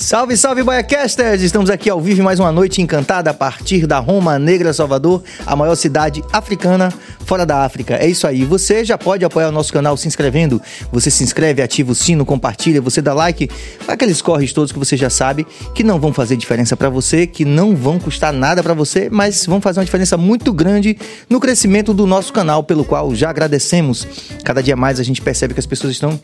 Salve, 0.00 0.34
salve, 0.34 0.62
Baiacasters! 0.62 1.42
Estamos 1.42 1.68
aqui 1.68 1.90
ao 1.90 2.00
vivo 2.00 2.22
mais 2.22 2.40
uma 2.40 2.50
noite 2.50 2.80
encantada 2.80 3.30
a 3.30 3.34
partir 3.34 3.86
da 3.86 3.98
Roma 3.98 4.38
Negra, 4.38 4.72
Salvador, 4.72 5.22
a 5.46 5.54
maior 5.54 5.74
cidade 5.74 6.24
africana 6.32 6.90
fora 7.26 7.44
da 7.44 7.62
África. 7.64 7.96
É 7.96 8.08
isso 8.08 8.26
aí. 8.26 8.42
Você 8.46 8.82
já 8.82 8.96
pode 8.96 9.26
apoiar 9.26 9.48
o 9.48 9.52
nosso 9.52 9.70
canal 9.70 9.98
se 9.98 10.08
inscrevendo. 10.08 10.60
Você 10.90 11.10
se 11.10 11.22
inscreve, 11.22 11.60
ativa 11.60 11.92
o 11.92 11.94
sino, 11.94 12.24
compartilha, 12.24 12.80
você 12.80 13.02
dá 13.02 13.12
like. 13.12 13.50
Aqueles 13.86 14.22
corres 14.22 14.54
todos 14.54 14.72
que 14.72 14.78
você 14.78 14.96
já 14.96 15.10
sabe 15.10 15.46
que 15.74 15.84
não 15.84 16.00
vão 16.00 16.14
fazer 16.14 16.34
diferença 16.34 16.74
para 16.78 16.88
você, 16.88 17.26
que 17.26 17.44
não 17.44 17.76
vão 17.76 17.98
custar 17.98 18.32
nada 18.32 18.62
para 18.62 18.72
você, 18.72 19.10
mas 19.10 19.44
vão 19.44 19.60
fazer 19.60 19.80
uma 19.80 19.84
diferença 19.84 20.16
muito 20.16 20.50
grande 20.50 20.96
no 21.28 21.38
crescimento 21.38 21.92
do 21.92 22.06
nosso 22.06 22.32
canal, 22.32 22.64
pelo 22.64 22.86
qual 22.86 23.14
já 23.14 23.28
agradecemos. 23.28 24.08
Cada 24.44 24.62
dia 24.62 24.74
mais 24.74 24.98
a 24.98 25.02
gente 25.02 25.20
percebe 25.20 25.52
que 25.52 25.60
as 25.60 25.66
pessoas 25.66 25.92
estão 25.92 26.18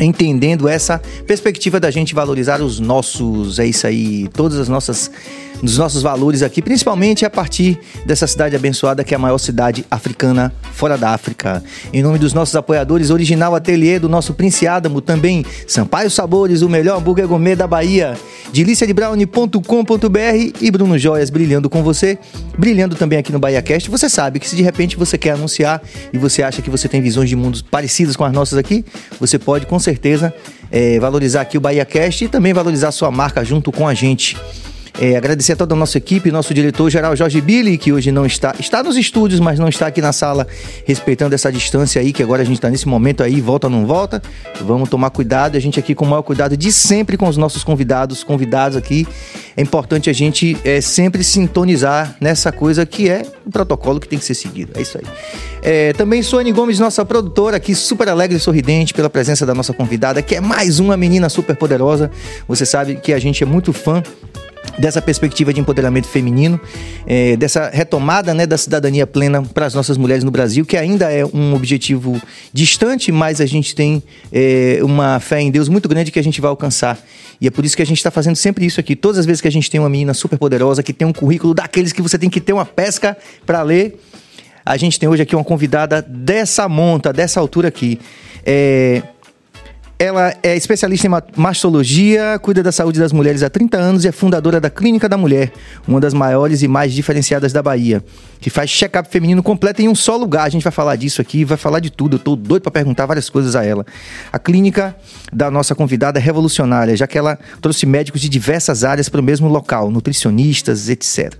entendendo 0.00 0.68
essa 0.68 1.00
perspectiva 1.26 1.78
da 1.78 1.90
gente 1.90 2.14
valorizar 2.14 2.60
os 2.60 2.80
nossos, 2.80 3.58
é 3.58 3.66
isso 3.66 3.86
aí, 3.86 4.28
todas 4.28 4.58
as 4.58 4.68
nossas 4.68 5.10
dos 5.62 5.78
nossos 5.78 6.02
valores 6.02 6.42
aqui, 6.42 6.60
principalmente 6.60 7.24
a 7.24 7.30
partir 7.30 7.78
dessa 8.04 8.26
cidade 8.26 8.54
abençoada 8.54 9.02
que 9.02 9.14
é 9.14 9.16
a 9.16 9.20
maior 9.20 9.38
cidade 9.38 9.84
africana 9.90 10.52
fora 10.72 10.98
da 10.98 11.10
África. 11.10 11.62
Em 11.92 12.02
nome 12.02 12.18
dos 12.18 12.32
nossos 12.32 12.54
apoiadores, 12.54 13.10
Original 13.10 13.54
Ateliê 13.54 13.98
do 13.98 14.08
nosso 14.08 14.34
Prince 14.34 14.66
Adamo, 14.66 15.00
também 15.00 15.44
Sampaio 15.66 16.10
Sabores, 16.10 16.62
o 16.62 16.68
melhor 16.68 16.98
hambúrguer 16.98 17.26
gourmet 17.26 17.56
da 17.56 17.66
Bahia, 17.66 18.16
deliciadebrownie.com.br 18.52 20.58
e 20.60 20.70
Bruno 20.70 20.98
Joias 20.98 21.30
brilhando 21.30 21.70
com 21.70 21.82
você, 21.82 22.18
brilhando 22.58 22.94
também 22.94 23.18
aqui 23.18 23.32
no 23.32 23.38
BahiaCast. 23.38 23.90
Você 23.90 24.08
sabe 24.08 24.38
que 24.38 24.48
se 24.48 24.56
de 24.56 24.62
repente 24.62 24.96
você 24.96 25.16
quer 25.16 25.30
anunciar 25.30 25.82
e 26.12 26.18
você 26.18 26.42
acha 26.42 26.60
que 26.60 26.70
você 26.70 26.88
tem 26.88 27.00
visões 27.00 27.28
de 27.28 27.36
mundos 27.36 27.62
parecidas 27.62 28.16
com 28.16 28.24
as 28.24 28.32
nossas 28.32 28.58
aqui, 28.58 28.84
você 29.18 29.38
pode 29.38 29.66
com 29.66 29.78
certeza 29.84 30.34
é, 30.70 30.98
valorizar 30.98 31.42
aqui 31.42 31.56
o 31.56 31.60
BahiaCast 31.60 32.24
e 32.24 32.28
também 32.28 32.52
valorizar 32.52 32.90
sua 32.90 33.10
marca 33.10 33.44
junto 33.44 33.70
com 33.70 33.86
a 33.86 33.94
gente. 33.94 34.36
É, 35.00 35.16
agradecer 35.16 35.54
a 35.54 35.56
toda 35.56 35.74
a 35.74 35.76
nossa 35.76 35.98
equipe, 35.98 36.30
nosso 36.30 36.54
diretor-geral 36.54 37.16
Jorge 37.16 37.40
Billy, 37.40 37.76
que 37.76 37.92
hoje 37.92 38.12
não 38.12 38.24
está, 38.24 38.54
está 38.60 38.80
nos 38.80 38.96
estúdios, 38.96 39.40
mas 39.40 39.58
não 39.58 39.68
está 39.68 39.88
aqui 39.88 40.00
na 40.00 40.12
sala, 40.12 40.46
respeitando 40.84 41.34
essa 41.34 41.50
distância 41.50 42.00
aí, 42.00 42.12
que 42.12 42.22
agora 42.22 42.42
a 42.42 42.44
gente 42.44 42.56
está 42.56 42.70
nesse 42.70 42.86
momento 42.86 43.20
aí, 43.20 43.40
volta 43.40 43.66
ou 43.66 43.72
não 43.72 43.86
volta. 43.86 44.22
Vamos 44.60 44.88
tomar 44.88 45.10
cuidado, 45.10 45.56
a 45.56 45.60
gente 45.60 45.80
aqui 45.80 45.96
com 45.96 46.04
o 46.04 46.08
maior 46.08 46.22
cuidado 46.22 46.56
de 46.56 46.70
sempre 46.70 47.16
com 47.16 47.26
os 47.26 47.36
nossos 47.36 47.64
convidados, 47.64 48.22
convidados 48.22 48.76
aqui. 48.76 49.04
É 49.56 49.62
importante 49.62 50.08
a 50.08 50.12
gente 50.12 50.56
é, 50.64 50.80
sempre 50.80 51.24
sintonizar 51.24 52.16
nessa 52.20 52.52
coisa 52.52 52.86
que 52.86 53.10
é 53.10 53.26
o 53.44 53.50
protocolo 53.50 53.98
que 53.98 54.06
tem 54.06 54.18
que 54.18 54.24
ser 54.24 54.34
seguido. 54.34 54.72
É 54.76 54.82
isso 54.82 54.96
aí. 54.96 55.04
É, 55.60 55.92
também 55.94 56.22
Sônia 56.22 56.52
Gomes, 56.52 56.78
nossa 56.78 57.04
produtora, 57.04 57.56
aqui 57.56 57.74
super 57.74 58.08
alegre 58.08 58.36
e 58.36 58.40
sorridente 58.40 58.94
pela 58.94 59.10
presença 59.10 59.44
da 59.44 59.54
nossa 59.54 59.72
convidada, 59.72 60.22
que 60.22 60.36
é 60.36 60.40
mais 60.40 60.78
uma 60.78 60.96
menina 60.96 61.28
super 61.28 61.56
poderosa. 61.56 62.12
Você 62.46 62.64
sabe 62.64 62.94
que 62.94 63.12
a 63.12 63.18
gente 63.18 63.42
é 63.42 63.46
muito 63.46 63.72
fã 63.72 64.00
dessa 64.78 65.00
perspectiva 65.00 65.52
de 65.52 65.60
empoderamento 65.60 66.06
feminino, 66.06 66.60
é, 67.06 67.36
dessa 67.36 67.70
retomada 67.70 68.34
né, 68.34 68.46
da 68.46 68.58
cidadania 68.58 69.06
plena 69.06 69.42
para 69.42 69.66
as 69.66 69.74
nossas 69.74 69.96
mulheres 69.96 70.24
no 70.24 70.30
Brasil, 70.30 70.64
que 70.64 70.76
ainda 70.76 71.10
é 71.12 71.24
um 71.24 71.54
objetivo 71.54 72.20
distante, 72.52 73.12
mas 73.12 73.40
a 73.40 73.46
gente 73.46 73.74
tem 73.74 74.02
é, 74.32 74.78
uma 74.82 75.20
fé 75.20 75.40
em 75.40 75.50
Deus 75.50 75.68
muito 75.68 75.88
grande 75.88 76.10
que 76.10 76.18
a 76.18 76.24
gente 76.24 76.40
vai 76.40 76.50
alcançar. 76.50 76.98
E 77.40 77.46
é 77.46 77.50
por 77.50 77.64
isso 77.64 77.76
que 77.76 77.82
a 77.82 77.86
gente 77.86 77.98
está 77.98 78.10
fazendo 78.10 78.36
sempre 78.36 78.64
isso 78.64 78.80
aqui. 78.80 78.96
Todas 78.96 79.18
as 79.18 79.26
vezes 79.26 79.40
que 79.40 79.48
a 79.48 79.52
gente 79.52 79.70
tem 79.70 79.80
uma 79.80 79.88
menina 79.88 80.14
super 80.14 80.38
poderosa, 80.38 80.82
que 80.82 80.92
tem 80.92 81.06
um 81.06 81.12
currículo 81.12 81.54
daqueles 81.54 81.92
que 81.92 82.02
você 82.02 82.18
tem 82.18 82.30
que 82.30 82.40
ter 82.40 82.52
uma 82.52 82.64
pesca 82.64 83.16
para 83.44 83.62
ler, 83.62 84.00
a 84.64 84.76
gente 84.76 84.98
tem 84.98 85.08
hoje 85.08 85.22
aqui 85.22 85.36
uma 85.36 85.44
convidada 85.44 86.00
dessa 86.00 86.68
monta, 86.68 87.12
dessa 87.12 87.38
altura 87.38 87.68
aqui. 87.68 88.00
É, 88.46 89.02
ela 90.04 90.34
é 90.42 90.54
especialista 90.54 91.06
em 91.06 91.10
mastologia, 91.34 92.38
cuida 92.42 92.62
da 92.62 92.70
saúde 92.70 93.00
das 93.00 93.10
mulheres 93.10 93.42
há 93.42 93.48
30 93.48 93.78
anos 93.78 94.04
e 94.04 94.08
é 94.08 94.12
fundadora 94.12 94.60
da 94.60 94.68
Clínica 94.68 95.08
da 95.08 95.16
Mulher, 95.16 95.50
uma 95.88 95.98
das 95.98 96.12
maiores 96.12 96.62
e 96.62 96.68
mais 96.68 96.92
diferenciadas 96.92 97.54
da 97.54 97.62
Bahia, 97.62 98.04
que 98.38 98.50
faz 98.50 98.70
check-up 98.70 99.08
feminino 99.10 99.42
completo 99.42 99.80
em 99.80 99.88
um 99.88 99.94
só 99.94 100.16
lugar. 100.16 100.44
A 100.44 100.50
gente 100.50 100.62
vai 100.62 100.72
falar 100.72 100.96
disso 100.96 101.22
aqui, 101.22 101.42
vai 101.42 101.56
falar 101.56 101.80
de 101.80 101.88
tudo. 101.88 102.16
Eu 102.16 102.18
tô 102.18 102.36
doido 102.36 102.62
para 102.62 102.70
perguntar 102.70 103.06
várias 103.06 103.30
coisas 103.30 103.56
a 103.56 103.64
ela. 103.64 103.86
A 104.30 104.38
clínica 104.38 104.94
da 105.32 105.50
nossa 105.50 105.74
convidada 105.74 106.18
é 106.18 106.22
revolucionária, 106.22 106.94
já 106.94 107.06
que 107.06 107.16
ela 107.16 107.38
trouxe 107.62 107.86
médicos 107.86 108.20
de 108.20 108.28
diversas 108.28 108.84
áreas 108.84 109.08
para 109.08 109.20
o 109.20 109.24
mesmo 109.24 109.48
local, 109.48 109.90
nutricionistas, 109.90 110.90
etc 110.90 111.34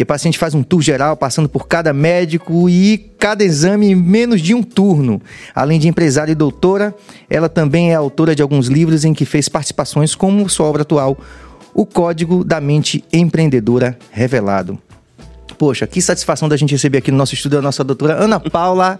que 0.00 0.04
o 0.04 0.06
paciente 0.06 0.38
faz 0.38 0.54
um 0.54 0.62
tour 0.62 0.80
geral, 0.80 1.14
passando 1.14 1.46
por 1.46 1.68
cada 1.68 1.92
médico 1.92 2.70
e 2.70 3.12
cada 3.18 3.44
exame 3.44 3.90
em 3.90 3.94
menos 3.94 4.40
de 4.40 4.54
um 4.54 4.62
turno. 4.62 5.20
Além 5.54 5.78
de 5.78 5.88
empresária 5.88 6.32
e 6.32 6.34
doutora, 6.34 6.94
ela 7.28 7.50
também 7.50 7.92
é 7.92 7.96
autora 7.96 8.34
de 8.34 8.40
alguns 8.40 8.68
livros 8.68 9.04
em 9.04 9.12
que 9.12 9.26
fez 9.26 9.46
participações, 9.46 10.14
como 10.14 10.48
sua 10.48 10.64
obra 10.64 10.80
atual, 10.80 11.18
O 11.74 11.84
Código 11.84 12.42
da 12.42 12.62
Mente 12.62 13.04
Empreendedora 13.12 13.98
Revelado. 14.10 14.78
Poxa, 15.58 15.86
que 15.86 16.00
satisfação 16.00 16.48
da 16.48 16.56
gente 16.56 16.70
receber 16.70 16.96
aqui 16.96 17.10
no 17.10 17.18
nosso 17.18 17.34
estúdio 17.34 17.58
a 17.58 17.62
nossa 17.62 17.84
doutora 17.84 18.14
Ana 18.14 18.40
Paula 18.40 18.98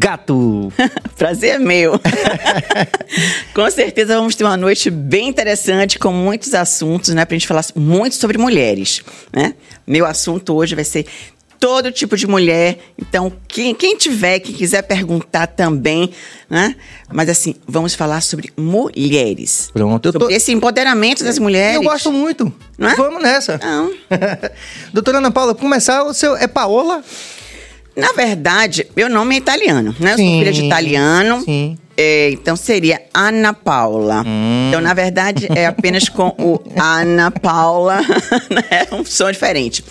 Gato. 0.00 0.72
Prazer 1.18 1.60
meu. 1.60 2.00
com 3.54 3.70
certeza 3.70 4.16
vamos 4.16 4.34
ter 4.34 4.44
uma 4.44 4.56
noite 4.56 4.88
bem 4.88 5.28
interessante 5.28 5.98
com 5.98 6.10
muitos 6.10 6.54
assuntos, 6.54 7.10
né, 7.10 7.26
pra 7.26 7.34
gente 7.34 7.46
falar 7.46 7.66
muito 7.76 8.16
sobre 8.16 8.38
mulheres, 8.38 9.02
né? 9.30 9.54
Meu 9.86 10.06
assunto 10.06 10.54
hoje 10.54 10.74
vai 10.74 10.84
ser 10.84 11.04
todo 11.58 11.92
tipo 11.92 12.16
de 12.16 12.26
mulher. 12.26 12.78
Então, 12.98 13.30
quem, 13.46 13.74
quem 13.74 13.94
tiver, 13.94 14.38
que 14.38 14.54
quiser 14.54 14.80
perguntar 14.80 15.46
também, 15.48 16.10
né? 16.48 16.74
Mas 17.12 17.28
assim, 17.28 17.54
vamos 17.68 17.94
falar 17.94 18.22
sobre 18.22 18.50
mulheres. 18.56 19.68
Pronto, 19.70 20.06
eu 20.06 20.12
tô... 20.14 20.30
Esse 20.30 20.50
empoderamento 20.50 21.22
das 21.22 21.38
mulheres. 21.38 21.76
Eu 21.76 21.82
gosto 21.82 22.10
muito. 22.10 22.50
Não 22.78 22.88
é? 22.88 22.96
Vamos 22.96 23.22
nessa. 23.22 23.60
Não. 23.62 23.92
Doutora 24.94 25.18
Ana 25.18 25.30
Paula, 25.30 25.54
começar, 25.54 26.04
o 26.04 26.14
seu 26.14 26.34
é 26.36 26.46
Paola? 26.46 27.04
Na 28.00 28.12
verdade, 28.12 28.86
meu 28.96 29.08
nome 29.08 29.34
é 29.34 29.38
italiano, 29.38 29.94
né? 29.98 30.12
Eu 30.12 30.16
sim, 30.16 30.26
sou 30.26 30.38
filha 30.38 30.52
de 30.52 30.64
italiano. 30.64 31.42
Sim. 31.42 31.78
É, 32.02 32.30
então 32.30 32.56
seria 32.56 33.02
Ana 33.12 33.52
Paula. 33.52 34.22
Hum. 34.26 34.68
Então, 34.68 34.80
na 34.80 34.94
verdade, 34.94 35.46
é 35.54 35.66
apenas 35.66 36.08
com 36.08 36.28
o 36.38 36.58
Ana 36.74 37.30
Paula, 37.30 38.00
né? 38.48 38.86
É 38.88 38.94
um 38.94 39.04
som 39.04 39.30
diferente. 39.30 39.84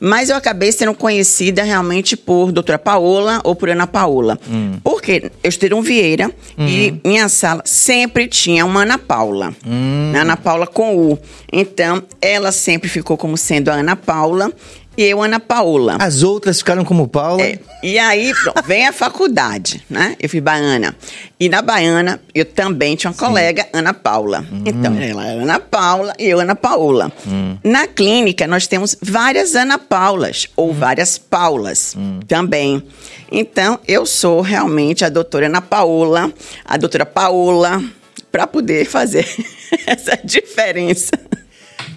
Mas 0.00 0.28
eu 0.28 0.34
acabei 0.34 0.72
sendo 0.72 0.92
conhecida 0.92 1.62
realmente 1.62 2.16
por 2.16 2.50
doutora 2.50 2.80
Paola 2.80 3.40
ou 3.44 3.54
por 3.54 3.70
Ana 3.70 3.86
Paula. 3.86 4.36
Hum. 4.50 4.72
Porque 4.82 5.30
eu 5.40 5.48
estudei 5.48 5.78
um 5.78 5.82
Vieira 5.82 6.32
hum. 6.58 6.66
e 6.66 7.00
minha 7.04 7.28
sala 7.28 7.62
sempre 7.64 8.26
tinha 8.26 8.66
uma 8.66 8.82
Ana 8.82 8.98
Paula. 8.98 9.54
Hum. 9.64 10.12
Ana 10.16 10.36
Paula 10.36 10.66
com 10.66 10.96
U. 10.96 11.16
Então, 11.52 12.02
ela 12.20 12.50
sempre 12.50 12.88
ficou 12.88 13.16
como 13.16 13.36
sendo 13.36 13.68
a 13.68 13.74
Ana 13.74 13.94
Paula 13.94 14.50
e 14.96 15.04
eu, 15.04 15.22
Ana 15.22 15.40
Paula. 15.40 15.96
As 15.98 16.22
outras 16.22 16.58
ficaram 16.58 16.84
como 16.84 17.08
Paula? 17.08 17.42
É, 17.42 17.58
e 17.82 17.98
aí, 17.98 18.32
pronto, 18.34 18.62
vem 18.66 18.86
a 18.86 18.92
faculdade, 18.92 19.82
né? 19.88 20.16
Eu 20.20 20.28
fui 20.28 20.40
baiana. 20.40 20.94
E 21.40 21.48
na 21.48 21.62
baiana, 21.62 22.20
eu 22.34 22.44
também 22.44 22.94
tinha 22.94 23.10
uma 23.10 23.16
Sim. 23.16 23.24
colega, 23.24 23.66
Ana 23.72 23.94
Paula. 23.94 24.44
Hum. 24.52 24.64
Então, 24.66 24.94
ela 25.00 25.26
era 25.26 25.42
Ana 25.42 25.58
Paula 25.58 26.12
e 26.18 26.26
eu, 26.26 26.40
Ana 26.40 26.54
Paula. 26.54 27.10
Hum. 27.26 27.56
Na 27.64 27.86
clínica, 27.86 28.46
nós 28.46 28.66
temos 28.66 28.94
várias 29.00 29.54
Ana 29.54 29.78
Paulas, 29.78 30.46
ou 30.56 30.70
hum. 30.70 30.74
várias 30.74 31.16
Paulas 31.16 31.94
hum. 31.96 32.20
também. 32.28 32.82
Então, 33.30 33.80
eu 33.88 34.04
sou 34.04 34.42
realmente 34.42 35.06
a 35.06 35.08
doutora 35.08 35.46
Ana 35.46 35.62
Paula, 35.62 36.30
a 36.66 36.76
doutora 36.76 37.06
Paola, 37.06 37.82
para 38.30 38.46
poder 38.46 38.84
fazer 38.84 39.26
essa 39.86 40.18
diferença. 40.22 41.12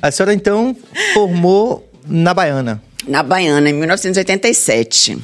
A 0.02 0.10
senhora, 0.12 0.34
então, 0.34 0.76
formou 1.14 1.86
na 2.08 2.34
Baiana. 2.34 2.82
Na 3.08 3.24
Baiana, 3.24 3.70
em 3.70 3.74
1987. 3.74 5.18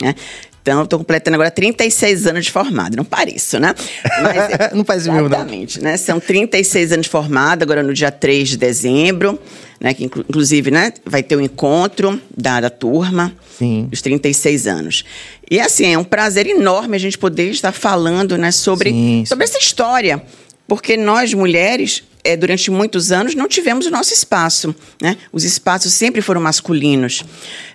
Né? 0.00 0.14
Então, 0.62 0.84
estou 0.84 1.00
completando 1.00 1.34
agora 1.34 1.50
36 1.50 2.26
anos 2.28 2.44
de 2.44 2.52
formada. 2.52 2.96
Não 2.96 3.04
pareço, 3.04 3.58
né? 3.58 3.74
Mas, 4.22 4.70
não 4.72 4.84
faz 4.84 5.08
mil, 5.08 5.26
Exatamente, 5.26 5.82
né? 5.82 5.96
São 5.96 6.20
36 6.20 6.92
anos 6.92 7.06
de 7.06 7.10
formada, 7.10 7.64
agora 7.64 7.82
no 7.82 7.92
dia 7.92 8.12
3 8.12 8.50
de 8.50 8.56
dezembro, 8.56 9.40
né? 9.80 9.92
Que 9.92 10.04
inclusive, 10.04 10.70
né, 10.70 10.92
vai 11.04 11.20
ter 11.20 11.34
o 11.34 11.40
um 11.40 11.42
encontro 11.42 12.20
da, 12.36 12.60
da 12.60 12.70
turma. 12.70 13.32
Sim. 13.58 13.88
Os 13.92 14.00
36 14.00 14.68
anos. 14.68 15.04
E 15.50 15.58
assim, 15.58 15.92
é 15.92 15.98
um 15.98 16.04
prazer 16.04 16.46
enorme 16.46 16.94
a 16.94 17.00
gente 17.00 17.18
poder 17.18 17.50
estar 17.50 17.72
falando, 17.72 18.38
né, 18.38 18.52
sobre, 18.52 18.90
sim, 18.90 19.24
sobre 19.26 19.44
essa 19.44 19.58
história. 19.58 20.22
Porque 20.68 20.96
nós, 20.96 21.34
mulheres, 21.34 22.04
é, 22.24 22.36
durante 22.36 22.70
muitos 22.70 23.12
anos 23.12 23.34
não 23.34 23.48
tivemos 23.48 23.86
o 23.86 23.90
nosso 23.90 24.12
espaço. 24.12 24.74
Né? 25.00 25.16
Os 25.32 25.44
espaços 25.44 25.92
sempre 25.92 26.20
foram 26.20 26.40
masculinos. 26.40 27.24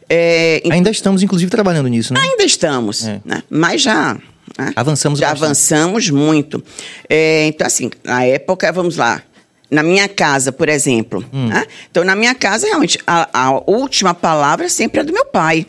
É, 0.09 0.61
ainda 0.69 0.89
estamos, 0.89 1.21
inclusive, 1.21 1.51
trabalhando 1.51 1.87
nisso, 1.87 2.13
né? 2.13 2.19
Ainda 2.21 2.43
estamos, 2.43 3.05
é. 3.05 3.21
né? 3.25 3.43
mas 3.49 3.81
já. 3.81 4.17
Né? 4.57 4.71
Avançamos 4.75 5.19
Já 5.19 5.29
bastante. 5.29 5.45
avançamos 5.45 6.09
muito. 6.09 6.63
É, 7.09 7.47
então, 7.47 7.67
assim, 7.67 7.89
na 8.03 8.23
época, 8.23 8.71
vamos 8.71 8.95
lá. 8.95 9.21
Na 9.69 9.83
minha 9.83 10.07
casa, 10.07 10.51
por 10.51 10.69
exemplo. 10.69 11.23
Hum. 11.33 11.47
Né? 11.47 11.65
Então, 11.91 12.03
na 12.05 12.15
minha 12.15 12.33
casa, 12.33 12.65
realmente, 12.67 12.97
a, 13.05 13.29
a 13.33 13.51
última 13.69 14.13
palavra 14.13 14.69
sempre 14.69 15.01
é 15.01 15.03
do 15.03 15.11
meu 15.11 15.25
pai. 15.25 15.65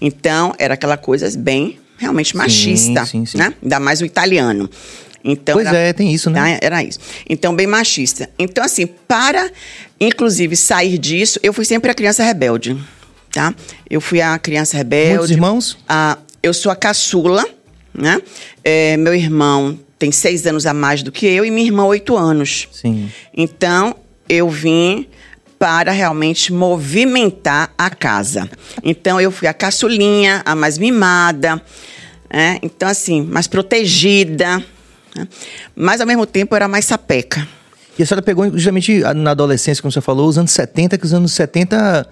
Então, 0.00 0.54
era 0.58 0.74
aquela 0.74 0.96
coisa 0.96 1.30
bem 1.38 1.78
realmente 1.98 2.36
machista, 2.36 3.04
sim, 3.04 3.24
sim, 3.24 3.26
sim. 3.26 3.38
né? 3.38 3.54
Ainda 3.62 3.80
mais 3.80 4.00
o 4.00 4.04
italiano. 4.04 4.68
Então, 5.26 5.56
pois 5.56 5.66
era, 5.66 5.76
é, 5.76 5.92
tem 5.92 6.12
isso, 6.12 6.30
né? 6.30 6.56
Tá? 6.56 6.64
Era 6.64 6.84
isso. 6.84 7.00
Então, 7.28 7.54
bem 7.54 7.66
machista. 7.66 8.30
Então, 8.38 8.62
assim, 8.62 8.86
para, 8.86 9.50
inclusive, 10.00 10.54
sair 10.54 10.96
disso, 10.98 11.40
eu 11.42 11.52
fui 11.52 11.64
sempre 11.64 11.90
a 11.90 11.94
criança 11.94 12.22
rebelde, 12.22 12.76
tá? 13.32 13.52
Eu 13.90 14.00
fui 14.00 14.20
a 14.20 14.38
criança 14.38 14.76
rebelde. 14.76 15.14
Muitos 15.14 15.30
irmãos? 15.32 15.78
A, 15.88 16.18
eu 16.40 16.54
sou 16.54 16.70
a 16.70 16.76
caçula, 16.76 17.44
né? 17.92 18.22
É, 18.62 18.96
meu 18.96 19.14
irmão 19.14 19.76
tem 19.98 20.12
seis 20.12 20.46
anos 20.46 20.64
a 20.64 20.72
mais 20.72 21.02
do 21.02 21.10
que 21.10 21.26
eu 21.26 21.44
e 21.44 21.50
minha 21.50 21.66
irmã 21.66 21.84
oito 21.86 22.16
anos. 22.16 22.68
Sim. 22.70 23.10
Então, 23.36 23.96
eu 24.28 24.48
vim 24.48 25.08
para 25.58 25.90
realmente 25.90 26.52
movimentar 26.52 27.72
a 27.76 27.90
casa. 27.90 28.48
Então, 28.84 29.20
eu 29.20 29.32
fui 29.32 29.48
a 29.48 29.54
caçulinha, 29.54 30.42
a 30.44 30.54
mais 30.54 30.78
mimada, 30.78 31.60
né? 32.32 32.60
Então, 32.62 32.88
assim, 32.88 33.22
mais 33.22 33.48
protegida. 33.48 34.62
Né? 35.16 35.28
Mas, 35.74 36.00
ao 36.00 36.06
mesmo 36.06 36.26
tempo, 36.26 36.54
era 36.54 36.68
mais 36.68 36.84
sapeca. 36.84 37.46
E 37.98 38.02
a 38.02 38.06
senhora 38.06 38.20
pegou 38.20 38.50
justamente 38.52 39.00
na 39.14 39.30
adolescência, 39.30 39.80
como 39.80 39.90
você 39.90 40.02
falou, 40.02 40.28
os 40.28 40.36
anos 40.36 40.50
70, 40.50 40.98
que 40.98 41.06
os 41.06 41.14
anos 41.14 41.32
70, 41.32 42.06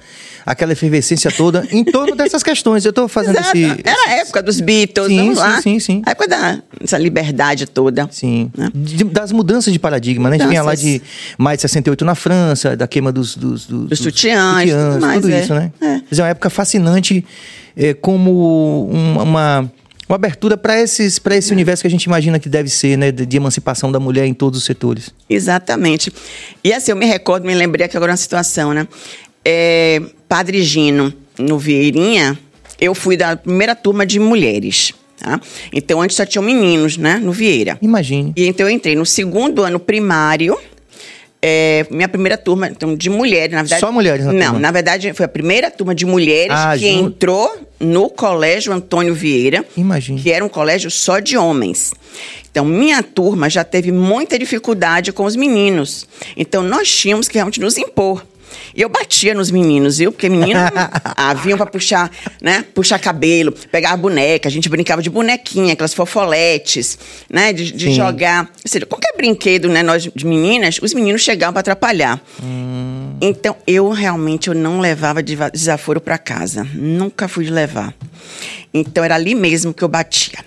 aquela 0.46 0.72
efervescência 0.72 1.30
toda, 1.30 1.66
em 1.70 1.84
torno 1.84 2.16
dessas 2.16 2.42
questões. 2.42 2.86
Eu 2.86 2.90
estou 2.90 3.06
fazendo 3.06 3.36
Exato. 3.38 3.56
esse. 3.56 3.80
Era 3.84 4.08
a 4.08 4.12
época 4.16 4.42
dos 4.42 4.60
Beatles, 4.60 5.08
sim, 5.08 5.16
vamos 5.18 5.34
sim, 5.36 5.44
lá. 5.44 5.62
Sim, 5.62 5.80
sim, 5.80 6.02
A 6.06 6.12
época 6.12 6.28
da, 6.28 6.58
dessa 6.80 6.96
liberdade 6.96 7.66
toda. 7.66 8.08
Sim. 8.10 8.50
Né? 8.56 8.70
De, 8.74 9.04
das 9.04 9.30
mudanças 9.30 9.72
de 9.74 9.78
paradigma, 9.78 10.30
né? 10.30 10.36
A 10.36 10.38
gente 10.38 10.48
vinha 10.48 10.62
lá 10.62 10.74
de 10.74 11.02
mais 11.36 11.58
de 11.58 11.62
68 11.62 12.02
na 12.02 12.14
França, 12.14 12.74
da 12.74 12.88
queima 12.88 13.12
dos. 13.12 13.36
Dos, 13.36 13.66
dos, 13.66 13.88
dos 13.88 13.98
sutiãs, 13.98 14.60
sutiãs 14.60 14.94
tudo, 14.94 15.00
mais, 15.02 15.20
tudo 15.20 15.34
é. 15.34 15.40
isso, 15.40 15.54
né? 15.54 15.72
É. 15.82 16.00
Mas 16.08 16.18
é 16.18 16.22
uma 16.22 16.28
época 16.28 16.48
fascinante, 16.48 17.24
é, 17.76 17.92
como 17.92 18.88
uma, 18.90 19.22
uma 19.22 19.72
uma 20.08 20.16
abertura 20.16 20.56
para 20.56 20.80
esses 20.80 21.18
para 21.18 21.36
esse 21.36 21.52
universo 21.52 21.82
que 21.82 21.86
a 21.86 21.90
gente 21.90 22.04
imagina 22.04 22.38
que 22.38 22.48
deve 22.48 22.68
ser, 22.68 22.96
né, 22.96 23.10
de, 23.10 23.24
de, 23.24 23.36
emancipação 23.36 23.90
da 23.90 23.98
mulher 23.98 24.26
em 24.26 24.34
todos 24.34 24.58
os 24.58 24.64
setores. 24.64 25.10
Exatamente. 25.28 26.12
E 26.62 26.72
assim, 26.72 26.90
eu 26.90 26.96
me 26.96 27.06
recordo, 27.06 27.46
me 27.46 27.54
lembrei 27.54 27.86
aqui 27.86 27.96
agora 27.96 28.12
uma 28.12 28.16
situação, 28.16 28.72
né? 28.74 28.86
É, 29.44 30.00
Padre 30.28 30.62
Gino, 30.62 31.12
no 31.38 31.58
Vieirinha, 31.58 32.38
eu 32.80 32.94
fui 32.94 33.16
da 33.16 33.36
primeira 33.36 33.74
turma 33.74 34.04
de 34.06 34.18
mulheres. 34.18 34.94
Tá? 35.18 35.40
Então, 35.72 36.02
antes 36.02 36.16
só 36.16 36.26
tinham 36.26 36.44
meninos, 36.44 36.96
né? 36.96 37.18
No 37.22 37.32
Vieira. 37.32 37.78
Imagine. 37.80 38.32
E 38.36 38.46
então 38.46 38.66
eu 38.66 38.70
entrei 38.74 38.94
no 38.94 39.06
segundo 39.06 39.62
ano 39.62 39.78
primário. 39.78 40.58
É, 41.46 41.84
minha 41.90 42.08
primeira 42.08 42.38
turma 42.38 42.68
então, 42.68 42.96
de 42.96 43.10
mulheres, 43.10 43.52
na 43.54 43.60
verdade. 43.60 43.80
Só 43.80 43.92
mulheres 43.92 44.24
na 44.24 44.32
Não, 44.32 44.44
turma. 44.46 44.58
na 44.60 44.70
verdade 44.70 45.12
foi 45.12 45.26
a 45.26 45.28
primeira 45.28 45.70
turma 45.70 45.94
de 45.94 46.06
mulheres 46.06 46.56
Ah, 46.56 46.74
que 46.74 46.90
junto. 46.90 47.04
entrou 47.06 47.58
no 47.78 48.08
Colégio 48.08 48.72
Antônio 48.72 49.12
Vieira. 49.14 49.62
Imagine. 49.76 50.22
Que 50.22 50.32
era 50.32 50.42
um 50.42 50.48
colégio 50.48 50.90
só 50.90 51.18
de 51.18 51.36
homens. 51.36 51.92
Então, 52.50 52.64
minha 52.64 53.02
turma 53.02 53.50
já 53.50 53.62
teve 53.62 53.92
muita 53.92 54.38
dificuldade 54.38 55.12
com 55.12 55.24
os 55.24 55.36
meninos. 55.36 56.06
Então, 56.34 56.62
nós 56.62 56.88
tínhamos 56.88 57.28
que 57.28 57.34
realmente 57.34 57.60
nos 57.60 57.76
impor. 57.76 58.24
E 58.74 58.82
eu 58.82 58.88
batia 58.88 59.34
nos 59.34 59.50
meninos, 59.50 59.98
viu? 59.98 60.12
Porque 60.12 60.28
meninos 60.28 60.62
ah, 61.16 61.34
vinham 61.34 61.56
pra 61.56 61.66
puxar, 61.66 62.10
né? 62.40 62.64
Puxar 62.74 62.98
cabelo, 62.98 63.52
pegar 63.70 63.96
boneca. 63.96 64.48
A 64.48 64.52
gente 64.52 64.68
brincava 64.68 65.02
de 65.02 65.10
bonequinha, 65.10 65.72
aquelas 65.72 65.94
fofoletes, 65.94 66.98
né? 67.30 67.52
De, 67.52 67.72
de 67.72 67.86
Sim. 67.86 67.94
jogar. 67.94 68.50
Ou 68.64 68.70
seja, 68.70 68.86
qualquer 68.86 69.14
brinquedo, 69.16 69.68
né? 69.68 69.82
Nós 69.82 70.08
de 70.14 70.26
meninas, 70.26 70.78
os 70.82 70.92
meninos 70.94 71.22
chegavam 71.22 71.52
pra 71.52 71.60
atrapalhar. 71.60 72.20
Então, 73.20 73.56
eu 73.66 73.90
realmente 73.90 74.48
eu 74.48 74.54
não 74.54 74.80
levava 74.80 75.22
desaforo 75.22 76.00
pra 76.00 76.18
casa. 76.18 76.66
Nunca 76.74 77.28
fui 77.28 77.48
levar. 77.48 77.94
Então, 78.72 79.04
era 79.04 79.14
ali 79.14 79.34
mesmo 79.34 79.72
que 79.72 79.82
eu 79.82 79.88
batia. 79.88 80.38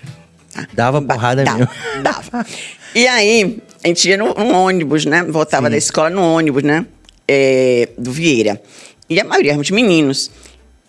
tá? 0.52 0.68
Dava 0.72 1.00
porrada 1.00 1.44
dava, 1.44 1.58
mesmo. 1.58 1.72
Dava. 2.02 2.46
E 2.94 3.06
aí, 3.06 3.58
a 3.82 3.88
gente 3.88 4.08
ia 4.08 4.16
no 4.16 4.34
ônibus, 4.54 5.04
né? 5.04 5.22
Voltava 5.24 5.70
da 5.70 5.76
escola 5.76 6.10
no 6.10 6.22
ônibus, 6.22 6.62
né? 6.62 6.86
É, 7.28 7.90
do 7.98 8.10
Vieira. 8.10 8.60
E 9.08 9.20
a 9.20 9.24
maioria 9.24 9.52
eram 9.52 9.62
de 9.62 9.72
meninos. 9.72 10.30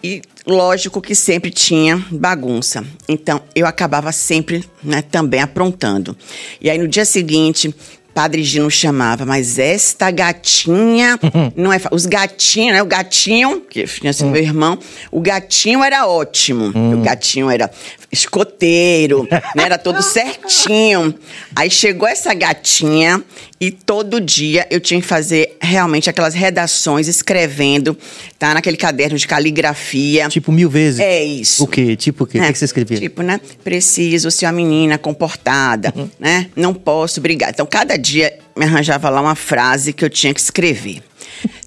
E 0.02 0.22
lógico 0.48 1.02
que 1.02 1.14
sempre 1.14 1.52
tinha 1.52 2.04
bagunça. 2.10 2.86
Então, 3.08 3.42
eu 3.54 3.68
acabava 3.68 4.12
sempre 4.14 4.64
né, 4.82 5.02
também 5.02 5.42
aprontando. 5.42 6.16
E 6.62 6.70
aí, 6.70 6.78
no 6.78 6.88
dia 6.88 7.04
seguinte, 7.04 7.76
Padre 8.14 8.44
Gino 8.44 8.70
chamava, 8.72 9.26
mas 9.26 9.60
esta 9.60 10.10
gatinha 10.12 11.20
não 11.56 11.72
é. 11.72 11.80
Os 11.92 12.06
gatinhos, 12.06 12.74
né? 12.74 12.82
O 12.82 12.86
gatinho, 12.86 13.62
que 13.62 13.86
tinha 13.86 14.14
sido 14.14 14.30
meu 14.30 14.42
irmão, 14.42 14.80
o 15.12 15.22
gatinho 15.22 15.84
era 15.84 16.08
ótimo. 16.08 16.72
O 16.94 17.02
gatinho 17.02 17.50
era 17.50 17.70
escoteiro, 18.12 19.28
né? 19.56 19.64
Era 19.66 19.78
todo 19.78 20.02
certinho. 20.02 21.14
Aí 21.56 21.70
chegou 21.70 22.08
essa 22.08 22.34
gatinha 22.34 23.24
e 23.60 23.72
todo 23.72 24.20
dia 24.20 24.66
eu 24.72 24.80
tinha 24.80 25.00
que 25.02 25.08
fazer 25.08 25.58
realmente 25.62 26.10
aquelas 26.10 26.34
redações 26.34 27.08
escrevendo, 27.08 27.98
tá? 28.38 28.54
Naquele 28.54 28.78
caderno 28.78 29.18
de 29.18 29.28
caligrafia. 29.28 30.28
Tipo 30.30 30.52
mil 30.52 30.70
vezes. 30.70 31.00
É 31.00 31.24
isso. 31.24 31.64
O 31.64 31.68
quê? 31.68 31.96
Tipo 31.96 32.24
o 32.24 32.28
quê? 32.28 32.40
O 32.40 32.42
que, 32.44 32.54
que 32.54 32.58
você 32.60 32.66
escrevia? 32.66 32.98
Tipo, 33.00 33.22
né? 33.22 33.40
Preciso 33.64 34.32
ser 34.32 34.46
uma 34.46 34.54
menina 34.54 34.98
comportada, 34.98 35.94
Uhum. 35.96 36.10
né? 36.20 36.50
Não 36.56 36.74
posso 36.74 37.20
brigar. 37.22 37.50
Então, 37.50 37.66
cada 37.66 37.98
dia 37.98 38.38
me 38.56 38.66
arranjava 38.66 39.10
lá 39.10 39.22
uma 39.22 39.36
frase 39.36 39.94
que 39.94 40.04
eu 40.04 40.10
tinha 40.10 40.34
que 40.34 40.40
escrever. 40.40 41.02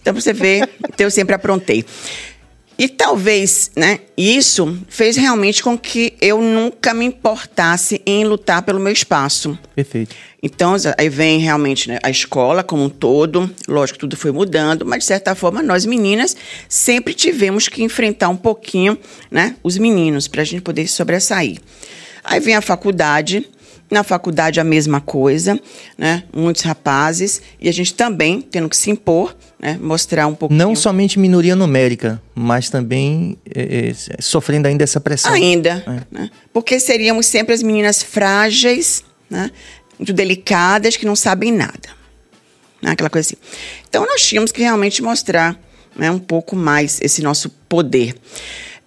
Então, 0.00 0.12
pra 0.12 0.20
você 0.20 0.32
ver, 0.32 0.68
então 0.92 1.06
eu 1.06 1.10
sempre 1.10 1.34
aprontei. 1.34 1.84
E 2.82 2.88
talvez, 2.88 3.70
né, 3.76 4.00
isso 4.16 4.76
fez 4.88 5.16
realmente 5.16 5.62
com 5.62 5.78
que 5.78 6.14
eu 6.20 6.42
nunca 6.42 6.92
me 6.92 7.04
importasse 7.04 8.02
em 8.04 8.24
lutar 8.24 8.60
pelo 8.62 8.80
meu 8.80 8.92
espaço. 8.92 9.56
Perfeito. 9.72 10.16
Então, 10.42 10.74
aí 10.98 11.08
vem 11.08 11.38
realmente 11.38 11.88
né, 11.88 12.00
a 12.02 12.10
escola 12.10 12.64
como 12.64 12.82
um 12.82 12.88
todo, 12.88 13.48
lógico, 13.68 14.00
tudo 14.00 14.16
foi 14.16 14.32
mudando, 14.32 14.84
mas 14.84 14.98
de 14.98 15.04
certa 15.04 15.32
forma 15.36 15.62
nós 15.62 15.86
meninas 15.86 16.36
sempre 16.68 17.14
tivemos 17.14 17.68
que 17.68 17.84
enfrentar 17.84 18.28
um 18.30 18.36
pouquinho, 18.36 18.98
né, 19.30 19.54
os 19.62 19.78
meninos 19.78 20.26
para 20.26 20.42
a 20.42 20.44
gente 20.44 20.62
poder 20.62 20.88
sobressair. 20.88 21.60
Aí 22.24 22.40
vem 22.40 22.56
a 22.56 22.60
faculdade, 22.60 23.48
na 23.92 24.02
faculdade 24.02 24.58
a 24.58 24.64
mesma 24.64 25.02
coisa, 25.02 25.60
né, 25.98 26.24
muitos 26.34 26.62
rapazes 26.62 27.42
e 27.60 27.68
a 27.68 27.72
gente 27.72 27.92
também 27.92 28.40
tendo 28.40 28.66
que 28.68 28.76
se 28.76 28.90
impor, 28.90 29.36
né, 29.60 29.78
mostrar 29.80 30.26
um 30.26 30.34
pouquinho. 30.34 30.58
Não 30.58 30.74
somente 30.74 31.18
minoria 31.18 31.54
numérica, 31.54 32.20
mas 32.34 32.70
também 32.70 33.36
é, 33.54 33.90
é, 33.90 33.94
sofrendo 34.18 34.66
ainda 34.66 34.82
essa 34.82 34.98
pressão. 34.98 35.32
Ainda, 35.34 36.04
né? 36.10 36.30
Porque 36.54 36.80
seríamos 36.80 37.26
sempre 37.26 37.54
as 37.54 37.62
meninas 37.62 38.02
frágeis, 38.02 39.04
né? 39.28 39.50
Muito 39.98 40.14
delicadas, 40.14 40.96
que 40.96 41.04
não 41.04 41.14
sabem 41.14 41.52
nada. 41.52 41.90
Né? 42.80 42.92
Aquela 42.92 43.10
coisa 43.10 43.28
assim. 43.28 43.36
Então, 43.88 44.06
nós 44.06 44.22
tínhamos 44.22 44.50
que 44.50 44.62
realmente 44.62 45.02
mostrar 45.02 45.56
né, 45.94 46.10
um 46.10 46.18
pouco 46.18 46.56
mais 46.56 46.98
esse 47.02 47.22
nosso 47.22 47.50
poder. 47.68 48.16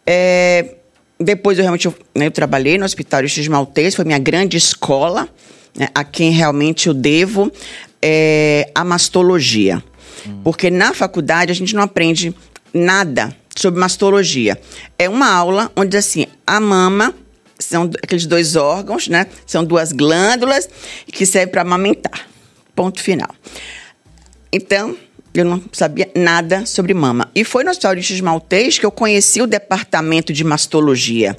É, 0.05 0.75
depois, 1.19 1.57
eu 1.57 1.63
realmente 1.63 1.86
eu, 1.86 1.95
né, 2.15 2.27
eu 2.27 2.31
trabalhei 2.31 2.77
no 2.77 2.86
Hospital 2.86 3.27
X 3.27 3.48
Maltês, 3.48 3.95
foi 3.95 4.05
minha 4.05 4.19
grande 4.19 4.57
escola, 4.57 5.29
né, 5.75 5.88
a 5.93 6.03
quem 6.03 6.31
realmente 6.31 6.88
eu 6.88 6.93
devo 6.93 7.51
é, 8.01 8.69
a 8.75 8.84
mastologia. 8.84 9.84
Porque 10.43 10.72
na 10.72 10.93
faculdade 10.93 11.51
a 11.51 11.55
gente 11.55 11.75
não 11.75 11.84
aprende 11.84 12.34
nada 12.74 13.36
sobre 13.55 13.79
mastologia. 13.79 14.60
É 14.98 15.07
uma 15.07 15.31
aula 15.31 15.72
onde, 15.75 15.95
assim, 15.95 16.25
a 16.45 16.60
mama 16.60 17.13
são 17.60 17.89
aqueles 18.03 18.25
dois 18.25 18.55
órgãos, 18.55 19.07
né? 19.07 19.27
São 19.45 19.63
duas 19.63 19.91
glândulas 19.91 20.67
que 21.05 21.25
servem 21.25 21.51
para 21.51 21.62
amamentar. 21.62 22.27
Ponto 22.75 23.01
final. 23.01 23.29
Então, 24.51 24.98
eu 25.39 25.45
não 25.45 25.61
sabia 25.71 26.09
nada 26.15 26.65
sobre 26.65 26.93
mama. 26.93 27.29
E 27.35 27.43
foi 27.43 27.63
no 27.63 27.69
Hospital 27.69 27.95
de 27.95 28.03
X 28.03 28.21
Maltês 28.21 28.77
que 28.77 28.85
eu 28.85 28.91
conheci 28.91 29.41
o 29.41 29.47
departamento 29.47 30.31
de 30.33 30.43
mastologia. 30.43 31.37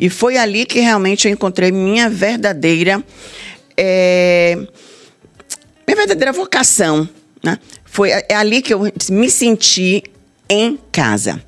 E 0.00 0.08
foi 0.08 0.36
ali 0.36 0.64
que 0.66 0.80
realmente 0.80 1.26
eu 1.26 1.32
encontrei 1.32 1.70
minha 1.70 2.08
verdadeira. 2.08 3.02
eh, 3.76 4.56
minha 5.86 5.96
verdadeira 5.96 6.32
vocação, 6.32 7.08
né? 7.42 7.58
Foi 7.84 8.10
é 8.10 8.34
ali 8.34 8.62
que 8.62 8.72
eu 8.72 8.80
me 9.10 9.30
senti 9.30 10.02
em 10.48 10.78
casa. 10.90 11.42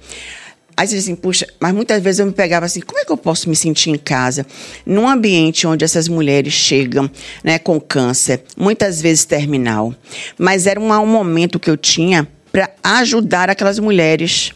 Aí 0.77 0.87
você 0.87 0.97
diz 0.97 1.05
assim, 1.05 1.17
puxa, 1.17 1.47
mas 1.59 1.73
muitas 1.73 2.03
vezes 2.03 2.19
eu 2.19 2.27
me 2.27 2.33
pegava 2.33 2.67
assim, 2.67 2.81
como 2.81 2.99
é 2.99 3.05
que 3.05 3.11
eu 3.11 3.17
posso 3.17 3.49
me 3.49 3.57
sentir 3.57 3.89
em 3.89 3.97
casa? 3.97 4.45
Num 4.85 5.09
ambiente 5.09 5.67
onde 5.67 5.85
essas 5.85 6.07
mulheres 6.07 6.53
chegam 6.53 7.11
né, 7.43 7.59
com 7.59 7.81
câncer, 7.81 8.43
muitas 8.57 9.01
vezes 9.01 9.25
terminal. 9.25 9.95
Mas 10.39 10.67
era 10.67 10.79
um, 10.79 10.93
um 10.93 11.07
momento 11.07 11.59
que 11.59 11.71
eu 11.71 11.79
tinha 11.79 12.29
para 12.53 12.71
ajudar 12.83 13.49
aquelas 13.49 13.79
mulheres. 13.79 14.53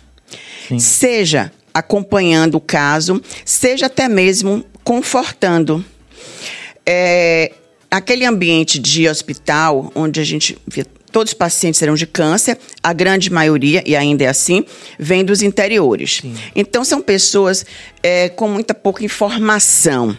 Seja 0.78 1.50
acompanhando 1.72 2.56
o 2.56 2.60
caso, 2.60 3.20
seja 3.44 3.86
até 3.86 4.08
mesmo 4.08 4.64
confortando. 4.84 5.84
É, 6.84 7.52
aquele 7.90 8.24
ambiente 8.24 8.78
de 8.78 9.08
hospital, 9.08 9.90
onde 9.94 10.20
a 10.20 10.24
gente 10.24 10.58
via 10.66 10.84
todos 11.10 11.32
os 11.32 11.34
pacientes 11.34 11.82
eram 11.82 11.94
de 11.94 12.06
câncer, 12.06 12.58
a 12.82 12.92
grande 12.92 13.30
maioria, 13.30 13.82
e 13.86 13.96
ainda 13.96 14.24
é 14.24 14.28
assim, 14.28 14.64
vem 14.98 15.24
dos 15.24 15.42
interiores. 15.42 16.22
Então, 16.54 16.84
são 16.84 17.02
pessoas 17.02 17.64
é, 18.02 18.28
com 18.28 18.48
muita 18.48 18.74
pouca 18.74 19.04
informação. 19.04 20.16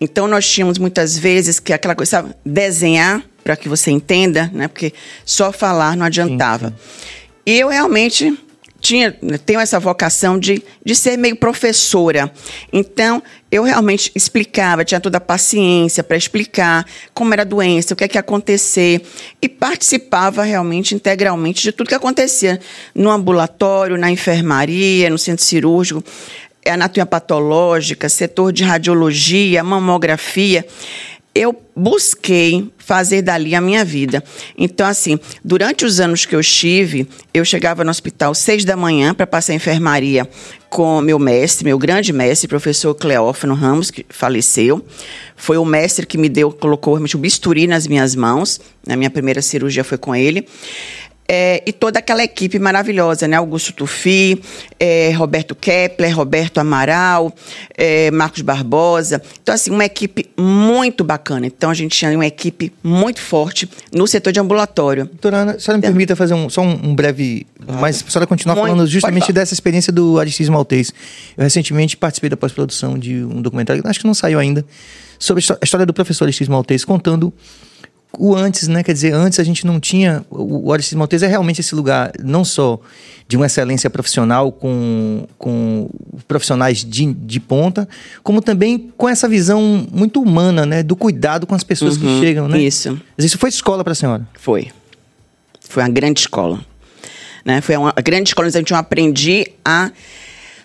Então 0.00 0.28
nós 0.28 0.48
tínhamos 0.48 0.78
muitas 0.78 1.18
vezes 1.18 1.58
que 1.58 1.72
aquela 1.72 1.94
coisa, 1.94 2.10
sabe, 2.10 2.34
desenhar 2.44 3.22
para 3.42 3.56
que 3.56 3.68
você 3.68 3.90
entenda, 3.90 4.50
né? 4.52 4.68
Porque 4.68 4.92
só 5.24 5.52
falar 5.52 5.96
não 5.96 6.06
adiantava. 6.06 6.68
Sim, 6.68 6.74
sim. 6.74 7.08
E 7.46 7.58
eu 7.60 7.68
realmente 7.68 8.38
tinha, 8.80 9.16
tenho 9.44 9.58
essa 9.58 9.80
vocação 9.80 10.38
de, 10.38 10.62
de 10.84 10.94
ser 10.94 11.16
meio 11.16 11.34
professora. 11.34 12.32
Então, 12.72 13.22
eu 13.50 13.62
realmente 13.62 14.12
explicava, 14.14 14.84
tinha 14.84 15.00
toda 15.00 15.18
a 15.18 15.20
paciência 15.20 16.04
para 16.04 16.16
explicar 16.16 16.86
como 17.14 17.32
era 17.32 17.42
a 17.42 17.44
doença, 17.44 17.94
o 17.94 17.96
que 17.96 18.04
é 18.04 18.08
que 18.08 18.18
ia 18.18 18.20
acontecer, 18.20 19.02
e 19.40 19.48
participava 19.48 20.42
realmente 20.42 20.94
integralmente 20.94 21.62
de 21.62 21.72
tudo 21.72 21.88
que 21.88 21.94
acontecia 21.94 22.60
no 22.94 23.10
ambulatório, 23.10 23.96
na 23.96 24.10
enfermaria, 24.10 25.08
no 25.08 25.18
centro 25.18 25.44
cirúrgico, 25.44 26.04
anatomia 26.66 27.06
patológica, 27.06 28.08
setor 28.08 28.52
de 28.52 28.64
radiologia, 28.64 29.64
mamografia 29.64 30.66
eu 31.38 31.56
busquei 31.76 32.68
fazer 32.78 33.22
dali 33.22 33.54
a 33.54 33.60
minha 33.60 33.84
vida. 33.84 34.24
Então, 34.56 34.84
assim, 34.84 35.20
durante 35.44 35.84
os 35.84 36.00
anos 36.00 36.26
que 36.26 36.34
eu 36.34 36.40
estive, 36.40 37.08
eu 37.32 37.44
chegava 37.44 37.84
no 37.84 37.90
hospital 37.90 38.34
seis 38.34 38.64
da 38.64 38.76
manhã 38.76 39.14
para 39.14 39.24
passar 39.24 39.52
a 39.52 39.56
enfermaria 39.56 40.28
com 40.70 41.00
meu 41.00 41.18
mestre, 41.18 41.64
meu 41.64 41.78
grande 41.78 42.12
mestre, 42.12 42.46
professor 42.46 42.94
Cleófano 42.94 43.54
Ramos, 43.54 43.90
que 43.90 44.04
faleceu. 44.08 44.84
Foi 45.36 45.56
o 45.56 45.64
mestre 45.64 46.06
que 46.06 46.18
me 46.18 46.28
deu, 46.28 46.52
colocou 46.52 46.94
realmente 46.94 47.16
o 47.16 47.18
bisturi 47.18 47.66
nas 47.66 47.86
minhas 47.86 48.14
mãos. 48.14 48.60
Na 48.86 48.96
minha 48.96 49.10
primeira 49.10 49.40
cirurgia 49.40 49.82
foi 49.84 49.98
com 49.98 50.14
ele. 50.14 50.46
É, 51.30 51.62
e 51.66 51.72
toda 51.74 51.98
aquela 51.98 52.24
equipe 52.24 52.58
maravilhosa, 52.58 53.28
né? 53.28 53.36
Augusto 53.36 53.70
Tufi, 53.74 54.40
é, 54.80 55.10
Roberto 55.12 55.54
Kepler, 55.54 56.16
Roberto 56.16 56.56
Amaral, 56.56 57.34
é, 57.76 58.10
Marcos 58.10 58.40
Barbosa. 58.40 59.20
Então, 59.42 59.54
assim, 59.54 59.70
uma 59.70 59.84
equipe 59.84 60.30
muito 60.38 61.04
bacana. 61.04 61.46
Então, 61.46 61.68
a 61.68 61.74
gente 61.74 61.98
tinha 61.98 62.10
uma 62.12 62.24
equipe 62.24 62.72
muito 62.82 63.20
forte 63.20 63.68
no 63.92 64.06
setor 64.06 64.32
de 64.32 64.40
ambulatório. 64.40 65.04
Doutora 65.04 65.36
Ana, 65.38 65.52
a 65.52 65.60
senhora 65.60 65.76
me 65.76 65.80
então, 65.80 65.90
permita 65.90 66.16
fazer 66.16 66.32
um, 66.32 66.48
só 66.48 66.62
um, 66.62 66.88
um 66.90 66.94
breve. 66.94 67.46
Mas 67.78 68.02
a 68.06 68.10
senhora 68.10 68.26
continuar 68.26 68.54
muito, 68.54 68.68
falando 68.68 68.86
justamente 68.86 69.30
dessa 69.30 69.52
experiência 69.52 69.92
do 69.92 70.18
Aristides 70.18 70.48
Maltês. 70.48 70.94
Eu 71.36 71.44
recentemente 71.44 71.94
participei 71.94 72.30
da 72.30 72.38
pós-produção 72.38 72.98
de 72.98 73.22
um 73.22 73.42
documentário, 73.42 73.82
acho 73.84 74.00
que 74.00 74.06
não 74.06 74.14
saiu 74.14 74.38
ainda, 74.38 74.64
sobre 75.18 75.44
a 75.44 75.58
história 75.62 75.84
do 75.84 75.92
professor 75.92 76.24
Aristides 76.24 76.48
Maltês, 76.48 76.86
contando 76.86 77.30
o 78.16 78.34
antes, 78.34 78.68
né? 78.68 78.82
Quer 78.82 78.92
dizer, 78.92 79.12
antes 79.12 79.38
a 79.38 79.44
gente 79.44 79.66
não 79.66 79.78
tinha. 79.78 80.24
O 80.30 80.72
Aristides 80.72 80.98
Maltese 80.98 81.24
é 81.24 81.28
realmente 81.28 81.60
esse 81.60 81.74
lugar, 81.74 82.12
não 82.22 82.44
só 82.44 82.80
de 83.26 83.36
uma 83.36 83.46
excelência 83.46 83.90
profissional 83.90 84.50
com, 84.50 85.26
com 85.36 85.90
profissionais 86.26 86.84
de, 86.84 87.12
de 87.12 87.40
ponta, 87.40 87.88
como 88.22 88.40
também 88.40 88.90
com 88.96 89.08
essa 89.08 89.28
visão 89.28 89.86
muito 89.92 90.22
humana, 90.22 90.64
né? 90.64 90.82
Do 90.82 90.96
cuidado 90.96 91.46
com 91.46 91.54
as 91.54 91.62
pessoas 91.62 91.96
uhum, 91.96 92.02
que 92.02 92.20
chegam, 92.20 92.48
né? 92.48 92.60
Isso. 92.60 92.98
Isso 93.18 93.38
foi 93.38 93.50
escola 93.50 93.84
para 93.84 93.92
a 93.92 93.96
senhora? 93.96 94.26
Foi. 94.38 94.68
Foi 95.68 95.82
uma 95.82 95.90
grande 95.90 96.20
escola. 96.20 96.64
Né? 97.44 97.60
Foi 97.60 97.76
uma 97.76 97.92
grande 98.02 98.30
escola 98.30 98.48
onde 98.48 98.72
eu 98.72 98.76
aprendi 98.76 99.46
a, 99.64 99.90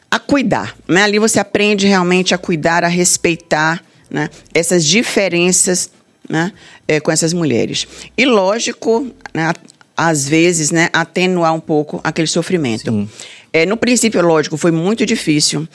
a 0.10 0.20
cuidar. 0.20 0.76
Né? 0.88 1.04
Ali 1.04 1.20
você 1.20 1.40
aprende 1.40 1.88
realmente 1.88 2.34
a 2.34 2.38
cuidar, 2.38 2.84
a 2.84 2.88
respeitar 2.88 3.84
né? 4.10 4.30
essas 4.54 4.86
diferenças 4.86 5.90
né, 6.30 6.52
é, 6.88 7.00
com 7.00 7.12
essas 7.12 7.34
mulheres. 7.34 7.88
E 8.18 8.26
lógico, 8.26 9.08
né, 9.34 9.52
às 9.96 10.28
vezes, 10.28 10.72
né, 10.72 10.90
atenuar 10.92 11.54
um 11.54 11.60
pouco 11.60 12.00
aquele 12.04 12.28
sofrimento. 12.28 13.08
É, 13.52 13.66
no 13.66 13.78
princípio, 13.78 14.22
lógico, 14.22 14.58
foi 14.58 14.72
muito 14.72 15.06
difícil 15.06 15.68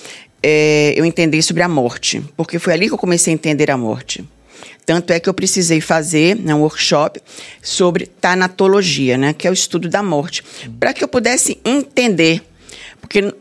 é, 0.42 0.92
eu 0.96 1.04
entender 1.04 1.42
sobre 1.42 1.62
a 1.62 1.68
morte, 1.68 2.22
porque 2.36 2.58
foi 2.58 2.72
ali 2.72 2.88
que 2.88 2.94
eu 2.94 2.98
comecei 2.98 3.32
a 3.32 3.34
entender 3.34 3.70
a 3.70 3.76
morte. 3.76 4.24
Tanto 4.84 5.12
é 5.12 5.20
que 5.20 5.28
eu 5.28 5.34
precisei 5.34 5.80
fazer 5.80 6.34
né, 6.34 6.54
um 6.54 6.62
workshop 6.62 7.20
sobre 7.62 8.06
tanatologia, 8.06 9.18
né, 9.18 9.32
que 9.32 9.46
é 9.46 9.50
o 9.50 9.52
estudo 9.52 9.88
da 9.88 10.02
morte, 10.02 10.42
para 10.80 10.94
que 10.94 11.04
eu 11.04 11.08
pudesse 11.08 11.58
entender. 11.64 12.42
Porque 13.00 13.32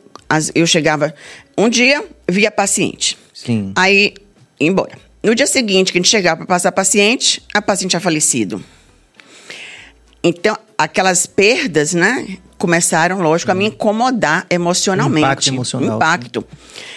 eu 0.54 0.68
chegava, 0.68 1.16
um 1.58 1.70
dia, 1.70 2.04
via 2.30 2.52
paciente. 2.52 3.18
Sim. 3.34 3.72
Aí, 3.76 4.14
embora. 4.60 5.07
No 5.28 5.36
dia 5.36 5.46
seguinte, 5.46 5.92
que 5.92 5.98
a 5.98 6.00
gente 6.00 6.08
chegava 6.08 6.38
para 6.38 6.46
passar 6.46 6.72
paciente, 6.72 7.44
a 7.54 7.62
paciente 7.62 7.90
tinha 7.90 8.00
falecido. 8.00 8.64
Então, 10.24 10.58
aquelas 10.78 11.26
perdas, 11.26 11.94
né, 11.94 12.38
começaram, 12.58 13.20
lógico, 13.20 13.52
a 13.52 13.54
me 13.54 13.66
incomodar 13.66 14.48
emocionalmente. 14.50 15.26
Impacto 15.26 15.50
emocional. 15.50 15.98
Impacto. 15.98 16.48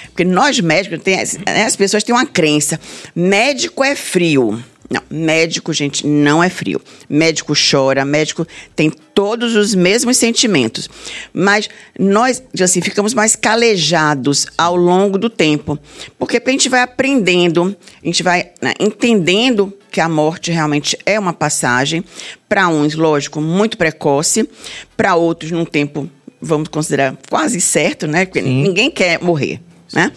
Porque 0.06 0.24
nós 0.24 0.60
médicos, 0.60 1.02
tem, 1.02 1.16
né, 1.44 1.64
as 1.64 1.74
pessoas 1.74 2.04
têm 2.04 2.14
uma 2.14 2.24
crença: 2.24 2.78
médico 3.16 3.82
é 3.82 3.96
frio. 3.96 4.62
Não, 4.90 5.02
médico, 5.08 5.72
gente, 5.72 6.04
não 6.04 6.42
é 6.42 6.50
frio. 6.50 6.82
Médico 7.08 7.52
chora, 7.54 8.04
médico 8.04 8.44
tem 8.74 8.90
todos 8.90 9.54
os 9.54 9.72
mesmos 9.72 10.16
sentimentos. 10.16 10.90
Mas 11.32 11.68
nós, 11.96 12.42
assim, 12.60 12.80
ficamos 12.80 13.14
mais 13.14 13.36
calejados 13.36 14.48
ao 14.58 14.74
longo 14.74 15.16
do 15.16 15.30
tempo. 15.30 15.78
Porque 16.18 16.42
a 16.44 16.50
gente 16.50 16.68
vai 16.68 16.80
aprendendo, 16.80 17.76
a 18.02 18.06
gente 18.06 18.24
vai 18.24 18.50
né, 18.60 18.74
entendendo 18.80 19.72
que 19.92 20.00
a 20.00 20.08
morte 20.08 20.50
realmente 20.50 20.98
é 21.06 21.20
uma 21.20 21.32
passagem. 21.32 22.04
Para 22.48 22.66
uns, 22.66 22.96
lógico, 22.96 23.40
muito 23.40 23.78
precoce. 23.78 24.48
Para 24.96 25.14
outros, 25.14 25.52
num 25.52 25.64
tempo, 25.64 26.10
vamos 26.42 26.68
considerar 26.68 27.16
quase 27.28 27.60
certo, 27.60 28.08
né? 28.08 28.26
Porque 28.26 28.42
Sim. 28.42 28.62
ninguém 28.62 28.90
quer 28.90 29.22
morrer, 29.22 29.60
né? 29.92 30.10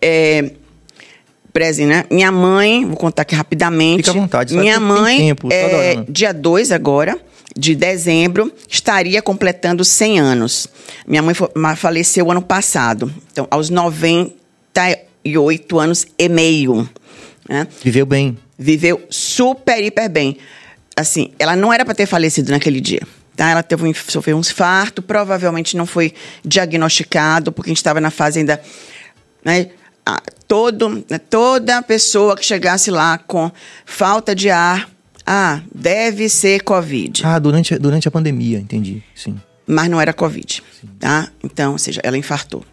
É, 0.00 0.52
Prezi, 1.56 1.86
né? 1.86 2.04
Minha 2.10 2.30
mãe, 2.30 2.84
vou 2.84 2.98
contar 2.98 3.22
aqui 3.22 3.34
rapidamente. 3.34 4.04
Fica 4.04 4.10
à 4.10 4.20
vontade. 4.20 4.54
Minha 4.54 4.78
mãe, 4.78 5.16
tempo, 5.16 5.48
é, 5.50 6.04
dia 6.06 6.34
2 6.34 6.70
agora, 6.70 7.18
de 7.56 7.74
dezembro, 7.74 8.52
estaria 8.68 9.22
completando 9.22 9.82
100 9.82 10.20
anos. 10.20 10.68
Minha 11.08 11.22
mãe 11.22 11.34
faleceu 11.74 12.30
ano 12.30 12.42
passado. 12.42 13.10
Então, 13.32 13.48
aos 13.50 13.70
98 13.70 15.78
anos 15.78 16.06
e 16.18 16.28
meio. 16.28 16.86
Né? 17.48 17.66
Viveu 17.82 18.04
bem. 18.04 18.36
Viveu 18.58 19.02
super, 19.08 19.82
hiper 19.82 20.10
bem. 20.10 20.36
Assim, 20.94 21.30
ela 21.38 21.56
não 21.56 21.72
era 21.72 21.86
para 21.86 21.94
ter 21.94 22.04
falecido 22.04 22.50
naquele 22.50 22.82
dia. 22.82 23.00
Tá? 23.34 23.48
Ela 23.48 23.62
teve 23.62 23.82
um, 23.82 23.94
sofreu 23.94 24.36
um 24.36 24.40
infarto, 24.40 25.00
provavelmente 25.00 25.74
não 25.74 25.86
foi 25.86 26.12
diagnosticado, 26.44 27.50
porque 27.50 27.70
a 27.70 27.72
gente 27.72 27.78
estava 27.78 27.98
na 27.98 28.10
fase 28.10 28.40
ainda... 28.40 28.60
Né, 29.42 29.70
todo, 30.46 31.04
toda 31.28 31.82
pessoa 31.82 32.36
que 32.36 32.44
chegasse 32.44 32.90
lá 32.90 33.18
com 33.18 33.50
falta 33.84 34.34
de 34.34 34.50
ar, 34.50 34.88
ah, 35.26 35.60
deve 35.74 36.28
ser 36.28 36.62
Covid. 36.62 37.22
Ah, 37.24 37.38
durante, 37.38 37.76
durante 37.78 38.06
a 38.06 38.10
pandemia, 38.10 38.58
entendi, 38.58 39.02
sim. 39.14 39.36
Mas 39.66 39.88
não 39.88 40.00
era 40.00 40.12
Covid, 40.12 40.62
sim. 40.80 40.88
tá? 41.00 41.28
Então, 41.42 41.72
ou 41.72 41.78
seja, 41.78 42.00
ela 42.04 42.16
infartou. 42.16 42.64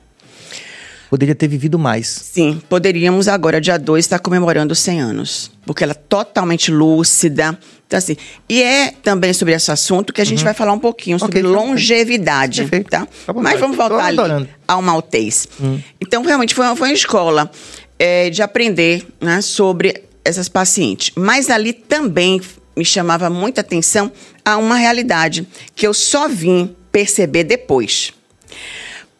Poderia 1.09 1.35
ter 1.35 1.47
vivido 1.47 1.77
mais. 1.77 2.07
Sim, 2.07 2.59
poderíamos 2.67 3.27
agora, 3.27 3.61
dia 3.61 3.77
2, 3.77 4.03
estar 4.03 4.17
comemorando 4.17 4.73
100 4.73 4.99
anos. 4.99 5.51
Porque 5.63 5.83
ela 5.83 5.91
é 5.91 5.93
totalmente 5.93 6.71
lúcida. 6.71 7.57
Então, 7.87 7.97
assim, 7.97 8.17
e 8.49 8.61
é 8.61 8.91
também 9.03 9.33
sobre 9.33 9.53
esse 9.53 9.71
assunto 9.71 10.11
que 10.11 10.21
a 10.21 10.25
gente 10.25 10.39
uhum. 10.39 10.45
vai 10.45 10.53
falar 10.53 10.73
um 10.73 10.79
pouquinho 10.79 11.19
sobre 11.19 11.39
okay, 11.39 11.51
longevidade. 11.51 12.61
Perfeito. 12.61 12.89
Tá? 12.89 13.07
tá 13.25 13.33
Mas 13.33 13.59
vamos 13.59 13.77
voltar 13.77 14.05
ali 14.05 14.49
ao 14.67 14.81
maltês. 14.81 15.47
Uhum. 15.59 15.81
Então, 16.01 16.23
realmente, 16.23 16.55
foi 16.55 16.65
uma, 16.65 16.75
foi 16.75 16.89
uma 16.89 16.93
escola 16.93 17.51
é, 17.99 18.29
de 18.29 18.41
aprender 18.41 19.05
né, 19.21 19.41
sobre 19.41 20.03
essas 20.25 20.49
pacientes. 20.49 21.11
Mas 21.15 21.49
ali 21.49 21.73
também 21.73 22.41
me 22.75 22.85
chamava 22.85 23.29
muita 23.29 23.61
atenção 23.61 24.11
a 24.43 24.57
uma 24.57 24.75
realidade 24.75 25.47
que 25.75 25.85
eu 25.85 25.93
só 25.93 26.27
vim 26.27 26.75
perceber 26.91 27.43
depois. 27.43 28.11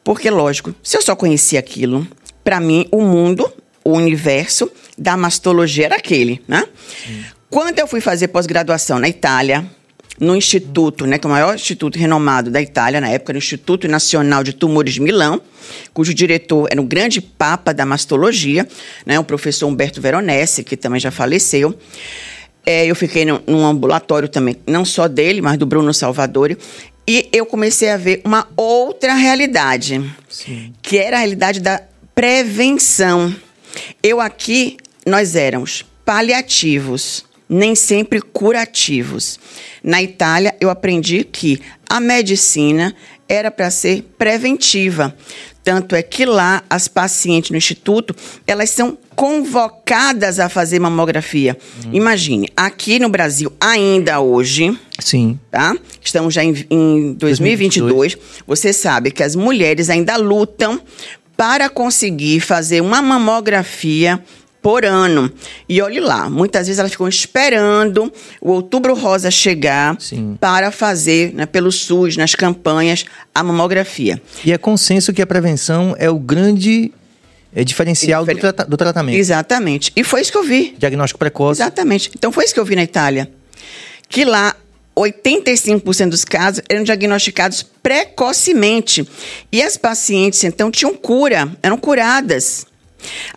Porque, 0.03 0.29
lógico, 0.29 0.75
se 0.83 0.97
eu 0.97 1.01
só 1.01 1.15
conhecia 1.15 1.59
aquilo, 1.59 2.07
para 2.43 2.59
mim, 2.59 2.87
o 2.91 3.01
mundo, 3.01 3.51
o 3.83 3.91
universo 3.91 4.69
da 4.97 5.15
mastologia 5.15 5.85
era 5.85 5.95
aquele, 5.95 6.41
né? 6.47 6.65
Sim. 7.05 7.23
Quando 7.53 7.77
eu 7.77 7.85
fui 7.85 8.01
fazer 8.01 8.29
pós-graduação 8.29 8.97
na 8.97 9.07
Itália, 9.07 9.63
no 10.19 10.35
instituto, 10.35 11.05
né, 11.05 11.19
que 11.19 11.27
é 11.27 11.29
o 11.29 11.31
maior 11.31 11.53
instituto 11.53 11.99
renomado 11.99 12.49
da 12.49 12.59
Itália 12.59 12.99
na 12.99 13.09
época, 13.09 13.31
no 13.31 13.37
Instituto 13.37 13.87
Nacional 13.87 14.43
de 14.43 14.53
Tumores 14.53 14.95
de 14.95 14.99
Milão, 14.99 15.39
cujo 15.93 16.15
diretor 16.15 16.67
era 16.71 16.81
o 16.81 16.83
grande 16.83 17.21
papa 17.21 17.71
da 17.71 17.85
mastologia, 17.85 18.67
né, 19.05 19.19
o 19.19 19.23
professor 19.23 19.67
Humberto 19.67 20.01
Veronese, 20.01 20.63
que 20.63 20.75
também 20.75 20.99
já 20.99 21.11
faleceu. 21.11 21.77
É, 22.65 22.87
eu 22.87 22.95
fiquei 22.95 23.23
num, 23.23 23.39
num, 23.45 23.63
ambulatório 23.63 24.27
também, 24.27 24.57
não 24.65 24.83
só 24.83 25.07
dele, 25.07 25.39
mas 25.39 25.55
do 25.55 25.67
Bruno 25.67 25.93
Salvadori. 25.93 26.57
E 27.07 27.29
eu 27.31 27.45
comecei 27.45 27.91
a 27.91 27.97
ver 27.97 28.19
uma 28.25 28.47
outra 28.57 29.13
realidade, 29.13 30.03
Sim. 30.27 30.73
que 30.81 30.97
era 30.97 31.17
a 31.17 31.19
realidade 31.19 31.59
da 31.59 31.83
prevenção. 32.15 33.31
Eu 34.01 34.19
aqui, 34.19 34.77
nós 35.05 35.35
éramos 35.35 35.85
paliativos, 36.03 37.31
nem 37.53 37.75
sempre 37.75 38.21
curativos. 38.21 39.39
Na 39.83 40.01
Itália, 40.01 40.55
eu 40.59 40.69
aprendi 40.69 41.23
que 41.23 41.61
a 41.89 41.99
medicina 41.99 42.95
era 43.27 43.51
para 43.51 43.69
ser 43.69 44.03
preventiva. 44.17 45.15
Tanto 45.63 45.95
é 45.95 46.03
que 46.03 46.25
lá 46.25 46.61
as 46.69 46.89
pacientes 46.89 47.51
no 47.51 47.57
instituto, 47.57 48.13
elas 48.45 48.69
são 48.69 48.97
convocadas 49.15 50.37
a 50.39 50.49
fazer 50.49 50.77
mamografia. 50.79 51.57
Hum. 51.85 51.89
Imagine, 51.93 52.49
aqui 52.55 52.99
no 52.99 53.07
Brasil, 53.07 53.51
ainda 53.61 54.19
hoje, 54.19 54.77
Sim. 54.99 55.39
Tá? 55.49 55.75
Estamos 56.01 56.33
já 56.33 56.43
em, 56.43 56.53
em 56.69 57.13
2022, 57.13 58.13
2022. 58.13 58.17
Você 58.45 58.73
sabe 58.73 59.11
que 59.11 59.23
as 59.23 59.35
mulheres 59.35 59.89
ainda 59.89 60.17
lutam 60.17 60.81
para 61.37 61.69
conseguir 61.69 62.41
fazer 62.41 62.81
uma 62.81 63.01
mamografia 63.01 64.23
por 64.63 64.85
ano. 64.85 65.29
E 65.67 65.81
olhe 65.81 65.99
lá, 65.99 66.29
muitas 66.29 66.65
vezes 66.67 66.79
elas 66.79 66.93
ficam 66.93 67.07
esperando 67.07 68.11
o 68.41 68.51
outubro 68.51 68.95
rosa 68.95 69.29
chegar 69.29 69.97
Sim. 69.99 70.37
para 70.39 70.71
fazer, 70.71 71.33
né, 71.33 71.45
pelo 71.45 71.71
SUS, 71.71 72.15
nas 72.15 72.33
campanhas, 72.33 73.05
a 73.35 73.43
mamografia. 73.43 74.21
E 74.43 74.53
é 74.53 74.57
consenso 74.57 75.11
que 75.11 75.21
a 75.21 75.27
prevenção 75.27 75.93
é 75.99 76.09
o 76.09 76.17
grande 76.17 76.91
é 77.55 77.63
diferencial 77.63 78.25
do, 78.25 78.35
trata 78.35 78.65
do, 78.65 78.77
tratamento. 78.77 79.15
Exatamente. 79.15 79.91
E 79.95 80.03
foi 80.03 80.21
isso 80.21 80.31
que 80.31 80.37
eu 80.37 80.43
vi. 80.43 80.73
Diagnóstico 80.79 81.19
precoce. 81.19 81.61
Exatamente. 81.61 82.09
Então 82.15 82.31
foi 82.31 82.45
isso 82.45 82.53
que 82.53 82.59
eu 82.59 82.65
vi 82.65 82.75
na 82.75 82.83
Itália. 82.83 83.29
Que 84.09 84.25
lá 84.25 84.55
85% 84.95 86.09
dos 86.09 86.25
casos 86.25 86.63
eram 86.69 86.83
diagnosticados 86.83 87.61
precocemente. 87.61 89.07
E 89.51 89.61
as 89.61 89.77
pacientes, 89.77 90.43
então, 90.43 90.71
tinham 90.71 90.95
cura, 90.95 91.51
eram 91.61 91.77
curadas. 91.77 92.65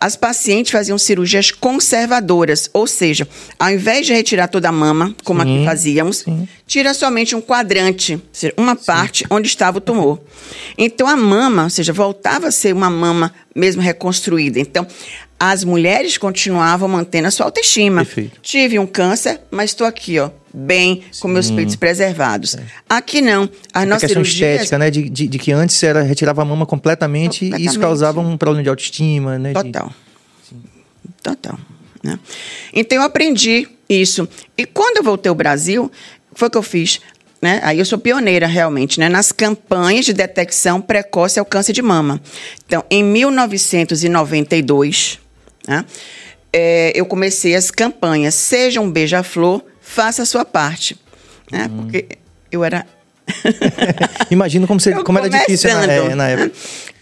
As 0.00 0.16
pacientes 0.16 0.72
faziam 0.72 0.98
cirurgias 0.98 1.50
conservadoras, 1.50 2.70
ou 2.72 2.86
seja, 2.86 3.28
ao 3.58 3.70
invés 3.70 4.06
de 4.06 4.12
retirar 4.12 4.48
toda 4.48 4.68
a 4.68 4.72
mama, 4.72 5.14
como 5.24 5.42
sim, 5.42 5.56
aqui 5.56 5.64
fazíamos, 5.64 6.18
sim. 6.18 6.48
tira 6.66 6.94
somente 6.94 7.34
um 7.34 7.40
quadrante, 7.40 8.20
seja, 8.32 8.54
uma 8.56 8.76
parte 8.76 9.18
sim. 9.20 9.24
onde 9.30 9.48
estava 9.48 9.78
o 9.78 9.80
tumor. 9.80 10.20
Então 10.76 11.06
a 11.08 11.16
mama, 11.16 11.64
ou 11.64 11.70
seja, 11.70 11.92
voltava 11.92 12.48
a 12.48 12.52
ser 12.52 12.74
uma 12.74 12.90
mama 12.90 13.32
mesmo 13.54 13.80
reconstruída. 13.80 14.60
Então, 14.60 14.86
as 15.38 15.64
mulheres 15.64 16.16
continuavam 16.16 16.88
mantendo 16.88 17.28
a 17.28 17.30
sua 17.30 17.46
autoestima. 17.46 18.04
Perfeito. 18.04 18.40
Tive 18.40 18.78
um 18.78 18.86
câncer, 18.86 19.40
mas 19.50 19.70
estou 19.70 19.86
aqui, 19.86 20.18
ó, 20.18 20.30
bem, 20.52 21.04
Sim. 21.12 21.20
com 21.20 21.28
meus 21.28 21.50
peitos 21.50 21.76
preservados. 21.76 22.54
É. 22.54 22.62
Aqui 22.88 23.20
não. 23.20 23.48
A, 23.72 23.84
nossa 23.84 24.06
questão 24.06 24.24
cirurgia... 24.24 24.54
estética, 24.54 24.78
né? 24.78 24.90
De, 24.90 25.08
de, 25.08 25.28
de, 25.28 25.38
que 25.38 25.52
antes 25.52 25.80
era 25.82 26.02
retirava 26.02 26.42
a 26.42 26.44
mama 26.44 26.64
completamente, 26.64 27.40
completamente. 27.40 27.62
e 27.62 27.66
isso 27.66 27.78
causava 27.78 28.20
um 28.20 28.36
problema 28.36 28.62
de 28.62 28.70
autoestima, 28.70 29.38
né? 29.38 29.52
Total. 29.52 29.92
De... 30.50 30.58
Total. 31.22 31.58
Né? 32.02 32.18
Então 32.72 32.98
eu 32.98 33.04
aprendi 33.04 33.68
isso. 33.88 34.28
E 34.56 34.64
quando 34.64 34.98
eu 34.98 35.02
voltei 35.02 35.28
ao 35.28 35.34
Brasil, 35.34 35.90
foi 36.32 36.48
o 36.48 36.50
que 36.50 36.58
eu 36.58 36.62
fiz. 36.62 37.00
Né? 37.42 37.60
Aí 37.62 37.78
eu 37.78 37.84
sou 37.84 37.98
pioneira 37.98 38.46
realmente, 38.46 38.98
né? 38.98 39.10
Nas 39.10 39.32
campanhas 39.32 40.06
de 40.06 40.14
detecção 40.14 40.80
precoce 40.80 41.38
ao 41.38 41.44
câncer 41.44 41.74
de 41.74 41.82
mama. 41.82 42.18
Então, 42.66 42.82
em 42.90 43.04
1992, 43.04 45.18
né? 45.66 45.84
É, 46.52 46.92
eu 46.94 47.04
comecei 47.04 47.54
as 47.54 47.70
campanhas 47.70 48.34
Seja 48.34 48.80
um 48.80 48.90
Beija-Flor, 48.90 49.62
faça 49.80 50.22
a 50.22 50.26
sua 50.26 50.44
parte. 50.44 50.96
Né? 51.50 51.68
Hum. 51.70 51.82
Porque 51.82 52.06
eu 52.50 52.64
era. 52.64 52.86
Imagino 54.30 54.66
como, 54.66 54.80
você, 54.80 54.92
como 55.02 55.18
era 55.18 55.28
difícil 55.28 55.70
na, 55.74 55.84
é, 55.84 56.14
na, 56.14 56.28
época. 56.28 56.52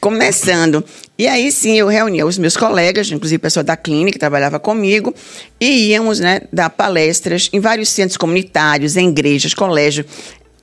Começando. 0.00 0.84
E 1.18 1.28
aí 1.28 1.52
sim 1.52 1.78
eu 1.78 1.86
reunia 1.86 2.26
os 2.26 2.38
meus 2.38 2.56
colegas, 2.56 3.10
inclusive 3.10 3.38
pessoa 3.38 3.62
da 3.62 3.76
clínica 3.76 4.12
que 4.12 4.18
trabalhava 4.18 4.58
comigo, 4.58 5.14
e 5.60 5.90
íamos 5.90 6.18
né, 6.20 6.40
dar 6.52 6.70
palestras 6.70 7.48
em 7.52 7.60
vários 7.60 7.90
centros 7.90 8.16
comunitários, 8.16 8.96
em 8.96 9.10
igrejas, 9.10 9.54
colégios, 9.54 10.06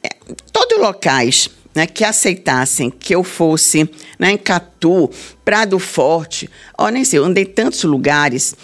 é, 0.04 0.10
todos 0.52 0.80
locais 0.80 1.50
né, 1.74 1.88
que 1.88 2.04
aceitassem 2.04 2.90
que 2.90 3.16
eu 3.16 3.24
fosse 3.24 3.90
né, 4.20 4.32
em 4.32 4.38
Catu, 4.38 5.10
Prado 5.44 5.80
Forte, 5.80 6.50
ó, 6.78 6.90
nem 6.90 7.04
sei, 7.06 7.20
eu 7.20 7.26
andei 7.26 7.46
tantos 7.46 7.84
lugares 7.84 8.56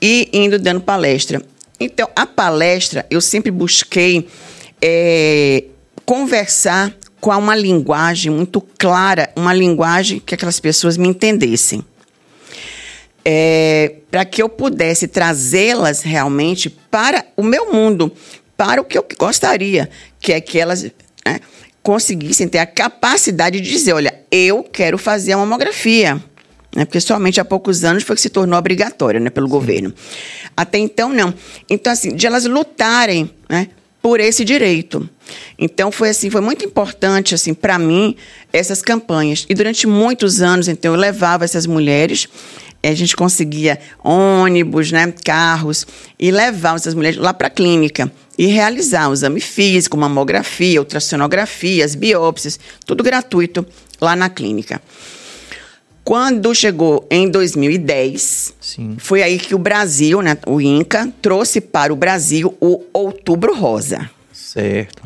e 0.00 0.28
indo 0.32 0.58
dando 0.58 0.80
palestra. 0.80 1.42
Então, 1.80 2.08
a 2.16 2.26
palestra, 2.26 3.06
eu 3.10 3.20
sempre 3.20 3.50
busquei 3.50 4.28
é, 4.82 5.64
conversar 6.04 6.92
com 7.20 7.30
uma 7.30 7.54
linguagem 7.54 8.32
muito 8.32 8.60
clara, 8.60 9.30
uma 9.36 9.52
linguagem 9.52 10.20
que 10.20 10.34
aquelas 10.34 10.60
pessoas 10.60 10.96
me 10.96 11.08
entendessem. 11.08 11.84
É, 13.24 13.96
para 14.10 14.24
que 14.24 14.42
eu 14.42 14.48
pudesse 14.48 15.06
trazê-las 15.06 16.02
realmente 16.02 16.70
para 16.70 17.26
o 17.36 17.42
meu 17.42 17.72
mundo, 17.72 18.10
para 18.56 18.80
o 18.80 18.84
que 18.84 18.96
eu 18.96 19.06
gostaria, 19.18 19.90
que 20.18 20.32
é 20.32 20.40
que 20.40 20.58
elas 20.58 20.84
né, 21.26 21.40
conseguissem 21.88 22.46
ter 22.46 22.58
a 22.58 22.66
capacidade 22.66 23.58
de 23.62 23.70
dizer: 23.70 23.94
olha, 23.94 24.12
eu 24.30 24.62
quero 24.62 24.98
fazer 24.98 25.32
a 25.32 25.38
mamografia. 25.38 26.22
Né? 26.76 26.84
Porque 26.84 27.00
somente 27.00 27.40
há 27.40 27.44
poucos 27.46 27.82
anos 27.82 28.02
foi 28.02 28.14
que 28.14 28.20
se 28.20 28.28
tornou 28.28 28.58
obrigatória 28.58 29.18
né, 29.18 29.30
pelo 29.30 29.46
Sim. 29.46 29.52
governo. 29.52 29.94
Até 30.54 30.76
então, 30.76 31.08
não. 31.08 31.32
Então, 31.70 31.90
assim, 31.90 32.14
de 32.14 32.26
elas 32.26 32.44
lutarem 32.44 33.30
né, 33.48 33.68
por 34.02 34.20
esse 34.20 34.44
direito. 34.44 35.08
Então, 35.58 35.90
foi 35.90 36.10
assim, 36.10 36.28
foi 36.28 36.42
muito 36.42 36.62
importante, 36.62 37.34
assim, 37.34 37.54
para 37.54 37.78
mim, 37.78 38.14
essas 38.52 38.82
campanhas. 38.82 39.46
E 39.48 39.54
durante 39.54 39.86
muitos 39.86 40.42
anos, 40.42 40.68
então, 40.68 40.92
eu 40.92 41.00
levava 41.00 41.46
essas 41.46 41.64
mulheres 41.64 42.28
a 42.80 42.94
gente 42.94 43.16
conseguia 43.16 43.80
ônibus, 44.04 44.92
né, 44.92 45.12
carros, 45.24 45.84
e 46.16 46.30
levar 46.30 46.76
essas 46.76 46.94
mulheres 46.94 47.18
lá 47.18 47.34
para 47.34 47.48
a 47.48 47.50
clínica 47.50 48.10
e 48.38 48.46
realizar 48.46 49.10
o 49.10 49.12
exame 49.12 49.40
físico, 49.40 49.96
mamografia, 49.96 50.80
ultrassonografia, 50.80 51.84
as 51.84 51.96
biópsias, 51.96 52.58
tudo 52.86 53.02
gratuito 53.02 53.66
lá 54.00 54.14
na 54.14 54.30
clínica. 54.30 54.80
Quando 56.04 56.54
chegou 56.54 57.06
em 57.10 57.28
2010, 57.28 58.54
Sim. 58.60 58.96
foi 58.98 59.22
aí 59.22 59.38
que 59.38 59.54
o 59.54 59.58
Brasil, 59.58 60.22
né, 60.22 60.38
o 60.46 60.60
INCA, 60.60 61.12
trouxe 61.20 61.60
para 61.60 61.92
o 61.92 61.96
Brasil 61.96 62.56
o 62.60 62.82
Outubro 62.94 63.54
Rosa. 63.54 64.08
Certo. 64.32 65.02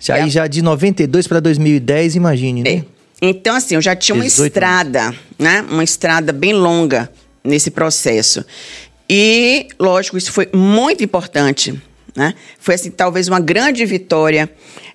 Já, 0.00 0.18
é. 0.18 0.22
Aí 0.22 0.30
já 0.30 0.46
de 0.46 0.62
92 0.62 1.28
para 1.28 1.38
2010, 1.38 2.16
imagine, 2.16 2.62
né? 2.62 2.70
É. 2.70 2.84
Então, 3.22 3.54
assim, 3.54 3.76
eu 3.76 3.82
já 3.82 3.94
tinha 3.94 4.14
uma 4.14 4.26
estrada, 4.26 5.04
anos. 5.04 5.18
né? 5.38 5.64
Uma 5.70 5.84
estrada 5.84 6.32
bem 6.32 6.52
longa 6.52 7.10
nesse 7.44 7.70
processo. 7.70 8.44
E, 9.08 9.68
lógico, 9.78 10.18
isso 10.18 10.32
foi 10.32 10.48
muito 10.52 11.04
importante, 11.04 11.80
né? 12.16 12.34
Foi, 12.58 12.74
assim, 12.74 12.90
talvez 12.90 13.28
uma 13.28 13.38
grande 13.38 13.84
vitória 13.84 14.50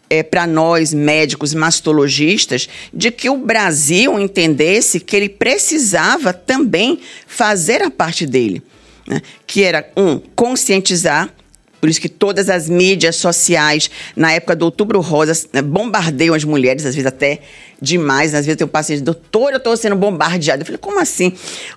é, 0.09 0.21
para 0.23 0.45
nós, 0.45 0.93
médicos 0.93 1.53
mastologistas, 1.53 2.67
de 2.93 3.11
que 3.11 3.29
o 3.29 3.37
Brasil 3.37 4.19
entendesse 4.19 4.99
que 4.99 5.15
ele 5.15 5.29
precisava 5.29 6.33
também 6.33 6.99
fazer 7.25 7.81
a 7.81 7.89
parte 7.89 8.25
dele. 8.25 8.61
Né? 9.07 9.21
Que 9.47 9.63
era, 9.63 9.89
um, 9.95 10.19
conscientizar, 10.35 11.33
por 11.81 11.89
isso 11.89 11.99
que 11.99 12.07
todas 12.07 12.47
as 12.47 12.69
mídias 12.69 13.15
sociais, 13.15 13.89
na 14.15 14.31
época 14.31 14.55
do 14.55 14.65
Outubro 14.65 15.01
Rosa, 15.01 15.33
né, 15.51 15.63
bombardeiam 15.63 16.35
as 16.35 16.43
mulheres, 16.43 16.85
às 16.85 16.93
vezes 16.93 17.07
até 17.07 17.39
demais. 17.81 18.35
Às 18.35 18.45
vezes 18.45 18.57
tem 18.57 18.65
um 18.65 18.69
paciente, 18.69 19.01
doutor, 19.01 19.51
eu 19.51 19.57
estou 19.57 19.75
sendo 19.75 19.95
bombardeado. 19.95 20.61
Eu 20.61 20.65
falei, 20.65 20.77
como 20.77 20.99
assim? 20.99 21.33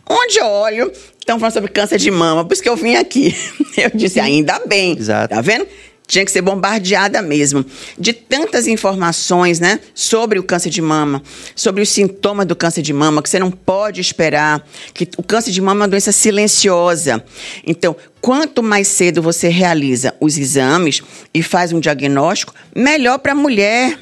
Onde 0.07 0.39
eu 0.39 0.47
olho, 0.47 0.93
estão 1.19 1.39
falando 1.39 1.55
sobre 1.55 1.71
câncer 1.71 1.99
de 1.99 2.11
mama, 2.11 2.45
por 2.45 2.53
isso 2.53 2.63
que 2.63 2.69
eu 2.69 2.77
vim 2.77 2.97
aqui. 2.97 3.35
Eu 3.77 3.91
disse, 3.93 4.21
ainda 4.21 4.61
bem. 4.67 4.97
Exato. 4.97 5.35
Tá 5.35 5.41
vendo? 5.41 5.67
Tinha 6.07 6.25
que 6.25 6.31
ser 6.31 6.43
bombardeada 6.43 7.23
mesmo 7.23 7.65
de 7.99 8.13
tantas 8.13 8.67
informações, 8.67 9.59
né, 9.59 9.81
sobre 9.95 10.39
o 10.39 10.43
câncer 10.43 10.71
de 10.71 10.83
mama, 10.83 11.23
sobre 11.55 11.83
os 11.83 11.89
sintomas 11.89 12.47
do 12.47 12.55
câncer 12.55 12.83
de 12.83 12.93
mama, 12.93 13.23
que 13.23 13.29
você 13.29 13.39
não 13.39 13.51
pode 13.51 14.01
esperar, 14.01 14.67
que 14.93 15.09
o 15.17 15.23
câncer 15.23 15.51
de 15.51 15.61
mama 15.61 15.81
é 15.81 15.83
uma 15.83 15.89
doença 15.89 16.13
silenciosa. 16.13 17.25
Então, 17.67 17.97
quanto 18.21 18.63
mais 18.63 18.89
cedo 18.89 19.23
você 19.23 19.49
realiza 19.49 20.15
os 20.21 20.37
exames 20.37 21.03
e 21.33 21.43
faz 21.43 21.73
um 21.73 21.81
diagnóstico, 21.81 22.55
melhor 22.75 23.19
para 23.19 23.33
a 23.33 23.37
mulher, 23.37 23.99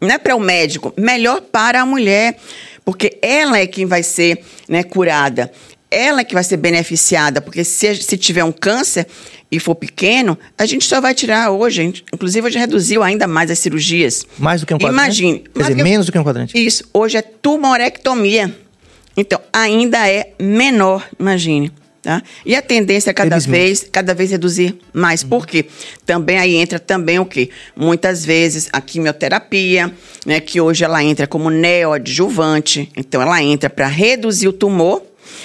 não 0.00 0.10
é 0.10 0.18
para 0.18 0.36
o 0.36 0.40
médico, 0.40 0.94
melhor 0.96 1.40
para 1.40 1.82
a 1.82 1.86
mulher, 1.86 2.36
porque 2.84 3.18
ela 3.20 3.58
é 3.58 3.66
quem 3.66 3.86
vai 3.86 4.02
ser, 4.02 4.42
né, 4.68 4.82
curada. 4.82 5.52
Ela 5.90 6.20
é 6.20 6.24
que 6.24 6.34
vai 6.34 6.44
ser 6.44 6.56
beneficiada, 6.56 7.40
porque 7.40 7.64
se, 7.64 7.96
se 7.96 8.16
tiver 8.16 8.44
um 8.44 8.52
câncer, 8.52 9.06
e 9.50 9.58
for 9.58 9.74
pequeno, 9.74 10.38
a 10.56 10.64
gente 10.64 10.84
só 10.84 11.00
vai 11.00 11.14
tirar 11.14 11.50
hoje. 11.50 11.76
Gente, 11.76 12.04
inclusive, 12.12 12.46
hoje 12.46 12.58
reduziu 12.58 13.02
ainda 13.02 13.26
mais 13.26 13.50
as 13.50 13.58
cirurgias. 13.58 14.24
Mais 14.38 14.60
do 14.60 14.66
que 14.66 14.74
um 14.74 14.78
quadrante? 14.78 14.94
Imagine. 14.94 15.44
Quer 15.54 15.62
dizer, 15.62 15.82
menos 15.82 16.06
do 16.06 16.12
que 16.12 16.18
um 16.18 16.24
quadrante? 16.24 16.66
Isso. 16.66 16.84
Hoje 16.92 17.16
é 17.16 17.22
tumorectomia. 17.22 18.54
Então, 19.16 19.40
ainda 19.52 20.08
é 20.08 20.32
menor, 20.38 21.06
imagine. 21.18 21.72
Tá? 22.02 22.22
E 22.46 22.56
a 22.56 22.62
tendência 22.62 23.10
é 23.10 23.12
cada 23.12 23.38
vez, 23.38 23.86
cada 23.92 24.14
vez 24.14 24.30
reduzir 24.30 24.78
mais. 24.92 25.22
Uhum. 25.22 25.28
Por 25.28 25.46
quê? 25.46 25.66
Também 26.06 26.38
aí 26.38 26.56
entra 26.56 26.78
também 26.78 27.18
o 27.18 27.26
quê? 27.26 27.50
Muitas 27.76 28.24
vezes 28.24 28.70
a 28.72 28.80
quimioterapia, 28.80 29.92
né, 30.24 30.40
que 30.40 30.60
hoje 30.60 30.82
ela 30.82 31.04
entra 31.04 31.26
como 31.26 31.50
neoadjuvante. 31.50 32.90
Então, 32.96 33.20
ela 33.20 33.42
entra 33.42 33.68
para 33.68 33.86
reduzir 33.86 34.48
o 34.48 34.52
tumor 34.52 35.02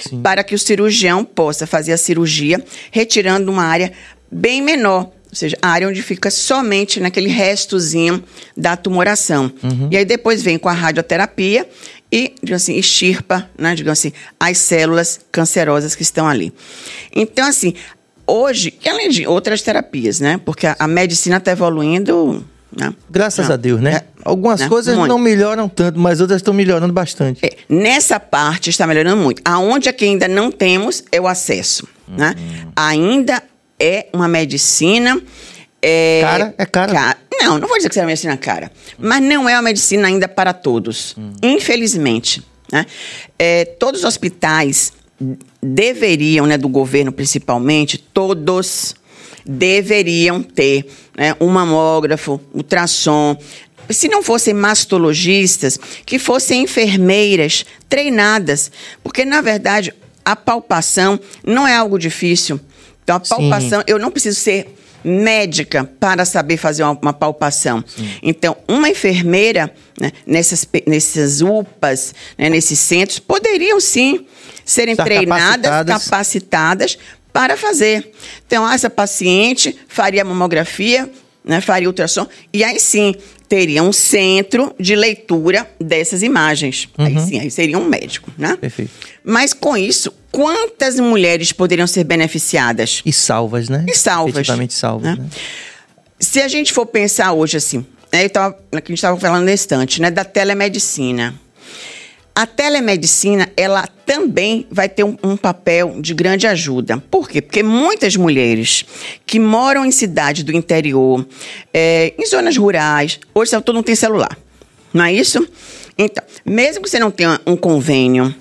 Sim. 0.08 0.22
para 0.22 0.44
que 0.44 0.54
o 0.54 0.58
cirurgião 0.58 1.24
possa 1.24 1.66
fazer 1.66 1.92
a 1.92 1.96
cirurgia 1.96 2.62
retirando 2.90 3.50
uma 3.50 3.64
área 3.64 3.92
bem 4.30 4.62
menor. 4.62 5.10
Ou 5.28 5.34
seja, 5.34 5.56
a 5.60 5.68
área 5.68 5.88
onde 5.88 6.02
fica 6.02 6.30
somente 6.30 7.00
naquele 7.00 7.28
restozinho 7.28 8.22
da 8.56 8.76
tumoração. 8.76 9.52
Uhum. 9.62 9.88
E 9.90 9.96
aí 9.96 10.04
depois 10.04 10.42
vem 10.42 10.58
com 10.58 10.68
a 10.68 10.72
radioterapia 10.72 11.68
e, 12.10 12.34
digamos 12.42 12.62
assim, 12.62 12.76
extirpa, 12.76 13.50
né, 13.58 13.74
digamos 13.74 13.98
assim, 13.98 14.12
as 14.38 14.58
células 14.58 15.20
cancerosas 15.30 15.94
que 15.94 16.02
estão 16.02 16.26
ali. 16.26 16.52
Então, 17.14 17.46
assim, 17.46 17.74
hoje, 18.26 18.74
além 18.86 19.08
de 19.10 19.26
outras 19.26 19.62
terapias, 19.62 20.20
né? 20.20 20.40
Porque 20.44 20.66
a, 20.66 20.76
a 20.78 20.88
medicina 20.88 21.36
está 21.36 21.52
evoluindo. 21.52 22.44
Graças 23.08 23.46
não. 23.46 23.54
a 23.54 23.56
Deus, 23.56 23.80
né? 23.80 23.96
É, 23.96 24.04
Algumas 24.24 24.60
né? 24.60 24.68
coisas 24.68 24.96
muito. 24.96 25.08
não 25.08 25.18
melhoram 25.18 25.68
tanto, 25.68 25.98
mas 25.98 26.20
outras 26.20 26.40
estão 26.40 26.52
melhorando 26.52 26.92
bastante. 26.92 27.44
É, 27.44 27.56
nessa 27.68 28.18
parte 28.18 28.70
está 28.70 28.86
melhorando 28.86 29.16
muito. 29.22 29.40
Aonde 29.44 29.88
é 29.88 29.92
que 29.92 30.04
ainda 30.04 30.26
não 30.26 30.50
temos 30.50 31.04
é 31.12 31.20
o 31.20 31.26
acesso. 31.26 31.86
Uhum. 32.08 32.16
Né? 32.16 32.34
Ainda 32.74 33.42
é 33.78 34.06
uma 34.12 34.28
medicina. 34.28 35.20
É, 35.80 36.20
cara? 36.22 36.54
É 36.58 36.66
cara? 36.66 36.92
cara? 36.92 37.18
Não, 37.40 37.58
não 37.58 37.68
vou 37.68 37.76
dizer 37.76 37.88
que 37.88 37.98
é 37.98 38.02
uma 38.02 38.08
medicina 38.08 38.36
cara. 38.36 38.70
Mas 38.98 39.22
não 39.22 39.48
é 39.48 39.54
uma 39.54 39.62
medicina 39.62 40.08
ainda 40.08 40.26
para 40.26 40.52
todos. 40.52 41.16
Uhum. 41.16 41.32
Infelizmente. 41.42 42.42
Né? 42.72 42.84
É, 43.38 43.64
todos 43.64 44.00
os 44.00 44.06
hospitais 44.06 44.92
deveriam, 45.62 46.46
né, 46.46 46.58
do 46.58 46.68
governo 46.68 47.12
principalmente, 47.12 47.96
todos 47.96 48.94
deveriam 49.46 50.42
ter 50.42 50.86
né, 51.16 51.36
um 51.40 51.48
mamógrafo, 51.48 52.40
ultrassom. 52.52 53.36
Se 53.88 54.08
não 54.08 54.22
fossem 54.22 54.52
mastologistas, 54.52 55.78
que 56.04 56.18
fossem 56.18 56.64
enfermeiras 56.64 57.64
treinadas, 57.88 58.70
porque 59.02 59.24
na 59.24 59.40
verdade 59.40 59.94
a 60.24 60.34
palpação 60.34 61.20
não 61.46 61.66
é 61.66 61.76
algo 61.76 61.98
difícil. 61.98 62.60
Então 63.04 63.16
a 63.16 63.20
palpação, 63.20 63.80
Sim. 63.80 63.84
eu 63.86 63.98
não 63.98 64.10
preciso 64.10 64.40
ser 64.40 64.76
médica 65.04 65.84
para 65.84 66.24
saber 66.24 66.56
fazer 66.56 66.82
uma, 66.82 66.98
uma 67.00 67.12
palpação. 67.12 67.84
Sim. 67.86 68.10
Então, 68.20 68.56
uma 68.66 68.88
enfermeira 68.88 69.72
né, 70.00 70.10
nessas, 70.26 70.66
nessas 70.84 71.40
UPAs, 71.40 72.12
né, 72.36 72.50
nesses 72.50 72.80
centros, 72.80 73.20
poderiam 73.20 73.78
sim 73.80 74.26
serem 74.64 74.92
Estar 74.92 75.04
treinadas, 75.04 75.70
capacitadas. 75.70 76.04
capacitadas 76.04 76.98
para 77.36 77.54
fazer. 77.54 78.10
Então, 78.46 78.66
essa 78.66 78.88
paciente 78.88 79.76
faria 79.88 80.24
mamografia, 80.24 81.10
né, 81.44 81.60
faria 81.60 81.86
ultrassom, 81.86 82.26
e 82.50 82.64
aí 82.64 82.80
sim 82.80 83.14
teria 83.46 83.82
um 83.82 83.92
centro 83.92 84.74
de 84.80 84.96
leitura 84.96 85.68
dessas 85.78 86.22
imagens. 86.22 86.88
Uhum. 86.96 87.04
Aí 87.04 87.20
sim, 87.20 87.38
aí 87.38 87.50
seria 87.50 87.76
um 87.76 87.84
médico, 87.84 88.32
né? 88.38 88.56
Perfeito. 88.56 88.90
Mas 89.22 89.52
com 89.52 89.76
isso, 89.76 90.10
quantas 90.32 90.98
mulheres 90.98 91.52
poderiam 91.52 91.86
ser 91.86 92.04
beneficiadas? 92.04 93.02
E 93.04 93.12
salvas, 93.12 93.68
né? 93.68 93.84
E 93.86 93.94
salvas. 93.94 94.36
Efetivamente 94.36 94.72
salvas, 94.72 95.18
né? 95.18 95.22
né? 95.22 95.28
Se 96.18 96.40
a 96.40 96.48
gente 96.48 96.72
for 96.72 96.86
pensar 96.86 97.34
hoje 97.34 97.58
assim, 97.58 97.84
né, 98.10 98.26
tava, 98.30 98.56
a 98.72 98.76
gente 98.76 98.94
estava 98.94 99.20
falando 99.20 99.44
nesse 99.44 99.64
instante, 99.64 100.00
né, 100.00 100.10
da 100.10 100.24
telemedicina. 100.24 101.38
A 102.36 102.44
telemedicina, 102.44 103.50
ela 103.56 103.86
também 104.04 104.66
vai 104.70 104.90
ter 104.90 105.02
um, 105.02 105.16
um, 105.24 105.38
papel 105.38 106.02
de 106.02 106.12
grande 106.12 106.46
ajuda. 106.46 107.02
Por 107.10 107.30
quê? 107.30 107.40
Porque 107.40 107.62
muitas 107.62 108.14
mulheres 108.14 108.84
que 109.24 109.40
moram 109.40 109.86
em 109.86 109.90
cidades 109.90 110.44
do 110.44 110.52
interior, 110.52 111.26
é, 111.72 112.12
em 112.18 112.26
zonas 112.26 112.54
rurais, 112.54 113.18
hoje 113.34 113.52
todo 113.52 113.76
mundo 113.76 113.86
tem 113.86 113.94
celular, 113.94 114.36
não 114.92 115.06
é 115.06 115.14
isso? 115.14 115.48
Então, 115.96 116.22
mesmo 116.44 116.82
que 116.82 116.90
você 116.90 116.98
não 116.98 117.10
tenha 117.10 117.40
um 117.46 117.56
convênio, 117.56 118.34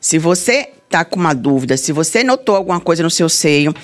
se 0.00 0.16
você 0.16 0.68
está 0.84 1.04
com 1.04 1.18
uma 1.18 1.34
dúvida, 1.34 1.76
se 1.76 1.90
você 1.90 2.22
notou 2.22 2.54
alguma 2.54 2.78
coisa 2.78 3.02
no 3.02 3.10
seu 3.10 3.28
seio, 3.28 3.74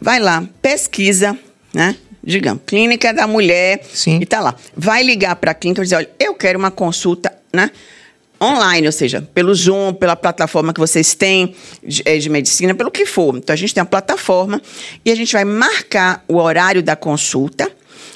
vai 0.00 0.20
lá, 0.20 0.42
pesquisa, 0.62 1.38
né? 1.74 1.96
Digamos, 2.24 2.62
clínica 2.64 3.12
da 3.12 3.26
mulher, 3.26 3.84
Sim. 3.92 4.20
e 4.22 4.24
tá 4.24 4.40
lá. 4.40 4.54
Vai 4.74 5.02
ligar 5.02 5.36
para 5.36 5.50
a 5.50 5.54
clínica 5.54 5.82
e 5.82 5.84
dizer, 5.84 5.96
olha, 5.96 6.10
eu 6.18 6.34
quero 6.34 6.58
uma 6.58 6.70
consulta, 6.70 7.30
né? 7.52 7.70
Online, 8.42 8.86
ou 8.86 8.92
seja, 8.92 9.26
pelo 9.32 9.54
Zoom, 9.54 9.94
pela 9.94 10.16
plataforma 10.16 10.72
que 10.72 10.80
vocês 10.80 11.14
têm 11.14 11.54
de, 11.82 12.02
eh, 12.04 12.18
de, 12.18 12.28
medicina, 12.28 12.74
pelo 12.74 12.90
que 12.90 13.06
for. 13.06 13.36
Então, 13.36 13.54
a 13.54 13.56
gente 13.56 13.72
tem 13.72 13.80
a 13.80 13.86
plataforma 13.86 14.60
e 15.04 15.10
a 15.10 15.14
gente 15.14 15.32
vai 15.32 15.44
marcar 15.44 16.24
o 16.26 16.36
horário 16.36 16.82
da 16.82 16.96
consulta. 16.96 17.70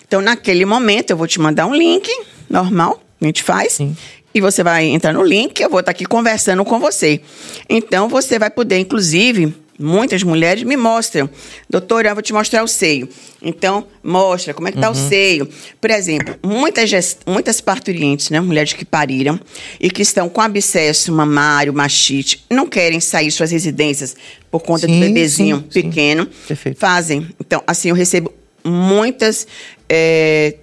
Então, 0.06 0.20
naquele 0.20 0.64
momento, 0.64 1.10
eu 1.10 1.16
vou 1.16 1.26
te 1.26 1.40
mandar 1.40 1.66
um 1.66 1.74
link 1.74 2.10
normal, 2.50 3.00
a 3.20 3.24
gente 3.24 3.42
faz. 3.42 3.74
Sim. 3.74 3.96
E 4.34 4.40
você 4.40 4.62
vai 4.62 4.84
entrar 4.86 5.12
no 5.12 5.22
link, 5.22 5.60
eu 5.60 5.70
vou 5.70 5.80
estar 5.80 5.92
aqui 5.92 6.04
conversando 6.04 6.64
com 6.64 6.78
você. 6.78 7.20
Então, 7.68 8.08
você 8.08 8.38
vai 8.38 8.50
poder, 8.50 8.78
inclusive, 8.78 9.54
muitas 9.78 10.22
mulheres 10.22 10.62
me 10.62 10.76
mostram, 10.76 11.28
doutora, 11.68 12.10
eu 12.10 12.14
vou 12.14 12.22
te 12.22 12.32
mostrar 12.32 12.62
o 12.62 12.68
seio. 12.68 13.08
Então, 13.42 13.86
mostra 14.02 14.54
como 14.54 14.68
é 14.68 14.72
que 14.72 14.78
está 14.78 14.90
uhum. 14.90 14.94
o 14.94 15.08
seio. 15.08 15.48
Por 15.80 15.90
exemplo, 15.90 16.36
muitas, 16.42 16.88
gest... 16.88 17.18
muitas 17.26 17.60
parturientes, 17.60 18.30
né, 18.30 18.40
mulheres 18.40 18.72
que 18.72 18.84
pariram 18.84 19.38
e 19.80 19.90
que 19.90 20.02
estão 20.02 20.28
com 20.28 20.40
abscesso 20.40 21.12
mamário, 21.12 21.72
machite, 21.72 22.44
não 22.50 22.66
querem 22.66 23.00
sair 23.00 23.30
suas 23.30 23.50
residências 23.50 24.16
por 24.50 24.60
conta 24.60 24.86
sim, 24.86 24.94
do 24.94 25.00
bebezinho 25.00 25.64
sim, 25.70 25.82
pequeno, 25.82 26.28
sim. 26.46 26.74
fazem. 26.74 27.28
Então, 27.40 27.62
assim, 27.66 27.88
eu 27.90 27.94
recebo 27.94 28.32
muitas... 28.64 29.46
É 29.88 30.56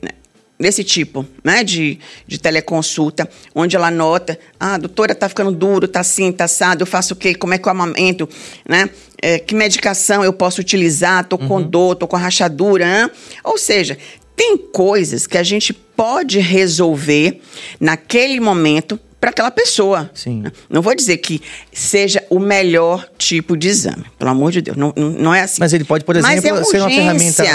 desse 0.60 0.84
tipo, 0.84 1.26
né, 1.44 1.64
de, 1.64 2.00
de 2.28 2.38
teleconsulta, 2.38 3.30
onde 3.54 3.76
ela 3.76 3.92
nota, 3.92 4.40
ah, 4.60 4.78
doutora, 4.78 5.16
tá 5.16 5.28
ficando 5.28 5.52
duro, 5.52 5.88
tá 5.88 6.02
assim, 6.02 6.32
tá 6.32 6.46
assado, 6.46 6.84
eu 6.84 6.88
faço 6.88 7.14
o 7.14 7.18
quê? 7.18 7.36
Como 7.36 7.54
é 7.54 7.58
que 7.58 7.68
eu 7.68 7.72
amamento, 7.72 8.30
né? 8.68 8.90
É, 9.22 9.40
que 9.40 9.56
medicação 9.56 10.24
eu 10.24 10.34
posso 10.34 10.62
utilizar? 10.62 11.26
Tô 11.26 11.38
com 11.38 11.56
uhum. 11.56 11.68
dor, 11.68 11.96
tô 11.96 12.08
com 12.08 12.18
rachadura, 12.18 12.86
né? 12.86 13.10
Ou 13.44 13.58
seja, 13.58 13.98
tem 14.36 14.58
coisas 14.58 15.26
que 15.26 15.38
a 15.38 15.44
gente 15.44 15.74
pode 15.74 16.40
resolver 16.40 17.40
naquele 17.80 18.40
momento 18.40 19.00
para 19.24 19.30
aquela 19.30 19.52
pessoa. 19.52 20.12
Sim. 20.14 20.44
Não 20.70 20.82
vou 20.82 20.94
dizer 20.94 21.16
que 21.16 21.42
seja 21.72 22.22
o 22.30 22.40
melhor 22.40 23.08
tipo 23.18 23.56
de 23.56 23.70
exame, 23.70 24.04
pelo 24.20 24.32
amor 24.32 24.52
de 24.52 24.62
Deus. 24.62 24.76
Não, 24.76 24.94
não 24.98 25.34
é 25.34 25.44
assim. 25.44 25.62
Mas 25.62 25.72
ele 25.72 25.86
pode, 25.86 26.04
por 26.04 26.18
exemplo, 26.18 26.60
é 26.60 26.64
ser 26.66 26.82
uma 26.82 26.90
ferramenta 26.90 27.46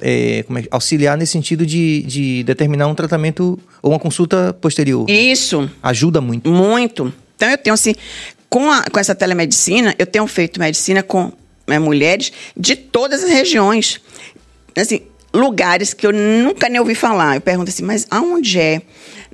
é, 0.00 0.38
é, 0.38 0.44
auxiliar 0.70 1.18
nesse 1.18 1.32
sentido 1.32 1.66
de, 1.66 2.02
de 2.02 2.44
determinar 2.44 2.86
um 2.86 2.94
tratamento 2.94 3.58
ou 3.82 3.90
uma 3.90 3.98
consulta 3.98 4.56
posterior. 4.60 5.10
Isso. 5.10 5.68
Ajuda 5.82 6.20
muito. 6.20 6.48
Muito. 6.48 7.12
Então 7.34 7.50
eu 7.50 7.58
tenho 7.58 7.74
assim, 7.74 7.96
com, 8.48 8.70
a, 8.70 8.84
com 8.84 9.00
essa 9.00 9.12
telemedicina, 9.12 9.96
eu 9.98 10.06
tenho 10.06 10.28
feito 10.28 10.60
medicina 10.60 11.02
com 11.02 11.32
né, 11.66 11.80
mulheres 11.80 12.30
de 12.56 12.76
todas 12.76 13.24
as 13.24 13.30
regiões. 13.30 14.00
Assim, 14.76 15.00
lugares 15.34 15.92
que 15.92 16.06
eu 16.06 16.12
nunca 16.12 16.68
nem 16.68 16.78
ouvi 16.78 16.94
falar. 16.94 17.34
Eu 17.34 17.40
pergunto 17.40 17.68
assim, 17.68 17.82
mas 17.82 18.06
aonde 18.12 18.60
é? 18.60 18.80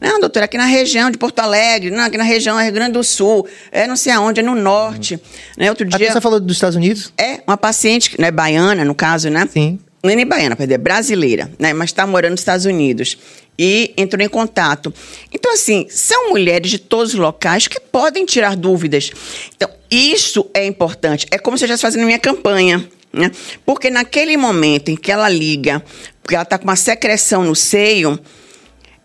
Não, 0.02 0.18
doutora, 0.18 0.46
aqui 0.46 0.58
na 0.58 0.66
região 0.66 1.12
de 1.12 1.16
Porto 1.16 1.38
Alegre, 1.38 1.88
não, 1.92 2.02
aqui 2.02 2.18
na 2.18 2.24
região 2.24 2.58
é 2.58 2.64
Rio 2.64 2.72
Grande 2.72 2.94
do 2.94 3.04
Sul, 3.04 3.46
é 3.70 3.86
não 3.86 3.94
sei 3.94 4.12
aonde, 4.12 4.40
é 4.40 4.42
no 4.42 4.56
norte. 4.56 5.14
Uhum. 5.14 5.20
Né? 5.56 5.70
Outro 5.70 5.86
dia. 5.86 6.12
Você 6.12 6.20
falou 6.20 6.40
dos 6.40 6.56
Estados 6.56 6.74
Unidos? 6.74 7.12
É, 7.16 7.40
uma 7.46 7.56
paciente, 7.56 8.20
né, 8.20 8.32
baiana, 8.32 8.84
no 8.84 8.96
caso, 8.96 9.30
né? 9.30 9.48
Sim. 9.52 9.78
Não 10.02 10.10
é 10.10 10.16
nem 10.16 10.26
baiana, 10.26 10.56
perdão, 10.56 10.74
é 10.74 10.78
brasileira, 10.78 11.52
né? 11.56 11.72
Mas 11.72 11.90
está 11.90 12.04
morando 12.04 12.32
nos 12.32 12.40
Estados 12.40 12.66
Unidos. 12.66 13.16
E 13.56 13.94
entrou 13.96 14.24
em 14.24 14.28
contato. 14.28 14.92
Então, 15.32 15.52
assim, 15.52 15.86
são 15.88 16.30
mulheres 16.30 16.68
de 16.68 16.78
todos 16.80 17.14
os 17.14 17.20
locais 17.20 17.68
que 17.68 17.78
podem 17.78 18.26
tirar 18.26 18.56
dúvidas. 18.56 19.12
Então, 19.54 19.70
isso 19.88 20.50
é 20.52 20.66
importante. 20.66 21.28
É 21.30 21.38
como 21.38 21.56
se 21.56 21.62
eu 21.62 21.66
estivesse 21.66 21.82
fazendo 21.82 22.04
minha 22.04 22.18
campanha. 22.18 22.84
Né? 23.12 23.30
Porque 23.64 23.90
naquele 23.90 24.36
momento 24.36 24.90
em 24.90 24.96
que 24.96 25.12
ela 25.12 25.28
liga, 25.28 25.84
porque 26.20 26.34
ela 26.34 26.42
está 26.42 26.58
com 26.58 26.64
uma 26.64 26.74
secreção 26.74 27.44
no 27.44 27.54
seio, 27.54 28.18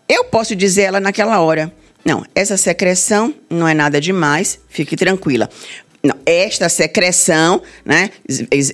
eu 0.08 0.24
posso 0.24 0.56
dizer 0.56 0.82
ela 0.82 1.00
naquela 1.00 1.40
hora: 1.40 1.72
não, 2.04 2.24
essa 2.34 2.56
secreção 2.56 3.34
não 3.50 3.68
é 3.68 3.74
nada 3.74 4.00
demais, 4.00 4.58
fique 4.68 4.96
tranquila. 4.96 5.48
Não, 6.00 6.14
esta 6.24 6.68
secreção, 6.68 7.60
né, 7.84 8.10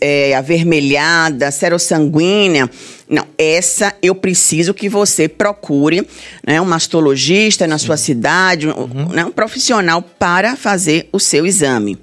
é, 0.00 0.34
avermelhada, 0.34 1.50
serossanguínea, 1.50 2.70
não, 3.08 3.26
essa 3.38 3.94
eu 4.02 4.14
preciso 4.14 4.74
que 4.74 4.90
você 4.90 5.26
procure 5.26 6.06
né, 6.46 6.60
um 6.60 6.66
mastologista 6.66 7.66
na 7.66 7.78
sua 7.78 7.96
cidade, 7.96 8.68
uhum. 8.68 9.08
né, 9.08 9.24
um 9.24 9.30
profissional 9.30 10.02
para 10.02 10.54
fazer 10.54 11.08
o 11.12 11.18
seu 11.18 11.46
exame. 11.46 11.98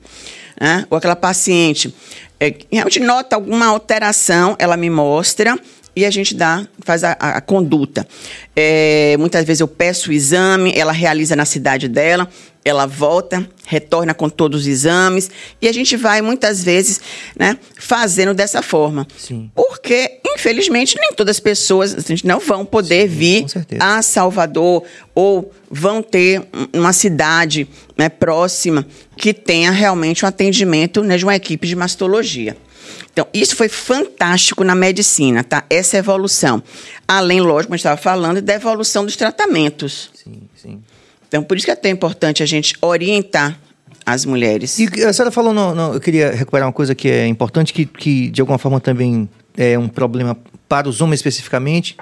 Né? 0.59 0.87
Ou 0.89 0.97
aquela 0.97 1.15
paciente 1.15 1.93
é, 2.41 2.55
realmente 2.71 2.99
nota 2.99 3.35
alguma 3.35 3.67
alteração, 3.67 4.55
ela 4.57 4.75
me 4.75 4.89
mostra, 4.89 5.55
e 5.95 6.05
a 6.05 6.09
gente 6.09 6.33
dá, 6.33 6.65
faz 6.79 7.03
a, 7.03 7.11
a, 7.11 7.41
conduta. 7.41 8.07
É, 8.55 9.15
muitas 9.19 9.45
vezes 9.45 9.59
eu 9.59 9.67
peço 9.67 10.09
o 10.09 10.13
exame, 10.13 10.73
ela 10.75 10.91
realiza 10.91 11.35
na 11.35 11.45
cidade 11.45 11.87
dela, 11.87 12.29
ela 12.63 12.85
volta, 12.85 13.47
retorna 13.65 14.13
com 14.13 14.29
todos 14.29 14.61
os 14.61 14.67
exames 14.67 15.29
e 15.61 15.67
a 15.67 15.73
gente 15.73 15.97
vai 15.97 16.21
muitas 16.21 16.63
vezes, 16.63 17.01
né, 17.37 17.57
fazendo 17.77 18.33
dessa 18.33 18.61
forma. 18.61 19.05
Sim. 19.17 19.51
Porque, 19.53 20.19
infelizmente, 20.27 20.97
nem 20.99 21.11
todas 21.11 21.37
as 21.37 21.39
pessoas 21.39 21.95
a 21.95 21.99
gente 21.99 22.25
não 22.25 22.39
vão 22.39 22.63
poder 22.63 23.09
Sim, 23.09 23.15
vir 23.15 23.45
a 23.79 24.01
Salvador 24.01 24.83
ou 25.13 25.51
vão 25.69 26.01
ter 26.01 26.43
uma 26.73 26.93
cidade 26.93 27.67
né, 27.97 28.07
próxima 28.09 28.85
que 29.17 29.33
tenha 29.33 29.71
realmente 29.71 30.23
um 30.23 30.27
atendimento 30.27 31.03
né, 31.03 31.17
de 31.17 31.25
uma 31.25 31.35
equipe 31.35 31.67
de 31.67 31.75
mastologia. 31.75 32.55
Então, 33.11 33.27
isso 33.33 33.55
foi 33.55 33.67
fantástico 33.67 34.63
na 34.63 34.75
medicina, 34.75 35.43
tá? 35.43 35.63
Essa 35.69 35.97
evolução. 35.97 36.63
Além, 37.07 37.41
lógico, 37.41 37.65
como 37.67 37.75
a 37.75 37.77
gente 37.77 37.85
estava 37.85 38.01
falando, 38.01 38.41
da 38.41 38.53
evolução 38.53 39.05
dos 39.05 39.15
tratamentos. 39.15 40.09
Sim, 40.13 40.41
sim. 40.55 40.81
Então, 41.27 41.43
por 41.43 41.57
isso 41.57 41.65
que 41.65 41.71
é 41.71 41.75
tão 41.75 41.91
importante 41.91 42.43
a 42.43 42.45
gente 42.45 42.75
orientar 42.81 43.57
as 44.05 44.25
mulheres. 44.25 44.77
E 44.79 45.05
a 45.05 45.13
senhora 45.13 45.31
falou, 45.31 45.53
no, 45.53 45.73
no, 45.73 45.93
eu 45.93 45.99
queria 45.99 46.31
recuperar 46.31 46.67
uma 46.67 46.73
coisa 46.73 46.95
que 46.95 47.09
é 47.09 47.27
importante, 47.27 47.73
que, 47.73 47.85
que 47.85 48.29
de 48.29 48.41
alguma 48.41 48.57
forma 48.57 48.79
também 48.79 49.29
é 49.57 49.77
um 49.77 49.87
problema 49.87 50.37
para 50.67 50.89
os 50.89 51.01
homens 51.01 51.19
especificamente, 51.19 51.95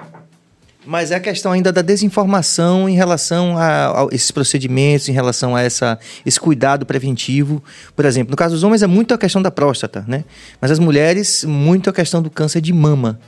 mas 0.86 1.10
é 1.10 1.14
a 1.14 1.20
questão 1.20 1.52
ainda 1.52 1.72
da 1.72 1.82
desinformação 1.82 2.88
em 2.88 2.94
relação 2.94 3.56
a, 3.58 4.02
a, 4.02 4.08
esses 4.12 4.30
procedimentos, 4.30 5.08
em 5.08 5.12
relação 5.12 5.54
a 5.54 5.60
essa, 5.60 5.98
esse 6.24 6.40
cuidado 6.40 6.86
preventivo. 6.86 7.62
Por 7.94 8.04
exemplo, 8.04 8.30
no 8.30 8.36
caso 8.36 8.54
dos 8.54 8.64
homens 8.64 8.82
é 8.82 8.86
muito 8.86 9.12
a 9.12 9.18
questão 9.18 9.42
da 9.42 9.50
próstata, 9.50 10.04
né? 10.08 10.24
Mas 10.60 10.70
as 10.70 10.78
mulheres, 10.78 11.44
muito 11.44 11.90
a 11.90 11.92
questão 11.92 12.22
do 12.22 12.30
câncer 12.30 12.60
de 12.60 12.72
mama. 12.72 13.20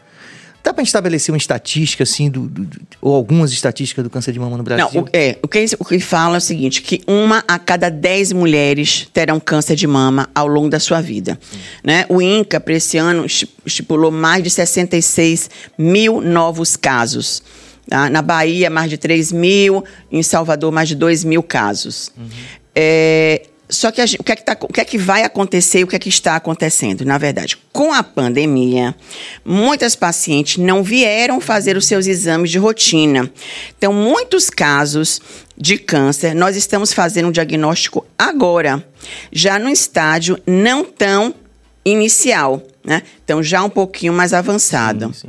Dá 0.62 0.72
para 0.72 0.84
estabelecer 0.84 1.32
uma 1.32 1.38
estatística, 1.38 2.04
assim, 2.04 2.30
do, 2.30 2.42
do, 2.42 2.64
do, 2.64 2.80
ou 3.00 3.14
algumas 3.14 3.52
estatísticas 3.52 4.04
do 4.04 4.08
câncer 4.08 4.32
de 4.32 4.38
mama 4.38 4.56
no 4.56 4.62
Brasil? 4.62 4.88
Não, 4.92 5.02
o, 5.02 5.08
é, 5.12 5.36
o, 5.42 5.48
que, 5.48 5.64
o 5.78 5.84
que 5.84 5.98
fala 5.98 6.36
é 6.36 6.38
o 6.38 6.40
seguinte, 6.40 6.82
que 6.82 7.02
uma 7.06 7.42
a 7.48 7.58
cada 7.58 7.88
dez 7.88 8.32
mulheres 8.32 9.08
terão 9.12 9.40
câncer 9.40 9.74
de 9.74 9.86
mama 9.88 10.30
ao 10.32 10.46
longo 10.46 10.68
da 10.68 10.78
sua 10.78 11.00
vida. 11.00 11.38
Né? 11.82 12.06
O 12.08 12.22
INCA, 12.22 12.60
para 12.60 12.74
esse 12.74 12.96
ano, 12.96 13.26
estipulou 13.66 14.12
mais 14.12 14.44
de 14.44 14.50
66 14.50 15.50
mil 15.76 16.20
novos 16.20 16.76
casos. 16.76 17.42
Tá? 17.88 18.08
Na 18.08 18.22
Bahia, 18.22 18.70
mais 18.70 18.88
de 18.88 18.96
3 18.96 19.32
mil, 19.32 19.84
em 20.12 20.22
Salvador, 20.22 20.70
mais 20.70 20.88
de 20.88 20.94
2 20.94 21.24
mil 21.24 21.42
casos. 21.42 22.12
Uhum. 22.16 22.28
É, 22.74 23.42
só 23.72 23.90
que 23.90 24.06
gente, 24.06 24.20
o, 24.20 24.24
que 24.24 24.32
é 24.32 24.36
que 24.36 24.44
tá, 24.44 24.56
o 24.60 24.72
que 24.72 24.80
é 24.80 24.84
que 24.84 24.98
vai 24.98 25.22
acontecer 25.22 25.80
e 25.80 25.84
o 25.84 25.86
que 25.86 25.96
é 25.96 25.98
que 25.98 26.10
está 26.10 26.36
acontecendo? 26.36 27.06
Na 27.06 27.16
verdade, 27.16 27.56
com 27.72 27.92
a 27.92 28.02
pandemia, 28.02 28.94
muitas 29.42 29.96
pacientes 29.96 30.58
não 30.58 30.82
vieram 30.82 31.40
fazer 31.40 31.74
os 31.76 31.86
seus 31.86 32.06
exames 32.06 32.50
de 32.50 32.58
rotina. 32.58 33.30
Então, 33.76 33.92
muitos 33.92 34.50
casos 34.50 35.20
de 35.56 35.78
câncer, 35.78 36.34
nós 36.34 36.54
estamos 36.54 36.92
fazendo 36.92 37.28
um 37.28 37.32
diagnóstico 37.32 38.06
agora, 38.18 38.86
já 39.32 39.58
no 39.58 39.70
estágio 39.70 40.38
não 40.46 40.84
tão 40.84 41.34
inicial. 41.82 42.62
Né? 42.84 43.02
Então, 43.24 43.42
já 43.42 43.62
um 43.62 43.70
pouquinho 43.70 44.12
mais 44.12 44.34
avançado. 44.34 45.14
Sim, 45.14 45.28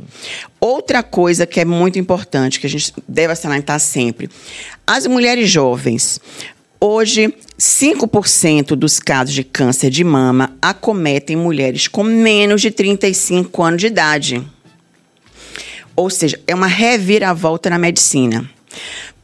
Outra 0.60 1.02
coisa 1.02 1.46
que 1.46 1.60
é 1.60 1.64
muito 1.64 1.98
importante, 1.98 2.60
que 2.60 2.66
a 2.66 2.70
gente 2.70 2.92
deve 3.08 3.34
salientar 3.36 3.80
sempre: 3.80 4.28
as 4.86 5.06
mulheres 5.06 5.48
jovens. 5.48 6.20
Hoje, 6.80 7.32
5% 7.64 8.76
dos 8.76 9.00
casos 9.00 9.34
de 9.34 9.42
câncer 9.42 9.88
de 9.88 10.04
mama 10.04 10.54
acometem 10.60 11.34
mulheres 11.34 11.88
com 11.88 12.04
menos 12.04 12.60
de 12.60 12.70
35 12.70 13.62
anos 13.62 13.80
de 13.80 13.86
idade. 13.86 14.46
Ou 15.96 16.10
seja, 16.10 16.38
é 16.46 16.54
uma 16.54 16.66
reviravolta 16.66 17.70
na 17.70 17.78
medicina. 17.78 18.46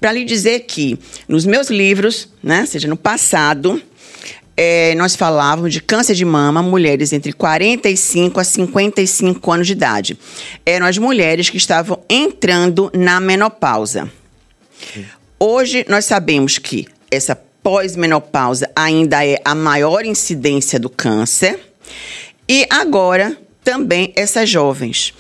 Para 0.01 0.13
lhe 0.13 0.25
dizer 0.25 0.61
que 0.61 0.99
nos 1.29 1.45
meus 1.45 1.69
livros, 1.69 2.31
né, 2.43 2.65
seja 2.65 2.89
no 2.89 2.97
passado, 2.97 3.83
é, 4.57 4.95
nós 4.95 5.15
falávamos 5.15 5.71
de 5.71 5.83
câncer 5.83 6.15
de 6.15 6.25
mama, 6.25 6.63
mulheres 6.63 7.13
entre 7.13 7.35
45 7.35 8.41
a 8.41 8.45
55 8.45 9.53
anos 9.53 9.67
de 9.67 9.75
idade. 9.75 10.19
Eram 10.65 10.87
as 10.87 10.97
mulheres 10.97 11.51
que 11.51 11.59
estavam 11.59 12.03
entrando 12.09 12.91
na 12.95 13.21
menopausa. 13.21 14.11
Hoje 15.39 15.85
nós 15.91 16.07
sabemos 16.07 16.57
que 16.57 16.87
essa 17.11 17.39
pós-menopausa 17.63 18.71
ainda 18.75 19.25
é 19.25 19.41
a 19.45 19.55
maior 19.55 20.05
incidência 20.05 20.79
do 20.79 20.89
câncer. 20.89 21.59
E 22.49 22.67
agora 22.71 23.37
também 23.63 24.13
essas 24.17 24.49
jovens. 24.49 25.15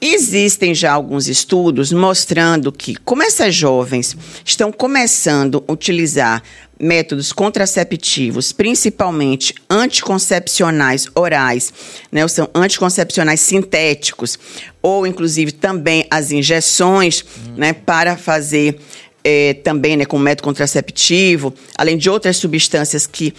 Existem 0.00 0.74
já 0.74 0.92
alguns 0.92 1.28
estudos 1.28 1.92
mostrando 1.92 2.72
que, 2.72 2.96
como 2.96 3.22
essas 3.22 3.54
jovens 3.54 4.16
estão 4.44 4.72
começando 4.72 5.64
a 5.66 5.72
utilizar 5.72 6.42
métodos 6.78 7.32
contraceptivos, 7.32 8.52
principalmente 8.52 9.54
anticoncepcionais 9.68 11.06
orais, 11.14 11.72
né, 12.12 12.26
são 12.28 12.48
anticoncepcionais 12.54 13.40
sintéticos, 13.40 14.38
ou 14.82 15.06
inclusive 15.06 15.52
também 15.52 16.06
as 16.10 16.30
injeções, 16.30 17.22
hum. 17.22 17.54
né, 17.56 17.72
para 17.72 18.16
fazer 18.16 18.78
é, 19.28 19.54
também 19.54 19.96
né, 19.96 20.04
com 20.04 20.16
método 20.20 20.44
contraceptivo, 20.44 21.52
além 21.76 21.98
de 21.98 22.08
outras 22.08 22.36
substâncias 22.36 23.08
que 23.08 23.34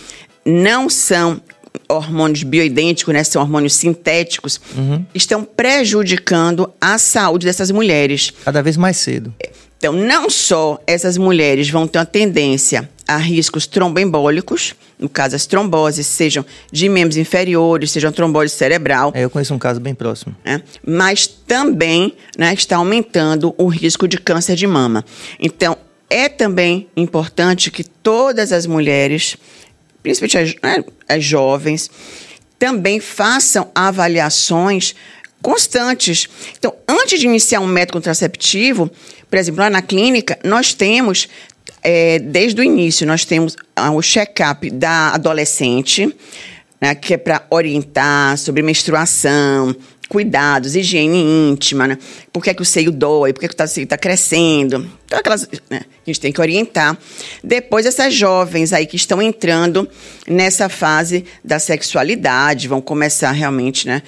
não 0.46 0.90
são 0.90 1.42
hormônios 1.88 2.44
bioidênticos, 2.44 3.14
né, 3.14 3.24
são 3.24 3.42
hormônios 3.42 3.74
sintéticos, 3.74 4.60
uhum. 4.76 5.06
estão 5.16 5.46
prejudicando 5.46 6.70
a 6.82 6.98
saúde 6.98 7.46
dessas 7.46 7.72
mulheres. 7.72 8.34
Cada 8.44 8.62
vez 8.62 8.76
mais 8.76 8.98
cedo. 8.98 9.34
Então, 9.78 9.94
não 9.94 10.30
só 10.30 10.82
essas 10.88 11.18
mulheres 11.18 11.70
vão 11.70 11.88
ter 11.88 12.00
uma 12.00 12.06
tendência 12.06 12.90
a 13.08 13.16
riscos 13.16 13.66
tromboembólicos, 13.66 14.76
no 15.00 15.08
caso 15.08 15.36
as 15.36 15.46
tromboses, 15.46 16.06
sejam 16.08 16.46
de 16.72 16.90
membros 16.90 17.16
inferiores, 17.16 17.92
sejam 17.92 18.12
trombose 18.12 18.54
cerebral. 18.54 19.12
É, 19.16 19.24
eu 19.24 19.30
conheço 19.30 19.54
um 19.54 19.60
caso 19.60 19.80
bem 19.80 19.94
próximo. 19.96 20.36
Né, 20.44 20.62
mas 20.86 21.28
também 21.28 22.16
né, 22.38 22.54
está 22.54 22.78
aumentando 22.78 23.54
o 23.58 23.68
risco 23.68 24.08
de 24.08 24.18
câncer 24.18 24.56
de 24.56 24.68
mama. 24.68 25.06
Então, 25.40 25.78
é 26.10 26.28
também 26.28 26.88
importante 26.96 27.70
que 27.70 27.84
todas 27.84 28.52
as 28.52 28.66
mulheres, 28.66 29.38
principalmente 30.02 30.38
as, 30.38 30.56
né, 30.62 30.84
as 31.08 31.24
jovens, 31.24 31.90
também 32.58 33.00
façam 33.00 33.70
avaliações 33.76 34.96
constantes. 35.42 36.28
Então, 36.58 36.74
antes 36.88 37.20
de 37.20 37.28
iniciar 37.28 37.60
um 37.60 37.68
método 37.68 38.00
contraceptivo, 38.00 38.90
por 39.30 39.38
exemplo, 39.38 39.62
lá 39.62 39.70
na 39.70 39.82
clínica, 39.82 40.38
nós 40.44 40.74
temos 40.74 41.28
é, 41.84 42.20
desde 42.20 42.60
o 42.60 42.64
início, 42.64 43.06
nós 43.06 43.26
temos 43.26 43.56
ah, 43.76 43.92
o 43.92 44.02
check-up 44.02 44.70
da 44.72 45.14
adolescente, 45.14 46.14
né, 46.82 46.96
que 46.96 47.14
é 47.14 47.18
para 47.18 47.46
orientar 47.50 48.38
sobre 48.38 48.62
menstruação, 48.62 49.76
cuidados, 50.08 50.76
higiene 50.76 51.18
íntima, 51.52 51.88
né? 51.88 51.98
Por 52.32 52.42
que, 52.42 52.50
é 52.50 52.54
que 52.54 52.62
o 52.62 52.66
seio 52.66 52.92
dói, 52.92 53.34
por 53.34 53.40
que, 53.40 53.46
é 53.46 53.50
que 53.50 53.62
o 53.62 53.68
seio 53.68 53.84
está 53.84 53.98
crescendo. 53.98 54.90
Então, 55.06 55.20
aquelas, 55.20 55.48
né, 55.70 55.82
a 55.82 56.06
gente 56.06 56.20
tem 56.20 56.32
que 56.32 56.40
orientar. 56.40 56.98
Depois, 57.44 57.86
essas 57.86 58.14
jovens 58.14 58.72
aí 58.74 58.86
que 58.86 58.96
estão 58.96 59.22
entrando 59.22 59.88
nessa 60.28 60.70
fase 60.70 61.26
da 61.44 61.60
sexualidade, 61.60 62.68
vão 62.68 62.80
começar 62.80 63.32
realmente, 63.32 63.88
né, 63.88 64.02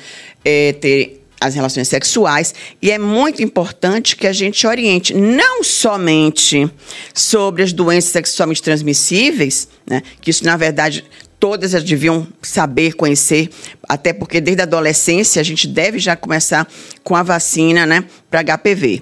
é, 0.45 0.73
ter 0.73 1.18
as 1.39 1.55
relações 1.55 1.87
sexuais 1.87 2.53
e 2.81 2.91
é 2.91 2.97
muito 2.97 3.41
importante 3.41 4.15
que 4.15 4.27
a 4.27 4.33
gente 4.33 4.67
oriente 4.67 5.13
não 5.13 5.63
somente 5.63 6.69
sobre 7.13 7.63
as 7.63 7.71
doenças 7.71 8.11
sexualmente 8.11 8.61
transmissíveis, 8.61 9.67
né, 9.87 10.01
que 10.21 10.29
isso 10.29 10.43
na 10.43 10.57
verdade 10.57 11.05
todas 11.39 11.73
as 11.73 11.83
deviam 11.83 12.27
saber, 12.41 12.93
conhecer, 12.93 13.49
até 13.87 14.11
porque 14.11 14.41
desde 14.41 14.61
a 14.61 14.65
adolescência 14.65 15.39
a 15.39 15.43
gente 15.43 15.67
deve 15.67 15.97
já 15.97 16.15
começar 16.15 16.67
com 17.01 17.15
a 17.15 17.23
vacina, 17.23 17.85
né, 17.85 18.03
para 18.29 18.43
HPV, 18.43 19.01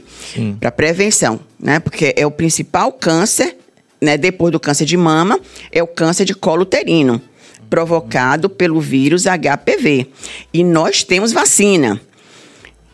para 0.59 0.71
prevenção, 0.71 1.39
né, 1.59 1.79
porque 1.79 2.13
é 2.15 2.27
o 2.27 2.31
principal 2.31 2.91
câncer, 2.93 3.57
né, 3.99 4.17
depois 4.17 4.51
do 4.51 4.59
câncer 4.59 4.85
de 4.85 4.95
mama, 4.95 5.39
é 5.71 5.81
o 5.81 5.87
câncer 5.87 6.25
de 6.25 6.35
colo 6.35 6.61
uterino, 6.61 7.19
provocado 7.69 8.49
pelo 8.49 8.79
vírus 8.79 9.23
HPV. 9.23 10.07
E 10.53 10.63
nós 10.63 11.03
temos 11.03 11.31
vacina. 11.31 11.99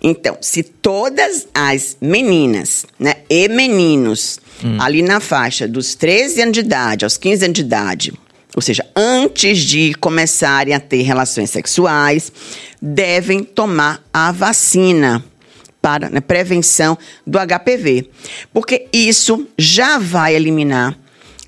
Então, 0.03 0.37
se 0.41 0.61
todas 0.63 1.47
as 1.53 1.95
meninas 2.01 2.85
né, 2.99 3.15
e 3.29 3.47
meninos 3.47 4.37
hum. 4.63 4.77
ali 4.81 5.01
na 5.01 5.21
faixa 5.21 5.65
dos 5.65 5.95
13 5.95 6.41
anos 6.41 6.53
de 6.53 6.59
idade 6.59 7.05
aos 7.05 7.15
15 7.15 7.45
anos 7.45 7.55
de 7.55 7.61
idade, 7.61 8.13
ou 8.53 8.61
seja, 8.61 8.85
antes 8.95 9.59
de 9.59 9.93
começarem 9.95 10.73
a 10.73 10.79
ter 10.79 11.01
relações 11.01 11.49
sexuais, 11.49 12.31
devem 12.81 13.43
tomar 13.43 14.03
a 14.13 14.31
vacina 14.31 15.23
para 15.81 16.09
né, 16.09 16.21
prevenção 16.21 16.97
do 17.25 17.39
HPV, 17.39 18.09
porque 18.53 18.87
isso 18.93 19.47
já 19.57 19.97
vai 19.97 20.35
eliminar 20.35 20.97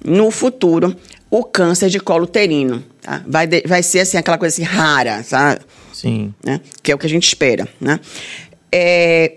no 0.04 0.32
futuro 0.32 0.96
o 1.30 1.44
câncer 1.44 1.90
de 1.90 2.00
colo 2.00 2.24
uterino. 2.24 2.84
Tá? 3.02 3.22
Vai, 3.28 3.48
de, 3.48 3.64
vai 3.66 3.84
ser 3.84 4.00
assim 4.00 4.18
aquela 4.18 4.38
coisa 4.38 4.54
assim 4.56 4.64
rara, 4.64 5.24
sabe? 5.24 5.62
Sim. 5.94 6.34
Né? 6.44 6.60
Que 6.84 6.92
é 6.92 6.96
o 6.96 6.98
que 6.98 7.06
a 7.06 7.10
gente 7.10 7.28
espera, 7.28 7.68
né? 7.80 8.00
É, 8.78 9.32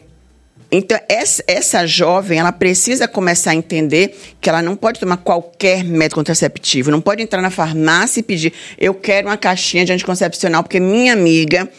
então, 0.69 0.99
essa, 1.09 1.45
essa, 1.47 1.87
jovem, 1.87 2.41
ela 2.41 2.51
precisa 2.51 3.07
começar 3.07 3.53
a 3.53 3.55
entender 3.55 4.19
que 4.41 4.49
ela 4.51 4.61
não 4.61 4.75
pode 4.75 4.99
tomar 4.99 5.19
qualquer 5.19 5.85
método 5.85 6.17
contraceptivo, 6.17 6.91
não 6.91 7.01
pode 7.01 7.23
entrar 7.23 7.41
na 7.41 7.49
farmácia 7.49 8.19
e 8.19 8.23
pedir, 8.25 8.53
eu 8.77 8.93
quero 8.93 9.29
uma 9.29 9.37
caixinha 9.37 9.85
de 9.85 9.93
anticoncepcional, 9.93 10.65
porque 10.65 10.81
minha 10.81 11.13
amiga 11.13 11.71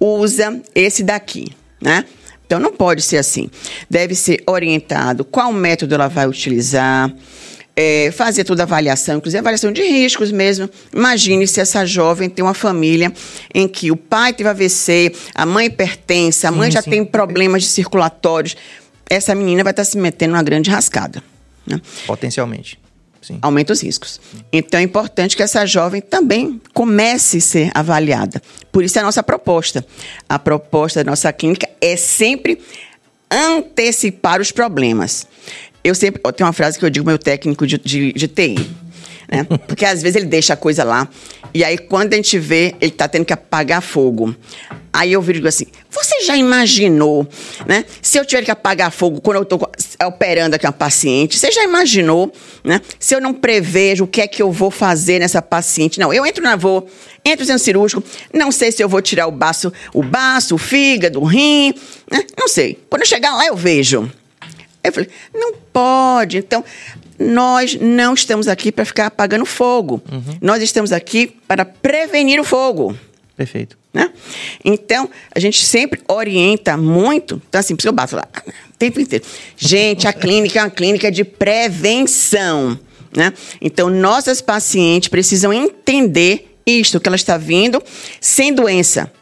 usa 0.00 0.58
esse 0.74 1.02
daqui, 1.02 1.52
né? 1.78 2.06
Então, 2.46 2.58
não 2.58 2.72
pode 2.72 3.02
ser 3.02 3.18
assim. 3.18 3.50
Deve 3.90 4.14
ser 4.14 4.42
orientado 4.46 5.22
qual 5.22 5.52
método 5.52 5.94
ela 5.94 6.08
vai 6.08 6.26
utilizar, 6.26 7.14
é, 7.74 8.10
fazer 8.12 8.44
toda 8.44 8.62
a 8.62 8.64
avaliação, 8.64 9.16
inclusive 9.16 9.38
avaliação 9.38 9.72
de 9.72 9.82
riscos 9.82 10.30
mesmo. 10.30 10.68
Imagine 10.94 11.46
se 11.46 11.60
essa 11.60 11.86
jovem 11.86 12.28
tem 12.28 12.44
uma 12.44 12.54
família 12.54 13.12
em 13.54 13.66
que 13.66 13.90
o 13.90 13.96
pai 13.96 14.32
teve 14.32 14.48
AVC, 14.48 15.14
a 15.34 15.46
mãe 15.46 15.70
pertence, 15.70 16.46
a 16.46 16.50
mãe 16.50 16.70
sim, 16.70 16.74
já 16.74 16.82
sim. 16.82 16.90
tem 16.90 17.04
problemas 17.04 17.62
de 17.62 17.68
circulatórios. 17.68 18.56
Essa 19.08 19.34
menina 19.34 19.62
vai 19.62 19.72
estar 19.72 19.84
se 19.84 19.96
metendo 19.96 20.32
numa 20.32 20.42
grande 20.42 20.70
rascada. 20.70 21.22
Né? 21.66 21.80
Potencialmente. 22.06 22.78
Sim. 23.20 23.38
Aumenta 23.40 23.72
os 23.72 23.80
riscos. 23.80 24.20
Então 24.52 24.80
é 24.80 24.82
importante 24.82 25.36
que 25.36 25.42
essa 25.44 25.64
jovem 25.64 26.00
também 26.00 26.60
comece 26.74 27.38
a 27.38 27.40
ser 27.40 27.70
avaliada. 27.72 28.42
Por 28.72 28.82
isso 28.82 28.98
é 28.98 29.00
a 29.00 29.04
nossa 29.04 29.22
proposta. 29.22 29.86
A 30.28 30.40
proposta 30.40 31.04
da 31.04 31.10
nossa 31.10 31.32
clínica 31.32 31.68
é 31.80 31.96
sempre 31.96 32.60
antecipar 33.30 34.40
os 34.40 34.50
problemas. 34.50 35.26
Eu 35.84 35.94
sempre. 35.94 36.20
Eu 36.24 36.32
tenho 36.32 36.46
uma 36.46 36.52
frase 36.52 36.78
que 36.78 36.84
eu 36.84 36.90
digo 36.90 37.06
meu 37.06 37.18
técnico 37.18 37.66
de, 37.66 37.78
de, 37.78 38.12
de 38.12 38.28
TI. 38.28 38.70
Né? 39.30 39.44
Porque 39.66 39.84
às 39.84 40.02
vezes 40.02 40.16
ele 40.16 40.26
deixa 40.26 40.54
a 40.54 40.56
coisa 40.56 40.84
lá. 40.84 41.08
E 41.54 41.64
aí, 41.64 41.76
quando 41.76 42.12
a 42.12 42.16
gente 42.16 42.38
vê, 42.38 42.74
ele 42.80 42.92
está 42.92 43.08
tendo 43.08 43.24
que 43.24 43.32
apagar 43.32 43.82
fogo. 43.82 44.34
Aí 44.92 45.12
eu 45.12 45.22
viro 45.22 45.46
assim: 45.48 45.66
você 45.90 46.22
já 46.24 46.36
imaginou, 46.36 47.26
né? 47.66 47.84
Se 48.02 48.18
eu 48.18 48.26
tiver 48.26 48.44
que 48.44 48.50
apagar 48.50 48.90
fogo 48.90 49.20
quando 49.22 49.38
eu 49.38 49.42
estou 49.42 49.70
operando 50.06 50.54
aqui 50.54 50.66
uma 50.66 50.72
paciente, 50.72 51.38
você 51.38 51.50
já 51.50 51.64
imaginou, 51.64 52.30
né? 52.62 52.80
Se 52.98 53.14
eu 53.14 53.20
não 53.20 53.32
prevejo 53.32 54.04
o 54.04 54.06
que 54.06 54.20
é 54.20 54.26
que 54.26 54.42
eu 54.42 54.52
vou 54.52 54.70
fazer 54.70 55.18
nessa 55.18 55.40
paciente. 55.40 55.98
Não, 55.98 56.12
eu 56.12 56.26
entro 56.26 56.44
na 56.44 56.56
vou, 56.56 56.86
entro 57.24 57.46
centro 57.46 57.64
cirúrgico, 57.64 58.04
não 58.34 58.52
sei 58.52 58.70
se 58.70 58.82
eu 58.82 58.88
vou 58.88 59.00
tirar 59.00 59.26
o 59.26 59.32
baço, 59.32 59.72
o 59.94 60.02
baço, 60.02 60.54
o 60.54 60.58
fígado, 60.58 61.20
o 61.20 61.24
rim, 61.24 61.72
né? 62.10 62.24
Não 62.38 62.46
sei. 62.46 62.78
Quando 62.90 63.02
eu 63.02 63.08
chegar 63.08 63.34
lá, 63.34 63.46
eu 63.46 63.56
vejo. 63.56 64.10
Eu 64.82 64.92
falei, 64.92 65.08
não 65.32 65.54
pode. 65.72 66.38
Então, 66.38 66.64
nós 67.18 67.74
não 67.80 68.14
estamos 68.14 68.48
aqui 68.48 68.72
para 68.72 68.84
ficar 68.84 69.06
apagando 69.06 69.46
fogo. 69.46 70.02
Uhum. 70.10 70.38
Nós 70.40 70.62
estamos 70.62 70.92
aqui 70.92 71.36
para 71.46 71.64
prevenir 71.64 72.40
o 72.40 72.44
fogo. 72.44 72.96
Perfeito. 73.36 73.78
Né? 73.92 74.10
Então, 74.64 75.08
a 75.34 75.38
gente 75.38 75.64
sempre 75.64 76.00
orienta 76.08 76.76
muito. 76.76 77.40
Então, 77.48 77.58
assim, 77.58 77.76
por 77.76 77.82
isso 77.82 77.88
eu 77.88 77.92
bato 77.92 78.16
lá 78.16 78.26
o 78.46 78.76
tempo 78.78 79.00
inteiro. 79.00 79.24
Gente, 79.56 80.08
a 80.08 80.12
clínica 80.12 80.58
é 80.58 80.62
uma 80.62 80.70
clínica 80.70 81.10
de 81.10 81.24
prevenção. 81.24 82.78
Né? 83.14 83.32
Então, 83.60 83.90
nossas 83.90 84.40
pacientes 84.40 85.08
precisam 85.08 85.52
entender 85.52 86.56
isto, 86.66 86.98
que 87.00 87.08
ela 87.08 87.16
está 87.16 87.36
vindo 87.36 87.82
sem 88.20 88.52
doença. 88.52 89.12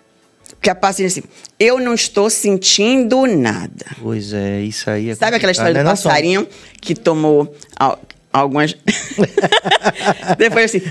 Porque 0.61 0.68
a 0.68 0.75
paciente 0.75 1.07
assim, 1.07 1.23
eu 1.59 1.81
não 1.81 1.94
estou 1.94 2.29
sentindo 2.29 3.27
nada. 3.27 3.87
Pois 3.99 4.35
é, 4.35 4.61
isso 4.61 4.90
aí 4.90 5.09
é 5.09 5.14
Sabe 5.14 5.37
aquela 5.37 5.53
história 5.53 5.73
do 5.73 5.81
é 5.81 5.85
passarinho 5.85 6.46
que 6.83 6.94
tomou 6.94 7.57
algumas. 8.33 8.77
Depois 10.38 10.66
assim, 10.66 10.83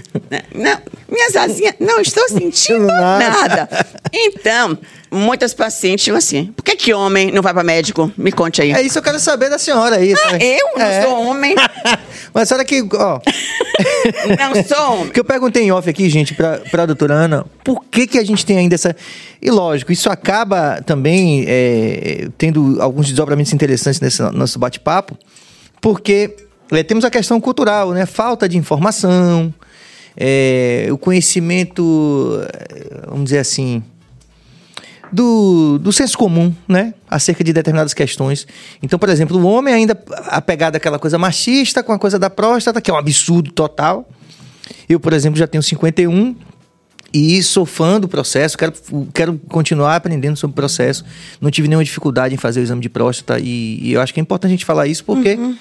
não, 0.54 0.78
minhas 1.10 1.36
asinhas, 1.36 1.76
não 1.80 2.00
estou 2.00 2.28
sentindo 2.28 2.86
nada. 2.86 3.70
Então, 4.12 4.78
muitas 5.12 5.54
pacientes 5.54 6.04
ficam 6.04 6.18
assim: 6.18 6.48
por 6.48 6.64
que, 6.64 6.76
que 6.76 6.94
homem 6.94 7.32
não 7.32 7.42
vai 7.42 7.54
para 7.54 7.64
médico? 7.64 8.12
Me 8.18 8.32
conte 8.32 8.62
aí. 8.62 8.72
É 8.72 8.82
isso 8.82 8.94
que 8.94 9.00
eu 9.00 9.04
quero 9.04 9.20
saber 9.20 9.50
da 9.50 9.58
senhora 9.58 9.98
aí. 9.98 10.14
Ah, 10.14 10.38
eu 10.38 10.78
não 10.78 10.86
é. 10.86 11.02
sou 11.02 11.22
homem. 11.28 11.56
Mas 12.34 12.44
a 12.44 12.46
senhora 12.46 12.66
que, 12.66 12.88
ó. 12.94 13.20
não 14.38 14.64
sou 14.64 14.94
homem. 14.94 15.06
Porque 15.06 15.20
eu 15.20 15.26
perguntei 15.26 15.64
em 15.64 15.72
off 15.72 15.90
aqui, 15.90 16.10
gente, 16.10 16.34
pra, 16.34 16.60
pra 16.72 16.86
doutora 16.86 17.14
Ana, 17.14 17.46
por 17.64 17.84
que, 17.86 18.06
que 18.06 18.20
a 18.20 18.24
gente 18.24 18.46
tem 18.46 18.58
ainda 18.58 18.76
essa. 18.76 18.96
E 19.42 19.50
lógico, 19.50 19.92
isso 19.92 20.10
acaba 20.10 20.82
também 20.86 21.46
é, 21.48 22.28
tendo 22.38 22.78
alguns 22.82 23.08
desdobramentos 23.08 23.54
interessantes 23.54 24.02
nesse 24.02 24.22
nosso 24.22 24.60
bate-papo, 24.60 25.18
porque 25.82 26.36
é, 26.72 26.84
temos 26.84 27.06
a 27.06 27.10
questão 27.10 27.40
cultural, 27.40 27.92
né? 27.92 28.06
Falta 28.06 28.48
de 28.48 28.58
informação, 28.58 29.54
é, 30.16 30.88
o 30.92 30.98
conhecimento, 30.98 32.42
vamos 33.08 33.26
dizer 33.26 33.40
assim, 33.40 33.84
do, 35.12 35.80
do 35.80 35.92
senso 35.92 36.18
comum, 36.18 36.54
né? 36.68 36.94
Acerca 37.10 37.44
de 37.44 37.52
determinadas 37.54 37.94
questões. 37.94 38.48
Então, 38.82 39.00
por 39.00 39.10
exemplo, 39.10 39.38
o 39.38 39.46
homem 39.46 39.74
ainda 39.74 39.98
apegado 40.28 40.76
àquela 40.76 41.00
coisa 41.00 41.18
machista 41.18 41.82
com 41.84 41.92
a 41.92 42.00
coisa 42.00 42.20
da 42.20 42.30
próstata, 42.30 42.80
que 42.82 42.90
é 42.92 42.94
um 42.94 42.98
absurdo 42.98 43.52
total. 43.52 44.08
Eu, 44.88 45.00
por 45.00 45.14
exemplo, 45.14 45.38
já 45.38 45.48
tenho 45.48 45.64
51 45.64 46.36
e 47.12 47.42
sou 47.42 47.66
fã 47.66 48.00
do 48.00 48.08
processo, 48.08 48.56
quero, 48.58 48.74
quero 49.14 49.40
continuar 49.50 49.96
aprendendo 49.96 50.38
sobre 50.38 50.54
o 50.54 50.56
processo. 50.56 51.04
Não 51.42 51.50
tive 51.50 51.68
nenhuma 51.68 51.84
dificuldade 51.84 52.34
em 52.34 52.38
fazer 52.38 52.60
o 52.60 52.64
exame 52.64 52.82
de 52.82 52.90
próstata 52.90 53.40
e, 53.40 53.80
e 53.82 53.94
eu 53.94 54.02
acho 54.02 54.14
que 54.14 54.20
é 54.20 54.22
importante 54.22 54.52
a 54.52 54.54
gente 54.54 54.66
falar 54.66 54.88
isso 54.88 55.04
porque 55.04 55.34
uhum. 55.34 55.58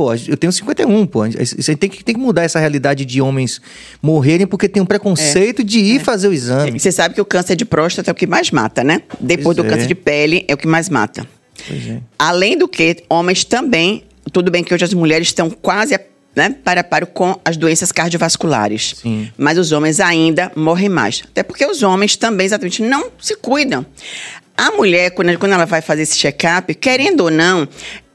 Pô, 0.00 0.14
eu 0.14 0.34
tenho 0.34 0.50
51, 0.50 1.06
pô. 1.06 1.24
Você 1.28 1.76
tem 1.76 1.90
que, 1.90 2.02
tem 2.02 2.14
que 2.14 2.20
mudar 2.20 2.42
essa 2.42 2.58
realidade 2.58 3.04
de 3.04 3.20
homens 3.20 3.60
morrerem 4.00 4.46
porque 4.46 4.66
tem 4.66 4.82
um 4.82 4.86
preconceito 4.86 5.60
é, 5.60 5.62
de 5.62 5.78
ir 5.78 5.96
é. 5.96 5.98
fazer 6.02 6.26
o 6.28 6.32
exame. 6.32 6.80
Você 6.80 6.90
sabe 6.90 7.14
que 7.14 7.20
o 7.20 7.24
câncer 7.24 7.54
de 7.54 7.66
próstata 7.66 8.10
é 8.10 8.12
o 8.12 8.14
que 8.14 8.26
mais 8.26 8.50
mata, 8.50 8.82
né? 8.82 9.02
Depois 9.20 9.54
pois 9.54 9.56
do 9.58 9.66
é. 9.66 9.68
câncer 9.68 9.86
de 9.86 9.94
pele, 9.94 10.42
é 10.48 10.54
o 10.54 10.56
que 10.56 10.66
mais 10.66 10.88
mata. 10.88 11.28
É. 11.70 11.98
Além 12.18 12.56
do 12.56 12.66
que, 12.66 13.04
homens 13.10 13.44
também. 13.44 14.04
Tudo 14.32 14.50
bem 14.50 14.64
que 14.64 14.72
hoje 14.72 14.84
as 14.84 14.94
mulheres 14.94 15.28
estão 15.28 15.50
quase 15.50 15.98
né, 16.34 16.54
para 16.64 16.82
para 16.82 17.04
com 17.04 17.38
as 17.44 17.58
doenças 17.58 17.92
cardiovasculares. 17.92 18.94
Sim. 19.02 19.30
Mas 19.36 19.58
os 19.58 19.70
homens 19.70 20.00
ainda 20.00 20.50
morrem 20.56 20.88
mais. 20.88 21.24
Até 21.26 21.42
porque 21.42 21.66
os 21.66 21.82
homens 21.82 22.16
também, 22.16 22.46
exatamente, 22.46 22.80
não 22.80 23.10
se 23.20 23.36
cuidam. 23.36 23.84
A 24.56 24.72
mulher, 24.72 25.10
quando 25.12 25.52
ela 25.52 25.64
vai 25.64 25.80
fazer 25.80 26.02
esse 26.02 26.18
check-up, 26.18 26.74
querendo 26.74 27.22
ou 27.22 27.30
não, 27.30 27.66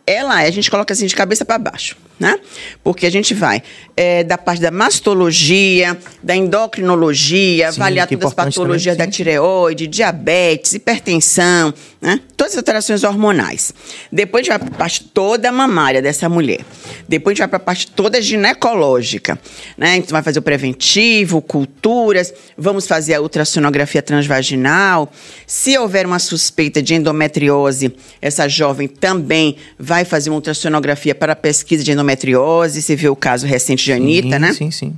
ela 0.06 0.44
é, 0.44 0.48
a 0.48 0.52
gente 0.52 0.70
coloca 0.70 0.94
assim 0.94 1.06
de 1.06 1.16
cabeça 1.16 1.44
para 1.44 1.58
baixo 1.58 1.98
né? 2.20 2.40
Porque 2.84 3.06
a 3.06 3.10
gente 3.10 3.34
vai 3.34 3.62
é, 3.96 4.24
da 4.24 4.38
parte 4.38 4.62
da 4.62 4.72
mastologia, 4.72 5.98
da 6.24 6.36
endocrinologia, 6.36 7.72
sim, 7.72 7.80
avaliar 7.80 8.08
todas 8.08 8.26
as 8.26 8.34
patologias 8.34 8.96
também, 8.96 9.08
da 9.08 9.12
tireoide, 9.12 9.88
diabetes, 9.88 10.74
hipertensão, 10.74 11.74
né? 12.02 12.20
Todas 12.38 12.54
as 12.54 12.58
alterações 12.58 13.04
hormonais. 13.04 13.74
Depois 14.12 14.42
a 14.42 14.44
gente 14.44 14.50
vai 14.50 14.60
para 14.60 14.76
a 14.76 14.80
parte 14.80 15.04
toda 15.04 15.52
mamária 15.52 16.02
dessa 16.02 16.30
mulher. 16.30 16.62
Depois 17.08 17.34
a 17.34 17.36
gente 17.36 17.40
vai 17.40 17.48
para 17.48 17.58
a 17.58 17.60
parte 17.60 17.88
toda 17.88 18.22
ginecológica, 18.22 19.40
né? 19.78 19.98
Então 19.98 20.12
vai 20.12 20.24
fazer 20.24 20.40
o 20.40 20.42
preventivo, 20.42 21.42
culturas, 21.42 22.34
vamos 22.58 22.88
fazer 22.88 23.16
a 23.16 23.22
ultrassonografia 23.22 24.02
transvaginal. 24.02 25.12
Se 25.46 25.78
houver 25.78 26.06
uma 26.06 26.20
suspeita 26.20 26.82
de 26.82 26.96
endometriose, 26.96 27.94
essa 28.22 28.48
jovem 28.48 28.88
também 28.88 29.58
vai 29.78 30.06
fazer 30.06 30.30
uma 30.30 30.38
ultrassonografia 30.38 31.14
para 31.14 31.36
pesquisa 31.36 31.84
de 31.84 31.92
endometriose 31.92 32.05
endometriose, 32.06 32.82
você 32.82 32.96
viu 32.96 33.14
o 33.14 33.16
caso 33.16 33.48
recente 33.48 33.84
de 33.84 33.94
Anitta, 33.94 34.36
sim, 34.36 34.40
né? 34.40 34.54
Sim, 34.54 34.72
sim. 34.72 34.96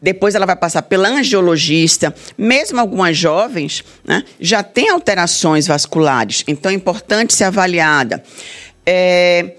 Depois 0.00 0.34
ela 0.34 0.44
vai 0.44 0.56
passar 0.56 0.82
pela 0.82 1.08
angiologista. 1.08 2.12
Mesmo 2.36 2.80
algumas 2.80 3.16
jovens 3.16 3.84
né, 4.04 4.24
já 4.40 4.62
têm 4.62 4.90
alterações 4.90 5.68
vasculares, 5.68 6.42
então 6.48 6.70
é 6.70 6.74
importante 6.74 7.32
ser 7.32 7.44
avaliada. 7.44 8.22
É, 8.84 9.54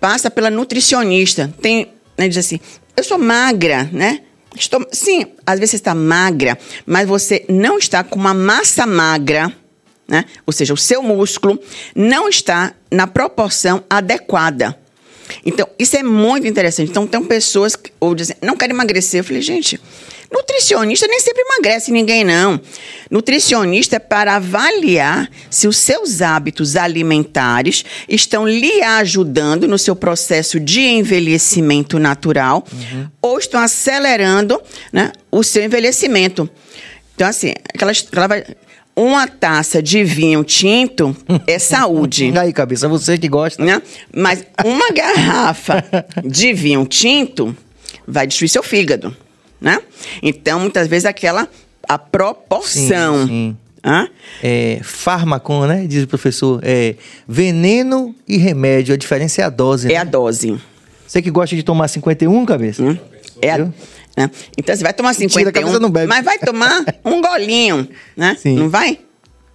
passa 0.00 0.28
pela 0.30 0.50
nutricionista. 0.50 1.52
Tem, 1.62 1.92
né, 2.18 2.26
diz 2.26 2.38
assim, 2.38 2.58
eu 2.96 3.04
sou 3.04 3.18
magra, 3.18 3.88
né? 3.92 4.20
Estou, 4.56 4.86
sim, 4.92 5.26
às 5.44 5.58
vezes 5.58 5.70
você 5.70 5.76
está 5.76 5.94
magra, 5.94 6.56
mas 6.86 7.08
você 7.08 7.44
não 7.48 7.76
está 7.78 8.04
com 8.04 8.18
uma 8.18 8.34
massa 8.34 8.86
magra, 8.86 9.52
né? 10.06 10.24
Ou 10.46 10.52
seja, 10.52 10.74
o 10.74 10.76
seu 10.76 11.02
músculo 11.02 11.58
não 11.94 12.28
está 12.28 12.72
na 12.90 13.06
proporção 13.06 13.82
adequada. 13.88 14.76
Então, 15.44 15.68
isso 15.78 15.96
é 15.96 16.02
muito 16.02 16.46
interessante. 16.46 16.90
Então, 16.90 17.06
tem 17.06 17.22
pessoas 17.22 17.76
que 17.76 17.92
ou 18.00 18.14
dizem, 18.14 18.36
não 18.42 18.56
quero 18.56 18.72
emagrecer. 18.72 19.20
Eu 19.20 19.24
falei, 19.24 19.42
gente, 19.42 19.80
nutricionista 20.30 21.06
nem 21.06 21.20
sempre 21.20 21.42
emagrece 21.42 21.90
ninguém, 21.90 22.24
não. 22.24 22.60
Nutricionista 23.10 23.96
é 23.96 23.98
para 23.98 24.36
avaliar 24.36 25.30
se 25.48 25.68
os 25.68 25.76
seus 25.76 26.20
hábitos 26.20 26.76
alimentares 26.76 27.84
estão 28.08 28.46
lhe 28.46 28.82
ajudando 28.82 29.68
no 29.68 29.78
seu 29.78 29.94
processo 29.94 30.58
de 30.58 30.80
envelhecimento 30.80 31.98
natural 31.98 32.66
uhum. 32.72 33.08
ou 33.22 33.38
estão 33.38 33.60
acelerando 33.60 34.60
né, 34.92 35.12
o 35.30 35.42
seu 35.42 35.62
envelhecimento. 35.62 36.48
Então, 37.14 37.28
assim, 37.28 37.52
aquela, 37.72 37.92
ela 38.12 38.26
vai, 38.26 38.44
uma 38.96 39.26
taça 39.26 39.82
de 39.82 40.04
vinho 40.04 40.44
tinto 40.44 41.16
é 41.46 41.58
saúde. 41.58 42.32
Aí, 42.38 42.52
cabeça, 42.52 42.88
você 42.88 43.18
que 43.18 43.28
gosta. 43.28 43.64
Né? 43.64 43.82
Mas 44.14 44.44
uma 44.64 44.90
garrafa 44.90 45.84
de 46.24 46.52
vinho 46.52 46.86
tinto 46.86 47.56
vai 48.06 48.26
destruir 48.26 48.48
seu 48.48 48.62
fígado, 48.62 49.16
né? 49.60 49.80
Então, 50.22 50.60
muitas 50.60 50.86
vezes, 50.86 51.06
aquela 51.06 51.48
a 51.88 51.98
proporção. 51.98 53.22
Sim, 53.22 53.26
sim. 53.26 53.56
Hã? 53.84 54.08
É, 54.42 54.80
fármaco, 54.82 55.66
né? 55.66 55.86
Diz 55.86 56.04
o 56.04 56.08
professor. 56.08 56.60
É 56.62 56.94
veneno 57.28 58.14
e 58.26 58.38
remédio. 58.38 58.94
A 58.94 58.96
diferença 58.96 59.42
é 59.42 59.44
a 59.44 59.50
dose. 59.50 59.88
É 59.88 59.94
né? 59.94 59.96
a 59.98 60.04
dose. 60.04 60.58
Você 61.06 61.20
que 61.20 61.30
gosta 61.30 61.54
de 61.54 61.62
tomar 61.62 61.88
51, 61.88 62.46
cabeça? 62.46 62.82
Hum? 62.82 62.96
É 63.42 63.50
a, 63.50 63.68
né? 64.16 64.30
Então 64.56 64.74
você 64.74 64.82
vai 64.82 64.92
tomar 64.92 65.14
51, 65.14 65.66
Tira, 65.66 65.80
não 65.80 65.90
bebe. 65.90 66.06
mas 66.06 66.24
vai 66.24 66.38
tomar 66.38 66.84
um 67.04 67.20
golinho, 67.20 67.88
né? 68.16 68.36
Sim. 68.40 68.56
Não 68.56 68.68
vai? 68.68 68.98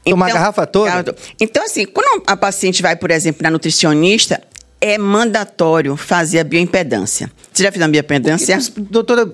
Tomar 0.04 0.28
então, 0.28 0.38
a 0.38 0.40
garrafa 0.40 0.66
toda? 0.66 1.16
Então, 1.40 1.64
assim, 1.64 1.86
quando 1.86 2.24
a 2.26 2.36
paciente 2.36 2.82
vai, 2.82 2.96
por 2.96 3.12
exemplo, 3.12 3.44
na 3.44 3.52
nutricionista, 3.52 4.42
é 4.82 4.98
mandatório 4.98 5.96
fazer 5.96 6.40
a 6.40 6.44
bioimpedância. 6.44 7.32
Você 7.52 7.64
já 7.64 7.72
fez 7.72 7.84
a 7.84 7.88
bioimpedância? 7.88 8.58
Porque, 8.58 8.82
doutora, 8.90 9.26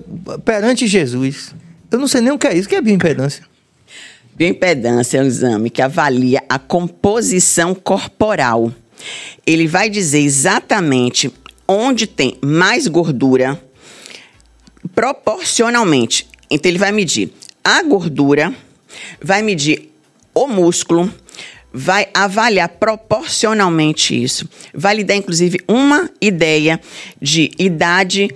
perante 0.44 0.86
Jesus, 0.86 1.54
eu 1.90 1.98
não 1.98 2.08
sei 2.08 2.20
nem 2.20 2.32
o 2.32 2.38
que 2.38 2.46
é 2.46 2.56
isso. 2.56 2.66
O 2.66 2.68
que 2.68 2.76
é 2.76 2.80
bioimpedância? 2.80 3.44
Bioimpedância 4.34 5.18
é 5.18 5.22
um 5.22 5.26
exame 5.26 5.70
que 5.70 5.80
avalia 5.80 6.42
a 6.48 6.58
composição 6.58 7.74
corporal. 7.74 8.72
Ele 9.46 9.66
vai 9.66 9.88
dizer 9.88 10.20
exatamente 10.20 11.32
onde 11.66 12.06
tem 12.06 12.38
mais 12.42 12.86
gordura 12.86 13.60
proporcionalmente. 14.96 16.26
Então, 16.50 16.70
ele 16.70 16.78
vai 16.78 16.90
medir 16.90 17.30
a 17.62 17.82
gordura, 17.82 18.52
vai 19.22 19.42
medir 19.42 19.92
o 20.34 20.48
músculo, 20.48 21.12
vai 21.72 22.08
avaliar 22.14 22.70
proporcionalmente 22.70 24.20
isso. 24.20 24.48
Vai 24.74 24.96
lhe 24.96 25.04
dar, 25.04 25.14
inclusive, 25.14 25.60
uma 25.68 26.08
ideia 26.20 26.80
de 27.20 27.50
idade 27.58 28.30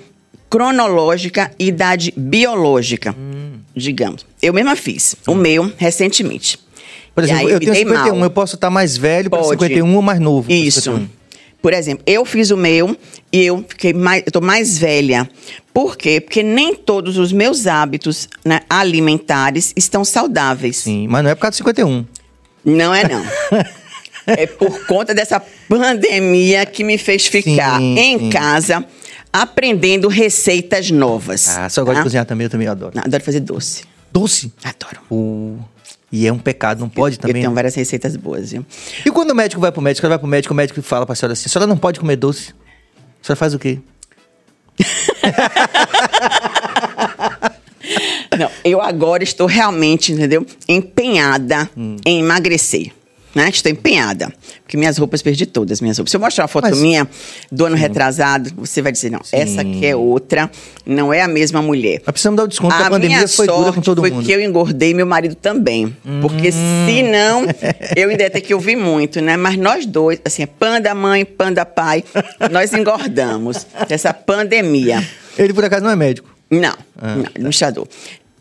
cronológica 0.50 1.50
e 1.58 1.68
idade 1.68 2.12
biológica, 2.14 3.16
hum. 3.18 3.60
digamos. 3.74 4.26
Eu 4.42 4.52
mesma 4.52 4.76
fiz 4.76 5.16
o 5.26 5.34
meu 5.34 5.72
recentemente. 5.78 6.58
Por 7.14 7.24
exemplo, 7.24 7.48
eu 7.48 7.60
tenho 7.60 7.74
51, 7.74 8.14
mal. 8.14 8.24
eu 8.24 8.30
posso 8.30 8.56
estar 8.56 8.70
mais 8.70 8.96
velho 8.96 9.30
para 9.30 9.42
51 9.42 9.96
ou 9.96 10.02
mais 10.02 10.20
novo? 10.20 10.50
Isso. 10.50 11.08
Por 11.62 11.72
exemplo, 11.72 12.02
eu 12.06 12.24
fiz 12.24 12.50
o 12.50 12.56
meu 12.56 12.96
e 13.32 13.44
eu 13.44 13.64
fiquei 13.68 13.92
mais, 13.92 14.22
eu 14.24 14.32
tô 14.32 14.40
mais 14.40 14.78
velha. 14.78 15.28
Por 15.72 15.96
quê? 15.96 16.20
Porque 16.20 16.42
nem 16.42 16.74
todos 16.74 17.18
os 17.18 17.32
meus 17.32 17.66
hábitos 17.66 18.28
né, 18.44 18.60
alimentares 18.68 19.72
estão 19.76 20.04
saudáveis. 20.04 20.78
Sim, 20.78 21.06
mas 21.08 21.22
não 21.22 21.30
é 21.30 21.34
por 21.34 21.42
causa 21.42 21.52
do 21.52 21.58
51. 21.58 22.04
Não 22.64 22.94
é 22.94 23.08
não. 23.08 23.24
é 24.26 24.46
por 24.46 24.86
conta 24.86 25.14
dessa 25.14 25.40
pandemia 25.68 26.64
que 26.66 26.82
me 26.82 26.98
fez 26.98 27.26
ficar 27.26 27.78
sim, 27.78 27.98
em 27.98 28.18
sim. 28.18 28.30
casa 28.30 28.84
aprendendo 29.32 30.08
receitas 30.08 30.90
novas. 30.90 31.48
Ah, 31.48 31.68
só 31.68 31.82
gosta 31.82 31.94
de 31.94 31.98
tá? 31.98 32.02
cozinhar 32.02 32.26
também, 32.26 32.44
eu 32.46 32.50
também 32.50 32.68
adoro. 32.68 32.92
Não, 32.94 33.02
adoro 33.04 33.22
fazer 33.22 33.40
doce. 33.40 33.84
Doce? 34.12 34.52
Adoro. 34.64 35.00
Uh, 35.10 35.58
e 36.12 36.26
é 36.26 36.32
um 36.32 36.38
pecado, 36.38 36.80
não 36.80 36.88
pode 36.88 37.16
eu, 37.16 37.20
também? 37.20 37.36
Eu 37.36 37.42
tenho 37.42 37.54
várias 37.54 37.74
receitas 37.74 38.16
boas, 38.16 38.50
viu? 38.50 38.64
E 39.04 39.10
quando 39.10 39.30
o 39.30 39.34
médico 39.34 39.60
vai 39.60 39.70
pro 39.70 39.80
médico, 39.80 40.06
ela 40.06 40.14
vai 40.14 40.18
pro 40.18 40.28
médico, 40.28 40.52
o 40.52 40.56
médico 40.56 40.82
fala 40.82 41.06
pra 41.06 41.14
senhora 41.14 41.34
assim, 41.34 41.44
a 41.46 41.48
senhora 41.48 41.66
não 41.66 41.76
pode 41.76 42.00
comer 42.00 42.16
doce. 42.16 42.52
A 43.22 43.26
senhora 43.26 43.36
faz 43.36 43.54
o 43.54 43.58
quê? 43.58 43.78
Não, 48.38 48.50
eu 48.64 48.80
agora 48.80 49.22
estou 49.22 49.46
realmente, 49.46 50.12
entendeu? 50.12 50.46
Empenhada 50.68 51.68
hum. 51.76 51.96
em 52.06 52.20
emagrecer. 52.20 52.92
Né? 53.34 53.48
Estou 53.48 53.70
empenhada. 53.70 54.32
Porque 54.62 54.76
minhas 54.76 54.98
roupas, 54.98 55.22
perdi 55.22 55.46
todas 55.46 55.80
minhas 55.80 55.98
roupas. 55.98 56.10
Se 56.10 56.16
eu 56.16 56.20
mostrar 56.20 56.44
uma 56.44 56.48
foto 56.48 56.68
Mas, 56.68 56.78
minha 56.78 57.08
do 57.50 57.64
ano 57.64 57.76
sim. 57.76 57.82
retrasado, 57.82 58.50
você 58.56 58.82
vai 58.82 58.90
dizer, 58.90 59.10
não, 59.10 59.22
sim. 59.22 59.36
essa 59.36 59.60
aqui 59.60 59.86
é 59.86 59.94
outra, 59.94 60.50
não 60.84 61.12
é 61.12 61.22
a 61.22 61.28
mesma 61.28 61.62
mulher. 61.62 62.02
Mas 62.04 62.12
precisamos 62.12 62.36
dar 62.36 62.44
o 62.44 62.48
desconto, 62.48 62.74
a, 62.74 62.86
a 62.86 62.90
pandemia 62.90 63.28
foi 63.28 63.46
dura 63.46 63.72
com 63.72 63.80
todo 63.80 64.00
foi 64.00 64.10
mundo. 64.10 64.24
foi 64.24 64.26
que 64.26 64.32
eu 64.32 64.40
engordei 64.40 64.94
meu 64.94 65.06
marido 65.06 65.34
também. 65.34 65.96
Hum. 66.04 66.20
Porque 66.20 66.50
se 66.50 67.02
não, 67.02 67.44
eu 67.96 68.10
ainda 68.10 68.24
ia 68.24 68.30
ter 68.30 68.40
que 68.40 68.52
ouvir 68.52 68.76
muito, 68.76 69.20
né? 69.20 69.36
Mas 69.36 69.56
nós 69.56 69.86
dois, 69.86 70.20
assim, 70.24 70.46
panda 70.46 70.94
mãe, 70.94 71.24
panda 71.24 71.64
pai, 71.64 72.04
nós 72.50 72.72
engordamos. 72.72 73.66
Essa 73.88 74.12
pandemia. 74.12 75.06
Ele, 75.38 75.52
por 75.52 75.64
acaso, 75.64 75.84
não 75.84 75.90
é 75.90 75.96
médico? 75.96 76.28
Não, 76.50 76.74
ah, 77.00 77.14
não, 77.14 77.22
tá. 77.22 77.30
administrador. 77.34 77.86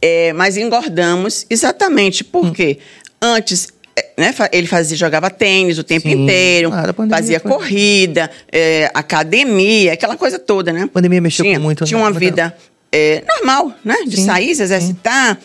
É, 0.01 0.33
mas 0.33 0.57
engordamos 0.57 1.45
exatamente 1.49 2.23
porque 2.23 2.79
hum. 3.21 3.35
antes 3.35 3.67
é, 3.67 3.78
né, 4.19 4.35
ele 4.51 4.67
fazia, 4.67 4.97
jogava 4.97 5.29
tênis 5.29 5.79
o 5.79 5.83
tempo 5.83 6.09
Sim, 6.09 6.23
inteiro, 6.23 6.69
claro, 6.69 6.93
fazia 7.09 7.39
foi... 7.39 7.49
corrida, 7.49 8.29
é, 8.51 8.91
academia, 8.93 9.93
aquela 9.93 10.17
coisa 10.17 10.37
toda, 10.37 10.73
né? 10.73 10.83
A 10.83 10.87
pandemia 10.87 11.21
mexeu 11.21 11.45
tinha, 11.45 11.59
muito. 11.59 11.85
Tinha 11.85 11.97
uma 11.97 12.11
vida 12.11 12.55
é, 12.91 13.23
normal, 13.25 13.73
né? 13.83 13.95
De 14.05 14.17
sim, 14.17 14.25
sair, 14.25 14.53
se 14.53 14.61
exercitar. 14.61 15.35
Sim. 15.35 15.41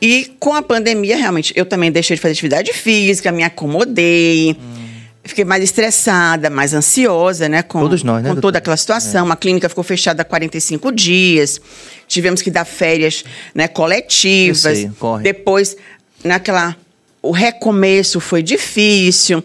E 0.00 0.32
com 0.40 0.54
a 0.54 0.62
pandemia, 0.62 1.16
realmente, 1.16 1.52
eu 1.54 1.66
também 1.66 1.92
deixei 1.92 2.16
de 2.16 2.22
fazer 2.22 2.32
atividade 2.32 2.72
física, 2.72 3.30
me 3.30 3.42
acomodei. 3.42 4.56
Hum. 4.58 4.80
Fiquei 5.22 5.44
mais 5.44 5.62
estressada, 5.62 6.48
mais 6.48 6.72
ansiosa, 6.72 7.50
né? 7.50 7.62
Com, 7.62 7.80
Todos 7.80 8.02
nós, 8.02 8.22
né? 8.22 8.30
Com 8.30 8.40
toda 8.40 8.56
aquela 8.56 8.78
situação. 8.78 9.28
É. 9.28 9.32
A 9.32 9.36
clínica 9.36 9.68
ficou 9.68 9.84
fechada 9.84 10.22
há 10.22 10.24
45 10.24 10.90
dias. 10.90 11.60
Tivemos 12.08 12.40
que 12.40 12.50
dar 12.50 12.64
férias 12.64 13.22
né, 13.54 13.68
coletivas. 13.68 14.64
Eu 14.64 14.74
sei, 14.74 14.90
corre. 14.98 15.22
Depois, 15.22 15.76
naquela. 16.24 16.74
O 17.22 17.32
recomeço 17.32 18.20
foi 18.20 18.42
difícil. 18.42 19.44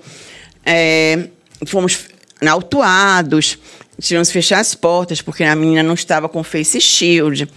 É, 0.65 1.27
fomos 1.65 2.07
autuados. 2.47 3.57
Tivemos 3.99 4.27
que 4.27 4.33
fechar 4.33 4.59
as 4.59 4.75
portas, 4.75 5.21
porque 5.21 5.43
a 5.43 5.55
menina 5.55 5.81
não 5.81 5.93
estava 5.93 6.27
com 6.27 6.43
face 6.43 6.81
shield. 6.81 7.47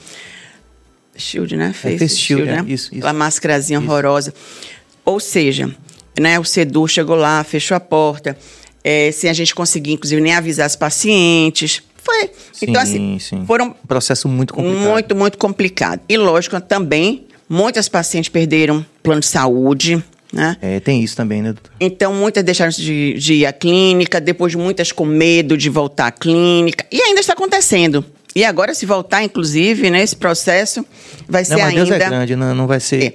Shield, 1.16 1.56
né? 1.56 1.72
Face, 1.72 1.96
é, 1.96 1.98
face 1.98 2.16
shield, 2.16 2.44
shield, 2.44 2.62
né? 2.62 2.72
Isso, 2.72 2.86
isso. 2.86 2.96
Aquela 2.96 3.12
máscarazinha 3.12 3.80
horrorosa. 3.80 4.32
Ou 5.04 5.18
seja, 5.18 5.74
né? 6.18 6.38
O 6.38 6.44
Sedu 6.44 6.86
chegou 6.86 7.16
lá, 7.16 7.42
fechou 7.42 7.76
a 7.76 7.80
porta, 7.80 8.38
é, 8.84 9.10
sem 9.10 9.28
a 9.28 9.32
gente 9.32 9.54
conseguir, 9.54 9.92
inclusive, 9.92 10.20
nem 10.20 10.34
avisar 10.34 10.66
as 10.66 10.76
pacientes. 10.76 11.82
Foi. 11.96 12.30
Sim, 12.52 12.66
então, 12.68 12.80
assim, 12.80 13.18
sim. 13.18 13.44
foram. 13.44 13.68
Um 13.68 13.86
processo 13.86 14.28
muito 14.28 14.54
complicado. 14.54 14.90
Muito, 14.92 15.16
muito 15.16 15.38
complicado. 15.38 16.00
E, 16.08 16.16
lógico, 16.16 16.60
também, 16.60 17.26
muitas 17.48 17.88
pacientes 17.88 18.28
perderam 18.28 18.86
plano 19.08 19.20
de 19.20 19.26
saúde. 19.26 20.02
Né? 20.30 20.56
É, 20.60 20.78
tem 20.78 21.02
isso 21.02 21.16
também, 21.16 21.40
né, 21.40 21.52
doutor? 21.52 21.72
Então, 21.80 22.12
muitas 22.12 22.44
deixaram 22.44 22.70
de, 22.70 23.14
de 23.14 23.34
ir 23.34 23.46
à 23.46 23.52
clínica, 23.52 24.20
depois 24.20 24.54
muitas 24.54 24.92
com 24.92 25.06
medo 25.06 25.56
de 25.56 25.70
voltar 25.70 26.08
à 26.08 26.10
clínica. 26.10 26.84
E 26.92 27.00
ainda 27.00 27.20
está 27.20 27.32
acontecendo. 27.32 28.04
E 28.36 28.44
agora, 28.44 28.74
se 28.74 28.84
voltar, 28.84 29.22
inclusive, 29.22 29.90
né, 29.90 30.02
esse 30.02 30.14
processo 30.14 30.84
vai 31.26 31.44
ser 31.44 31.54
não, 31.54 31.60
mas 31.60 31.68
ainda. 31.70 31.84
Deus 31.84 31.90
é 31.90 32.08
grande, 32.08 32.36
não, 32.36 32.54
não 32.54 32.66
vai 32.66 32.78
ser. 32.78 33.04
É. 33.04 33.14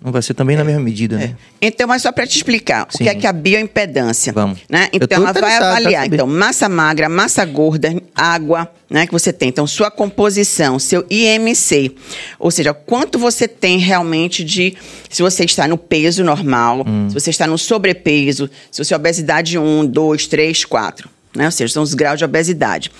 Não 0.00 0.12
vai 0.12 0.22
ser 0.22 0.32
também 0.32 0.54
é, 0.54 0.58
na 0.58 0.64
mesma 0.64 0.80
medida, 0.80 1.16
né? 1.16 1.34
É. 1.60 1.66
Então, 1.66 1.88
mas 1.88 2.02
só 2.02 2.12
para 2.12 2.24
te 2.24 2.36
explicar, 2.36 2.86
Sim. 2.90 2.98
o 3.02 3.04
que 3.04 3.08
é 3.08 3.14
que 3.16 3.26
é 3.26 3.30
a 3.30 3.32
bioimpedância? 3.32 4.32
Vamos. 4.32 4.60
Né? 4.68 4.88
Então, 4.92 5.22
ela 5.22 5.32
vai 5.32 5.56
avaliar 5.56 6.06
então, 6.06 6.26
massa 6.26 6.68
magra, 6.68 7.08
massa 7.08 7.44
gorda, 7.44 8.00
água, 8.14 8.70
né, 8.88 9.06
que 9.06 9.12
você 9.12 9.32
tem. 9.32 9.48
Então, 9.48 9.66
sua 9.66 9.90
composição, 9.90 10.78
seu 10.78 11.04
IMC. 11.10 11.96
Ou 12.38 12.50
seja, 12.50 12.72
quanto 12.72 13.18
você 13.18 13.48
tem 13.48 13.78
realmente 13.78 14.44
de. 14.44 14.76
Se 15.10 15.20
você 15.20 15.44
está 15.44 15.66
no 15.66 15.76
peso 15.76 16.22
normal, 16.22 16.84
hum. 16.86 17.08
se 17.08 17.14
você 17.14 17.30
está 17.30 17.46
no 17.46 17.58
sobrepeso, 17.58 18.48
se 18.70 18.84
você 18.84 18.94
é 18.94 18.96
obesidade 18.96 19.58
1, 19.58 19.86
2, 19.86 20.26
3, 20.28 20.64
4. 20.64 21.10
Né? 21.34 21.44
Ou 21.44 21.50
seja, 21.50 21.74
são 21.74 21.82
os 21.82 21.94
graus 21.94 22.18
de 22.18 22.24
obesidade. 22.24 22.90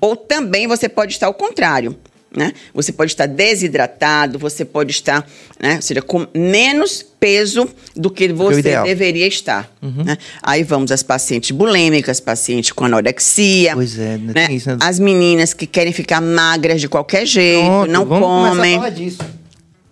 Ou 0.00 0.16
também 0.16 0.66
você 0.66 0.88
pode 0.88 1.12
estar 1.12 1.26
ao 1.26 1.34
contrário. 1.34 1.96
Né? 2.36 2.52
Você 2.74 2.92
pode 2.92 3.12
estar 3.12 3.26
desidratado, 3.26 4.38
você 4.38 4.62
pode 4.62 4.90
estar, 4.90 5.26
né? 5.58 5.76
ou 5.76 5.82
seja, 5.82 6.02
com 6.02 6.26
menos 6.34 7.02
peso 7.02 7.66
do 7.96 8.10
que 8.10 8.28
você 8.28 8.82
deveria 8.82 9.26
estar. 9.26 9.70
Uhum. 9.80 10.04
Né? 10.04 10.18
Aí 10.42 10.62
vamos 10.62 10.92
às 10.92 11.02
pacientes 11.02 11.50
bulêmicas, 11.50 12.20
pacientes 12.20 12.70
com 12.70 12.84
anorexia. 12.84 13.74
Pois 13.74 13.98
é, 13.98 14.18
né? 14.18 14.46
Isso, 14.50 14.68
né? 14.68 14.76
As 14.80 14.98
meninas 14.98 15.54
que 15.54 15.66
querem 15.66 15.92
ficar 15.92 16.20
magras 16.20 16.82
de 16.82 16.88
qualquer 16.88 17.24
jeito, 17.24 17.64
Pronto, 17.64 17.90
não 17.90 18.04
vamos 18.04 18.28
comem. 18.28 18.74
A 18.74 18.78
falar 18.78 18.90
disso. 18.90 19.18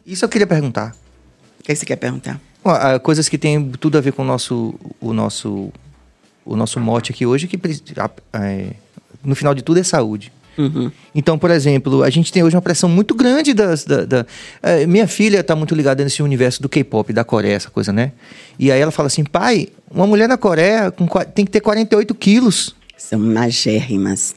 Isso 0.07 0.25
eu 0.25 0.29
queria 0.29 0.47
perguntar. 0.47 0.95
O 1.59 1.63
que 1.63 1.75
você 1.75 1.87
quer 1.87 1.97
perguntar? 1.97 2.41
coisas 3.03 3.29
que 3.29 3.39
têm 3.39 3.71
tudo 3.81 3.97
a 3.97 4.01
ver 4.01 4.13
com 4.13 4.23
o 4.23 4.25
nosso, 4.25 4.75
o 5.01 5.13
nosso, 5.13 5.73
o 6.45 6.57
nosso 6.57 6.81
mote 6.81 7.13
aqui 7.13 7.25
hoje, 7.25 7.47
que 7.47 7.57
é, 8.33 8.67
no 9.25 9.37
final 9.37 9.55
de 9.55 9.63
tudo 9.63 9.79
é 9.79 9.85
saúde. 9.85 10.33
Uhum. 10.59 10.91
Então, 11.15 11.39
por 11.39 11.51
exemplo, 11.51 12.03
a 12.03 12.11
gente 12.11 12.33
tem 12.33 12.43
hoje 12.43 12.57
uma 12.57 12.63
pressão 12.63 12.89
muito 12.89 13.15
grande 13.15 13.53
das. 13.53 13.85
Da, 13.85 14.05
da 14.05 14.27
é, 14.63 14.87
minha 14.87 15.07
filha 15.07 15.41
está 15.41 15.55
muito 15.55 15.75
ligada 15.75 16.03
nesse 16.03 16.23
universo 16.23 16.63
do 16.63 16.69
K-pop, 16.69 17.13
da 17.13 17.25
Coreia, 17.25 17.55
essa 17.55 17.71
coisa, 17.71 17.93
né? 17.93 18.13
E 18.59 18.73
aí 18.73 18.81
ela 18.81 18.91
fala 18.91 19.07
assim: 19.09 19.25
pai, 19.25 19.69
uma 19.91 20.07
mulher 20.07 20.29
na 20.29 20.37
Coreia 20.37 20.91
com, 20.91 21.07
tem 21.35 21.45
que 21.45 21.51
ter 21.51 21.61
48 21.61 22.15
quilos. 22.15 22.75
São 22.97 23.19
magérrimas 23.19 24.35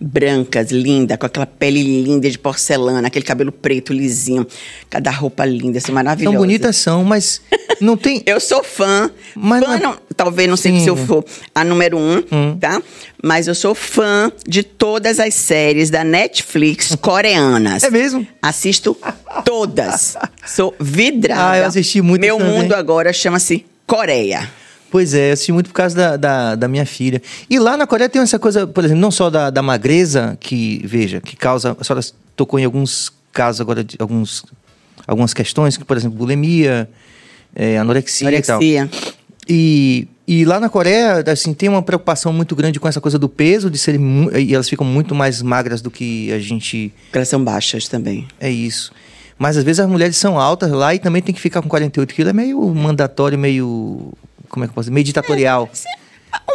brancas, 0.00 0.70
linda, 0.70 1.16
com 1.16 1.26
aquela 1.26 1.46
pele 1.46 1.82
linda 2.02 2.28
de 2.30 2.38
porcelana, 2.38 3.08
aquele 3.08 3.24
cabelo 3.24 3.52
preto 3.52 3.92
lisinho, 3.92 4.46
cada 4.88 5.10
roupa 5.10 5.44
linda, 5.44 5.78
assim, 5.78 5.92
maravilhosa. 5.92 6.34
São 6.34 6.40
bonitas 6.40 6.76
são, 6.76 7.04
mas 7.04 7.40
não 7.80 7.96
tem. 7.96 8.22
eu 8.26 8.40
sou 8.40 8.62
fã. 8.62 9.10
Mas 9.34 9.64
fã 9.64 9.78
não... 9.78 9.90
Não, 9.90 9.98
talvez 10.16 10.48
não 10.48 10.56
sei 10.56 10.78
se 10.80 10.88
eu 10.88 10.96
for 10.96 11.24
a 11.54 11.64
número 11.64 11.98
um, 11.98 12.22
hum. 12.30 12.56
tá? 12.58 12.82
Mas 13.22 13.48
eu 13.48 13.54
sou 13.54 13.74
fã 13.74 14.30
de 14.46 14.62
todas 14.62 15.18
as 15.18 15.34
séries 15.34 15.90
da 15.90 16.04
Netflix 16.04 16.94
coreanas. 17.00 17.82
É 17.82 17.90
mesmo? 17.90 18.26
Assisto 18.42 18.96
todas. 19.44 20.16
Sou 20.46 20.74
vidrada. 20.80 21.50
Ah, 21.50 21.58
eu 21.58 21.66
assisti 21.66 22.00
muito 22.02 22.20
Meu 22.20 22.38
também. 22.38 22.52
mundo 22.52 22.74
agora 22.74 23.12
chama-se 23.12 23.64
Coreia. 23.86 24.50
Pois 24.90 25.14
é, 25.14 25.32
assisti 25.32 25.52
muito 25.52 25.68
por 25.68 25.74
causa 25.74 25.94
da, 25.94 26.16
da, 26.16 26.54
da, 26.56 26.68
minha 26.68 26.84
filha. 26.84 27.22
E 27.48 27.58
lá 27.58 27.76
na 27.76 27.86
Coreia 27.86 28.08
tem 28.08 28.20
essa 28.20 28.38
coisa, 28.38 28.66
por 28.66 28.84
exemplo, 28.84 29.00
não 29.00 29.10
só 29.10 29.30
da, 29.30 29.48
da 29.48 29.62
magreza, 29.62 30.36
que, 30.40 30.82
veja, 30.84 31.20
que 31.20 31.36
causa. 31.36 31.76
A 31.78 31.84
senhora 31.84 32.04
tocou 32.34 32.58
em 32.58 32.64
alguns 32.64 33.12
casos 33.32 33.60
agora, 33.60 33.84
de 33.84 33.96
alguns, 34.00 34.44
algumas 35.06 35.32
questões, 35.32 35.76
que, 35.76 35.84
por 35.84 35.96
exemplo, 35.96 36.18
bulimia, 36.18 36.90
é, 37.54 37.78
anorexia, 37.78 38.28
anorexia. 38.28 38.54
e 38.54 38.88
tal. 38.88 39.00
E, 39.48 40.08
E 40.30 40.44
lá 40.44 40.60
na 40.60 40.68
Coreia, 40.68 41.24
assim, 41.26 41.52
tem 41.52 41.68
uma 41.68 41.82
preocupação 41.82 42.32
muito 42.32 42.54
grande 42.54 42.78
com 42.78 42.86
essa 42.86 43.00
coisa 43.00 43.18
do 43.18 43.28
peso, 43.28 43.68
de 43.68 43.76
serem. 43.76 44.28
E 44.38 44.54
elas 44.54 44.68
ficam 44.68 44.86
muito 44.86 45.12
mais 45.12 45.42
magras 45.42 45.82
do 45.82 45.90
que 45.90 46.32
a 46.32 46.38
gente. 46.38 46.92
Elas 47.12 47.28
são 47.28 47.42
baixas 47.42 47.88
também. 47.88 48.28
É 48.38 48.48
isso. 48.48 48.92
Mas 49.36 49.56
às 49.56 49.64
vezes 49.64 49.80
as 49.80 49.88
mulheres 49.88 50.16
são 50.16 50.38
altas 50.38 50.70
lá 50.70 50.94
e 50.94 51.00
também 51.00 51.20
tem 51.20 51.34
que 51.34 51.40
ficar 51.40 51.60
com 51.62 51.68
48 51.68 52.14
quilos. 52.14 52.30
É 52.30 52.32
meio 52.32 52.62
mandatório, 52.72 53.36
meio. 53.36 54.12
Como 54.50 54.64
é 54.64 54.66
que 54.66 54.72
eu 54.72 54.74
posso 54.74 54.86
dizer? 54.86 54.94
Meio 54.94 55.04
ditatorial. 55.04 55.70
É, 55.72 56.00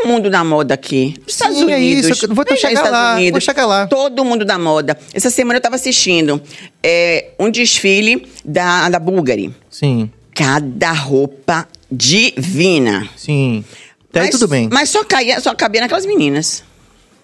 o 0.04 0.08
mundo 0.08 0.30
da 0.30 0.44
moda 0.44 0.74
aqui. 0.74 1.16
Nos 1.24 1.34
Estados 1.34 1.58
Unidos. 1.58 2.06
É 2.06 2.10
isso, 2.10 2.34
vou 2.34 2.46
chegar 2.56 2.90
lá, 2.90 3.14
Unidos, 3.16 3.32
vou 3.32 3.42
chegar 3.42 3.66
lá. 3.66 3.88
Todo 3.88 4.24
mundo 4.24 4.46
da 4.46 4.60
moda. 4.60 4.98
Essa 5.14 5.30
semana 5.30 5.56
eu 5.56 5.60
estava 5.60 5.76
assistindo 5.76 6.42
é, 6.84 7.32
um 7.40 7.50
desfile 7.50 8.28
da, 8.44 8.90
da 8.90 9.00
Bulgari. 9.00 9.56
Sim. 9.70 10.12
Cada 10.34 10.92
roupa 10.92 11.68
divina. 11.92 13.08
Sim. 13.16 13.64
Até 14.10 14.22
mas, 14.22 14.30
tudo 14.30 14.48
bem. 14.48 14.70
Mas 14.72 14.90
só, 14.90 15.04
caía, 15.04 15.40
só 15.40 15.56
cabia 15.56 15.82
naquelas 15.82 16.06
meninas. 16.06 16.64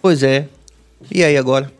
Pois 0.02 0.24
é. 0.24 0.48
E 1.12 1.24
aí 1.24 1.38
agora? 1.38 1.72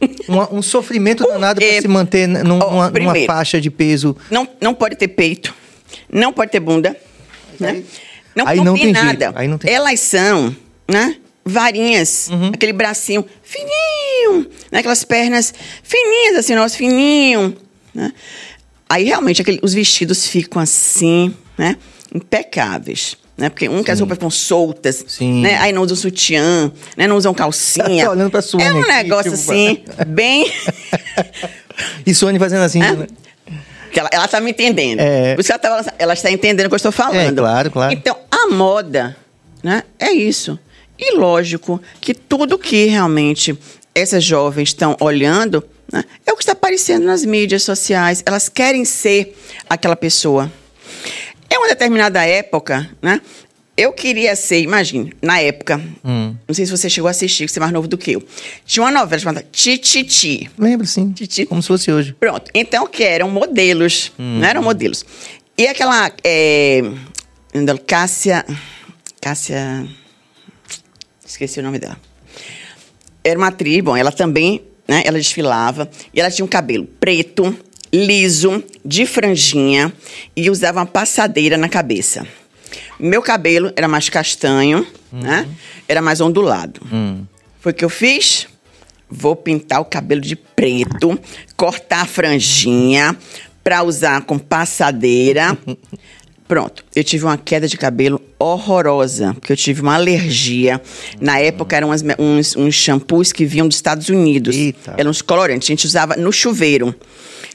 um, 0.28 0.58
um 0.58 0.62
sofrimento 0.62 1.24
danado 1.26 1.60
para 1.60 1.80
se 1.80 1.88
manter 1.88 2.26
numa, 2.26 2.90
numa, 2.90 3.14
faixa 3.26 3.60
de 3.60 3.70
peso. 3.70 4.16
Não, 4.30 4.48
não 4.60 4.74
pode 4.74 4.96
ter 4.96 5.08
peito, 5.08 5.54
não 6.10 6.32
pode 6.32 6.52
ter 6.52 6.60
bunda. 6.60 6.96
Né? 7.58 7.82
Não, 8.34 8.46
aí 8.46 8.56
não, 8.58 8.64
não 8.64 8.74
tem, 8.74 8.84
tem 8.84 8.92
nada. 8.92 9.32
Aí 9.34 9.48
não 9.48 9.58
tem... 9.58 9.72
Elas 9.72 10.00
são, 10.00 10.54
né? 10.88 11.16
Varinhas, 11.44 12.28
uhum. 12.30 12.50
aquele 12.54 12.74
bracinho 12.74 13.24
fininho, 13.42 14.50
né? 14.70 14.80
aquelas 14.80 15.02
pernas 15.02 15.52
fininhas, 15.82 16.36
assim, 16.36 16.54
nosso 16.54 16.76
fininho. 16.76 17.56
Né? 17.94 18.12
Aí 18.88 19.04
realmente 19.04 19.40
aquele, 19.40 19.58
os 19.62 19.72
vestidos 19.72 20.26
ficam 20.26 20.60
assim, 20.60 21.34
né? 21.56 21.76
Impecáveis. 22.14 23.16
Né? 23.36 23.48
Porque 23.48 23.68
um 23.68 23.82
que 23.82 23.90
as 23.90 24.00
roupas 24.00 24.16
ficam 24.16 24.30
soltas, 24.30 25.04
Sim. 25.06 25.42
né? 25.42 25.56
Aí 25.58 25.72
não 25.72 25.82
usam 25.82 25.96
sutiã, 25.96 26.72
né? 26.96 27.06
Não 27.06 27.16
usam 27.16 27.32
calcinha. 27.32 28.04
Tô 28.06 28.10
olhando 28.10 28.30
pra 28.30 28.42
Suane 28.42 28.66
É 28.66 28.72
um 28.72 28.80
aqui, 28.80 28.88
negócio 28.88 29.36
tipo... 29.36 29.52
assim, 29.52 29.84
bem... 30.08 30.52
e 32.04 32.12
Suane 32.12 32.38
fazendo 32.38 32.62
assim, 32.62 32.82
é? 32.82 32.92
né? 32.92 33.06
Ela, 33.98 34.08
ela 34.12 34.28
tá 34.28 34.40
me 34.40 34.50
entendendo. 34.50 35.00
É. 35.00 35.34
Por 35.34 35.40
isso 35.40 35.48
que 35.48 35.66
ela, 35.66 35.82
tá, 35.82 35.94
ela 35.98 36.12
está 36.12 36.30
entendendo 36.30 36.66
o 36.66 36.68
que 36.68 36.74
eu 36.74 36.76
estou 36.76 36.92
falando. 36.92 37.38
É, 37.38 37.42
claro, 37.42 37.70
claro. 37.70 37.92
Então, 37.92 38.16
a 38.30 38.48
moda, 38.48 39.16
né? 39.62 39.82
É 39.98 40.12
isso. 40.12 40.58
E 40.98 41.16
lógico 41.16 41.80
que 42.00 42.12
tudo 42.12 42.58
que 42.58 42.86
realmente 42.86 43.56
essas 43.94 44.24
jovens 44.24 44.70
estão 44.70 44.96
olhando 45.00 45.64
né, 45.92 46.04
é 46.26 46.32
o 46.32 46.36
que 46.36 46.42
está 46.42 46.52
aparecendo 46.52 47.04
nas 47.04 47.24
mídias 47.24 47.62
sociais. 47.62 48.22
Elas 48.26 48.48
querem 48.48 48.84
ser 48.84 49.36
aquela 49.68 49.96
pessoa. 49.96 50.50
Em 51.50 51.56
uma 51.56 51.68
determinada 51.68 52.24
época, 52.26 52.88
né? 53.00 53.20
Eu 53.78 53.92
queria 53.92 54.34
ser, 54.34 54.60
imagine, 54.60 55.12
na 55.22 55.40
época, 55.40 55.80
hum. 56.04 56.34
não 56.48 56.52
sei 56.52 56.66
se 56.66 56.72
você 56.72 56.90
chegou 56.90 57.06
a 57.06 57.12
assistir, 57.12 57.46
que 57.46 57.52
você 57.52 57.60
é 57.60 57.62
mais 57.62 57.72
novo 57.72 57.86
do 57.86 57.96
que 57.96 58.10
eu. 58.10 58.22
Tinha 58.66 58.82
uma 58.82 58.90
novela 58.90 59.20
chamada 59.20 59.46
Tititi. 59.52 60.50
Lembro, 60.58 60.84
sim. 60.84 61.12
Titi. 61.12 61.46
Como 61.46 61.62
se 61.62 61.68
fosse 61.68 61.92
hoje. 61.92 62.12
Pronto. 62.18 62.50
Então, 62.52 62.88
que 62.88 63.04
eram 63.04 63.30
modelos, 63.30 64.10
hum. 64.18 64.40
não 64.40 64.48
eram 64.48 64.64
modelos. 64.64 65.06
E 65.56 65.68
aquela, 65.68 66.10
é, 66.24 66.82
Cássia, 67.86 68.44
Cássia, 69.20 69.86
esqueci 71.24 71.60
o 71.60 71.62
nome 71.62 71.78
dela. 71.78 71.96
Era 73.22 73.38
uma 73.38 73.46
atriz, 73.46 73.80
bom, 73.80 73.96
ela 73.96 74.10
também, 74.10 74.60
né, 74.88 75.04
ela 75.04 75.18
desfilava, 75.18 75.88
e 76.12 76.18
ela 76.18 76.32
tinha 76.32 76.44
um 76.44 76.48
cabelo 76.48 76.84
preto, 76.98 77.56
liso, 77.92 78.60
de 78.84 79.06
franjinha 79.06 79.92
e 80.34 80.50
usava 80.50 80.80
uma 80.80 80.86
passadeira 80.86 81.56
na 81.56 81.68
cabeça. 81.68 82.26
Meu 82.98 83.22
cabelo 83.22 83.72
era 83.76 83.86
mais 83.86 84.08
castanho, 84.08 84.86
uhum. 85.12 85.20
né? 85.20 85.48
Era 85.86 86.02
mais 86.02 86.20
ondulado. 86.20 86.80
Uhum. 86.90 87.24
Foi 87.60 87.72
o 87.72 87.74
que 87.74 87.84
eu 87.84 87.90
fiz? 87.90 88.48
Vou 89.10 89.34
pintar 89.34 89.80
o 89.80 89.84
cabelo 89.84 90.20
de 90.20 90.36
preto, 90.36 91.18
cortar 91.56 92.02
a 92.02 92.06
franjinha 92.06 93.16
para 93.62 93.82
usar 93.82 94.22
com 94.22 94.38
passadeira. 94.38 95.56
Pronto, 96.48 96.82
eu 96.96 97.04
tive 97.04 97.24
uma 97.24 97.36
queda 97.36 97.68
de 97.68 97.76
cabelo 97.76 98.18
horrorosa, 98.38 99.34
porque 99.34 99.52
eu 99.52 99.56
tive 99.56 99.82
uma 99.82 99.94
alergia. 99.94 100.80
Na 101.20 101.38
época 101.38 101.76
eram 101.76 101.88
umas, 101.88 102.02
uns, 102.18 102.56
uns 102.56 102.74
shampoos 102.74 103.32
que 103.32 103.44
vinham 103.44 103.68
dos 103.68 103.76
Estados 103.76 104.08
Unidos. 104.08 104.56
Eita. 104.56 104.94
Eram 104.96 105.10
uns 105.10 105.20
colorantes, 105.20 105.68
a 105.68 105.72
gente 105.72 105.84
usava 105.84 106.16
no 106.16 106.32
chuveiro. 106.32 106.94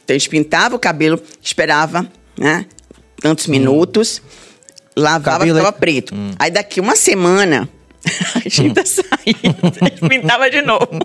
Então 0.03 0.15
a 0.15 0.17
gente 0.17 0.29
pintava 0.29 0.75
o 0.75 0.79
cabelo, 0.79 1.19
esperava, 1.41 2.07
né? 2.37 2.67
Tantos 3.19 3.47
hum. 3.47 3.51
Lavava, 4.95 5.45
ficava 5.45 5.69
é... 5.69 5.71
preto. 5.71 6.15
Hum. 6.15 6.31
Aí 6.37 6.51
daqui 6.51 6.79
uma 6.79 6.95
semana, 6.95 7.69
a 8.35 8.49
tinta 8.49 8.81
hum. 8.81 8.85
saía, 8.85 10.09
pintava 10.09 10.49
de 10.49 10.61
novo. 10.61 10.99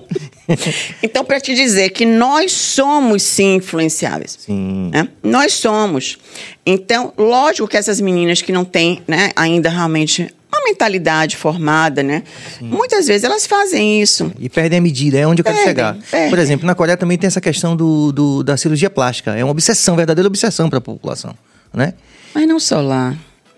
então, 1.02 1.24
para 1.24 1.40
te 1.40 1.54
dizer 1.54 1.90
que 1.90 2.04
nós 2.04 2.52
somos 2.52 3.22
sim 3.22 3.56
influenciáveis. 3.56 4.38
Sim. 4.40 4.90
Né? 4.92 5.08
Nós 5.22 5.52
somos. 5.52 6.18
Então, 6.64 7.12
lógico 7.16 7.68
que 7.68 7.76
essas 7.76 8.00
meninas 8.00 8.42
que 8.42 8.52
não 8.52 8.64
têm 8.64 9.02
né, 9.06 9.30
ainda 9.36 9.68
realmente 9.68 10.32
uma 10.50 10.64
mentalidade 10.64 11.36
formada, 11.36 12.02
né? 12.02 12.22
Sim. 12.58 12.68
Muitas 12.68 13.06
vezes 13.06 13.22
elas 13.22 13.46
fazem 13.46 14.00
isso. 14.00 14.32
E 14.38 14.48
perdem 14.48 14.78
a 14.78 14.82
medida, 14.82 15.18
é 15.18 15.26
onde 15.26 15.40
eu 15.40 15.44
quero 15.44 15.56
perdem, 15.56 15.74
chegar. 15.74 15.96
Perdem. 16.10 16.30
Por 16.30 16.38
exemplo, 16.38 16.66
na 16.66 16.74
Coreia 16.74 16.96
também 16.96 17.18
tem 17.18 17.28
essa 17.28 17.40
questão 17.40 17.76
do, 17.76 18.10
do 18.12 18.42
da 18.42 18.56
cirurgia 18.56 18.88
plástica. 18.88 19.36
É 19.36 19.44
uma 19.44 19.50
obsessão, 19.50 19.94
verdadeira 19.94 20.26
obsessão 20.26 20.70
para 20.70 20.78
a 20.78 20.80
população, 20.80 21.34
né? 21.72 21.92
Mas 22.34 22.48
não 22.48 22.58
só 22.58 22.80
lá. 22.80 23.14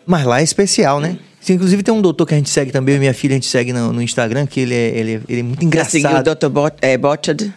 Mas 0.06 0.24
lá 0.24 0.40
é 0.40 0.44
especial, 0.44 1.00
né? 1.00 1.18
Sim, 1.40 1.54
inclusive 1.54 1.82
tem 1.82 1.92
um 1.92 2.02
doutor 2.02 2.26
que 2.26 2.34
a 2.34 2.36
gente 2.36 2.50
segue 2.50 2.70
também, 2.70 2.98
minha 2.98 3.14
filha 3.14 3.32
a 3.32 3.36
gente 3.36 3.46
segue 3.46 3.72
no, 3.72 3.92
no 3.92 4.02
Instagram, 4.02 4.46
que 4.46 4.60
ele 4.60 4.74
é, 4.74 4.88
ele, 4.98 5.14
é, 5.14 5.20
ele 5.28 5.40
é 5.40 5.42
muito 5.42 5.64
engraçado. 5.64 5.92
Você 5.92 6.00
seguiu 6.00 6.18
o 6.18 6.34
Dr. 6.34 6.48
Bot, 6.48 6.76
é, 6.82 6.98
Botchard? 6.98 7.52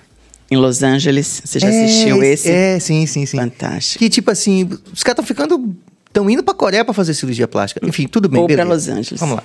em 0.54 0.58
Los 0.58 0.84
Angeles. 0.84 1.42
Você 1.44 1.60
já 1.60 1.68
é, 1.70 1.86
assistiu 1.86 2.24
esse? 2.24 2.50
É, 2.50 2.80
sim, 2.80 3.06
sim, 3.06 3.26
sim. 3.26 3.38
Fantástico. 3.38 4.00
Que 4.00 4.10
tipo 4.10 4.32
assim, 4.32 4.70
os 4.94 5.04
caras 5.04 5.20
estão 5.20 5.26
ficando 5.26 5.76
estão 6.08 6.30
indo 6.30 6.44
para 6.44 6.54
Coreia 6.54 6.86
para 6.86 6.94
fazer 6.94 7.14
cirurgia 7.14 7.48
plástica. 7.48 7.86
Enfim, 7.86 8.08
tudo 8.08 8.30
bem. 8.30 8.40
Ou 8.40 8.48
para 8.48 8.64
Los 8.64 8.88
Angeles. 8.88 9.20
Vamos 9.20 9.38
lá. 9.38 9.44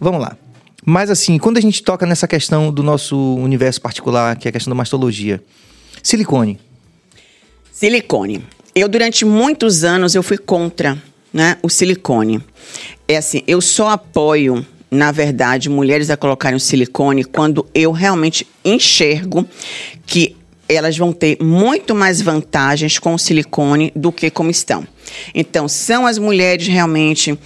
Vamos 0.00 0.20
lá. 0.20 0.36
Mas 0.84 1.10
assim, 1.10 1.36
quando 1.36 1.56
a 1.56 1.60
gente 1.60 1.82
toca 1.82 2.06
nessa 2.06 2.28
questão 2.28 2.72
do 2.72 2.82
nosso 2.82 3.16
universo 3.36 3.80
particular, 3.80 4.36
que 4.36 4.46
é 4.46 4.50
a 4.50 4.52
questão 4.52 4.70
da 4.70 4.76
mastologia, 4.76 5.42
silicone. 6.00 6.60
Silicone. 7.72 8.44
Eu 8.72 8.88
durante 8.88 9.24
muitos 9.24 9.82
anos 9.82 10.14
eu 10.14 10.22
fui 10.22 10.38
contra, 10.38 10.96
né, 11.36 11.58
o 11.62 11.68
silicone. 11.68 12.40
É 13.06 13.18
assim, 13.18 13.42
eu 13.46 13.60
só 13.60 13.90
apoio 13.90 14.66
na 14.88 15.10
verdade, 15.10 15.68
mulheres 15.68 16.10
a 16.10 16.16
colocarem 16.16 16.56
o 16.56 16.60
silicone 16.60 17.24
quando 17.24 17.66
eu 17.74 17.90
realmente 17.90 18.46
enxergo 18.64 19.44
que 20.06 20.36
elas 20.68 20.96
vão 20.96 21.12
ter 21.12 21.36
muito 21.42 21.92
mais 21.92 22.22
vantagens 22.22 22.98
com 22.98 23.12
o 23.12 23.18
silicone 23.18 23.92
do 23.96 24.12
que 24.12 24.30
como 24.30 24.48
estão. 24.48 24.86
Então, 25.34 25.68
são 25.68 26.06
as 26.06 26.18
mulheres 26.18 26.68
realmente 26.68 27.36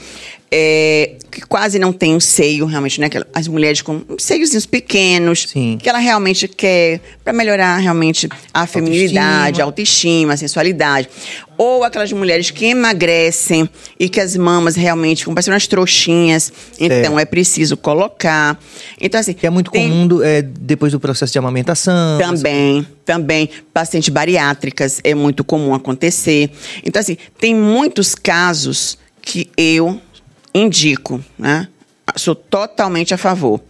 é, 0.53 1.15
que 1.31 1.43
quase 1.43 1.79
não 1.79 1.93
tem 1.93 2.15
um 2.15 2.19
seio, 2.19 2.67
realmente, 2.67 3.01
né? 3.01 3.09
As 3.33 3.47
mulheres 3.47 3.83
com 3.83 4.03
seios 4.19 4.67
pequenos, 4.67 5.47
Sim. 5.49 5.79
que 5.81 5.89
ela 5.89 5.99
realmente 5.99 6.49
quer 6.49 7.01
para 7.23 7.33
melhorar 7.33 7.77
realmente 7.77 8.29
a 8.53 8.67
feminilidade, 8.67 9.63
a 9.63 9.65
autoestima, 9.65 10.33
a 10.33 10.37
sensualidade. 10.37 11.09
Ou 11.57 11.85
aquelas 11.85 12.11
mulheres 12.11 12.51
que 12.51 12.67
emagrecem 12.67 13.69
e 13.99 14.09
que 14.09 14.19
as 14.19 14.35
mamas 14.37 14.75
realmente 14.75 15.19
ficam 15.19 15.35
parecendo 15.35 15.55
umas 15.55 15.69
trouxinhas. 15.69 16.53
Então 16.81 17.17
é, 17.17 17.23
é 17.23 17.25
preciso 17.25 17.77
colocar. 17.77 18.59
Então, 19.01 19.21
assim. 19.21 19.35
Que 19.35 19.47
é 19.47 19.51
muito 19.51 19.71
tem... 19.71 19.89
comum 19.89 20.23
é, 20.23 20.43
depois 20.43 20.91
do 20.91 20.99
processo 20.99 21.33
de 21.33 21.39
amamentação. 21.39 22.19
Também, 22.19 22.81
assim. 22.81 22.87
também. 23.05 23.51
Pacientes 23.73 24.09
bariátricas 24.09 25.01
é 25.05 25.15
muito 25.15 25.45
comum 25.45 25.75
acontecer. 25.75 26.51
Então, 26.85 26.99
assim, 26.99 27.17
tem 27.39 27.55
muitos 27.55 28.15
casos 28.17 28.99
que 29.23 29.51
eu 29.57 30.01
indico, 30.55 31.23
né? 31.39 31.69
Sou 32.17 32.35
totalmente 32.35 33.15
a 33.15 33.19
favor. 33.19 33.61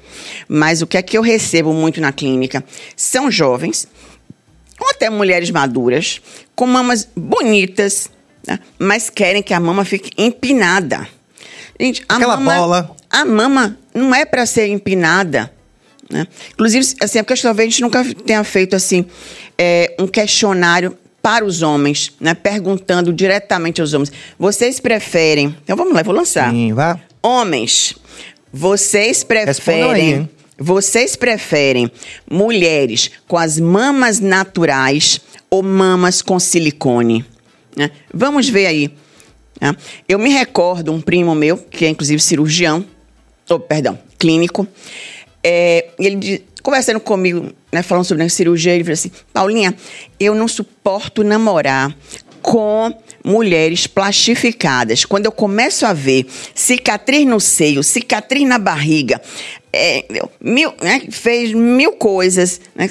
Mas 0.49 0.81
o 0.81 0.87
que 0.87 0.97
é 0.97 1.03
que 1.03 1.17
eu 1.17 1.23
recebo 1.23 1.73
muito 1.73 2.01
na 2.01 2.13
clínica 2.13 2.65
são 2.97 3.31
jovens, 3.31 3.87
ou 4.79 4.89
até 4.89 5.11
mulheres 5.11 5.51
maduras, 5.51 6.21
com 6.55 6.67
mamas 6.67 7.09
bonitas, 7.15 8.11
né? 8.47 8.59
mas 8.79 9.11
querem 9.11 9.43
que 9.43 9.53
a 9.53 9.61
mama 9.61 9.85
fique 9.85 10.11
empinada. 10.17 11.07
Gente, 11.79 12.03
a 12.09 12.17
Aquela 12.17 12.37
mama, 12.37 12.55
bola. 12.55 12.97
A 13.11 13.25
mama 13.25 13.79
não 13.95 14.15
é 14.15 14.25
para 14.25 14.47
ser 14.47 14.69
empinada. 14.69 15.53
Né? 16.11 16.27
Inclusive, 16.53 16.95
assim, 17.01 17.19
é 17.19 17.23
porque 17.23 17.41
talvez 17.41 17.69
a 17.69 17.71
gente 17.71 17.83
nunca 17.83 18.05
tenha 18.15 18.43
feito 18.43 18.75
assim 18.75 19.07
é, 19.57 19.95
um 19.99 20.07
questionário 20.07 20.97
para 21.23 21.45
os 21.45 21.63
homens, 21.63 22.13
né? 22.21 22.35
Perguntando 22.35 23.13
diretamente 23.13 23.81
aos 23.81 23.93
homens. 23.93 24.13
Vocês 24.39 24.81
preferem. 24.81 25.55
Então 25.63 25.77
vamos 25.77 25.95
lá, 25.95 26.03
vou 26.03 26.15
lançar. 26.15 26.51
Sim, 26.51 26.73
vá. 26.73 26.99
Homens, 27.23 27.95
vocês 28.53 29.23
preferem. 29.23 30.15
Aí, 30.15 30.29
vocês 30.63 31.17
preferem 31.17 31.91
mulheres 32.31 33.11
com 33.27 33.39
as 33.39 33.59
mamas 33.59 34.21
naturais 34.21 35.21
ou 35.49 35.63
mamas 35.63 36.21
com 36.21 36.39
silicone? 36.39 37.25
Né? 37.75 37.91
Vamos 38.13 38.49
ver 38.49 38.67
aí. 38.67 38.91
Né? 39.59 39.75
Eu 40.07 40.19
me 40.19 40.31
recordo 40.31 40.93
um 40.93 41.01
primo 41.01 41.35
meu, 41.35 41.57
que 41.57 41.87
é 41.87 41.89
inclusive 41.89 42.21
cirurgião, 42.21 42.85
oh, 43.49 43.59
perdão, 43.59 43.99
clínico, 44.19 44.69
é, 45.43 45.89
ele 45.99 46.45
conversando 46.63 47.01
comigo, 47.01 47.53
né, 47.73 47.83
falando 47.83 48.05
sobre 48.05 48.23
a 48.23 48.29
cirurgia, 48.29 48.75
ele 48.75 48.85
falou 48.85 48.95
assim: 48.95 49.13
Paulinha, 49.33 49.75
eu 50.19 50.35
não 50.35 50.49
suporto 50.49 51.23
namorar 51.23 51.95
com 52.43 52.93
mulheres 53.25 53.87
plastificadas. 53.87 55.05
Quando 55.05 55.27
eu 55.27 55.33
começo 55.33 55.85
a 55.85 55.93
ver 55.93 56.27
cicatriz 56.55 57.27
no 57.27 57.39
seio, 57.39 57.83
cicatriz 57.83 58.47
na 58.49 58.59
barriga, 58.59 59.21
é, 59.73 60.05
mil, 60.41 60.73
né, 60.83 61.03
fez 61.11 61.53
mil 61.53 61.93
coisas, 61.93 62.61
né, 62.75 62.91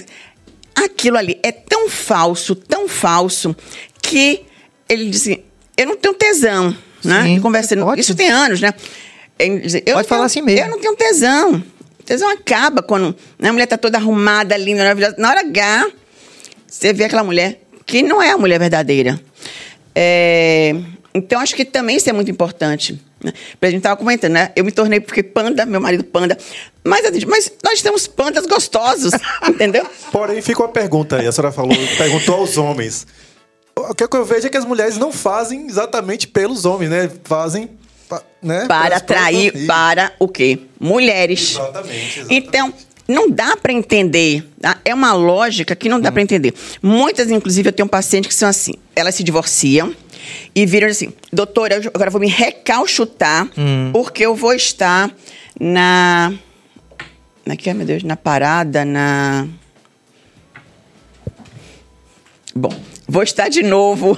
aquilo 0.75 1.17
ali 1.17 1.39
é 1.43 1.51
tão 1.51 1.89
falso, 1.89 2.55
tão 2.55 2.87
falso, 2.87 3.55
que 4.01 4.41
ele 4.87 5.09
disse: 5.09 5.43
Eu 5.77 5.87
não 5.87 5.97
tenho 5.97 6.13
tesão. 6.13 6.75
Né? 7.03 7.23
Sim, 7.23 7.39
conversando, 7.39 7.95
isso 7.97 8.13
tem 8.13 8.29
anos, 8.29 8.59
né? 8.59 8.73
Disse, 9.61 9.81
pode 9.81 10.07
falar 10.07 10.25
assim 10.25 10.41
mesmo. 10.41 10.65
Eu 10.65 10.69
não 10.69 10.79
tenho 10.79 10.95
tesão. 10.97 11.63
Tesão 12.09 12.27
acaba 12.27 12.81
quando 12.81 13.15
né, 13.37 13.49
a 13.49 13.53
mulher 13.53 13.65
está 13.65 13.77
toda 13.77 13.99
arrumada, 13.99 14.57
linda, 14.57 14.79
maravilhosa. 14.79 15.15
Na 15.19 15.29
hora 15.29 15.41
H, 15.41 15.91
você 16.65 16.91
vê 16.91 17.03
aquela 17.03 17.23
mulher 17.23 17.61
que 17.85 18.01
não 18.01 18.19
é 18.19 18.31
a 18.31 18.37
mulher 18.37 18.57
verdadeira. 18.57 19.21
É, 19.93 20.73
então, 21.13 21.39
acho 21.39 21.55
que 21.55 21.63
também 21.63 21.97
isso 21.97 22.09
é 22.09 22.13
muito 22.13 22.31
importante. 22.31 22.99
Né? 23.23 23.31
A 23.61 23.65
gente 23.67 23.77
estava 23.77 23.95
comentando, 23.95 24.31
né? 24.31 24.51
Eu 24.55 24.65
me 24.65 24.71
tornei 24.71 24.99
porque 24.99 25.21
panda, 25.21 25.67
meu 25.67 25.79
marido 25.79 26.03
panda. 26.03 26.35
Mas, 26.83 27.05
mas 27.25 27.51
nós 27.63 27.79
temos 27.83 28.07
pandas 28.07 28.47
gostosos, 28.47 29.11
entendeu? 29.47 29.85
Porém, 30.11 30.41
fica 30.41 30.63
uma 30.63 30.69
pergunta 30.69 31.17
aí. 31.17 31.27
A 31.27 31.31
senhora 31.31 31.51
falou, 31.51 31.77
perguntou 31.95 32.37
aos 32.37 32.57
homens. 32.57 33.05
O 33.75 33.93
que 33.93 34.03
eu 34.03 34.25
vejo 34.25 34.47
é 34.47 34.49
que 34.49 34.57
as 34.57 34.65
mulheres 34.65 34.97
não 34.97 35.11
fazem 35.11 35.67
exatamente 35.67 36.27
pelos 36.27 36.65
homens, 36.65 36.89
né? 36.89 37.11
Fazem 37.23 37.69
né? 38.41 38.65
para 38.67 38.97
atrair 38.97 39.65
para 39.65 40.13
o 40.19 40.27
quê? 40.27 40.59
Mulheres. 40.79 41.51
Exatamente. 41.51 42.19
exatamente. 42.19 42.47
Então, 42.47 42.73
não 43.07 43.29
dá 43.29 43.57
para 43.57 43.73
entender. 43.73 44.47
Tá? 44.61 44.77
É 44.85 44.93
uma 44.93 45.13
lógica 45.13 45.75
que 45.75 45.89
não 45.89 45.99
dá 45.99 46.09
hum. 46.09 46.13
para 46.13 46.21
entender. 46.21 46.53
Muitas, 46.81 47.29
inclusive, 47.31 47.69
eu 47.69 47.73
tenho 47.73 47.89
pacientes 47.89 48.27
que 48.27 48.35
são 48.35 48.47
assim: 48.47 48.73
elas 48.95 49.15
se 49.15 49.23
divorciam 49.23 49.93
e 50.53 50.65
viram 50.65 50.87
assim, 50.87 51.11
doutora, 51.33 51.75
eu 51.75 51.91
agora 51.93 52.09
vou 52.09 52.21
me 52.21 52.27
recalchutar 52.27 53.49
hum. 53.57 53.89
porque 53.91 54.25
eu 54.25 54.35
vou 54.35 54.53
estar 54.53 55.11
na. 55.59 56.33
Na 57.45 57.55
que 57.55 57.69
é, 57.69 57.73
meu 57.73 57.85
Deus? 57.85 58.03
Na 58.03 58.15
parada, 58.15 58.85
na. 58.85 59.47
Bom, 62.55 62.73
vou 63.07 63.23
estar 63.23 63.49
de 63.49 63.63
novo 63.63 64.17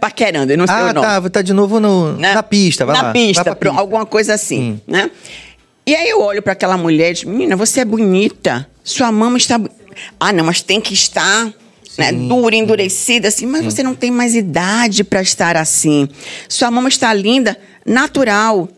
paquerando, 0.00 0.52
eu 0.52 0.58
não 0.58 0.66
sei 0.66 0.76
ah, 0.76 0.90
o 0.90 0.92
nome. 0.92 1.06
Ah, 1.06 1.20
tá, 1.20 1.30
tá 1.30 1.42
de 1.42 1.52
novo 1.52 1.80
no, 1.80 2.16
na, 2.18 2.34
na 2.34 2.42
pista, 2.42 2.84
vai 2.84 2.96
na 2.96 3.02
lá. 3.02 3.12
Pista, 3.12 3.44
vai 3.44 3.54
pista, 3.54 3.78
alguma 3.78 4.04
coisa 4.04 4.34
assim, 4.34 4.72
hum. 4.72 4.80
né? 4.86 5.10
E 5.86 5.94
aí 5.94 6.08
eu 6.08 6.20
olho 6.20 6.42
para 6.42 6.52
aquela 6.52 6.76
mulher 6.76 7.10
e 7.10 7.14
digo, 7.14 7.30
menina, 7.30 7.56
você 7.56 7.80
é 7.80 7.84
bonita, 7.84 8.68
sua 8.84 9.10
mama 9.10 9.36
está... 9.36 9.60
Ah, 10.18 10.32
não, 10.32 10.44
mas 10.44 10.62
tem 10.62 10.80
que 10.80 10.94
estar 10.94 11.52
né, 11.98 12.12
dura, 12.12 12.54
endurecida, 12.54 13.28
assim, 13.28 13.46
mas 13.46 13.62
hum. 13.62 13.70
você 13.70 13.82
não 13.82 13.94
tem 13.94 14.10
mais 14.10 14.34
idade 14.34 15.04
para 15.04 15.20
estar 15.20 15.56
assim. 15.56 16.08
Sua 16.48 16.70
mama 16.70 16.88
está 16.88 17.12
linda, 17.12 17.58
natural. 17.84 18.68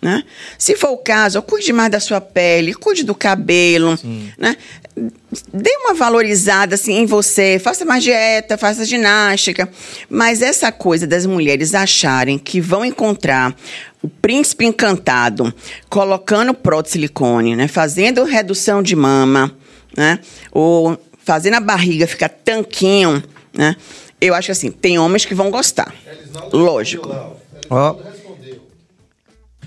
Né? 0.00 0.24
Se 0.58 0.74
for 0.74 0.90
o 0.90 0.96
caso, 0.96 1.40
cuide 1.42 1.72
mais 1.72 1.90
da 1.90 2.00
sua 2.00 2.20
pele, 2.20 2.74
cuide 2.74 3.04
do 3.04 3.14
cabelo, 3.14 3.96
né? 4.36 4.56
Dê 4.94 5.70
uma 5.78 5.94
valorizada 5.94 6.74
assim 6.74 6.98
em 6.98 7.06
você, 7.06 7.58
faça 7.58 7.84
mais 7.84 8.04
dieta, 8.04 8.58
faça 8.58 8.84
ginástica. 8.84 9.68
Mas 10.08 10.42
essa 10.42 10.70
coisa 10.70 11.06
das 11.06 11.24
mulheres 11.24 11.74
acharem 11.74 12.38
que 12.38 12.60
vão 12.60 12.84
encontrar 12.84 13.54
o 14.02 14.08
príncipe 14.08 14.66
encantado 14.66 15.52
colocando 15.88 16.52
prótese 16.52 16.92
silicone, 16.92 17.56
né? 17.56 17.68
Fazendo 17.68 18.24
redução 18.24 18.82
de 18.82 18.94
mama, 18.94 19.50
né? 19.96 20.18
Ou 20.50 20.98
fazendo 21.24 21.54
a 21.54 21.60
barriga 21.60 22.06
ficar 22.06 22.28
tanquinho, 22.28 23.22
né? 23.54 23.76
Eu 24.20 24.34
acho 24.34 24.46
que 24.46 24.52
assim, 24.52 24.70
tem 24.70 24.98
homens 24.98 25.24
que 25.24 25.34
vão 25.34 25.50
gostar. 25.50 25.92
Lógico. 26.52 27.08
Ó. 27.70 27.92
Oh. 27.92 28.12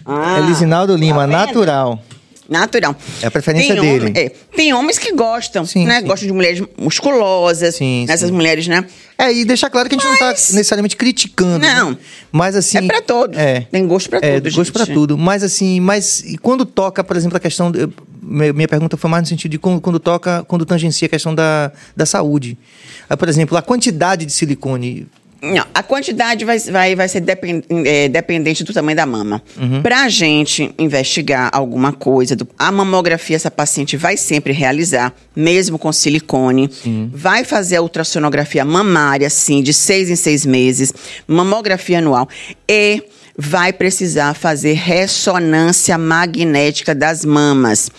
Ah, 0.05 0.37
Elisinaldo 0.39 0.95
Lima, 0.95 1.21
tá 1.21 1.27
natural. 1.27 1.99
Natural. 2.47 2.95
É 3.21 3.27
a 3.27 3.31
preferência 3.31 3.75
tem 3.75 3.99
dele. 3.99 4.19
é, 4.19 4.29
tem 4.55 4.73
homens 4.73 4.97
que 4.99 5.11
gostam, 5.13 5.65
sim, 5.65 5.85
né? 5.85 6.01
Sim. 6.01 6.07
Gostam 6.07 6.27
de 6.27 6.33
mulheres 6.33 6.61
musculosas, 6.77 7.75
sim, 7.75 8.05
essas 8.07 8.29
mulheres, 8.29 8.67
né? 8.67 8.85
É, 9.17 9.33
e 9.33 9.45
deixar 9.45 9.69
claro 9.69 9.89
que 9.89 9.95
a 9.95 9.97
gente 9.97 10.07
Mas... 10.07 10.19
não 10.19 10.27
tá 10.27 10.31
necessariamente 10.31 10.95
criticando. 10.95 11.59
Né? 11.59 11.73
Não. 11.73 11.91
Né? 11.91 11.97
Mas 12.31 12.55
assim. 12.55 12.77
É 12.77 12.81
pra 12.81 13.01
todos. 13.01 13.37
É. 13.37 13.61
Tem 13.71 13.87
gosto 13.87 14.09
pra 14.09 14.19
é, 14.21 14.39
tudo. 14.39 14.55
Gosto 14.55 14.73
pra 14.73 14.85
tudo. 14.85 15.17
Mas 15.17 15.43
assim, 15.43 15.79
mas 15.79 16.19
e 16.21 16.37
quando 16.37 16.65
toca, 16.65 17.03
por 17.03 17.15
exemplo, 17.15 17.37
a 17.37 17.39
questão. 17.39 17.71
De, 17.71 17.89
minha 18.21 18.67
pergunta 18.67 18.97
foi 18.97 19.09
mais 19.09 19.21
no 19.21 19.27
sentido 19.27 19.51
de 19.51 19.59
quando, 19.59 19.79
quando 19.79 19.99
toca, 19.99 20.43
quando 20.47 20.65
tangencia 20.65 21.05
a 21.05 21.09
questão 21.09 21.33
da, 21.33 21.71
da 21.95 22.05
saúde. 22.07 22.57
Aí, 23.07 23.15
por 23.15 23.29
exemplo, 23.29 23.55
a 23.55 23.61
quantidade 23.61 24.25
de 24.25 24.31
silicone 24.31 25.07
não, 25.45 25.65
a 25.73 25.83
quantidade 25.83 26.43
vai, 26.43 26.57
vai, 26.59 26.95
vai 26.95 27.07
ser 27.07 27.19
depend, 27.19 27.63
é, 27.85 28.07
dependente 28.09 28.63
do 28.63 28.73
tamanho 28.73 28.95
da 28.95 29.05
mama. 29.05 29.41
Uhum. 29.55 29.81
Para 29.81 30.03
a 30.03 30.09
gente 30.09 30.73
investigar 30.77 31.49
alguma 31.53 31.93
coisa, 31.93 32.35
do, 32.35 32.47
a 32.57 32.71
mamografia 32.71 33.35
essa 33.35 33.51
paciente 33.51 33.95
vai 33.95 34.17
sempre 34.17 34.53
realizar, 34.53 35.13
mesmo 35.35 35.77
com 35.77 35.91
silicone. 35.91 36.69
Sim. 36.71 37.11
Vai 37.13 37.43
fazer 37.43 37.77
a 37.77 37.81
ultrassonografia 37.81 38.65
mamária, 38.65 39.29
sim, 39.29 39.61
de 39.61 39.73
seis 39.73 40.09
em 40.09 40.15
seis 40.15 40.45
meses, 40.45 40.93
mamografia 41.27 41.99
anual. 41.99 42.27
E 42.67 43.03
vai 43.37 43.73
precisar 43.73 44.33
fazer 44.33 44.73
ressonância 44.73 45.97
magnética 45.97 46.95
das 46.95 47.25
mamas 47.25 47.91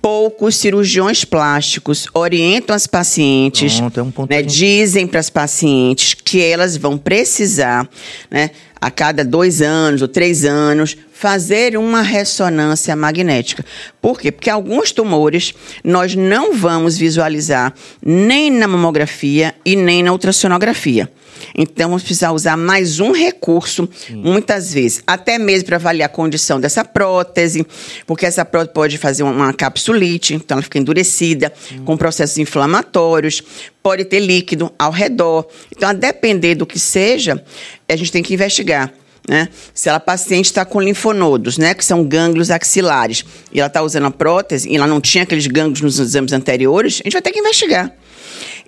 poucos 0.00 0.56
cirurgiões 0.56 1.24
plásticos 1.24 2.06
orientam 2.14 2.74
as 2.74 2.86
pacientes, 2.86 3.78
Pronto, 3.78 4.00
é 4.00 4.02
um 4.02 4.12
né, 4.28 4.42
dizem 4.42 5.06
para 5.06 5.20
as 5.20 5.28
pacientes 5.30 6.14
que 6.14 6.42
elas 6.42 6.76
vão 6.76 6.96
precisar, 6.96 7.88
né, 8.30 8.50
a 8.80 8.90
cada 8.90 9.24
dois 9.24 9.60
anos 9.60 10.00
ou 10.00 10.08
três 10.08 10.44
anos, 10.44 10.96
fazer 11.20 11.76
uma 11.76 12.00
ressonância 12.00 12.96
magnética. 12.96 13.62
Por 14.00 14.18
quê? 14.18 14.32
Porque 14.32 14.48
alguns 14.48 14.90
tumores 14.90 15.52
nós 15.84 16.14
não 16.14 16.54
vamos 16.54 16.96
visualizar 16.96 17.74
nem 18.02 18.50
na 18.50 18.66
mamografia 18.66 19.54
e 19.62 19.76
nem 19.76 20.02
na 20.02 20.12
ultrassonografia. 20.12 21.12
Então, 21.54 21.90
vamos 21.90 22.02
precisar 22.02 22.32
usar 22.32 22.56
mais 22.56 23.00
um 23.00 23.12
recurso, 23.12 23.86
Sim. 24.06 24.16
muitas 24.16 24.72
vezes, 24.72 25.02
até 25.06 25.38
mesmo 25.38 25.66
para 25.66 25.76
avaliar 25.76 26.06
a 26.06 26.12
condição 26.12 26.58
dessa 26.58 26.86
prótese, 26.86 27.66
porque 28.06 28.24
essa 28.24 28.42
prótese 28.42 28.72
pode 28.72 28.96
fazer 28.96 29.22
uma 29.22 29.52
capsulite, 29.52 30.32
então 30.32 30.54
ela 30.54 30.62
fica 30.62 30.78
endurecida, 30.78 31.52
Sim. 31.68 31.84
com 31.84 31.98
processos 31.98 32.38
inflamatórios, 32.38 33.42
pode 33.82 34.06
ter 34.06 34.20
líquido 34.20 34.72
ao 34.78 34.90
redor. 34.90 35.46
Então, 35.70 35.86
a 35.86 35.92
depender 35.92 36.54
do 36.54 36.64
que 36.64 36.78
seja, 36.78 37.44
a 37.86 37.96
gente 37.96 38.10
tem 38.10 38.22
que 38.22 38.32
investigar. 38.32 38.90
Né? 39.30 39.48
Se 39.72 39.88
ela 39.88 40.00
paciente 40.00 40.46
está 40.46 40.64
com 40.64 40.80
linfonodos, 40.80 41.56
né, 41.56 41.72
que 41.72 41.84
são 41.84 42.02
gânglios 42.02 42.50
axilares, 42.50 43.24
e 43.52 43.60
ela 43.60 43.68
está 43.68 43.80
usando 43.80 44.06
a 44.06 44.10
prótese 44.10 44.68
e 44.68 44.74
ela 44.74 44.88
não 44.88 45.00
tinha 45.00 45.22
aqueles 45.22 45.46
gânglios 45.46 45.80
nos 45.80 46.00
exames 46.00 46.32
anteriores, 46.32 46.94
a 47.00 47.04
gente 47.04 47.12
vai 47.12 47.22
ter 47.22 47.30
que 47.30 47.38
investigar. 47.38 47.92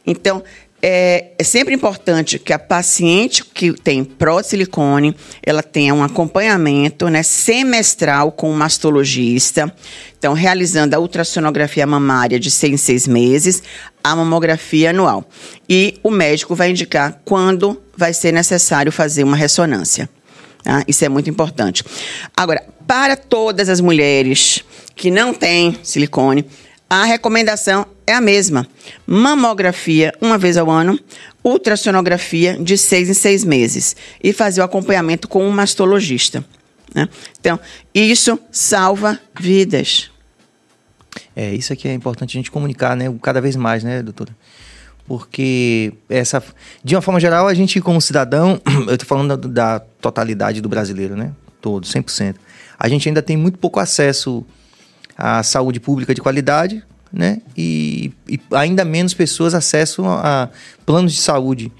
Então, 0.06 0.40
é, 0.80 1.32
é, 1.36 1.42
sempre 1.42 1.74
importante 1.74 2.38
que 2.38 2.52
a 2.52 2.60
paciente 2.60 3.44
que 3.44 3.72
tem 3.72 4.04
prótese 4.04 4.50
silicone, 4.50 5.16
ela 5.42 5.64
tenha 5.64 5.92
um 5.92 6.04
acompanhamento 6.04 7.08
né, 7.08 7.24
semestral 7.24 8.30
com 8.30 8.48
o 8.48 8.54
mastologista. 8.54 9.72
Então, 10.16 10.32
realizando 10.32 10.94
a 10.94 11.00
ultrassonografia 11.00 11.84
mamária 11.88 12.38
de 12.38 12.52
seis 12.52 12.72
em 12.72 12.76
seis 12.76 13.08
meses, 13.08 13.64
a 14.02 14.14
mamografia 14.14 14.90
anual. 14.90 15.28
E 15.68 15.98
o 16.04 16.10
médico 16.10 16.54
vai 16.54 16.70
indicar 16.70 17.20
quando 17.24 17.82
vai 17.96 18.14
ser 18.14 18.30
necessário 18.30 18.92
fazer 18.92 19.24
uma 19.24 19.36
ressonância. 19.36 20.08
Tá? 20.62 20.84
Isso 20.86 21.04
é 21.04 21.08
muito 21.08 21.28
importante. 21.28 21.84
Agora, 22.36 22.64
para 22.86 23.16
todas 23.16 23.68
as 23.68 23.80
mulheres 23.80 24.64
que 24.94 25.10
não 25.10 25.32
têm 25.32 25.78
silicone, 25.82 26.44
a 26.88 27.04
recomendação 27.04 27.86
é 28.06 28.12
a 28.12 28.20
mesma. 28.20 28.66
Mamografia 29.06 30.12
uma 30.20 30.36
vez 30.36 30.56
ao 30.56 30.70
ano, 30.70 30.98
ultrassonografia 31.42 32.56
de 32.58 32.76
seis 32.76 33.08
em 33.08 33.14
seis 33.14 33.44
meses 33.44 33.96
e 34.22 34.32
fazer 34.32 34.60
o 34.60 34.64
acompanhamento 34.64 35.26
com 35.26 35.44
um 35.46 35.50
mastologista. 35.50 36.44
Né? 36.94 37.08
Então, 37.40 37.58
isso 37.94 38.38
salva 38.50 39.18
vidas. 39.40 40.10
É, 41.34 41.52
isso 41.54 41.72
aqui 41.72 41.88
é 41.88 41.94
importante 41.94 42.36
a 42.36 42.38
gente 42.38 42.50
comunicar, 42.50 42.96
né? 42.96 43.06
Cada 43.22 43.40
vez 43.40 43.56
mais, 43.56 43.82
né, 43.82 44.02
doutora? 44.02 44.34
Porque 45.12 45.92
essa, 46.08 46.42
de 46.82 46.96
uma 46.96 47.02
forma 47.02 47.20
geral, 47.20 47.46
a 47.46 47.52
gente 47.52 47.82
como 47.82 48.00
cidadão, 48.00 48.58
eu 48.88 48.94
estou 48.94 49.06
falando 49.06 49.36
da, 49.36 49.46
da 49.46 49.78
totalidade 49.78 50.62
do 50.62 50.70
brasileiro, 50.70 51.14
né? 51.14 51.32
Todo, 51.60 51.86
100%. 51.86 52.36
A 52.78 52.88
gente 52.88 53.10
ainda 53.10 53.20
tem 53.20 53.36
muito 53.36 53.58
pouco 53.58 53.78
acesso 53.78 54.42
a 55.14 55.42
saúde 55.42 55.78
pública 55.78 56.14
de 56.14 56.22
qualidade, 56.22 56.82
né? 57.12 57.42
E, 57.54 58.10
e 58.26 58.40
ainda 58.52 58.86
menos 58.86 59.12
pessoas 59.12 59.52
acessam 59.52 60.08
a 60.08 60.48
planos 60.86 61.12
de 61.12 61.20
saúde 61.20 61.70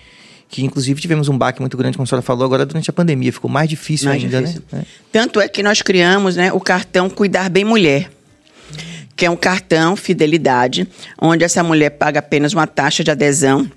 que 0.47 0.63
inclusive 0.63 1.01
tivemos 1.01 1.31
um 1.31 1.39
baque 1.39 1.61
muito 1.61 1.79
grande, 1.79 1.97
como 1.97 2.05
a 2.05 2.07
senhora 2.07 2.21
falou, 2.21 2.45
agora 2.45 2.67
durante 2.67 2.91
a 2.91 2.93
pandemia. 2.93 3.33
Ficou 3.33 3.51
mais 3.51 3.67
difícil 3.67 4.11
mais 4.11 4.23
ainda, 4.23 4.43
difícil. 4.43 4.63
né? 4.71 4.85
Tanto 5.11 5.41
é 5.41 5.49
que 5.49 5.63
nós 5.63 5.81
criamos 5.81 6.37
né, 6.37 6.53
o 6.53 6.61
cartão 6.61 7.09
Cuidar 7.09 7.49
Bem 7.49 7.65
Mulher, 7.65 8.11
que 9.17 9.27
é 9.27 9.31
um 9.31 9.37
cartão 9.37 9.95
fidelidade, 9.97 10.89
onde 11.21 11.45
essa 11.45 11.63
mulher 11.63 11.91
paga 11.91 12.19
apenas 12.19 12.53
uma 12.53 12.67
taxa 12.67 13.05
de 13.05 13.11
adesão 13.11 13.71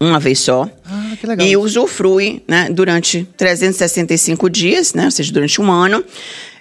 uma 0.00 0.18
vez 0.18 0.40
só. 0.40 0.68
Ah, 0.84 1.16
que 1.18 1.26
legal. 1.26 1.46
E 1.46 1.56
usufrui 1.56 2.42
né, 2.48 2.68
durante 2.70 3.28
365 3.36 4.50
dias, 4.50 4.94
né, 4.94 5.04
ou 5.04 5.10
seja, 5.10 5.32
durante 5.32 5.60
um 5.60 5.70
ano, 5.70 6.04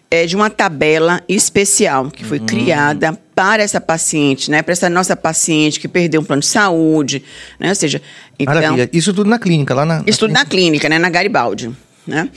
é, 0.09 0.27
de 0.27 0.35
uma 0.35 0.49
tabela 0.49 1.21
especial 1.27 2.11
que 2.11 2.23
foi 2.23 2.37
uhum. 2.37 2.45
criada 2.45 3.17
para 3.33 3.63
essa 3.63 3.81
paciente, 3.81 4.51
né? 4.51 4.61
Para 4.61 4.73
essa 4.73 4.87
nossa 4.87 5.15
paciente 5.15 5.79
que 5.79 5.87
perdeu 5.87 6.21
um 6.21 6.23
plano 6.23 6.41
de 6.41 6.45
saúde, 6.45 7.23
né? 7.59 7.69
Ou 7.69 7.75
seja, 7.75 7.99
então, 8.37 8.53
Maravilha. 8.53 8.87
Isso 8.93 9.11
tudo 9.11 9.27
na 9.27 9.39
clínica, 9.39 9.73
lá 9.73 9.83
na. 9.83 10.03
Isso 10.05 10.19
tudo 10.19 10.31
na 10.31 10.45
clínica, 10.45 10.87
né? 10.87 10.99
Na 10.99 11.09
Garibaldi, 11.09 11.71
né? 12.05 12.29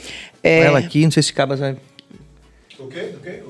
É... 0.43 0.61
Ela 0.61 0.79
aqui, 0.79 1.05
não 1.05 1.11
sei 1.11 1.23
se 1.23 1.35
cabe. 1.35 1.53
O 2.79 2.87
quê? 2.87 3.11
O 3.15 3.21
quê? 3.21 3.43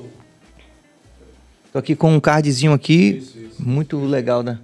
Tô 1.71 1.79
aqui 1.79 1.95
com 1.95 2.15
um 2.15 2.19
cardzinho 2.19 2.73
aqui, 2.73 3.17
isso, 3.17 3.37
isso. 3.37 3.63
muito 3.63 3.99
legal 3.99 4.41
da, 4.41 4.57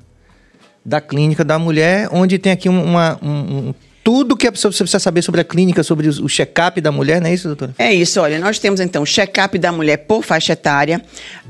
da 0.83 1.01
clínica 1.01 1.43
da 1.43 1.59
mulher, 1.59 2.07
onde 2.11 2.37
tem 2.39 2.51
aqui 2.51 2.69
uma, 2.69 3.19
um, 3.21 3.29
um 3.69 3.73
tudo 4.03 4.35
que 4.35 4.45
a 4.45 4.51
pessoa 4.51 4.69
precisa 4.69 4.99
saber 4.99 5.21
sobre 5.21 5.41
a 5.41 5.43
clínica, 5.43 5.81
sobre 5.81 6.09
o 6.09 6.27
check-up 6.27 6.79
da 6.81 6.91
mulher, 6.91 7.21
não 7.21 7.29
é 7.29 7.33
isso, 7.33 7.47
doutora? 7.47 7.73
É 7.77 7.93
isso, 7.93 8.19
olha, 8.19 8.37
nós 8.37 8.59
temos 8.59 8.81
então 8.81 9.03
o 9.03 9.05
check-up 9.05 9.57
da 9.57 9.71
mulher 9.71 9.97
por 9.97 10.23
faixa 10.23 10.53
etária. 10.53 11.01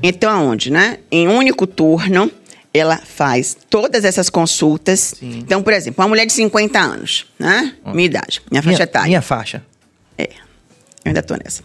Então, 0.02 0.30
aonde, 0.30 0.70
né? 0.70 0.98
Em 1.10 1.26
um 1.26 1.36
único 1.36 1.66
turno, 1.66 2.30
ela 2.72 2.96
faz 2.98 3.56
todas 3.68 4.04
essas 4.04 4.30
consultas. 4.30 5.14
Sim. 5.18 5.38
Então, 5.38 5.62
por 5.62 5.72
exemplo, 5.72 6.02
uma 6.02 6.08
mulher 6.08 6.26
de 6.26 6.32
50 6.32 6.78
anos, 6.78 7.26
né? 7.38 7.74
Minha 7.86 8.06
idade, 8.06 8.40
minha 8.50 8.62
faixa 8.62 8.76
minha, 8.76 8.84
etária. 8.84 9.08
Minha 9.08 9.22
faixa. 9.22 9.62
É. 10.16 10.28
Eu 11.04 11.10
ainda 11.10 11.22
tô 11.22 11.34
nessa. 11.34 11.62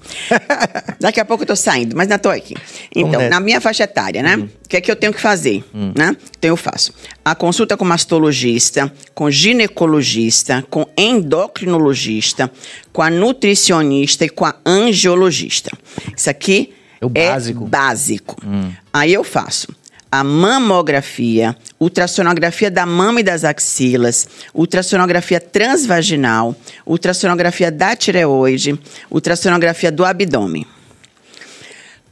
Daqui 1.00 1.20
a 1.20 1.26
pouco 1.26 1.44
eu 1.44 1.48
tô 1.48 1.56
saindo, 1.56 1.96
mas 1.96 2.04
ainda 2.04 2.20
tô 2.20 2.30
aqui. 2.30 2.56
Então, 2.94 3.30
na 3.30 3.40
minha 3.40 3.62
faixa 3.62 3.84
etária, 3.84 4.22
né? 4.22 4.36
Hum. 4.36 4.50
O 4.66 4.68
que 4.68 4.76
é 4.76 4.82
que 4.82 4.92
eu 4.92 4.96
tenho 4.98 5.14
que 5.14 5.22
fazer? 5.22 5.64
Hum. 5.74 5.94
Né? 5.96 6.16
Então, 6.38 6.50
eu 6.50 6.58
faço 6.58 6.94
a 7.24 7.34
consulta 7.34 7.78
com 7.78 7.86
mastologista, 7.86 8.92
com 9.16 9.32
ginecologista, 9.32 10.66
com 10.70 10.86
endocrinologista, 10.98 12.52
com 12.92 13.02
a 13.02 13.10
nutricionista 13.10 14.26
e 14.26 14.30
com 14.30 14.46
a 14.46 14.56
angiologista. 14.66 15.72
Isso 16.16 16.30
aqui 16.30 16.74
é, 17.00 17.06
o 17.06 17.10
básico. 17.10 17.64
É 17.64 17.68
básico. 17.68 18.36
Hum. 18.46 18.72
Aí 18.92 19.14
eu 19.14 19.24
faço 19.24 19.74
a 20.12 20.24
mamografia, 20.24 21.56
ultrassonografia 21.80 22.72
da 22.72 22.86
mama 22.86 23.20
e 23.20 23.24
das 23.24 23.44
axilas, 23.44 24.28
ultrassonografia 24.54 25.40
transvaginal, 25.40 26.56
ultrassonografia 26.86 27.72
da 27.72 27.96
tireoide, 27.96 28.80
ultrassonografia 29.10 29.92
do 29.92 30.04
abdômen. 30.04 30.66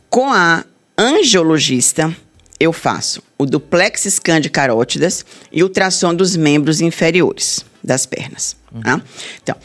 Com 0.10 0.32
a 0.32 0.64
angiologista, 0.98 2.16
eu 2.60 2.72
faço 2.72 3.22
o 3.38 3.46
duplex 3.46 4.04
scan 4.04 4.42
de 4.42 4.50
carótidas 4.50 5.26
e 5.52 5.64
ultrassom 5.64 6.14
dos 6.14 6.36
membros 6.36 6.82
inferiores 6.82 7.66
das 7.84 8.06
pernas. 8.06 8.56
Uhum. 8.72 8.82
Tá? 8.82 9.02
Então, 9.42 9.56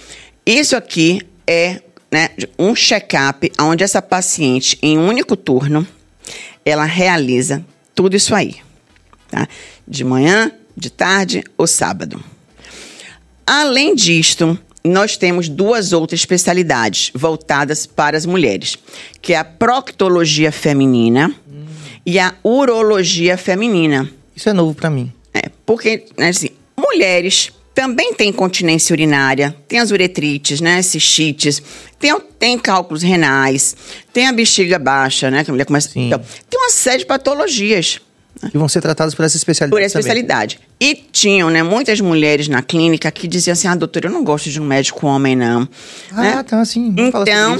isso 0.44 0.76
aqui 0.76 1.22
é 1.46 1.80
né, 2.10 2.30
um 2.58 2.74
check-up 2.74 3.50
onde 3.58 3.82
essa 3.84 4.02
paciente, 4.02 4.78
em 4.82 4.98
um 4.98 5.08
único 5.08 5.36
turno, 5.36 5.86
ela 6.64 6.84
realiza 6.84 7.64
tudo 7.94 8.16
isso 8.16 8.34
aí. 8.34 8.56
Tá? 9.30 9.48
De 9.86 10.04
manhã, 10.04 10.50
de 10.76 10.90
tarde 10.90 11.42
ou 11.56 11.66
sábado. 11.66 12.22
Além 13.46 13.94
disto, 13.94 14.58
nós 14.84 15.16
temos 15.16 15.48
duas 15.48 15.92
outras 15.92 16.20
especialidades 16.20 17.10
voltadas 17.14 17.86
para 17.86 18.16
as 18.16 18.26
mulheres, 18.26 18.76
que 19.20 19.32
é 19.32 19.36
a 19.36 19.44
proctologia 19.44 20.50
feminina 20.50 21.34
hum. 21.48 21.64
e 22.04 22.18
a 22.18 22.34
urologia 22.42 23.36
feminina. 23.36 24.10
Isso 24.34 24.48
é 24.48 24.52
novo 24.52 24.74
para 24.74 24.90
mim. 24.90 25.12
É, 25.32 25.50
porque, 25.64 26.04
né, 26.18 26.28
assim, 26.28 26.50
mulheres 26.76 27.52
também 27.74 28.12
têm 28.14 28.28
incontinência 28.30 28.92
urinária, 28.92 29.54
tem 29.66 29.78
as 29.78 29.90
uretrites, 29.90 30.60
né, 30.60 30.82
cistites, 30.82 31.62
tem, 31.98 32.18
tem 32.38 32.58
cálculos 32.58 33.02
renais, 33.02 33.76
tem 34.12 34.26
a 34.26 34.32
bexiga 34.32 34.78
baixa, 34.78 35.30
né, 35.30 35.44
que 35.44 35.50
a 35.50 35.52
mulher 35.52 35.64
começa... 35.64 35.88
Então, 35.94 36.20
tem 36.48 36.60
uma 36.60 36.70
série 36.70 36.98
de 36.98 37.06
patologias. 37.06 38.00
Né? 38.42 38.50
Que 38.50 38.58
vão 38.58 38.68
ser 38.68 38.80
tratadas 38.80 39.14
por 39.14 39.24
essa 39.24 39.36
especialidade 39.36 39.80
Por 39.80 39.84
essa 39.84 39.98
especialidade. 39.98 40.60
E 40.80 40.94
tinham, 40.94 41.48
né, 41.48 41.62
muitas 41.62 42.00
mulheres 42.00 42.48
na 42.48 42.62
clínica 42.62 43.10
que 43.10 43.26
diziam 43.26 43.52
assim, 43.52 43.68
ah, 43.68 43.74
doutora, 43.74 44.08
eu 44.08 44.12
não 44.12 44.24
gosto 44.24 44.50
de 44.50 44.60
um 44.60 44.64
médico 44.64 45.06
homem, 45.06 45.34
não. 45.34 45.68
Ah, 46.10 46.22
né? 46.22 46.42
tá, 46.42 46.60
assim. 46.60 46.94
Então, 46.96 47.58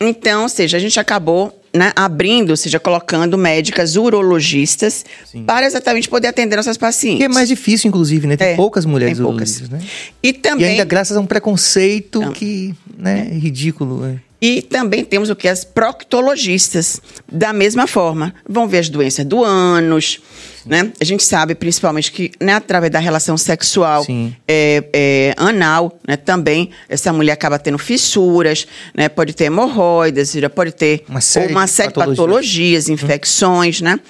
então, 0.00 0.42
ou 0.42 0.48
seja, 0.48 0.76
a 0.76 0.80
gente 0.80 0.98
acabou 1.00 1.63
né, 1.74 1.92
abrindo, 1.96 2.50
ou 2.50 2.56
seja, 2.56 2.78
colocando 2.78 3.36
médicas 3.36 3.96
urologistas 3.96 5.04
Sim. 5.24 5.42
para 5.44 5.66
exatamente 5.66 6.08
poder 6.08 6.28
atender 6.28 6.56
nossas 6.56 6.76
pacientes. 6.76 7.18
Que 7.18 7.24
é 7.24 7.28
mais 7.28 7.48
difícil, 7.48 7.88
inclusive, 7.88 8.26
né? 8.28 8.36
Tem 8.36 8.48
é, 8.48 8.54
poucas 8.56 8.84
mulheres 8.84 9.18
tem 9.18 9.26
poucas. 9.26 9.56
urologistas, 9.56 9.68
né? 9.68 9.90
E 10.22 10.32
também... 10.32 10.66
E 10.66 10.70
ainda 10.70 10.84
graças 10.84 11.16
a 11.16 11.20
um 11.20 11.26
preconceito 11.26 12.20
então, 12.20 12.32
que, 12.32 12.74
né, 12.96 13.28
é 13.30 13.34
ridículo. 13.34 14.04
É. 14.04 14.16
E 14.44 14.60
também 14.60 15.02
temos 15.06 15.30
o 15.30 15.34
que? 15.34 15.48
As 15.48 15.64
proctologistas. 15.64 17.00
Da 17.32 17.50
mesma 17.50 17.86
forma, 17.86 18.34
vão 18.46 18.68
ver 18.68 18.80
as 18.80 18.90
doenças 18.90 19.24
do 19.24 19.42
ânus, 19.42 20.20
né? 20.66 20.92
A 21.00 21.04
gente 21.04 21.24
sabe, 21.24 21.54
principalmente, 21.54 22.12
que 22.12 22.30
né, 22.38 22.52
através 22.52 22.92
da 22.92 22.98
relação 22.98 23.38
sexual 23.38 24.04
é, 24.46 24.84
é, 24.92 25.34
anal, 25.38 25.98
né, 26.06 26.18
também 26.18 26.68
essa 26.90 27.10
mulher 27.10 27.32
acaba 27.32 27.58
tendo 27.58 27.78
fissuras, 27.78 28.66
né? 28.94 29.08
Pode 29.08 29.32
ter 29.32 29.44
hemorroidas, 29.44 30.36
pode 30.54 30.72
ter 30.72 31.06
uma 31.08 31.22
série, 31.22 31.50
uma 31.50 31.66
série 31.66 31.88
de 31.88 31.94
patologias, 31.94 32.18
patologias 32.18 32.88
uhum. 32.88 32.94
infecções, 32.94 33.80
hum. 33.80 33.84
né? 33.84 34.00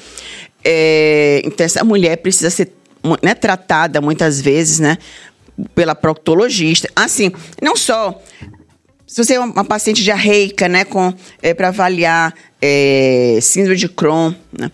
É, 0.65 1.43
então, 1.45 1.65
essa 1.65 1.85
mulher 1.85 2.17
precisa 2.17 2.51
ser 2.51 2.73
né, 3.23 3.35
tratada 3.35 4.01
muitas 4.01 4.41
vezes, 4.41 4.81
né? 4.81 4.99
Pela 5.77 5.95
proctologista. 5.95 6.91
Assim, 6.97 7.31
não 7.63 7.77
só 7.77 8.21
se 9.07 9.23
você 9.23 9.35
é 9.35 9.41
uma 9.41 9.65
paciente 9.65 10.03
diarreica, 10.03 10.69
né, 10.69 10.85
com 10.85 11.13
é, 11.43 11.53
para 11.55 11.69
avaliar 11.69 12.35
é, 12.61 13.39
síndrome 13.41 13.77
de 13.77 13.89
Crohn, 13.89 14.33
né, 14.59 14.71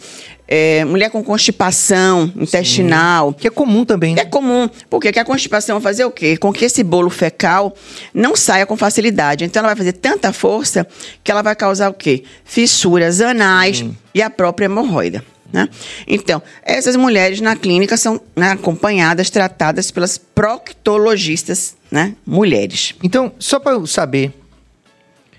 é, 0.51 0.85
mulher 0.85 1.11
com 1.11 1.23
constipação 1.23 2.33
intestinal. 2.37 3.31
Sim. 3.31 3.37
Que 3.39 3.47
é 3.47 3.51
comum 3.51 3.85
também. 3.85 4.17
Né? 4.17 4.23
É 4.23 4.25
comum. 4.25 4.69
Porque 4.91 5.09
a 5.09 5.25
constipação 5.25 5.79
vai 5.79 5.93
fazer 5.93 6.05
o 6.05 6.11
quê? 6.11 6.37
Com 6.37 6.53
que 6.53 6.65
esse 6.65 6.83
bolo 6.83 7.09
fecal 7.09 7.73
não 8.13 8.35
saia 8.35 8.67
com 8.67 8.77
facilidade. 8.77 9.45
Então 9.45 9.61
ela 9.61 9.69
vai 9.69 9.77
fazer 9.77 9.93
tanta 9.93 10.33
força 10.33 10.85
que 11.23 11.31
ela 11.31 11.41
vai 11.41 11.55
causar 11.55 11.89
o 11.89 11.95
quê? 11.95 12.25
Fissuras 12.45 13.21
anais 13.21 13.79
Sim. 13.79 13.97
e 14.13 14.21
a 14.21 14.29
própria 14.29 14.65
hemorroida. 14.65 15.25
Né? 15.53 15.69
Então, 16.07 16.43
essas 16.63 16.97
mulheres 16.97 17.41
na 17.41 17.57
clínica 17.57 17.97
são 17.97 18.21
né, 18.37 18.51
acompanhadas, 18.51 19.31
tratadas 19.31 19.91
pelas 19.91 20.17
proctologistas 20.17 21.77
né, 21.91 22.15
mulheres. 22.25 22.95
Então, 23.03 23.33
só 23.39 23.59
para 23.59 23.73
eu 23.73 23.87
saber, 23.87 24.33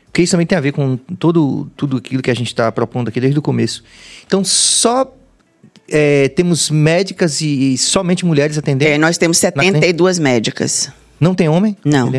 porque 0.06 0.22
isso 0.22 0.32
também 0.32 0.46
tem 0.46 0.58
a 0.58 0.62
ver 0.62 0.74
com 0.74 0.98
todo, 0.98 1.70
tudo 1.78 1.98
aquilo 1.98 2.22
que 2.22 2.30
a 2.30 2.36
gente 2.36 2.48
está 2.48 2.70
propondo 2.72 3.08
aqui 3.08 3.22
desde 3.22 3.40
o 3.40 3.42
começo. 3.42 3.84
Então, 4.26 4.44
só 4.44 5.16
é, 5.88 6.28
temos 6.30 6.70
médicas 6.70 7.42
e, 7.42 7.74
e, 7.74 7.78
somente 7.78 8.26
mulheres 8.26 8.58
atendendo? 8.58 8.92
É, 8.92 8.98
nós 8.98 9.18
temos 9.18 9.38
72 9.38 10.20
médicas. 10.20 10.90
Não 11.20 11.34
tem 11.34 11.48
homem? 11.48 11.78
Não. 11.86 12.12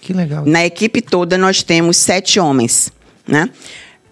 Que 0.00 0.12
legal. 0.12 0.44
Na 0.46 0.64
equipe 0.64 1.00
toda 1.02 1.36
nós 1.36 1.62
temos 1.62 1.96
sete 1.96 2.40
homens, 2.40 2.90
né? 3.26 3.48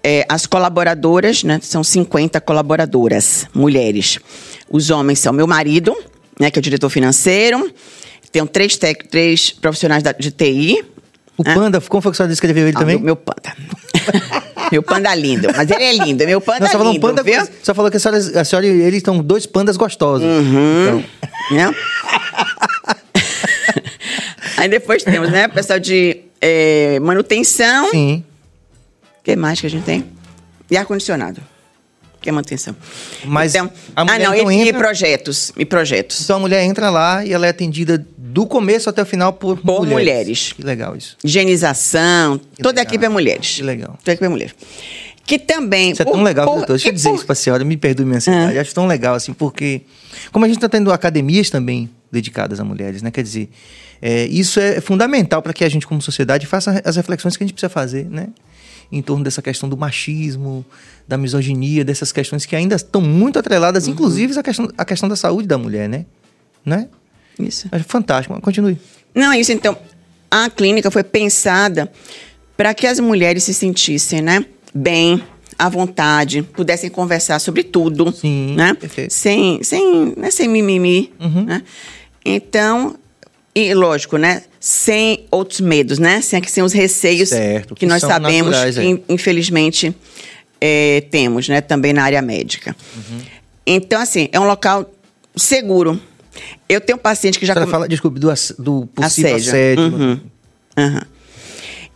É, 0.03 0.25
as 0.29 0.47
colaboradoras, 0.47 1.43
né? 1.43 1.59
São 1.63 1.83
50 1.83 2.41
colaboradoras, 2.41 3.47
mulheres. 3.55 4.19
Os 4.71 4.91
homens 4.91 5.19
são 5.19 5.33
meu 5.33 5.47
marido, 5.47 5.97
né? 6.39 6.51
Que 6.51 6.59
é 6.59 6.61
o 6.61 6.63
diretor 6.63 6.89
financeiro. 6.89 7.71
Tenho 8.31 8.47
três, 8.47 8.79
três 9.11 9.51
profissionais 9.51 10.03
de 10.19 10.31
TI, 10.31 10.85
o 11.39 11.45
panda, 11.45 11.81
como 11.81 12.03
foi 12.03 12.11
que 12.11 12.19
você 12.19 12.27
descreveu 12.27 12.67
ele 12.67 12.77
ah, 12.77 12.81
também? 12.81 12.97
Meu, 12.97 13.05
meu 13.05 13.17
panda. 13.17 13.55
meu 14.73 14.83
panda 14.83 15.15
lindo. 15.15 15.47
Mas 15.57 15.71
ele 15.71 15.85
é 15.85 15.93
lindo, 15.93 16.27
meu 16.27 16.41
panda 16.41 16.65
Não, 16.65 16.69
falou 16.69 16.93
lindo, 16.93 17.01
panda, 17.01 17.23
viu? 17.23 17.41
Só 17.63 17.73
falou 17.73 17.89
que 17.93 17.97
a 17.97 18.01
senhora, 18.01 18.41
a 18.41 18.45
senhora 18.45 18.67
e 18.67 18.81
ele 18.83 18.97
estão 18.97 19.19
dois 19.21 19.47
pandas 19.47 19.77
gostosos. 19.77 20.27
Uhum. 20.27 20.83
Então. 20.83 21.05
Né? 21.53 21.75
Aí 24.59 24.69
depois 24.69 25.05
temos, 25.05 25.31
né, 25.31 25.47
pessoal 25.47 25.79
de 25.79 26.23
é, 26.41 26.99
manutenção. 26.99 27.89
Sim. 27.93 28.25
O 29.29 29.31
que 29.31 29.37
mais 29.37 29.61
que 29.61 29.67
a 29.67 29.71
gente 29.71 29.85
tem? 29.85 30.05
E 30.71 30.77
ar-condicionado 30.77 31.43
que 32.21 32.29
é 32.29 32.33
manutenção. 32.33 32.75
Mas 33.25 33.55
então, 33.55 33.71
a 33.95 34.05
mulher 34.05 34.17
ah, 34.17 34.25
não, 34.25 34.35
então 34.35 34.51
e, 34.51 34.57
entra... 34.57 34.69
e 34.69 34.73
projetos, 34.73 35.53
e 35.57 35.65
projetos. 35.65 36.21
Então 36.23 36.37
a 36.37 36.41
mulher 36.41 36.65
entra 36.65 36.91
lá 36.91 37.25
e 37.25 37.33
ela 37.33 37.47
é 37.47 37.51
atendida 37.51 38.05
do 38.17 38.45
começo 38.45 38.91
até 38.91 39.03
o 39.03 39.07
final 39.07 39.33
por, 39.33 39.57
por 39.59 39.87
mulheres. 39.87 39.93
mulheres. 39.93 40.53
Que 40.53 40.63
legal 40.63 40.97
isso. 40.97 41.17
Higienização, 41.23 42.39
que 42.39 42.63
toda 42.63 42.81
legal. 42.81 42.81
a 42.81 42.89
equipe 42.89 43.05
é 43.05 43.09
mulheres. 43.09 43.55
Que 43.57 43.63
legal. 43.63 43.97
Toda 43.99 44.11
a 44.11 44.15
equipe 44.15 44.25
é 44.25 44.29
mulher. 44.29 44.53
Que 45.25 45.39
também. 45.39 45.93
Isso 45.93 46.03
é 46.03 46.05
tão 46.05 46.23
legal, 46.23 46.47
por, 46.47 46.57
doutor. 46.57 46.73
Deixa 46.73 46.89
eu 46.89 46.93
dizer 46.93 47.11
por... 47.11 47.15
isso 47.17 47.27
pra 47.27 47.35
senhora, 47.35 47.65
me 47.65 47.77
perdoe 47.77 48.05
minha 48.05 48.17
ansiedade. 48.17 48.59
Ah. 48.59 48.61
Acho 48.63 48.75
tão 48.75 48.87
legal, 48.87 49.15
assim, 49.15 49.33
porque. 49.33 49.83
Como 50.33 50.45
a 50.45 50.49
gente 50.49 50.57
está 50.57 50.69
tendo 50.69 50.91
academias 50.91 51.51
também 51.51 51.89
dedicadas 52.11 52.59
a 52.59 52.65
mulheres, 52.65 53.03
né? 53.03 53.11
Quer 53.11 53.23
dizer, 53.23 53.51
é, 54.01 54.25
isso 54.27 54.59
é 54.59 54.81
fundamental 54.81 55.43
para 55.43 55.53
que 55.53 55.65
a 55.65 55.69
gente, 55.69 55.87
como 55.87 56.01
sociedade, 56.01 56.47
faça 56.47 56.81
as 56.85 56.97
reflexões 56.97 57.37
que 57.37 57.45
a 57.45 57.47
gente 57.47 57.55
precisa 57.55 57.69
fazer, 57.69 58.07
né? 58.07 58.29
Em 58.91 59.03
torno 59.03 59.23
dessa 59.23 59.43
questão 59.43 59.69
do 59.69 59.77
machismo, 59.77 60.65
da 61.07 61.19
misoginia, 61.19 61.85
dessas 61.85 62.11
questões 62.11 62.47
que 62.47 62.57
ainda 62.57 62.77
estão 62.77 63.01
muito 63.01 63.39
atreladas, 63.39 63.87
uhum. 63.87 63.93
inclusive 63.93 64.39
a 64.39 64.43
questão, 64.43 64.69
a 64.79 64.85
questão 64.85 65.09
da 65.09 65.17
saúde 65.17 65.47
da 65.47 65.59
mulher, 65.59 65.89
né? 65.89 66.07
né? 66.65 66.89
Isso. 67.39 67.69
É 67.71 67.79
fantástico. 67.81 68.41
Continue. 68.41 68.79
Não, 69.15 69.33
isso 69.35 69.53
então. 69.53 69.77
A 70.31 70.51
clínica 70.51 70.91
foi 70.91 71.03
pensada 71.03 71.91
para 72.57 72.75
que 72.75 72.87
as 72.87 72.99
mulheres 72.99 73.45
se 73.45 73.55
sentissem, 73.55 74.21
né? 74.21 74.45
Bem, 74.75 75.23
à 75.59 75.69
vontade, 75.69 76.43
pudessem 76.43 76.91
conversar 76.91 77.39
sobre 77.39 77.65
tudo, 77.65 78.13
Sim, 78.13 78.55
né? 78.57 78.75
Perfeito. 78.75 79.13
Sem, 79.13 79.63
sem, 79.63 80.15
né? 80.17 80.31
sem 80.31 80.49
mimimi, 80.49 81.13
uhum. 81.19 81.45
né? 81.45 81.63
Então, 82.25 82.97
e 83.55 83.73
lógico, 83.75 84.17
né? 84.17 84.43
Sem 84.61 85.27
outros 85.31 85.61
medos, 85.61 85.99
né? 85.99 86.21
Sem, 86.21 86.43
sem 86.45 86.63
os 86.63 86.73
receios 86.73 87.29
certo, 87.29 87.75
que, 87.75 87.81
que 87.81 87.87
nós 87.87 88.01
sabemos, 88.01 88.51
naturais, 88.51 88.79
é. 88.79 88.83
infelizmente, 89.09 89.95
é, 90.61 91.03
temos, 91.11 91.49
né? 91.49 91.61
Também 91.61 91.93
na 91.93 92.03
área 92.03 92.21
médica. 92.21 92.75
Uhum. 92.97 93.21
Então, 93.67 94.01
assim, 94.01 94.29
é 94.33 94.41
um 94.41 94.47
local 94.47 94.91
seguro. 95.37 96.01
Eu 96.69 96.81
tenho 96.81 96.99
um 96.99 97.01
paciente 97.01 97.39
que 97.39 97.47
já... 97.47 97.55
Você 97.55 97.61
com... 97.61 97.71
fala, 97.71 97.89
desculpe, 97.89 98.19
do, 98.19 98.33
do 98.59 98.87
possível 98.87 99.37
assédio. 99.37 99.51
assédio. 99.51 99.85
Uhum. 99.85 100.21
Uhum. 100.79 101.01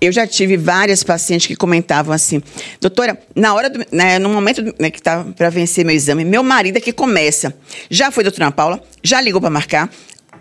Eu 0.02 0.10
já 0.10 0.26
tive 0.26 0.56
várias 0.56 1.04
pacientes 1.04 1.46
que 1.46 1.54
comentavam 1.54 2.12
assim, 2.12 2.42
doutora, 2.80 3.16
na 3.36 3.54
hora 3.54 3.70
do, 3.70 3.86
né, 3.92 4.18
no 4.18 4.30
momento 4.30 4.60
né, 4.76 4.90
que 4.90 4.98
estava 4.98 5.22
tá 5.26 5.30
para 5.30 5.48
vencer 5.48 5.84
meu 5.84 5.94
exame, 5.94 6.24
meu 6.24 6.42
marido 6.42 6.76
é 6.76 6.80
que 6.80 6.92
começa. 6.92 7.54
Já 7.88 8.10
foi 8.10 8.24
doutora 8.24 8.50
Paula, 8.50 8.82
já 9.00 9.20
ligou 9.20 9.40
para 9.40 9.48
marcar, 9.48 9.88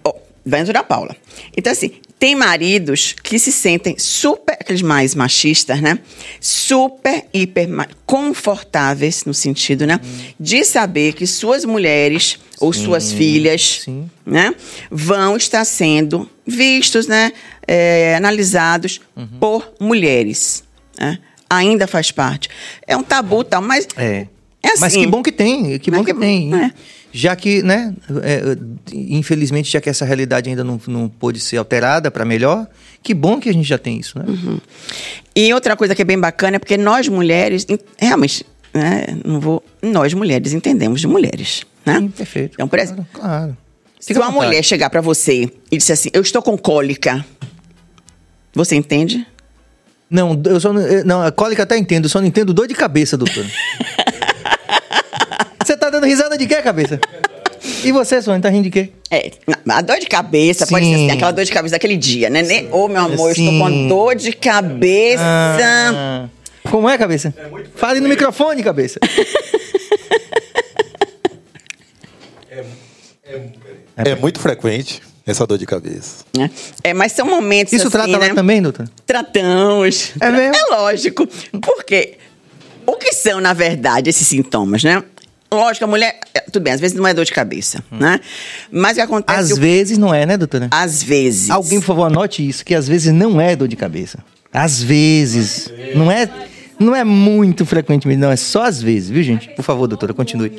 oh, 0.03 0.15
vai 0.43 0.61
doutora 0.61 0.83
Paula. 0.83 1.15
Então 1.55 1.71
assim, 1.71 1.91
tem 2.21 2.35
maridos 2.35 3.15
que 3.23 3.37
se 3.37 3.51
sentem 3.51 3.97
super, 3.97 4.53
aqueles 4.53 4.81
mais 4.81 5.15
machistas, 5.15 5.81
né? 5.81 5.99
Super, 6.39 7.25
hiper 7.33 7.67
confortáveis, 8.05 9.25
no 9.25 9.33
sentido, 9.33 9.85
né? 9.87 9.99
Hum. 10.01 10.33
De 10.39 10.63
saber 10.63 11.13
que 11.13 11.25
suas 11.25 11.65
mulheres 11.65 12.39
ou 12.59 12.71
sim, 12.71 12.85
suas 12.85 13.11
filhas, 13.11 13.81
sim. 13.85 14.09
né? 14.23 14.53
Vão 14.89 15.35
estar 15.35 15.65
sendo 15.65 16.29
vistos, 16.45 17.07
né? 17.07 17.33
é, 17.67 18.15
analisados 18.15 18.99
uhum. 19.15 19.27
por 19.39 19.73
mulheres. 19.79 20.63
Né? 20.99 21.19
Ainda 21.49 21.87
faz 21.87 22.11
parte. 22.11 22.49
É 22.85 22.95
um 22.97 23.03
tabu 23.03 23.43
tal, 23.43 23.61
mas. 23.61 23.87
É. 23.95 24.27
É 24.63 24.73
assim. 24.73 24.81
Mas 24.81 24.93
que 24.93 25.07
bom 25.07 25.23
que 25.23 25.31
tem, 25.31 25.79
que 25.79 25.89
bom 25.89 26.03
que, 26.03 26.13
que 26.13 26.19
tem. 26.19 26.53
É. 26.53 26.71
Já 27.13 27.35
que, 27.35 27.61
né, 27.61 27.93
é, 28.23 28.57
infelizmente, 28.93 29.69
já 29.69 29.81
que 29.81 29.89
essa 29.89 30.05
realidade 30.05 30.49
ainda 30.49 30.63
não, 30.63 30.79
não 30.87 31.09
pôde 31.09 31.39
ser 31.39 31.57
alterada 31.57 32.09
para 32.09 32.23
melhor, 32.23 32.67
que 33.03 33.13
bom 33.13 33.39
que 33.39 33.49
a 33.49 33.53
gente 33.53 33.67
já 33.67 33.77
tem 33.77 33.99
isso, 33.99 34.17
né? 34.17 34.25
Uhum. 34.27 34.59
E 35.35 35.53
outra 35.53 35.75
coisa 35.75 35.93
que 35.93 36.01
é 36.01 36.05
bem 36.05 36.19
bacana 36.19 36.55
é 36.55 36.59
porque 36.59 36.77
nós 36.77 37.07
mulheres, 37.09 37.67
realmente, 37.97 38.45
né, 38.73 39.07
não 39.25 39.39
vou, 39.39 39.63
nós 39.81 40.13
mulheres 40.13 40.53
entendemos 40.53 41.01
de 41.01 41.07
mulheres, 41.07 41.63
né? 41.85 41.99
Sim, 41.99 42.07
perfeito. 42.09 42.53
Então, 42.53 42.67
por 42.67 42.79
exemplo, 42.79 43.05
claro, 43.11 43.29
claro. 43.29 43.57
se 43.99 44.13
uma 44.13 44.31
mulher 44.31 44.63
chegar 44.63 44.89
para 44.89 45.01
você 45.01 45.51
e 45.69 45.77
disser 45.77 45.93
assim, 45.93 46.09
eu 46.13 46.21
estou 46.21 46.41
com 46.41 46.57
cólica, 46.57 47.25
você 48.53 48.75
entende? 48.75 49.25
Não, 50.09 50.41
eu 50.45 50.59
só 50.59 50.71
não, 50.71 50.81
não 51.05 51.21
a 51.23 51.31
cólica 51.31 51.63
até 51.63 51.77
entendo, 51.77 52.07
só 52.07 52.19
não 52.19 52.27
entendo 52.27 52.53
dor 52.53 52.67
de 52.67 52.73
cabeça, 52.73 53.17
doutor. 53.17 53.45
dando 56.01 56.09
risada 56.09 56.37
de 56.37 56.47
quê, 56.47 56.61
cabeça? 56.61 56.99
E 57.83 57.91
você, 57.91 58.21
Sônia, 58.21 58.41
tá 58.41 58.49
rindo 58.49 58.63
de 58.63 58.71
quê? 58.71 58.89
É, 59.09 59.31
a 59.69 59.81
dor 59.81 59.99
de 59.99 60.07
cabeça 60.07 60.65
Sim. 60.65 60.71
pode 60.73 60.85
ser 60.85 60.95
assim, 60.95 61.11
aquela 61.11 61.31
dor 61.31 61.45
de 61.45 61.51
cabeça 61.51 61.75
daquele 61.75 61.95
dia, 61.95 62.27
né? 62.29 62.41
Ô, 62.71 62.85
oh, 62.85 62.87
meu 62.87 63.01
amor, 63.01 63.35
Sim. 63.35 63.45
eu 63.45 63.51
estou 63.53 63.67
com 63.67 63.87
dor 63.87 64.15
de 64.15 64.33
cabeça. 64.33 65.23
Ah, 65.23 66.27
como 66.69 66.89
é, 66.89 66.97
cabeça? 66.97 67.31
É 67.37 67.49
Fale 67.75 67.99
no 67.99 68.09
microfone, 68.09 68.63
cabeça. 68.63 68.99
é, 72.49 72.65
é, 73.97 74.09
é 74.09 74.15
muito 74.15 74.39
frequente 74.39 75.01
essa 75.25 75.45
dor 75.45 75.59
de 75.59 75.67
cabeça. 75.67 76.25
É, 76.83 76.89
é 76.89 76.93
mas 76.93 77.11
são 77.11 77.27
momentos 77.27 77.73
Isso 77.73 77.83
assim, 77.83 77.91
trata 77.91 78.17
né? 78.17 78.29
lá 78.29 78.33
também, 78.33 78.59
doutor? 78.61 78.89
Tratamos. 79.05 80.13
É 80.19 80.31
mesmo? 80.31 80.55
É 80.55 80.63
lógico. 80.75 81.27
Porque 81.61 82.17
o 82.85 82.93
que 82.93 83.13
são, 83.13 83.39
na 83.39 83.53
verdade, 83.53 84.09
esses 84.09 84.27
sintomas, 84.27 84.83
né? 84.83 85.03
Lógico, 85.53 85.83
a 85.83 85.87
mulher. 85.87 86.17
É, 86.33 86.39
tudo 86.41 86.63
bem, 86.63 86.73
às 86.73 86.79
vezes 86.79 86.95
não 86.95 87.05
é 87.05 87.13
dor 87.13 87.25
de 87.25 87.33
cabeça, 87.33 87.83
hum. 87.91 87.97
né? 87.97 88.21
Mas 88.71 88.93
o 88.93 88.95
que 88.95 89.01
acontece. 89.01 89.39
Às 89.39 89.51
o... 89.51 89.59
vezes 89.59 89.97
não 89.97 90.13
é, 90.13 90.25
né, 90.25 90.37
doutora? 90.37 90.69
Às 90.71 91.03
vezes. 91.03 91.49
Alguém, 91.49 91.79
por 91.79 91.87
favor, 91.87 92.05
anote 92.05 92.47
isso, 92.47 92.63
que 92.63 92.73
às 92.73 92.87
vezes 92.87 93.13
não 93.13 93.39
é 93.39 93.55
dor 93.55 93.67
de 93.67 93.75
cabeça. 93.75 94.19
Às 94.53 94.81
vezes. 94.81 95.69
Não 95.93 96.09
é, 96.09 96.29
não 96.79 96.95
é 96.95 97.03
muito 97.03 97.65
frequentemente, 97.65 98.19
não. 98.19 98.31
É 98.31 98.37
só 98.37 98.63
às 98.63 98.81
vezes, 98.81 99.09
viu, 99.09 99.21
gente? 99.23 99.49
Por 99.49 99.63
favor, 99.63 99.87
doutora, 99.87 100.13
continue. 100.13 100.53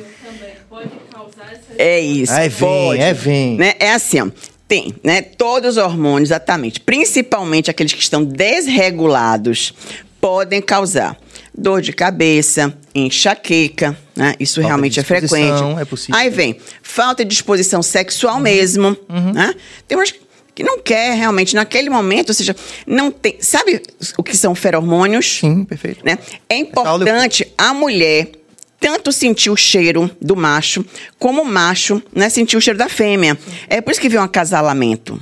É 1.75 1.99
isso. 1.99 2.31
É, 2.31 2.47
vem, 2.47 2.59
pode, 2.59 3.01
é, 3.01 3.13
vem. 3.13 3.57
Né? 3.57 3.73
É 3.79 3.93
assim, 3.93 4.21
ó. 4.21 4.27
Tem, 4.67 4.93
né? 5.03 5.21
Todos 5.21 5.77
os 5.77 5.83
hormônios, 5.83 6.29
exatamente. 6.29 6.79
Principalmente 6.79 7.69
aqueles 7.69 7.93
que 7.93 8.01
estão 8.01 8.23
desregulados, 8.23 9.73
podem 10.21 10.61
causar 10.61 11.17
dor 11.55 11.81
de 11.81 11.93
cabeça, 11.93 12.75
enxaqueca, 12.95 13.97
né? 14.15 14.33
Isso 14.39 14.55
falta 14.55 14.67
realmente 14.67 14.99
é 14.99 15.03
frequente. 15.03 15.63
É 15.79 15.85
possível. 15.85 16.15
Aí 16.15 16.29
vem 16.29 16.57
falta 16.81 17.23
de 17.23 17.29
disposição 17.29 17.81
sexual 17.81 18.35
uhum. 18.35 18.41
mesmo, 18.41 18.97
uhum. 19.09 19.33
né? 19.33 19.53
Tem 19.87 19.97
umas 19.97 20.13
que 20.55 20.63
não 20.63 20.79
quer 20.79 21.15
realmente 21.15 21.55
naquele 21.55 21.89
momento, 21.89 22.29
ou 22.29 22.35
seja, 22.35 22.55
não 22.85 23.11
tem. 23.11 23.37
Sabe 23.39 23.81
o 24.17 24.23
que 24.23 24.37
são 24.37 24.53
feromônios? 24.53 25.39
Sim, 25.39 25.63
perfeito. 25.65 26.05
Né? 26.05 26.17
É 26.47 26.55
importante 26.55 27.51
a 27.57 27.73
mulher 27.73 28.31
tanto 28.79 29.13
sentir 29.13 29.49
o 29.49 29.55
cheiro 29.55 30.11
do 30.21 30.35
macho, 30.35 30.85
como 31.17 31.41
o 31.41 31.45
macho 31.45 32.03
né, 32.13 32.29
sentir 32.29 32.57
o 32.57 32.61
cheiro 32.61 32.77
da 32.77 32.89
fêmea. 32.89 33.37
É 33.69 33.79
por 33.79 33.91
isso 33.91 34.01
que 34.01 34.09
vem 34.09 34.19
um 34.19 34.23
acasalamento. 34.23 35.17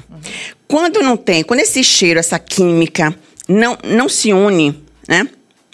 Quando 0.68 1.04
não 1.04 1.16
tem, 1.16 1.44
quando 1.44 1.60
esse 1.60 1.84
cheiro, 1.84 2.20
essa 2.20 2.40
química 2.40 3.16
não, 3.48 3.78
não 3.84 4.10
se 4.10 4.34
une, 4.34 4.84
né, 5.08 5.28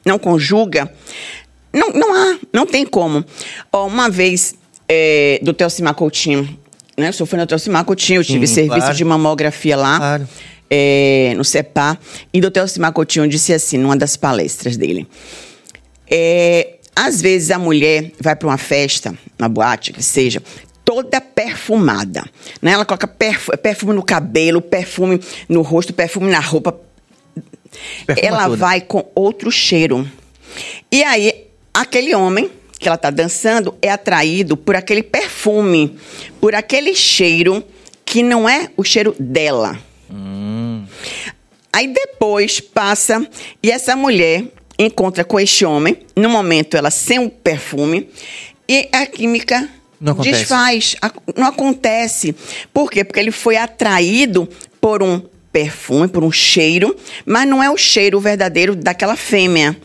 não 0.08 0.18
conjuga, 0.18 0.92
não, 1.74 1.92
não 1.92 2.14
há, 2.14 2.40
não 2.54 2.66
tem 2.66 2.86
como. 2.86 3.24
Ó, 3.72 3.88
uma 3.88 4.10
vez, 4.10 4.56
é, 4.88 5.40
do 5.44 5.54
Telcimar 5.54 5.94
Coutinho, 5.94 6.58
né, 6.98 7.12
eu 7.18 7.26
fui 7.26 7.38
no 7.38 7.46
Telcimar 7.46 7.84
Coutinho, 7.86 8.22
eu 8.22 8.26
tive 8.26 8.48
Sim, 8.48 8.56
serviço 8.56 8.80
claro. 8.80 8.96
de 8.96 9.06
mamografia 9.06 9.78
lá. 9.78 9.98
Claro. 9.98 10.30
É, 10.70 11.34
no 11.38 11.46
CEPA, 11.46 11.98
e 12.34 12.42
o 12.42 12.52
Telcimar 12.52 12.92
Coutinho 12.92 13.26
disse 13.26 13.54
assim, 13.54 13.78
numa 13.78 13.96
das 13.96 14.18
palestras 14.18 14.76
dele, 14.76 15.08
é, 16.12 16.76
às 16.94 17.22
vezes 17.22 17.52
a 17.52 17.58
mulher 17.58 18.12
vai 18.20 18.36
para 18.36 18.50
uma 18.50 18.58
festa, 18.58 19.18
uma 19.40 19.48
boate, 19.48 19.94
que 19.94 20.04
seja, 20.04 20.44
toda 20.84 21.20
perfumada. 21.20 22.26
Né? 22.62 22.72
Ela 22.72 22.86
coloca 22.86 23.08
perfume 23.08 23.94
no 23.94 24.02
cabelo, 24.02 24.62
perfume 24.62 25.20
no 25.50 25.62
rosto, 25.62 25.94
perfume 25.94 26.32
na 26.32 26.40
roupa. 26.40 26.80
Perfuma 28.06 28.28
ela 28.28 28.44
toda. 28.46 28.58
vai 28.58 28.82
com 28.82 29.06
outro 29.14 29.52
cheiro. 29.52 30.10
E 30.92 31.04
aí, 31.04 31.48
aquele 31.74 32.16
homem 32.16 32.50
que 32.80 32.88
ela 32.88 32.96
está 32.96 33.10
dançando 33.10 33.76
é 33.82 33.90
atraído 33.90 34.56
por 34.56 34.76
aquele 34.76 35.04
perfume, 35.04 35.98
por 36.40 36.56
aquele 36.56 36.94
cheiro 36.96 37.64
que 38.06 38.24
não 38.24 38.48
é 38.48 38.70
o 38.78 38.84
cheiro 38.84 39.16
dela. 39.20 39.78
Hum. 40.10 40.86
Aí 41.74 41.88
depois 41.88 42.60
passa 42.60 43.28
e 43.62 43.70
essa 43.70 43.96
mulher 43.96 44.46
encontra 44.80 45.24
com 45.24 45.40
este 45.40 45.66
homem, 45.66 45.98
no 46.16 46.30
momento 46.30 46.78
ela 46.78 46.92
sem 46.92 47.20
o 47.20 47.30
perfume, 47.30 48.10
e 48.70 48.88
a 48.92 49.06
química 49.06 49.70
não 50.00 50.16
desfaz. 50.16 50.96
Não 51.36 51.48
acontece. 51.48 52.36
Por 52.74 52.92
quê? 52.92 53.04
Porque 53.04 53.20
ele 53.20 53.32
foi 53.32 53.58
atraído 53.58 54.48
por 54.80 55.02
um 55.02 55.22
perfume, 55.52 56.08
por 56.08 56.24
um 56.24 56.32
cheiro, 56.32 56.96
mas 57.26 57.48
não 57.48 57.62
é 57.62 57.70
o 57.70 57.78
cheiro 57.78 58.20
verdadeiro 58.20 58.76
daquela 58.76 59.16
fêmea. 59.16 59.76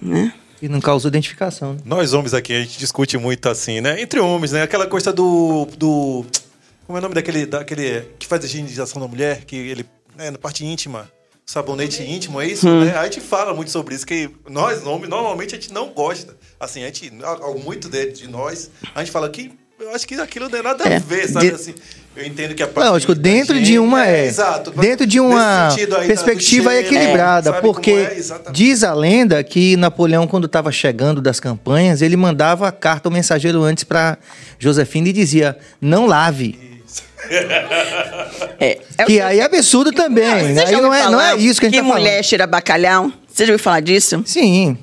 Né? 0.00 0.32
E 0.60 0.68
não 0.68 0.80
causou 0.80 1.08
identificação. 1.08 1.74
Né? 1.74 1.80
Nós 1.84 2.12
homens 2.12 2.34
aqui, 2.34 2.52
a 2.52 2.60
gente 2.60 2.78
discute 2.78 3.18
muito 3.18 3.48
assim, 3.48 3.80
né? 3.80 4.00
Entre 4.00 4.20
homens, 4.20 4.52
né? 4.52 4.62
Aquela 4.62 4.86
coisa 4.86 5.12
do. 5.12 5.66
do 5.76 6.24
como 6.86 6.96
é 6.96 7.00
o 7.00 7.02
nome 7.02 7.14
daquele, 7.14 7.46
daquele 7.46 8.02
que 8.18 8.26
faz 8.26 8.42
a 8.42 8.46
higienização 8.46 9.00
da 9.00 9.08
mulher? 9.08 9.44
Que 9.44 9.56
ele. 9.56 9.86
É, 10.18 10.30
na 10.30 10.38
parte 10.38 10.64
íntima 10.64 11.10
sabonete 11.46 12.02
íntimo, 12.02 12.40
é 12.40 12.46
isso? 12.48 12.68
Hum. 12.68 12.84
Né? 12.84 12.96
A 12.96 13.04
gente 13.04 13.20
fala 13.20 13.54
muito 13.54 13.70
sobre 13.70 13.94
isso, 13.94 14.04
que 14.04 14.28
nós, 14.48 14.84
homens, 14.84 15.08
normalmente 15.08 15.54
a 15.54 15.58
gente 15.58 15.72
não 15.72 15.90
gosta. 15.90 16.36
Assim, 16.58 16.82
a 16.82 16.86
gente, 16.86 17.12
muito 17.64 17.88
de, 17.88 18.10
de 18.10 18.28
nós, 18.28 18.68
a 18.92 18.98
gente 18.98 19.12
fala 19.12 19.30
que 19.30 19.52
eu 19.78 19.94
acho 19.94 20.06
que 20.06 20.14
aquilo 20.16 20.46
não 20.46 20.52
tem 20.52 20.62
nada 20.62 20.84
é. 20.84 20.96
a 20.96 20.98
ver, 20.98 21.28
sabe? 21.28 21.50
De... 21.50 21.54
Assim, 21.54 21.74
Eu 22.16 22.24
entendo 22.24 22.54
que 22.54 22.62
a 22.62 22.68
Lógico, 22.74 23.14
dentro 23.14 23.60
de 23.60 23.78
uma 23.78 24.06
é, 24.06 24.20
é 24.20 24.26
exato, 24.26 24.70
dentro 24.70 25.06
de 25.06 25.20
uma 25.20 25.68
aí, 25.68 26.06
perspectiva 26.06 26.70
cheiro, 26.70 26.86
equilibrada, 26.86 27.50
é, 27.50 27.60
porque 27.60 27.90
é, 27.90 28.16
diz 28.52 28.82
a 28.82 28.94
lenda 28.94 29.44
que 29.44 29.76
Napoleão 29.76 30.26
quando 30.26 30.46
estava 30.46 30.72
chegando 30.72 31.20
das 31.20 31.38
campanhas, 31.38 32.00
ele 32.00 32.16
mandava 32.16 32.66
a 32.66 32.72
carta 32.72 33.10
ao 33.10 33.12
mensageiro 33.12 33.62
antes 33.62 33.84
para 33.84 34.16
Josefina 34.58 35.10
e 35.10 35.12
dizia: 35.12 35.58
"Não 35.78 36.06
lave". 36.06 36.58
É, 38.58 38.78
é 38.96 39.04
que 39.04 39.20
aí 39.20 39.40
é 39.40 39.44
absurdo 39.44 39.92
também. 39.92 40.54
Não, 40.54 40.62
aí 40.62 40.72
não 40.72 40.94
é, 40.94 41.10
não 41.10 41.20
é 41.20 41.36
isso 41.36 41.60
que 41.60 41.66
a 41.66 41.68
gente 41.68 41.82
que 41.82 41.86
tá 41.86 41.94
mulher 41.94 42.22
cheira 42.24 42.46
bacalhau. 42.46 43.12
Você 43.30 43.44
já 43.44 43.52
ouviu 43.52 43.62
falar 43.62 43.80
disso? 43.80 44.22
Sim. 44.24 44.78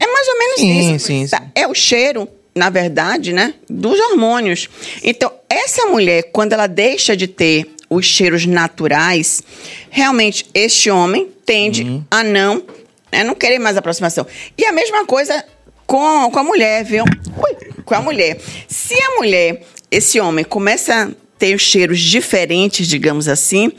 É 0.00 0.06
mais 0.06 0.26
ou 0.26 0.38
menos 0.38 0.56
sim, 0.56 0.94
isso. 0.94 1.06
Sim, 1.06 1.26
sim. 1.28 1.36
É 1.54 1.68
o 1.68 1.74
cheiro 1.74 2.28
na 2.54 2.70
verdade, 2.70 3.32
né, 3.32 3.54
dos 3.68 3.98
hormônios. 3.98 4.68
Então, 5.02 5.32
essa 5.48 5.86
mulher, 5.86 6.24
quando 6.32 6.52
ela 6.52 6.66
deixa 6.66 7.16
de 7.16 7.26
ter 7.26 7.66
os 7.88 8.06
cheiros 8.06 8.46
naturais, 8.46 9.42
realmente 9.90 10.46
este 10.54 10.90
homem 10.90 11.28
tende 11.44 11.82
uhum. 11.82 12.04
a 12.10 12.24
não, 12.24 12.62
né, 13.10 13.24
não 13.24 13.34
querer 13.34 13.58
mais 13.58 13.76
aproximação. 13.76 14.26
E 14.56 14.64
a 14.64 14.72
mesma 14.72 15.04
coisa 15.04 15.44
com, 15.86 16.30
com 16.30 16.38
a 16.38 16.44
mulher, 16.44 16.84
viu? 16.84 17.04
Ui, 17.04 17.82
com 17.84 17.94
a 17.94 18.00
mulher. 18.00 18.38
Se 18.68 18.94
a 18.94 19.16
mulher, 19.16 19.62
esse 19.90 20.20
homem, 20.20 20.44
começa 20.44 21.04
a 21.04 21.10
ter 21.38 21.54
os 21.54 21.62
cheiros 21.62 22.00
diferentes, 22.00 22.86
digamos 22.86 23.28
assim, 23.28 23.72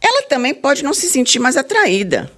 ela 0.00 0.22
também 0.22 0.54
pode 0.54 0.82
não 0.82 0.94
se 0.94 1.08
sentir 1.08 1.38
mais 1.38 1.56
atraída. 1.56 2.30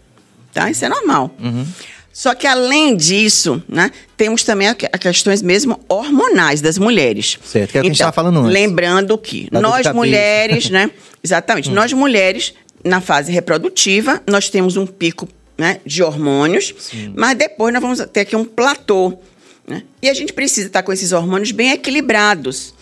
Tá? 0.53 0.71
Isso 0.71 0.85
é 0.85 0.89
normal. 0.89 1.31
Uhum. 1.39 1.67
Só 2.13 2.35
que 2.35 2.47
além 2.47 2.95
disso, 2.95 3.63
né, 3.67 3.91
temos 4.17 4.43
também 4.43 4.69
a, 4.69 4.75
questões 4.75 5.41
mesmo 5.41 5.81
hormonais 5.89 6.61
das 6.61 6.77
mulheres. 6.77 7.39
Certo, 7.43 7.73
que 7.73 7.79
é 7.79 7.81
o 7.81 7.83
que 7.85 7.89
então, 7.89 7.89
a 7.89 7.89
gente 7.89 7.93
estava 7.95 8.11
então, 8.11 8.23
falando 8.23 8.39
antes. 8.41 8.53
Lembrando 8.53 9.19
que 9.19 9.49
nós 9.51 9.91
mulheres, 9.93 10.69
né, 10.69 10.91
exatamente, 11.25 11.71
hum. 11.71 11.73
nós 11.73 11.93
mulheres 11.93 12.55
na 12.85 13.01
fase 13.01 13.33
reprodutiva, 13.33 14.21
nós 14.27 14.51
temos 14.51 14.77
um 14.77 14.87
pico 14.87 15.27
né, 15.57 15.81
de 15.87 16.03
hormônios, 16.03 16.75
Sim. 16.79 17.13
mas 17.17 17.37
depois 17.37 17.73
nós 17.73 17.83
vamos 17.83 18.05
ter 18.13 18.21
aqui 18.21 18.37
um 18.37 18.45
platô. 18.45 19.19
Né? 19.67 19.83
E 20.03 20.09
a 20.11 20.15
gente 20.15 20.33
precisa 20.33 20.67
estar 20.67 20.83
com 20.83 20.93
esses 20.93 21.13
hormônios 21.13 21.53
bem 21.53 21.71
equilibrados. 21.71 22.75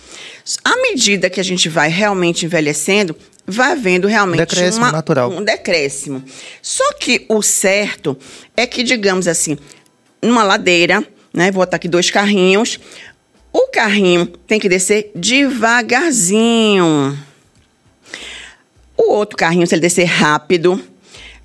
À 0.65 0.77
medida 0.77 1.29
que 1.29 1.39
a 1.39 1.43
gente 1.45 1.69
vai 1.69 1.89
realmente 1.89 2.47
envelhecendo, 2.47 3.15
vai 3.51 3.73
havendo 3.73 4.09
realmente 4.09 4.39
decréscimo 4.39 4.85
uma, 4.85 4.93
natural. 4.93 5.31
um 5.31 5.43
decréscimo. 5.43 6.23
Só 6.63 6.93
que 6.95 7.27
o 7.29 7.43
certo 7.43 8.17
é 8.57 8.67
que, 8.67 8.83
digamos 8.83 9.29
assim, 9.29 9.59
numa 10.23 10.43
ladeira, 10.43 11.05
né? 11.33 11.51
Vou 11.51 11.63
botar 11.63 11.77
aqui 11.77 11.89
dois 11.89 12.11
carrinhos. 12.11 12.79
O 13.53 13.69
carrinho 13.69 14.27
tem 14.27 14.61
que 14.61 14.69
descer 14.69 15.11
devagarzinho. 15.15 17.19
O 18.97 19.13
outro 19.13 19.37
carrinho, 19.37 19.67
se 19.67 19.75
ele 19.75 19.83
descer 19.83 20.05
rápido, 20.05 20.81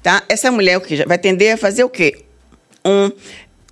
tá? 0.03 0.21
Essa 0.29 0.51
mulher 0.51 0.77
o 0.77 0.81
que 0.81 1.05
vai 1.05 1.17
tender 1.17 1.53
a 1.53 1.57
fazer 1.57 1.83
o 1.83 1.89
quê? 1.89 2.23
Um 2.83 3.05
um 3.05 3.11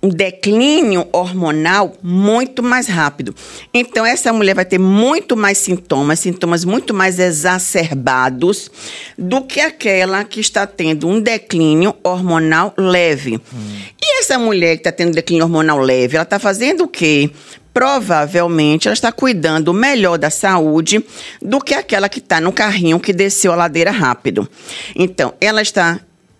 declínio 0.08 1.06
hormonal 1.12 1.96
muito 2.02 2.62
mais 2.62 2.86
rápido. 2.86 3.34
Então, 3.72 4.04
essa 4.04 4.32
mulher 4.32 4.54
vai 4.54 4.64
ter 4.64 4.78
muito 4.78 5.36
mais 5.36 5.58
sintomas, 5.58 6.20
sintomas 6.20 6.64
muito 6.64 6.92
mais 6.92 7.18
exacerbados 7.18 8.70
do 9.16 9.42
que 9.42 9.60
aquela 9.60 10.24
que 10.24 10.40
está 10.40 10.66
tendo 10.66 11.08
um 11.08 11.20
declínio 11.20 11.94
hormonal 12.02 12.74
leve. 12.76 13.36
Hum. 13.36 13.78
E 14.02 14.20
essa 14.20 14.38
mulher 14.38 14.76
que 14.76 14.80
está 14.80 14.92
tendo 14.92 15.14
declínio 15.14 15.44
hormonal 15.44 15.78
leve, 15.78 16.16
ela 16.16 16.24
está 16.24 16.38
fazendo 16.38 16.84
o 16.84 16.88
quê? 16.88 17.30
provavelmente 17.72 18.86
ela 18.86 18.92
está 18.92 19.10
cuidando 19.10 19.74
melhor 19.74 20.16
da 20.16 20.30
saúde 20.30 21.04
do 21.42 21.60
que 21.60 21.74
aquela 21.74 22.08
que 22.08 22.20
está 22.20 22.40
no 22.40 22.52
carrinho 22.52 23.00
que 23.00 23.12
desceu 23.12 23.52
a 23.52 23.56
ladeira 23.56 23.90
rápido. 23.90 24.48
Então, 24.94 25.34
ela 25.40 25.60
está 25.60 25.98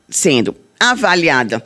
sendo 0.09 0.55
avaliada 0.79 1.61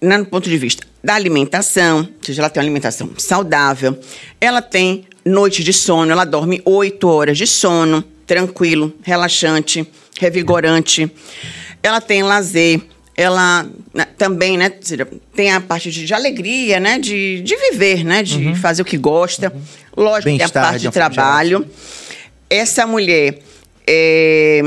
no 0.00 0.24
ponto 0.24 0.48
de 0.48 0.56
vista 0.56 0.89
da 1.02 1.14
alimentação, 1.14 2.00
ou 2.00 2.24
seja, 2.24 2.42
ela 2.42 2.50
tem 2.50 2.60
uma 2.60 2.64
alimentação 2.64 3.10
saudável, 3.16 3.98
ela 4.40 4.60
tem 4.60 5.06
noite 5.24 5.64
de 5.64 5.72
sono, 5.72 6.12
ela 6.12 6.24
dorme 6.24 6.60
oito 6.64 7.08
horas 7.08 7.38
de 7.38 7.46
sono, 7.46 8.04
tranquilo, 8.26 8.94
relaxante, 9.02 9.86
revigorante. 10.18 11.10
Ela 11.82 12.00
tem 12.00 12.22
lazer, 12.22 12.80
ela 13.16 13.66
né, 13.92 14.06
também, 14.16 14.56
né, 14.56 14.70
tem 15.34 15.52
a 15.52 15.60
parte 15.60 15.90
de, 15.90 16.06
de, 16.06 16.14
alegria, 16.14 16.78
né, 16.78 16.98
de, 16.98 17.40
de 17.40 17.56
viver, 17.56 18.04
né, 18.04 18.22
de 18.22 18.36
uhum. 18.48 18.54
fazer 18.54 18.82
o 18.82 18.84
que 18.84 18.98
gosta. 18.98 19.52
Uhum. 19.52 20.04
Lógico, 20.04 20.24
tem 20.24 20.42
a 20.42 20.48
parte 20.48 20.82
de, 20.82 20.90
trabalho. 20.90 21.66
Essa 22.48 22.86
mulher, 22.86 23.38
é, 23.86 24.62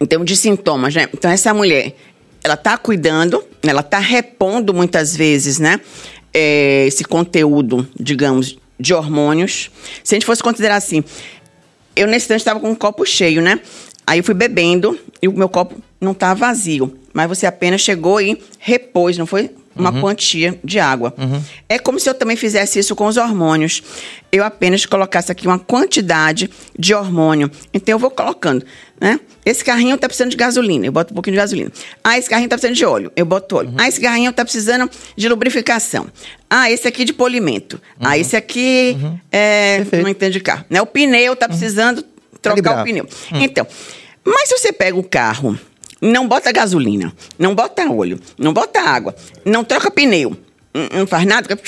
em 0.00 0.06
termos 0.06 0.26
de 0.26 0.36
sintomas, 0.36 0.94
né, 0.94 1.08
então 1.12 1.30
essa 1.30 1.54
mulher 1.54 1.94
ela 2.42 2.54
está 2.54 2.76
cuidando, 2.76 3.42
ela 3.70 3.80
está 3.80 3.98
repondo 3.98 4.72
muitas 4.72 5.16
vezes, 5.16 5.58
né? 5.58 5.80
É, 6.32 6.86
esse 6.86 7.04
conteúdo, 7.04 7.88
digamos, 7.98 8.58
de 8.78 8.92
hormônios. 8.92 9.70
Se 10.04 10.14
a 10.14 10.16
gente 10.16 10.26
fosse 10.26 10.42
considerar 10.42 10.76
assim, 10.76 11.02
eu 11.94 12.06
nesse 12.06 12.24
instante 12.24 12.40
estava 12.40 12.60
com 12.60 12.70
um 12.70 12.74
copo 12.74 13.04
cheio, 13.06 13.40
né? 13.40 13.60
Aí 14.06 14.18
eu 14.18 14.24
fui 14.24 14.34
bebendo 14.34 14.98
e 15.20 15.28
o 15.28 15.32
meu 15.32 15.48
copo 15.48 15.82
não 16.00 16.12
está 16.12 16.34
vazio. 16.34 16.96
Mas 17.12 17.28
você 17.28 17.46
apenas 17.46 17.80
chegou 17.80 18.20
e 18.20 18.40
repôs, 18.58 19.16
não 19.16 19.26
foi? 19.26 19.50
Uma 19.76 19.92
uhum. 19.92 20.00
quantia 20.00 20.58
de 20.64 20.78
água. 20.78 21.14
Uhum. 21.18 21.42
É 21.68 21.78
como 21.78 22.00
se 22.00 22.08
eu 22.08 22.14
também 22.14 22.36
fizesse 22.36 22.78
isso 22.78 22.96
com 22.96 23.06
os 23.06 23.16
hormônios. 23.16 23.82
Eu 24.32 24.44
apenas 24.44 24.86
colocasse 24.86 25.30
aqui 25.30 25.46
uma 25.46 25.58
quantidade 25.58 26.50
de 26.78 26.94
hormônio. 26.94 27.50
Então 27.72 27.94
eu 27.94 27.98
vou 27.98 28.10
colocando, 28.10 28.64
né? 29.00 29.20
Esse 29.44 29.64
carrinho 29.64 29.94
está 29.94 30.08
precisando 30.08 30.30
de 30.30 30.36
gasolina, 30.36 30.86
eu 30.86 30.92
boto 30.92 31.12
um 31.12 31.14
pouquinho 31.14 31.34
de 31.34 31.38
gasolina. 31.38 31.70
Ah, 32.02 32.18
esse 32.18 32.28
carrinho 32.28 32.46
está 32.46 32.56
precisando 32.56 32.76
de 32.76 32.84
óleo, 32.84 33.12
eu 33.14 33.24
boto 33.24 33.56
óleo. 33.56 33.68
Uhum. 33.68 33.76
Ah, 33.78 33.88
esse 33.88 34.00
carrinho 34.00 34.30
está 34.30 34.44
precisando 34.44 34.90
de 35.16 35.28
lubrificação. 35.28 36.06
Ah, 36.48 36.70
esse 36.70 36.88
aqui 36.88 37.04
de 37.04 37.12
polimento. 37.12 37.80
Ah, 38.00 38.08
uhum. 38.08 38.14
esse 38.14 38.36
aqui 38.36 38.96
uhum. 39.00 39.18
é, 39.30 39.84
não 40.02 40.08
entende 40.08 40.32
de 40.32 40.40
carro. 40.40 40.64
Né? 40.68 40.80
O 40.82 40.86
pneu 40.86 41.34
está 41.34 41.46
uhum. 41.46 41.50
precisando 41.50 42.04
trocar 42.42 42.62
Calibrar. 42.62 42.80
o 42.80 42.84
pneu. 42.84 43.08
Então, 43.34 43.66
mas 44.24 44.48
se 44.48 44.58
você 44.58 44.72
pega 44.72 44.96
o 44.96 45.04
carro 45.04 45.56
não 46.00 46.28
bota 46.28 46.52
gasolina, 46.52 47.12
não 47.38 47.54
bota 47.54 47.90
óleo, 47.90 48.20
não 48.38 48.52
bota 48.52 48.80
água, 48.80 49.14
não 49.44 49.64
troca 49.64 49.90
pneu, 49.90 50.36
não 50.92 51.06
faz 51.06 51.26
nada, 51.26 51.58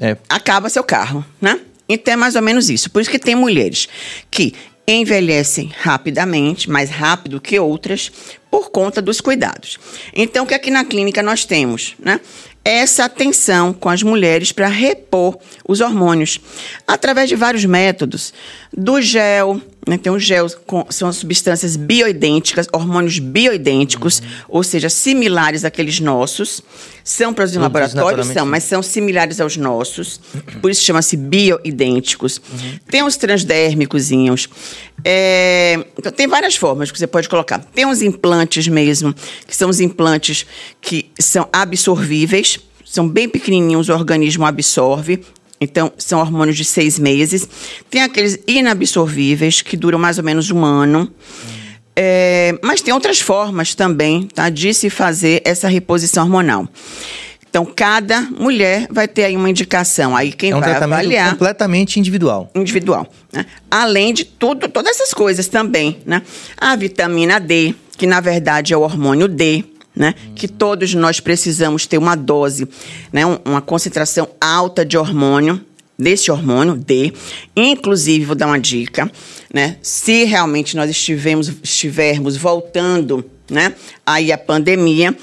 é. 0.00 0.16
acaba 0.28 0.68
seu 0.68 0.82
carro, 0.82 1.24
né? 1.40 1.60
Então 1.88 2.14
é 2.14 2.16
mais 2.16 2.36
ou 2.36 2.42
menos 2.42 2.70
isso. 2.70 2.90
Por 2.90 3.02
isso 3.02 3.10
que 3.10 3.18
tem 3.18 3.34
mulheres 3.34 3.88
que 4.30 4.54
envelhecem 4.86 5.72
rapidamente, 5.78 6.68
mais 6.68 6.90
rápido 6.90 7.40
que 7.40 7.58
outras, 7.58 8.10
por 8.50 8.70
conta 8.70 9.00
dos 9.00 9.20
cuidados. 9.20 9.78
Então, 10.14 10.44
o 10.44 10.46
que 10.46 10.54
aqui 10.54 10.70
na 10.70 10.84
clínica 10.84 11.22
nós 11.22 11.44
temos, 11.44 11.94
né? 11.98 12.20
Essa 12.64 13.04
atenção 13.04 13.72
com 13.72 13.88
as 13.88 14.02
mulheres 14.02 14.52
para 14.52 14.68
repor 14.68 15.38
os 15.66 15.80
hormônios 15.80 16.38
através 16.86 17.28
de 17.28 17.36
vários 17.36 17.64
métodos. 17.64 18.34
Do 18.76 19.00
gel, 19.00 19.60
né, 19.88 19.98
tem 19.98 20.12
um 20.12 20.18
gel 20.18 20.46
com 20.66 20.86
são 20.90 21.12
substâncias 21.12 21.74
bioidênticas, 21.74 22.68
hormônios 22.72 23.18
bioidênticos, 23.18 24.20
uhum. 24.20 24.26
ou 24.48 24.62
seja, 24.62 24.88
similares 24.88 25.64
àqueles 25.64 25.98
nossos. 26.00 26.62
São 27.02 27.32
produzidos 27.34 27.60
em 27.60 27.62
laboratório, 27.62 28.22
são, 28.22 28.46
mas 28.46 28.62
são 28.62 28.82
similares 28.82 29.40
aos 29.40 29.56
nossos. 29.56 30.20
Por 30.60 30.70
isso 30.70 30.84
chama-se 30.84 31.16
bioidênticos. 31.16 32.40
Uhum. 32.52 32.78
Tem 32.88 33.02
os 33.02 33.16
transdérmicos. 33.16 34.10
É, 35.04 35.84
então, 35.98 36.12
tem 36.12 36.28
várias 36.28 36.54
formas 36.54 36.92
que 36.92 36.98
você 36.98 37.06
pode 37.06 37.28
colocar. 37.28 37.58
Tem 37.58 37.86
uns 37.86 38.02
implantes 38.02 38.68
mesmo, 38.68 39.14
que 39.46 39.56
são 39.56 39.68
os 39.70 39.80
implantes 39.80 40.46
que 40.80 41.10
são 41.18 41.48
absorvíveis, 41.52 42.59
são 42.90 43.08
bem 43.08 43.28
pequenininhos, 43.28 43.88
o 43.88 43.92
organismo 43.92 44.44
absorve. 44.44 45.22
Então, 45.60 45.92
são 45.96 46.18
hormônios 46.18 46.56
de 46.56 46.64
seis 46.64 46.98
meses. 46.98 47.46
Tem 47.88 48.02
aqueles 48.02 48.40
inabsorvíveis, 48.48 49.62
que 49.62 49.76
duram 49.76 49.98
mais 49.98 50.18
ou 50.18 50.24
menos 50.24 50.50
um 50.50 50.64
ano. 50.64 51.08
É, 51.94 52.58
mas 52.62 52.80
tem 52.80 52.92
outras 52.92 53.20
formas 53.20 53.76
também 53.76 54.22
tá, 54.22 54.48
de 54.48 54.74
se 54.74 54.90
fazer 54.90 55.40
essa 55.44 55.68
reposição 55.68 56.24
hormonal. 56.24 56.66
Então, 57.48 57.64
cada 57.64 58.22
mulher 58.22 58.88
vai 58.90 59.06
ter 59.06 59.24
aí 59.24 59.36
uma 59.36 59.48
indicação. 59.48 60.16
Aí 60.16 60.32
quem 60.32 60.50
é 60.50 60.56
um 60.56 60.60
vai 60.60 60.70
tratamento 60.70 60.98
avaliar... 60.98 61.30
completamente 61.30 62.00
individual. 62.00 62.50
Individual. 62.56 63.06
Né? 63.32 63.46
Além 63.70 64.12
de 64.12 64.24
tudo, 64.24 64.68
todas 64.68 64.96
essas 64.96 65.14
coisas 65.14 65.46
também, 65.46 65.98
né? 66.04 66.22
A 66.56 66.74
vitamina 66.74 67.38
D, 67.38 67.74
que 67.96 68.06
na 68.06 68.20
verdade 68.20 68.72
é 68.72 68.76
o 68.76 68.80
hormônio 68.80 69.28
D, 69.28 69.64
né? 70.00 70.14
Que 70.34 70.48
todos 70.48 70.94
nós 70.94 71.20
precisamos 71.20 71.86
ter 71.86 71.98
uma 71.98 72.14
dose, 72.14 72.66
né? 73.12 73.20
Uma 73.44 73.60
concentração 73.60 74.26
alta 74.40 74.82
de 74.82 74.96
hormônio, 74.96 75.60
desse 75.98 76.30
hormônio 76.30 76.74
D. 76.74 77.12
Inclusive, 77.54 78.24
vou 78.24 78.34
dar 78.34 78.46
uma 78.46 78.58
dica, 78.58 79.12
né? 79.52 79.76
Se 79.82 80.24
realmente 80.24 80.74
nós 80.74 80.88
estivermos, 80.88 81.52
estivermos 81.62 82.34
voltando, 82.34 83.22
né? 83.50 83.74
Aí 84.06 84.32
a 84.32 84.38
pandemia 84.38 85.14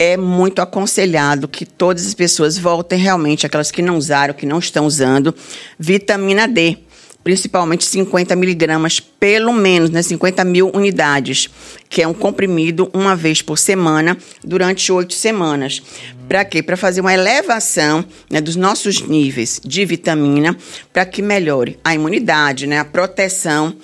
é 0.00 0.16
muito 0.16 0.60
aconselhado 0.60 1.46
que 1.46 1.64
todas 1.64 2.04
as 2.04 2.12
pessoas 2.12 2.58
voltem 2.58 2.98
realmente, 2.98 3.46
aquelas 3.46 3.70
que 3.70 3.82
não 3.82 3.96
usaram, 3.96 4.34
que 4.34 4.44
não 4.44 4.58
estão 4.58 4.84
usando, 4.84 5.32
vitamina 5.78 6.48
D. 6.48 6.78
principalmente 7.24 7.86
50 7.86 8.36
miligramas, 8.36 9.00
pelo 9.00 9.52
menos, 9.52 9.88
né, 9.90 10.02
50 10.02 10.44
mil 10.44 10.70
unidades, 10.74 11.48
que 11.88 12.02
é 12.02 12.06
um 12.06 12.12
comprimido 12.12 12.90
uma 12.92 13.16
vez 13.16 13.40
por 13.40 13.58
semana 13.58 14.16
durante 14.44 14.92
oito 14.92 15.14
semanas. 15.14 15.82
Para 16.28 16.44
quê? 16.44 16.62
Para 16.62 16.76
fazer 16.76 17.00
uma 17.00 17.14
elevação 17.14 18.04
né, 18.30 18.42
dos 18.42 18.56
nossos 18.56 19.00
níveis 19.00 19.60
de 19.64 19.84
vitamina, 19.86 20.54
para 20.92 21.06
que 21.06 21.22
melhore 21.22 21.78
a 21.82 21.94
imunidade, 21.94 22.66
né, 22.66 22.78
a 22.78 22.84
proteção 22.84 23.74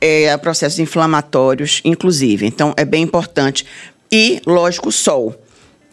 é, 0.00 0.30
a 0.30 0.38
processos 0.38 0.78
inflamatórios, 0.78 1.80
inclusive. 1.84 2.46
Então, 2.46 2.72
é 2.76 2.84
bem 2.84 3.02
importante. 3.02 3.66
E, 4.12 4.40
lógico, 4.46 4.90
o 4.90 4.92
sol. 4.92 5.34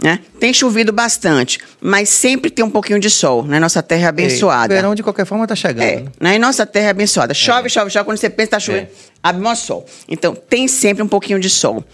Né? 0.01 0.19
Tem 0.39 0.53
chovido 0.53 0.91
bastante, 0.91 1.59
mas 1.79 2.09
sempre 2.09 2.49
tem 2.49 2.65
um 2.65 2.69
pouquinho 2.69 2.99
de 2.99 3.09
sol, 3.09 3.43
né? 3.43 3.59
Nossa 3.59 3.81
terra 3.81 4.05
é 4.05 4.07
abençoada. 4.07 4.73
o 4.73 4.75
verão, 4.75 4.95
de 4.95 5.01
qualquer 5.01 5.25
forma, 5.25 5.45
está 5.45 5.55
chegando. 5.55 5.83
É, 5.83 6.03
né? 6.19 6.35
E 6.35 6.39
nossa 6.39 6.65
terra 6.65 6.87
é 6.87 6.89
abençoada. 6.89 7.33
Chove, 7.33 7.67
é. 7.67 7.69
chove, 7.69 7.89
chove. 7.89 8.05
Quando 8.05 8.17
você 8.17 8.29
pensa 8.29 8.35
que 8.35 8.55
está 8.55 8.59
chovendo, 8.59 8.87
é. 8.87 8.89
abre 9.21 9.47
o 9.47 9.55
sol. 9.55 9.85
Então, 10.09 10.35
tem 10.35 10.67
sempre 10.67 11.01
um 11.01 11.07
pouquinho 11.07 11.39
de 11.39 11.49
sol. 11.49 11.85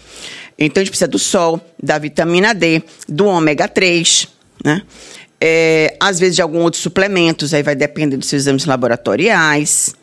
Então, 0.58 0.80
a 0.80 0.84
gente 0.84 0.90
precisa 0.90 1.08
do 1.08 1.18
sol, 1.18 1.60
da 1.80 1.98
vitamina 1.98 2.52
D, 2.52 2.82
do 3.08 3.26
ômega 3.26 3.68
3, 3.68 4.26
né? 4.64 4.82
É, 5.40 5.96
às 5.98 6.18
vezes 6.18 6.36
de 6.36 6.42
alguns 6.42 6.64
outros 6.64 6.82
suplementos, 6.82 7.54
aí 7.54 7.62
vai 7.62 7.74
depender 7.74 8.16
dos 8.16 8.28
seus 8.28 8.42
exames 8.42 8.66
laboratoriais. 8.66 9.94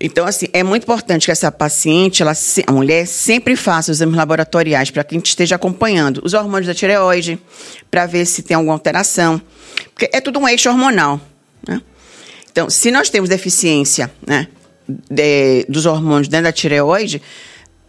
Então, 0.00 0.26
assim, 0.26 0.46
é 0.54 0.62
muito 0.62 0.84
importante 0.84 1.26
que 1.26 1.30
essa 1.30 1.52
paciente, 1.52 2.22
ela, 2.22 2.32
a 2.66 2.72
mulher, 2.72 3.06
sempre 3.06 3.54
faça 3.54 3.92
os 3.92 3.98
exames 3.98 4.16
laboratoriais 4.16 4.90
para 4.90 5.04
que 5.04 5.14
a 5.14 5.18
gente 5.18 5.28
esteja 5.28 5.56
acompanhando 5.56 6.22
os 6.24 6.32
hormônios 6.32 6.66
da 6.66 6.74
tireoide, 6.74 7.38
para 7.90 8.06
ver 8.06 8.24
se 8.24 8.42
tem 8.42 8.54
alguma 8.54 8.72
alteração. 8.72 9.40
Porque 9.92 10.08
é 10.10 10.20
tudo 10.20 10.38
um 10.38 10.48
eixo 10.48 10.70
hormonal. 10.70 11.20
Né? 11.68 11.82
Então, 12.50 12.70
se 12.70 12.90
nós 12.90 13.10
temos 13.10 13.28
deficiência 13.28 14.10
né, 14.26 14.48
de, 14.88 15.66
dos 15.68 15.84
hormônios 15.84 16.28
dentro 16.28 16.44
da 16.44 16.52
tireoide, 16.52 17.20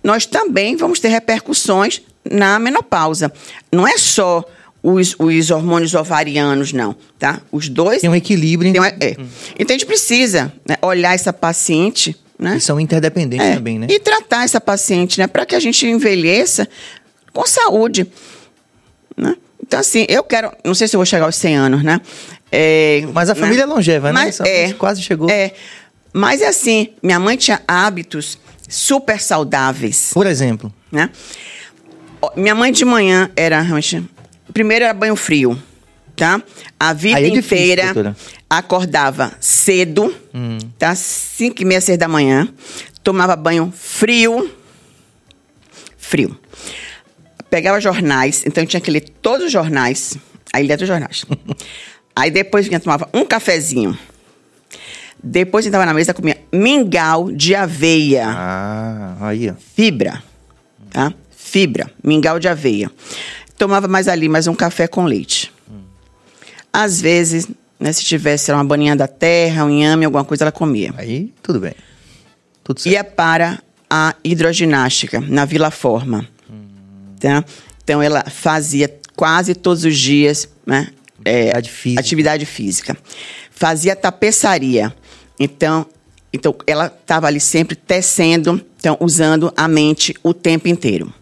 nós 0.03 0.25
também 0.25 0.75
vamos 0.75 0.99
ter 0.99 1.07
repercussões 1.07 2.01
na 2.29 2.59
menopausa. 2.59 3.31
Não 3.71 3.87
é 3.87 3.97
só 3.97 4.43
os, 4.83 5.15
os 5.17 5.51
hormônios 5.51 5.93
ovarianos, 5.93 6.73
não, 6.73 6.95
tá? 7.19 7.41
Os 7.51 7.69
dois... 7.69 8.01
Tem 8.01 8.09
um 8.09 8.15
equilíbrio. 8.15 8.71
Tem 8.71 8.81
um, 8.81 8.85
é. 8.85 9.15
Hum. 9.19 9.27
Então, 9.57 9.75
a 9.75 9.77
gente 9.77 9.85
precisa 9.85 10.51
né, 10.67 10.75
olhar 10.81 11.13
essa 11.13 11.31
paciente... 11.31 12.15
Né? 12.37 12.57
E 12.57 12.61
são 12.61 12.79
interdependentes 12.79 13.45
é, 13.45 13.53
também, 13.53 13.77
né? 13.77 13.85
E 13.87 13.99
tratar 13.99 14.43
essa 14.43 14.59
paciente, 14.59 15.19
né? 15.19 15.27
Para 15.27 15.45
que 15.45 15.53
a 15.53 15.59
gente 15.59 15.85
envelheça 15.85 16.67
com 17.31 17.45
saúde, 17.45 18.07
né? 19.15 19.35
Então, 19.61 19.79
assim, 19.79 20.07
eu 20.09 20.23
quero... 20.23 20.51
Não 20.65 20.73
sei 20.73 20.87
se 20.87 20.95
eu 20.95 20.97
vou 20.97 21.05
chegar 21.05 21.25
aos 21.25 21.35
100 21.35 21.55
anos, 21.55 21.83
né? 21.83 22.01
É, 22.51 23.03
mas 23.13 23.29
a 23.29 23.35
família 23.35 23.65
né? 23.65 23.71
é 23.71 23.75
longeva, 23.75 24.11
mas, 24.11 24.39
né? 24.39 24.49
É, 24.49 24.73
quase 24.73 25.03
chegou. 25.03 25.29
É, 25.29 25.53
mas 26.11 26.41
é 26.41 26.47
assim, 26.47 26.89
minha 27.01 27.19
mãe 27.19 27.37
tinha 27.37 27.61
hábitos 27.67 28.37
super 28.67 29.19
saudáveis. 29.21 30.11
Por 30.13 30.25
exemplo? 30.25 30.73
Né? 30.91 31.09
Minha 32.35 32.53
mãe 32.53 32.71
de 32.71 32.83
manhã 32.83 33.31
era 33.35 33.61
realmente 33.61 34.03
primeiro 34.51 34.85
era 34.85 34.93
banho 34.93 35.15
frio, 35.15 35.61
tá? 36.15 36.41
A 36.79 36.93
vida 36.93 37.19
é 37.19 37.27
inteira 37.27 38.15
acordava 38.51 39.31
cedo, 39.39 40.13
hum. 40.33 40.57
tá? 40.77 40.93
Cinco 40.93 41.61
e 41.61 41.65
meia, 41.65 41.79
seis 41.79 41.97
da 41.97 42.09
manhã. 42.09 42.49
Tomava 43.01 43.33
banho 43.37 43.71
frio. 43.73 44.51
Frio. 45.97 46.37
Pegava 47.49 47.79
jornais, 47.79 48.43
então 48.45 48.61
eu 48.61 48.67
tinha 48.67 48.81
que 48.81 48.91
ler 48.91 49.07
todos 49.21 49.45
os 49.45 49.51
jornais. 49.51 50.17
Aí 50.51 50.67
lia 50.67 50.75
os 50.75 50.87
jornais. 50.87 51.25
aí 52.13 52.29
depois 52.29 52.67
vinha, 52.67 52.79
tomava 52.79 53.09
um 53.13 53.25
cafezinho. 53.25 53.97
Depois 55.23 55.63
sentava 55.63 55.85
na 55.85 55.93
mesa, 55.93 56.13
comia 56.13 56.37
mingau 56.51 57.31
de 57.31 57.55
aveia. 57.55 58.27
Ah, 58.27 59.15
aí. 59.21 59.53
Fibra, 59.75 60.21
tá? 60.89 61.13
Fibra, 61.29 61.89
mingau 62.03 62.37
de 62.37 62.49
aveia 62.49 62.91
tomava 63.61 63.87
mais 63.87 64.07
ali, 64.07 64.27
mais 64.27 64.47
um 64.47 64.55
café 64.55 64.87
com 64.87 65.05
leite. 65.05 65.53
Hum. 65.69 65.81
Às 66.73 66.99
vezes, 66.99 67.47
né, 67.79 67.93
se 67.93 68.03
tivesse 68.03 68.51
uma 68.51 68.63
baninha 68.63 68.95
da 68.95 69.07
terra, 69.07 69.65
um 69.65 69.69
inhame, 69.69 70.03
alguma 70.03 70.25
coisa, 70.25 70.45
ela 70.45 70.51
comia. 70.51 70.91
Aí, 70.97 71.31
tudo 71.43 71.59
bem. 71.59 71.75
Tudo 72.63 72.79
certo. 72.79 72.91
Ia 72.91 73.03
para 73.03 73.61
a 73.87 74.15
hidroginástica, 74.23 75.19
na 75.21 75.45
Vila 75.45 75.69
Forma. 75.69 76.27
Hum. 76.49 77.13
Tá? 77.19 77.45
Então, 77.83 78.01
ela 78.01 78.23
fazia 78.27 78.91
quase 79.15 79.53
todos 79.53 79.85
os 79.85 79.95
dias 79.95 80.49
né, 80.65 80.87
é, 81.23 81.49
atividade, 81.49 81.69
física. 81.69 81.99
atividade 82.01 82.45
física. 82.47 82.97
Fazia 83.51 83.95
tapeçaria. 83.95 84.91
Então, 85.39 85.85
então 86.33 86.55
ela 86.65 86.87
estava 86.87 87.27
ali 87.27 87.39
sempre 87.39 87.75
tecendo, 87.75 88.59
então, 88.79 88.97
usando 88.99 89.53
a 89.55 89.67
mente 89.67 90.15
o 90.23 90.33
tempo 90.33 90.67
inteiro. 90.67 91.13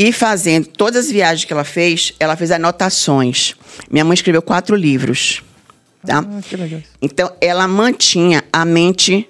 E 0.00 0.12
fazendo 0.12 0.66
todas 0.66 1.04
as 1.04 1.12
viagens 1.12 1.44
que 1.44 1.52
ela 1.52 1.62
fez, 1.62 2.14
ela 2.18 2.34
fez 2.34 2.50
anotações. 2.50 3.54
Minha 3.90 4.02
mãe 4.02 4.14
escreveu 4.14 4.40
quatro 4.40 4.74
livros. 4.74 5.42
Tá? 6.06 6.20
Ah, 6.26 6.40
que 6.40 6.56
legal. 6.56 6.80
Então, 7.02 7.30
ela 7.38 7.68
mantinha 7.68 8.42
a 8.50 8.64
mente 8.64 9.28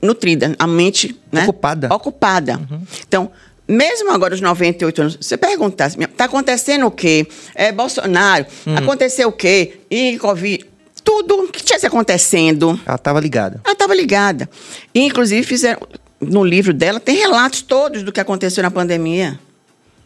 nutrida, 0.00 0.54
a 0.56 0.68
mente 0.68 1.20
né? 1.32 1.42
ocupada. 1.42 1.92
Ocupada. 1.92 2.58
Uhum. 2.58 2.80
Então, 3.08 3.32
mesmo 3.66 4.12
agora, 4.12 4.34
aos 4.34 4.40
98 4.40 5.00
anos, 5.00 5.18
você 5.20 5.36
perguntar, 5.36 5.88
está 5.88 6.26
acontecendo 6.26 6.86
o 6.86 6.90
quê? 6.92 7.26
É, 7.52 7.72
Bolsonaro, 7.72 8.46
uhum. 8.64 8.76
aconteceu 8.76 9.30
o 9.30 9.32
quê? 9.32 9.80
E 9.90 10.16
Covid. 10.18 10.64
Tudo 11.02 11.48
que 11.48 11.60
tinha 11.60 11.80
acontecendo. 11.82 12.80
Ela 12.86 12.94
estava 12.94 13.18
ligada. 13.18 13.60
Ela 13.64 13.72
estava 13.72 13.92
ligada. 13.96 14.48
E, 14.94 15.00
inclusive, 15.00 15.42
fizeram. 15.42 15.80
No 16.20 16.44
livro 16.44 16.72
dela, 16.72 17.00
tem 17.00 17.16
relatos 17.16 17.62
todos 17.62 18.04
do 18.04 18.12
que 18.12 18.20
aconteceu 18.20 18.62
na 18.62 18.70
pandemia. 18.70 19.40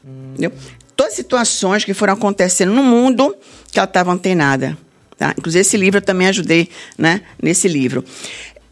Entendeu? 0.07 0.53
Todas 0.95 1.13
as 1.13 1.17
situações 1.17 1.85
que 1.85 1.93
foram 1.93 2.15
acontecendo 2.15 2.73
no 2.73 2.83
mundo 2.83 3.37
que 3.73 3.79
ela 3.79 3.87
estava 3.87 4.13
antenada. 4.13 4.79
Tá? 5.19 5.35
Inclusive, 5.37 5.61
esse 5.61 5.77
livro 5.77 5.99
eu 5.99 6.03
também 6.03 6.29
ajudei 6.29 6.69
né, 6.97 7.23
nesse 7.43 7.69
livro. 7.69 8.05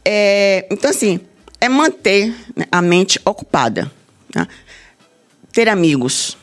É, 0.05 0.67
então, 0.71 0.91
assim, 0.91 1.21
é 1.61 1.69
manter 1.69 2.35
né, 2.55 2.67
a 2.71 2.81
mente 2.81 3.21
ocupada. 3.25 3.91
Tá? 4.33 4.47
Ter 5.53 5.69
amigos. 5.69 6.37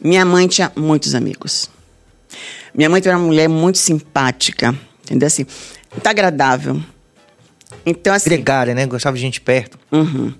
Minha 0.00 0.24
mãe 0.24 0.48
tinha 0.48 0.72
muitos 0.74 1.14
amigos. 1.14 1.70
Minha 2.74 2.88
mãe 2.88 3.02
era 3.04 3.16
uma 3.16 3.26
mulher 3.26 3.48
muito 3.48 3.78
simpática, 3.78 4.74
entendeu? 5.04 5.26
Assim, 5.26 5.46
muito 5.92 6.06
agradável. 6.06 6.82
Então, 7.84 8.14
assim. 8.14 8.30
Gregária, 8.30 8.74
né? 8.74 8.86
Gostava 8.86 9.16
de 9.16 9.22
gente 9.22 9.40
perto. 9.40 9.78
Uhum. 9.90 10.32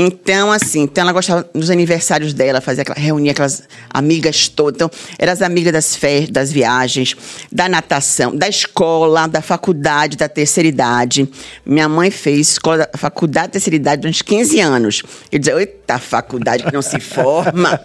Então, 0.00 0.52
assim, 0.52 0.82
então 0.82 1.02
ela 1.02 1.12
gostava 1.12 1.48
dos 1.52 1.70
aniversários 1.70 2.32
dela, 2.32 2.60
fazia 2.60 2.82
aquela, 2.82 2.96
reunia 2.96 3.32
aquelas 3.32 3.64
amigas 3.90 4.46
todas. 4.46 4.76
Então, 4.76 4.90
eram 5.18 5.32
as 5.32 5.42
amigas 5.42 5.72
das 5.72 5.96
festas, 5.96 6.30
das 6.30 6.52
viagens, 6.52 7.16
da 7.50 7.68
natação, 7.68 8.34
da 8.34 8.48
escola, 8.48 9.26
da 9.26 9.42
faculdade, 9.42 10.16
da 10.16 10.28
terceira 10.28 10.68
idade. 10.68 11.28
Minha 11.66 11.88
mãe 11.88 12.12
fez 12.12 12.50
escola 12.50 12.88
da 12.92 12.96
faculdade 12.96 13.48
da 13.48 13.52
terceira 13.54 13.74
idade 13.74 14.02
durante 14.02 14.22
15 14.22 14.60
anos. 14.60 15.02
Eu 15.32 15.38
dizia, 15.40 15.58
eita, 15.58 15.98
faculdade 15.98 16.62
que 16.62 16.72
não 16.72 16.82
se 16.82 17.00
forma. 17.00 17.80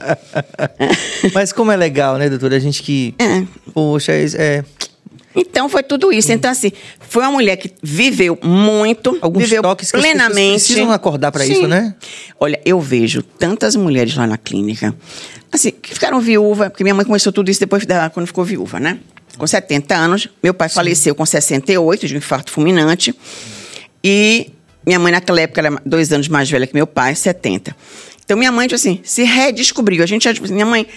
Mas 1.33 1.51
como 1.51 1.71
é 1.71 1.75
legal, 1.75 2.19
né, 2.19 2.29
doutora? 2.29 2.57
A 2.57 2.59
gente 2.59 2.83
que. 2.83 3.15
É. 3.17 3.43
Poxa, 3.73 4.11
é. 4.11 4.63
Então 5.35 5.67
foi 5.67 5.83
tudo 5.83 6.11
isso. 6.11 6.31
Então, 6.31 6.51
assim, 6.51 6.71
foi 6.99 7.23
uma 7.23 7.31
mulher 7.31 7.57
que 7.57 7.71
viveu 7.81 8.37
muito, 8.41 9.17
Alguns 9.21 9.43
viveu 9.43 9.61
toques 9.61 9.91
que 9.91 9.97
plenamente. 9.97 10.55
As 10.55 10.63
precisam 10.63 10.91
acordar 10.91 11.31
para 11.31 11.45
isso, 11.45 11.67
né? 11.67 11.95
Olha, 12.39 12.59
eu 12.65 12.79
vejo 12.79 13.23
tantas 13.23 13.75
mulheres 13.75 14.15
lá 14.15 14.27
na 14.27 14.37
clínica, 14.37 14.95
assim, 15.51 15.71
que 15.71 15.93
ficaram 15.93 16.19
viúva, 16.19 16.69
porque 16.69 16.83
minha 16.83 16.93
mãe 16.93 17.05
começou 17.05 17.31
tudo 17.31 17.49
isso 17.49 17.59
depois 17.59 17.85
da, 17.85 18.09
quando 18.09 18.27
ficou 18.27 18.43
viúva, 18.43 18.79
né? 18.79 18.99
Com 19.37 19.47
70 19.47 19.95
anos. 19.95 20.29
Meu 20.41 20.53
pai 20.53 20.69
Sim. 20.69 20.75
faleceu 20.75 21.15
com 21.15 21.25
68, 21.25 22.07
de 22.07 22.13
um 22.13 22.17
infarto 22.17 22.51
fulminante. 22.51 23.15
E 24.03 24.51
minha 24.85 24.99
mãe, 24.99 25.11
naquela 25.11 25.41
época, 25.41 25.61
era 25.61 25.81
dois 25.85 26.11
anos 26.11 26.27
mais 26.27 26.49
velha 26.49 26.67
que 26.67 26.73
meu 26.73 26.85
pai, 26.85 27.15
70. 27.15 27.75
Então, 28.23 28.37
minha 28.37 28.51
mãe, 28.51 28.67
tipo 28.67 28.75
assim, 28.75 28.99
se 29.03 29.23
redescobriu. 29.23 30.03
A 30.03 30.05
gente, 30.05 30.31
tipo, 30.33 30.51
minha 30.51 30.65
mãe 30.65 30.87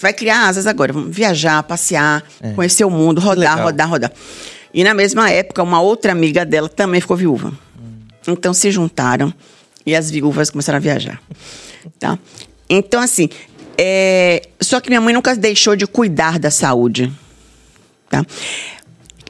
vai 0.00 0.12
criar 0.12 0.48
asas 0.48 0.66
agora, 0.66 0.92
vamos 0.92 1.14
viajar, 1.14 1.62
passear, 1.62 2.22
é. 2.40 2.52
conhecer 2.52 2.84
o 2.84 2.90
mundo, 2.90 3.20
rodar, 3.20 3.62
rodar, 3.62 3.88
rodar. 3.88 4.12
E 4.72 4.84
na 4.84 4.92
mesma 4.92 5.30
época, 5.30 5.62
uma 5.62 5.80
outra 5.80 6.12
amiga 6.12 6.44
dela 6.44 6.68
também 6.68 7.00
ficou 7.00 7.16
viúva. 7.16 7.48
Hum. 7.78 8.00
Então 8.28 8.52
se 8.52 8.70
juntaram 8.70 9.32
e 9.84 9.94
as 9.94 10.10
viúvas 10.10 10.50
começaram 10.50 10.76
a 10.76 10.80
viajar. 10.80 11.20
Tá? 12.00 12.18
Então, 12.68 13.00
assim, 13.00 13.28
é... 13.78 14.42
só 14.60 14.80
que 14.80 14.90
minha 14.90 15.00
mãe 15.00 15.14
nunca 15.14 15.36
deixou 15.36 15.76
de 15.76 15.86
cuidar 15.86 16.36
da 16.36 16.50
saúde. 16.50 17.12
Tá? 18.10 18.26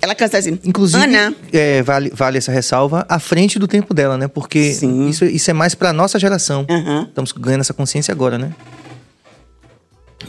Ela 0.01 0.15
canta 0.15 0.39
assim, 0.39 0.59
Inclusive, 0.65 1.03
Ana. 1.05 1.35
É, 1.53 1.83
vale, 1.83 2.11
vale 2.15 2.39
essa 2.39 2.51
ressalva 2.51 3.05
à 3.09 3.19
frente 3.19 3.59
do 3.59 3.69
tempo 3.69 3.93
dela, 3.93 4.17
né? 4.17 4.27
Porque 4.27 4.59
isso, 4.59 5.25
isso 5.27 5.51
é 5.51 5.55
mais 5.55 5.75
pra 5.75 5.93
nossa 5.93 6.19
geração. 6.19 6.67
Uhum. 6.69 7.03
Estamos 7.03 7.33
ganhando 7.33 7.61
essa 7.61 7.75
consciência 7.75 8.11
agora, 8.11 8.39
né? 8.39 8.53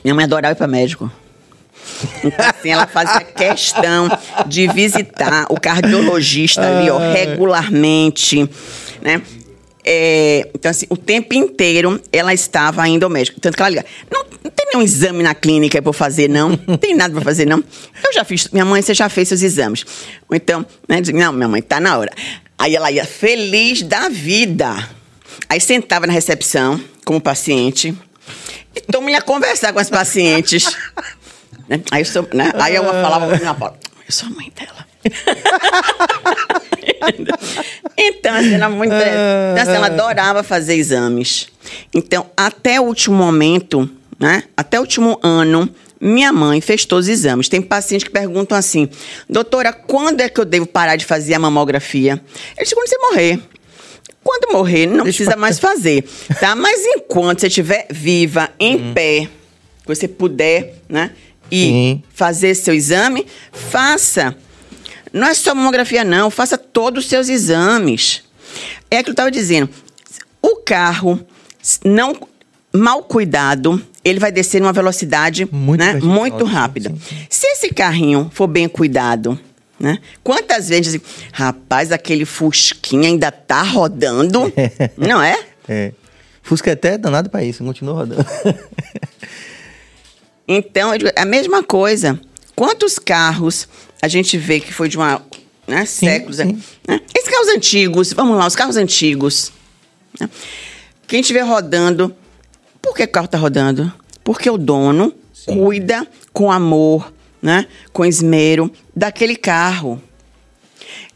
Minha 0.03 0.15
mãe 0.15 0.25
adorava 0.25 0.53
ir 0.53 0.57
para 0.57 0.67
médico. 0.67 1.11
Então, 2.23 2.45
assim, 2.47 2.69
ela 2.69 2.87
fazia 2.87 3.21
questão 3.21 4.09
de 4.45 4.67
visitar 4.67 5.47
o 5.49 5.59
cardiologista 5.59 6.61
ali, 6.61 6.89
ó, 6.89 6.97
regularmente, 6.97 8.49
né? 9.01 9.21
É, 9.89 10.49
então, 10.53 10.69
assim, 10.69 10.85
o 10.89 10.97
tempo 10.97 11.33
inteiro 11.33 12.01
ela 12.11 12.33
estava 12.33 12.85
indo 12.89 13.05
ao 13.05 13.09
médico. 13.09 13.39
Tanto 13.39 13.55
que 13.55 13.61
ela 13.61 13.69
liga, 13.69 13.85
não, 14.11 14.25
não 14.43 14.51
tem 14.51 14.67
nenhum 14.73 14.83
exame 14.83 15.23
na 15.23 15.33
clínica 15.33 15.81
para 15.81 15.93
fazer, 15.93 16.27
não. 16.29 16.59
Não 16.67 16.75
tem 16.75 16.93
nada 16.93 17.13
para 17.13 17.23
fazer, 17.23 17.45
não. 17.45 17.63
Eu 18.03 18.13
já 18.13 18.25
fiz. 18.25 18.49
Minha 18.49 18.65
mãe, 18.65 18.81
você 18.81 18.93
já 18.93 19.07
fez 19.07 19.29
seus 19.29 19.41
exames. 19.41 19.85
Ou 20.27 20.35
então, 20.35 20.65
né, 20.89 20.99
diz, 20.99 21.13
não, 21.13 21.31
minha 21.31 21.47
mãe, 21.47 21.61
tá 21.61 21.79
na 21.79 21.97
hora. 21.97 22.11
Aí 22.57 22.75
ela 22.75 22.91
ia 22.91 23.05
feliz 23.05 23.81
da 23.81 24.09
vida. 24.09 24.89
Aí 25.47 25.61
sentava 25.61 26.05
na 26.05 26.11
recepção, 26.11 26.81
como 27.05 27.21
paciente, 27.21 27.95
e 28.77 28.81
toma 28.81 29.11
ia 29.11 29.21
conversar 29.21 29.73
com 29.73 29.79
as 29.79 29.89
pacientes. 29.89 30.65
Né? 31.67 31.81
Aí, 31.91 32.01
eu 32.01 32.05
sou, 32.05 32.25
né? 32.33 32.49
Aí 32.53 32.75
eu 32.75 32.83
falava 32.85 33.27
pra 33.27 33.35
minha 33.35 33.49
avó, 33.49 33.75
eu 34.07 34.13
sou 34.13 34.29
a 34.29 34.31
mãe 34.31 34.49
dela. 34.55 34.87
então, 37.97 38.33
assim, 38.33 38.53
ela, 38.53 38.69
muito, 38.69 38.93
então, 38.93 39.61
assim, 39.61 39.73
ela 39.73 39.87
adorava 39.87 40.43
fazer 40.43 40.75
exames. 40.75 41.49
Então, 41.93 42.27
até 42.37 42.79
o 42.79 42.85
último 42.85 43.17
momento, 43.17 43.89
né? 44.17 44.43
Até 44.55 44.77
o 44.77 44.81
último 44.81 45.19
ano, 45.21 45.69
minha 45.99 46.31
mãe 46.31 46.61
fez 46.61 46.85
todos 46.85 47.07
os 47.07 47.11
exames. 47.11 47.49
Tem 47.49 47.61
pacientes 47.61 48.07
que 48.07 48.13
perguntam 48.13 48.57
assim, 48.57 48.87
doutora, 49.29 49.73
quando 49.73 50.21
é 50.21 50.29
que 50.29 50.39
eu 50.39 50.45
devo 50.45 50.65
parar 50.65 50.95
de 50.95 51.05
fazer 51.05 51.33
a 51.33 51.39
mamografia? 51.39 52.23
Eu 52.57 52.63
disse, 52.63 52.75
quando 52.75 52.87
você 52.87 52.97
morrer. 52.97 53.41
Quando 54.27 54.51
morrer, 54.51 54.87
não 54.87 55.05
precisa 55.05 55.37
mais 55.37 55.57
fazer, 55.57 56.03
tá? 56.37 56.51
Mas 56.53 56.81
enquanto 56.85 57.39
você 57.39 57.47
estiver 57.47 57.87
viva, 57.89 58.49
em 58.59 58.75
uhum. 58.75 58.93
pé, 58.93 59.29
você 59.85 60.05
puder, 60.05 60.81
né? 60.89 61.11
E 61.49 61.69
uhum. 61.69 62.03
fazer 62.13 62.53
seu 62.53 62.73
exame, 62.73 63.25
faça. 63.53 64.35
Não 65.13 65.29
é 65.29 65.33
só 65.33 65.55
mamografia, 65.55 66.03
não. 66.03 66.29
Faça 66.29 66.57
todos 66.57 67.05
os 67.05 67.09
seus 67.09 67.29
exames. 67.29 68.21
É 68.91 69.01
que 69.01 69.09
eu 69.09 69.13
estava 69.13 69.31
dizendo. 69.31 69.69
O 70.41 70.57
carro, 70.57 71.25
não 71.85 72.13
mal 72.73 73.03
cuidado, 73.03 73.81
ele 74.03 74.19
vai 74.19 74.31
descer 74.33 74.59
numa 74.59 74.73
velocidade 74.73 75.47
muito, 75.49 75.79
né, 75.79 75.93
muito 76.01 76.43
rápida. 76.43 76.89
Sim, 76.89 76.97
sim. 76.99 77.27
Se 77.29 77.47
esse 77.47 77.69
carrinho 77.69 78.29
for 78.33 78.47
bem 78.47 78.67
cuidado, 78.67 79.39
né? 79.79 79.99
Quantas 80.23 80.69
vezes, 80.69 80.99
rapaz, 81.31 81.91
aquele 81.91 82.25
Fusquinha 82.25 83.09
ainda 83.09 83.31
tá 83.31 83.61
rodando, 83.61 84.51
não 84.97 85.21
é? 85.21 85.39
É. 85.67 85.91
Fusca 86.41 86.69
é 86.69 86.73
até 86.73 86.97
danado 86.97 87.29
para 87.29 87.43
isso, 87.43 87.63
continua 87.63 87.93
rodando. 87.93 88.25
então, 90.47 90.91
a 91.15 91.25
mesma 91.25 91.61
coisa. 91.61 92.19
Quantos 92.55 92.97
carros 92.97 93.67
a 94.01 94.07
gente 94.07 94.37
vê 94.37 94.59
que 94.59 94.73
foi 94.73 94.89
de 94.89 94.97
uma. 94.97 95.21
Né, 95.67 95.85
sim, 95.85 96.05
séculos. 96.05 96.37
Sim. 96.37 96.63
Né? 96.87 97.01
Esses 97.13 97.29
carros 97.29 97.49
antigos, 97.49 98.13
vamos 98.13 98.37
lá, 98.37 98.47
os 98.47 98.55
carros 98.55 98.77
antigos. 98.77 99.51
Né? 100.19 100.29
Quem 101.05 101.19
estiver 101.19 101.41
rodando, 101.41 102.15
por 102.81 102.95
que 102.95 103.03
o 103.03 103.07
carro 103.07 103.25
está 103.25 103.37
rodando? 103.37 103.91
Porque 104.23 104.49
o 104.49 104.57
dono 104.57 105.13
sim. 105.33 105.53
cuida 105.53 106.07
com 106.31 106.49
amor, 106.49 107.11
né, 107.41 107.67
com 107.91 108.05
esmero 108.05 108.71
daquele 108.95 109.35
carro. 109.35 110.01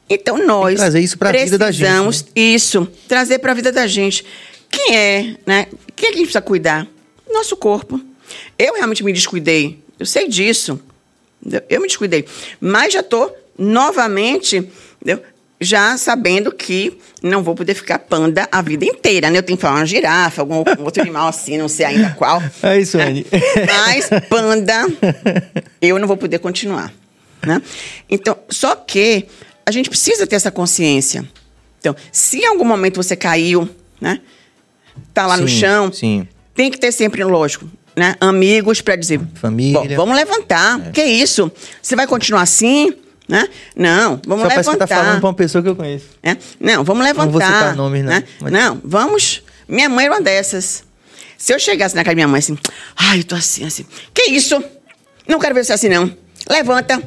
Então 0.09 0.45
nós 0.45 0.75
trazer 0.75 0.99
isso 0.99 1.17
para 1.17 1.29
a 1.29 1.43
vida 1.43 1.57
da 1.57 1.71
gente. 1.71 1.81
Precisamos 1.81 2.23
né? 2.23 2.29
isso, 2.35 2.87
trazer 3.07 3.39
para 3.39 3.51
a 3.51 3.55
vida 3.55 3.71
da 3.71 3.87
gente. 3.87 4.25
Quem 4.69 4.95
é, 4.95 5.35
né? 5.45 5.67
Quem 5.95 6.09
é 6.09 6.11
que 6.11 6.15
a 6.15 6.17
gente 6.17 6.25
precisa 6.25 6.41
cuidar? 6.41 6.87
Nosso 7.31 7.55
corpo. 7.55 7.99
Eu 8.57 8.73
realmente 8.75 9.03
me 9.03 9.13
descuidei. 9.13 9.81
Eu 9.99 10.05
sei 10.05 10.27
disso. 10.27 10.79
Eu 11.69 11.81
me 11.81 11.87
descuidei. 11.87 12.25
Mas 12.59 12.93
já 12.93 12.99
estou 12.99 13.35
novamente 13.57 14.69
entendeu? 15.01 15.23
Já 15.61 15.95
sabendo 15.95 16.51
que 16.51 16.97
não 17.21 17.43
vou 17.43 17.53
poder 17.53 17.75
ficar 17.75 17.99
panda 17.99 18.49
a 18.51 18.63
vida 18.63 18.83
inteira, 18.83 19.29
né? 19.29 19.37
Eu 19.37 19.43
tenho 19.43 19.55
que 19.55 19.61
falar 19.61 19.75
uma 19.75 19.85
girafa, 19.85 20.41
algum 20.41 20.63
outro 20.83 21.01
animal 21.01 21.27
assim, 21.27 21.57
não 21.57 21.69
sei 21.69 21.85
ainda 21.85 22.09
qual. 22.17 22.41
É 22.63 22.79
isso, 22.79 22.99
Anne. 22.99 23.25
Mas 23.67 24.09
panda, 24.27 24.87
eu 25.79 25.99
não 25.99 26.07
vou 26.07 26.17
poder 26.17 26.39
continuar, 26.39 26.91
né? 27.45 27.61
Então, 28.09 28.35
só 28.49 28.75
que 28.75 29.27
a 29.63 29.71
gente 29.71 29.87
precisa 29.87 30.25
ter 30.25 30.35
essa 30.35 30.49
consciência. 30.49 31.23
Então, 31.79 31.95
se 32.11 32.39
em 32.39 32.45
algum 32.47 32.65
momento 32.65 33.01
você 33.01 33.15
caiu, 33.15 33.69
né? 33.99 34.19
Tá 35.13 35.27
lá 35.27 35.35
sim, 35.35 35.41
no 35.41 35.47
chão, 35.47 35.93
sim. 35.93 36.27
tem 36.55 36.71
que 36.71 36.79
ter 36.79 36.91
sempre, 36.91 37.23
lógico, 37.23 37.69
né? 37.95 38.15
Amigos 38.19 38.81
para 38.81 38.95
dizer, 38.95 39.21
família. 39.35 39.95
vamos 39.95 40.15
levantar. 40.15 40.87
É. 40.87 40.91
Que 40.91 41.03
isso? 41.03 41.51
Você 41.81 41.95
vai 41.95 42.07
continuar 42.07 42.41
assim? 42.41 42.95
Né? 43.31 43.47
Não, 43.77 44.19
vamos 44.27 44.43
Só 44.43 44.49
levantar. 44.49 44.63
Só 44.63 44.71
que 44.73 44.77
tá 44.79 44.87
falando 44.87 45.19
para 45.21 45.29
uma 45.29 45.33
pessoa 45.33 45.63
que 45.63 45.69
eu 45.69 45.75
conheço. 45.77 46.07
É? 46.21 46.35
Não, 46.59 46.83
vamos 46.83 47.01
levantar. 47.01 47.25
Não 47.27 47.31
vou 47.31 47.41
citar 47.41 47.75
nomes, 47.77 48.03
não. 48.03 48.11
Né? 48.11 48.23
Mas... 48.41 48.51
Não, 48.51 48.81
vamos... 48.83 49.41
Minha 49.69 49.87
mãe 49.87 50.03
era 50.03 50.15
uma 50.15 50.21
dessas. 50.21 50.83
Se 51.37 51.53
eu 51.53 51.57
chegasse 51.57 51.95
na 51.95 52.03
casa 52.03 52.11
da 52.11 52.15
minha 52.15 52.27
mãe 52.27 52.39
assim... 52.39 52.57
Ai, 52.93 53.19
eu 53.19 53.23
tô 53.23 53.35
assim, 53.35 53.65
assim. 53.65 53.85
Que 54.13 54.23
isso? 54.31 54.61
Não 55.25 55.39
quero 55.39 55.55
ver 55.55 55.63
você 55.63 55.71
assim, 55.71 55.87
não. 55.87 56.13
Levanta. 56.49 57.01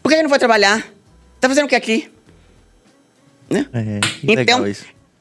Por 0.00 0.08
que 0.08 0.14
eu 0.14 0.22
não 0.22 0.30
vou 0.30 0.38
trabalhar? 0.38 0.86
Tá 1.40 1.48
fazendo 1.48 1.64
o 1.64 1.68
que 1.68 1.74
aqui? 1.74 2.08
Né? 3.50 3.66
É, 3.72 4.00
então, 4.22 4.64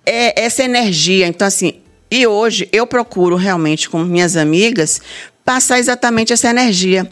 é 0.05 0.45
essa 0.45 0.63
energia. 0.63 1.25
Então, 1.25 1.47
assim... 1.47 1.81
E 2.11 2.27
hoje 2.27 2.69
eu 2.71 2.85
procuro 2.85 3.35
realmente 3.35 3.89
com 3.89 4.03
minhas 4.03 4.35
amigas 4.35 5.01
passar 5.43 5.79
exatamente 5.79 6.33
essa 6.33 6.49
energia. 6.51 7.11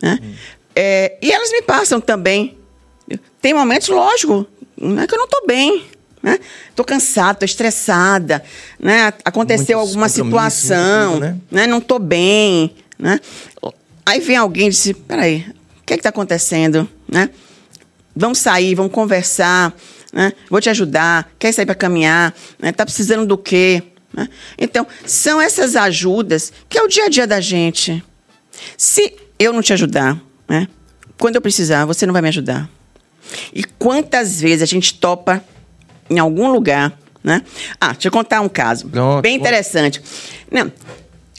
Né? 0.00 0.20
Hum. 0.22 0.34
É, 0.74 1.16
e 1.22 1.32
elas 1.32 1.50
me 1.50 1.62
passam 1.62 2.00
também. 2.00 2.58
Tem 3.40 3.54
momentos, 3.54 3.88
lógico, 3.88 4.46
né, 4.76 5.06
que 5.06 5.14
eu 5.14 5.18
não 5.18 5.26
estou 5.26 5.46
bem. 5.46 5.84
Né? 6.22 6.38
Tô 6.74 6.82
cansada, 6.82 7.40
tô 7.40 7.44
estressada, 7.44 8.42
né? 8.80 9.12
Aconteceu 9.22 9.76
Muitos 9.76 9.90
alguma 9.90 10.08
situação, 10.08 11.20
né? 11.20 11.36
né? 11.50 11.66
Não 11.66 11.82
tô 11.82 11.98
bem, 11.98 12.74
né? 12.98 13.20
Aí 14.06 14.20
vem 14.20 14.38
alguém 14.38 14.68
e 14.68 14.70
diz: 14.70 14.90
peraí, 15.06 15.44
o 15.82 15.84
que 15.84 15.92
é 15.92 15.96
está 15.96 16.08
acontecendo, 16.08 16.88
né? 17.06 17.28
Vamos 18.16 18.38
sair, 18.38 18.74
vamos 18.74 18.90
conversar, 18.90 19.74
né? 20.14 20.32
Vou 20.48 20.62
te 20.62 20.70
ajudar. 20.70 21.30
Quer 21.38 21.52
sair 21.52 21.66
para 21.66 21.74
caminhar? 21.74 22.34
Né? 22.58 22.72
Tá 22.72 22.86
precisando 22.86 23.26
do 23.26 23.36
quê? 23.36 23.82
Né? 24.10 24.26
Então, 24.56 24.86
são 25.04 25.42
essas 25.42 25.76
ajudas 25.76 26.52
que 26.70 26.78
é 26.78 26.82
o 26.82 26.88
dia 26.88 27.04
a 27.04 27.08
dia 27.10 27.26
da 27.26 27.40
gente. 27.40 28.02
Se 28.78 29.14
eu 29.38 29.52
não 29.52 29.60
te 29.60 29.74
ajudar, 29.74 30.18
né? 30.48 30.68
Quando 31.18 31.36
eu 31.36 31.40
precisar, 31.40 31.84
você 31.84 32.06
não 32.06 32.12
vai 32.12 32.22
me 32.22 32.28
ajudar. 32.28 32.68
E 33.52 33.64
quantas 33.64 34.40
vezes 34.40 34.62
a 34.62 34.66
gente 34.66 34.94
topa 34.94 35.42
em 36.10 36.18
algum 36.18 36.50
lugar, 36.50 36.98
né? 37.22 37.42
Ah, 37.80 37.92
deixa 37.92 38.08
eu 38.08 38.12
contar 38.12 38.40
um 38.40 38.48
caso. 38.48 38.88
Pronto. 38.88 39.22
Bem 39.22 39.36
interessante. 39.36 40.02
Não, 40.50 40.70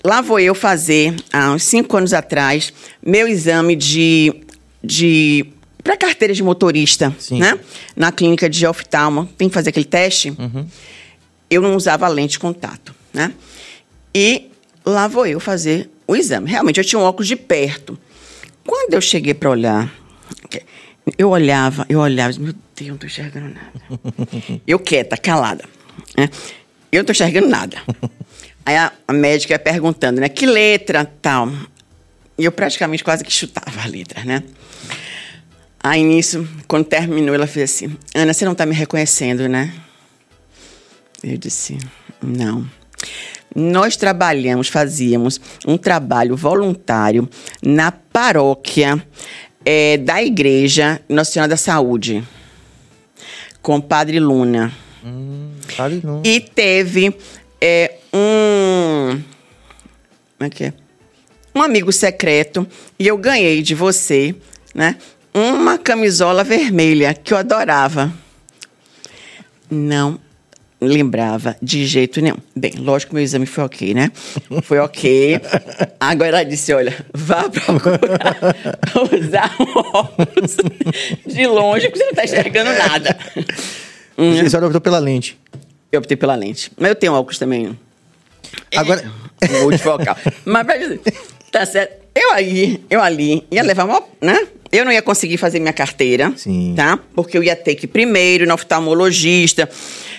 lá 0.03 0.21
vou 0.21 0.39
eu 0.39 0.55
fazer, 0.55 1.15
há 1.31 1.51
uns 1.51 1.63
cinco 1.63 1.95
anos 1.97 2.13
atrás, 2.13 2.73
meu 3.05 3.27
exame 3.27 3.75
de. 3.75 4.41
de 4.83 5.45
para 5.83 5.95
carteira 5.95 6.33
de 6.33 6.41
motorista, 6.41 7.15
Sim. 7.19 7.39
né? 7.39 7.59
Na 7.95 8.11
clínica 8.11 8.49
de 8.49 8.65
oftalmo. 8.65 9.29
Tem 9.37 9.47
que 9.47 9.53
fazer 9.53 9.69
aquele 9.69 9.85
teste. 9.85 10.29
Uhum. 10.31 10.65
Eu 11.47 11.61
não 11.61 11.75
usava 11.75 12.07
lente 12.07 12.31
de 12.31 12.39
contato, 12.39 12.95
né? 13.13 13.31
E 14.13 14.49
lá 14.83 15.07
vou 15.07 15.27
eu 15.27 15.39
fazer 15.39 15.87
o 16.07 16.15
exame. 16.15 16.49
Realmente, 16.49 16.79
eu 16.79 16.83
tinha 16.83 16.97
um 16.97 17.03
óculos 17.03 17.27
de 17.27 17.35
perto. 17.35 17.99
Quando 18.65 18.93
eu 18.93 19.01
cheguei 19.01 19.33
para 19.33 19.49
olhar, 19.49 19.93
eu 21.17 21.29
olhava, 21.29 21.85
eu 21.87 21.99
olhava, 21.99 22.37
meu 22.39 22.53
Deus, 22.75 22.89
não 22.89 22.97
tô 22.97 23.05
enxergando 23.05 23.53
nada. 23.53 23.71
eu 24.65 24.79
quieta, 24.79 25.15
calada. 25.15 25.63
Né? 26.17 26.29
Eu 26.91 26.99
não 26.99 27.05
tô 27.05 27.11
enxergando 27.11 27.47
nada. 27.47 27.77
Aí 28.65 28.75
a, 28.75 28.91
a 29.07 29.13
médica 29.13 29.53
ia 29.53 29.59
perguntando, 29.59 30.19
né? 30.19 30.27
Que 30.27 30.47
letra 30.47 31.05
tal? 31.05 31.51
E 32.37 32.43
eu 32.43 32.51
praticamente 32.51 33.03
quase 33.03 33.23
que 33.23 33.31
chutava 33.31 33.81
a 33.81 33.85
letra, 33.85 34.23
né? 34.23 34.43
Aí 35.79 36.03
nisso, 36.03 36.47
quando 36.67 36.85
terminou, 36.85 37.35
ela 37.35 37.45
fez 37.45 37.71
assim: 37.71 37.95
Ana, 38.15 38.33
você 38.33 38.43
não 38.43 38.53
está 38.53 38.65
me 38.65 38.73
reconhecendo, 38.73 39.47
né? 39.47 39.71
Eu 41.23 41.37
disse: 41.37 41.77
Não. 42.23 42.67
Nós 43.55 43.95
trabalhamos, 43.95 44.67
fazíamos 44.67 45.39
um 45.65 45.77
trabalho 45.77 46.35
voluntário 46.35 47.29
na 47.63 47.89
paróquia 47.89 49.01
é, 49.63 49.95
da 49.95 50.21
igreja 50.21 50.99
Nossa 51.07 51.31
Senhora 51.31 51.49
da 51.49 51.57
Saúde, 51.57 52.21
com 53.61 53.77
o 53.77 53.81
Padre 53.81 54.19
Luna. 54.19 54.73
Hum, 55.01 55.51
padre 55.77 56.01
Luna. 56.03 56.21
E 56.25 56.41
teve 56.41 57.15
é, 57.61 57.95
um. 58.13 59.21
Como 60.37 60.47
é 60.47 60.49
que 60.49 60.65
é? 60.65 60.73
Um 61.55 61.61
amigo 61.61 61.93
secreto, 61.93 62.67
e 62.99 63.07
eu 63.07 63.17
ganhei 63.17 63.61
de 63.61 63.73
você, 63.73 64.35
né? 64.73 64.97
Uma 65.33 65.77
camisola 65.77 66.43
vermelha 66.43 67.13
que 67.13 67.33
eu 67.33 67.37
adorava. 67.37 68.13
Não 69.71 70.19
lembrava 70.79 71.55
de 71.61 71.85
jeito 71.85 72.21
nenhum. 72.21 72.37
Bem, 72.55 72.73
lógico 72.77 73.09
que 73.09 73.15
meu 73.15 73.23
exame 73.23 73.45
foi 73.45 73.63
ok, 73.63 73.93
né? 73.93 74.11
Foi 74.63 74.79
ok. 74.79 75.39
Agora 75.99 76.29
ela 76.29 76.43
disse: 76.43 76.73
olha, 76.73 76.93
vá 77.13 77.47
procurar 77.49 78.37
usar 79.11 79.55
um 79.59 79.79
óculos 79.97 80.57
de 81.25 81.47
longe, 81.47 81.87
porque 81.89 81.99
você 81.99 82.03
não 82.03 82.11
está 82.11 82.23
enxergando 82.23 82.71
nada. 82.73 83.17
Você 84.17 84.49
só 84.49 84.59
optou 84.59 84.79
pela 84.79 84.97
lente. 84.97 85.37
Eu 85.91 85.99
optei 85.99 86.15
pela 86.15 86.35
lente. 86.35 86.71
Mas 86.77 86.87
eu 86.87 86.95
tenho 86.95 87.11
óculos 87.11 87.37
também. 87.37 87.77
Agora. 88.73 89.11
É, 89.41 89.61
multifocal. 89.61 90.15
Mas 90.45 90.65
pra 90.65 90.77
dizer, 90.77 91.01
tá 91.51 91.65
certo. 91.65 92.05
Eu 92.15 92.31
aí, 92.31 92.81
eu 92.89 93.01
ali, 93.01 93.45
ia 93.51 93.61
levar 93.61 93.83
uma. 93.83 94.01
né? 94.21 94.47
Eu 94.71 94.85
não 94.85 94.91
ia 94.91 95.01
conseguir 95.01 95.35
fazer 95.37 95.59
minha 95.59 95.73
carteira, 95.73 96.31
Sim. 96.37 96.73
tá? 96.77 96.97
Porque 97.13 97.37
eu 97.37 97.43
ia 97.43 97.57
ter 97.57 97.75
que 97.75 97.85
ir 97.85 97.89
primeiro 97.89 98.47
no 98.47 98.53
oftalmologista, 98.53 99.69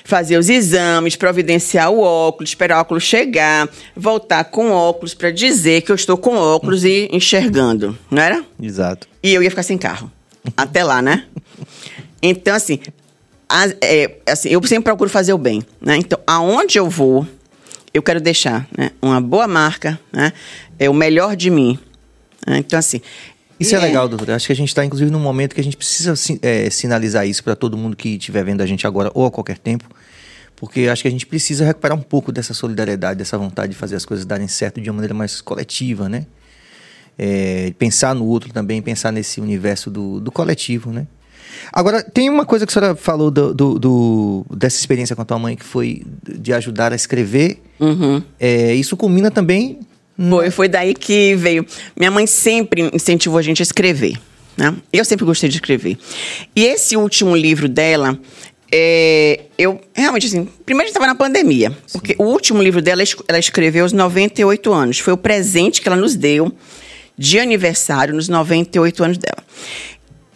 fazer 0.07 0.39
os 0.39 0.49
exames, 0.49 1.17
providenciar 1.17 1.91
o 1.91 2.01
óculos, 2.01 2.51
esperar 2.51 2.79
o 2.79 2.81
óculos 2.81 3.03
chegar, 3.03 3.69
voltar 3.95 4.45
com 4.45 4.71
óculos 4.71 5.13
para 5.15 5.31
dizer 5.31 5.83
que 5.83 5.91
eu 5.91 5.97
estou 5.97 6.17
com 6.17 6.37
óculos 6.37 6.85
e 6.85 7.09
enxergando, 7.13 7.99
não 8.11 8.23
era? 8.23 8.45
Exato. 8.63 9.09
E 9.23 9.35
eu 9.35 9.43
ia 9.43 9.51
ficar 9.51 9.65
sem 9.65 9.77
carro. 9.77 10.11
Até 10.57 10.85
lá, 10.85 11.03
né? 11.03 11.25
Então, 12.23 12.55
assim, 12.55 12.79
a- 13.49 13.67
é, 13.81 14.17
assim, 14.27 14.49
eu 14.49 14.63
sempre 14.63 14.85
procuro 14.85 15.11
fazer 15.11 15.33
o 15.33 15.39
bem, 15.39 15.63
né? 15.81 15.97
Então, 15.97 16.19
aonde 16.27 16.79
eu 16.79 16.89
vou, 16.89 17.27
eu 17.93 18.03
quero 18.03 18.21
deixar 18.21 18.67
né, 18.77 18.91
uma 19.03 19.21
boa 19.21 19.49
marca, 19.49 19.99
né? 20.13 20.33
É 20.79 20.89
o 20.89 20.95
melhor 20.95 21.35
de 21.35 21.51
mim. 21.51 21.79
né? 22.47 22.59
Então, 22.59 22.79
assim... 22.79 23.01
Isso 23.59 23.75
é 23.75 23.79
legal, 23.79 24.09
doutor. 24.09 24.31
Acho 24.33 24.47
que 24.47 24.53
a 24.53 24.57
gente 24.57 24.69
está, 24.69 24.85
inclusive, 24.85 25.11
num 25.11 25.19
momento 25.21 25.55
que 25.55 25.61
a 25.61 25.65
gente 25.65 25.77
precisa 25.77 26.15
é, 26.43 26.69
sinalizar 26.71 27.27
isso 27.27 27.43
para 27.43 27.57
todo 27.57 27.77
mundo 27.77 27.97
que 27.97 28.11
estiver 28.11 28.45
vendo 28.45 28.61
a 28.61 28.67
gente 28.67 28.87
agora 28.87 29.11
ou 29.15 29.25
a 29.27 29.31
qualquer 29.31 29.57
tempo. 29.59 29.85
Porque 30.55 30.89
acho 30.89 31.03
que 31.03 31.09
a 31.09 31.11
gente 31.11 31.27
precisa 31.27 31.65
recuperar 31.65 31.97
um 31.97 32.03
pouco 32.03 32.33
dessa 32.33 32.55
solidariedade, 32.55 33.19
dessa 33.19 33.37
vontade 33.37 33.73
de 33.73 33.79
fazer 33.79 33.97
as 33.97 34.05
coisas 34.05 34.25
darem 34.25 34.49
certo 34.49 34.81
de 34.81 34.89
uma 34.91 34.95
maneira 34.97 35.15
mais 35.15 35.41
coletiva, 35.41 36.09
né? 36.09 36.27
É, 37.19 37.73
pensar 37.79 38.15
no 38.15 38.27
outro 38.27 38.53
também, 38.53 38.81
pensar 38.83 39.11
nesse 39.11 39.41
universo 39.41 39.91
do, 39.91 40.21
do 40.21 40.31
coletivo, 40.31 40.93
né? 40.93 41.07
Agora, 41.73 42.03
tem 42.03 42.29
uma 42.29 42.45
coisa 42.45 42.67
que 42.67 42.71
a 42.71 42.75
senhora 42.75 42.95
falou 42.97 43.31
do, 43.31 43.55
do- 43.55 43.79
do- 43.79 44.47
dessa 44.55 44.79
experiência 44.79 45.17
com 45.17 45.23
a 45.23 45.25
tua 45.25 45.39
mãe, 45.39 45.57
que 45.57 45.65
foi 45.65 46.03
de 46.23 46.53
ajudar 46.53 46.93
a 46.93 46.97
escrever. 46.97 47.63
Uhum. 47.81 48.23
É, 48.39 48.75
isso 48.75 48.97
culmina 48.97 49.31
também... 49.31 49.81
Foi, 50.19 50.51
foi 50.51 50.69
daí 50.69 50.95
que 50.95 51.35
veio. 51.35 51.67
Minha 51.97 52.11
mãe 52.11 52.27
sempre 52.27 52.91
incentivou 52.93 53.39
a 53.39 53.43
gente 53.43 53.63
a 53.63 53.65
escrever. 53.65 54.19
Né? 54.57 54.75
Eu 54.93 55.05
sempre 55.05 55.25
gostei 55.25 55.49
de 55.49 55.57
escrever. 55.57 55.99
E 56.55 56.65
esse 56.65 56.97
último 56.97 57.37
livro 57.37 57.69
dela, 57.69 58.19
é, 58.73 59.43
eu 59.59 59.81
realmente 59.95 60.27
assim. 60.27 60.49
Primeiro 60.65 60.89
estava 60.89 61.07
na 61.07 61.15
pandemia, 61.15 61.77
porque 61.93 62.17
o 62.19 62.25
último 62.25 62.63
livro 62.63 62.81
dela 62.81 63.03
ela 63.29 63.39
escreveu 63.39 63.85
aos 63.85 63.93
98 63.93 64.73
anos. 64.73 64.99
Foi 64.99 65.13
o 65.13 65.17
presente 65.17 65.83
que 65.83 65.89
ela 65.89 65.97
nos 65.97 66.15
deu 66.15 66.53
de 67.19 67.39
aniversário 67.39 68.15
nos 68.15 68.29
98 68.29 69.05
anos 69.05 69.19
dela. 69.19 69.45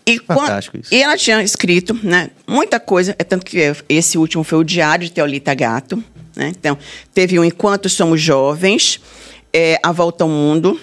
E, 0.06 0.18
Fantástico 0.18 0.78
isso. 0.78 0.92
e 0.92 1.02
ela 1.02 1.16
tinha 1.16 1.42
escrito, 1.42 1.98
né, 2.02 2.30
muita 2.46 2.80
coisa, 2.80 3.14
é 3.18 3.22
tanto 3.22 3.44
que 3.44 3.58
esse 3.88 4.18
último 4.18 4.42
foi 4.42 4.58
o 4.58 4.64
Diário 4.64 5.04
de 5.04 5.12
Teolita 5.12 5.54
Gato, 5.54 6.02
né? 6.34 6.52
Então, 6.58 6.76
teve 7.12 7.38
o 7.38 7.44
Enquanto 7.44 7.88
Somos 7.88 8.20
Jovens, 8.20 9.00
é, 9.52 9.78
A 9.82 9.92
Volta 9.92 10.24
ao 10.24 10.30
Mundo, 10.30 10.80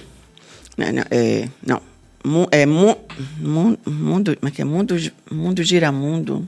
né, 0.77 0.91
né, 0.91 1.03
é, 1.09 1.49
não, 1.65 1.81
mu, 2.23 2.47
é, 2.51 2.65
mu, 2.65 2.97
mu- 3.39 3.77
mundo, 3.85 4.35
como 4.35 4.49
é 4.49 4.51
que 4.51 4.61
é? 4.61 4.65
Mundo, 4.65 4.95
mundo 5.31 5.63
gira 5.63 5.91
mundo. 5.91 6.47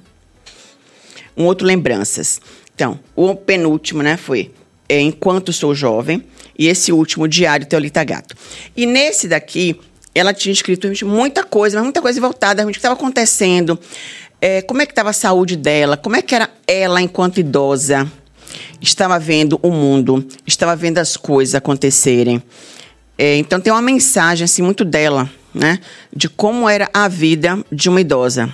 Um 1.35 1.45
outro 1.45 1.65
Lembranças. 1.65 2.41
Então, 2.75 2.99
o 3.15 3.35
penúltimo, 3.35 4.01
né, 4.01 4.17
foi 4.17 4.51
é, 4.87 4.99
Enquanto 4.99 5.53
Sou 5.53 5.73
Jovem, 5.73 6.23
e 6.57 6.67
esse 6.67 6.91
último, 6.91 7.27
Diário 7.27 7.65
Teolita 7.65 8.03
Gato. 8.03 8.35
E 8.75 8.85
nesse 8.85 9.27
daqui, 9.27 9.79
ela 10.13 10.33
tinha 10.33 10.51
escrito 10.51 10.89
muita 11.05 11.43
coisa, 11.43 11.77
mas 11.77 11.85
muita 11.85 12.01
coisa 12.01 12.19
voltada 12.19 12.63
o 12.65 12.71
que 12.71 12.77
estava 12.77 12.95
acontecendo, 12.95 13.79
é, 14.41 14.61
como 14.61 14.81
é 14.81 14.85
que 14.85 14.91
estava 14.91 15.11
a 15.11 15.13
saúde 15.13 15.55
dela, 15.55 15.95
como 15.95 16.15
é 16.15 16.21
que 16.21 16.33
era 16.35 16.49
ela 16.67 17.01
enquanto 17.01 17.39
idosa, 17.39 18.11
estava 18.81 19.19
vendo 19.19 19.59
o 19.61 19.71
mundo, 19.71 20.25
estava 20.45 20.75
vendo 20.75 20.97
as 20.97 21.17
coisas 21.17 21.55
acontecerem. 21.55 22.41
É, 23.17 23.37
então 23.37 23.59
tem 23.59 23.71
uma 23.71 23.81
mensagem 23.81 24.45
assim 24.45 24.61
muito 24.61 24.85
dela, 24.85 25.29
né, 25.53 25.79
de 26.15 26.29
como 26.29 26.69
era 26.69 26.89
a 26.93 27.07
vida 27.07 27.63
de 27.71 27.89
uma 27.89 27.99
idosa 27.99 28.53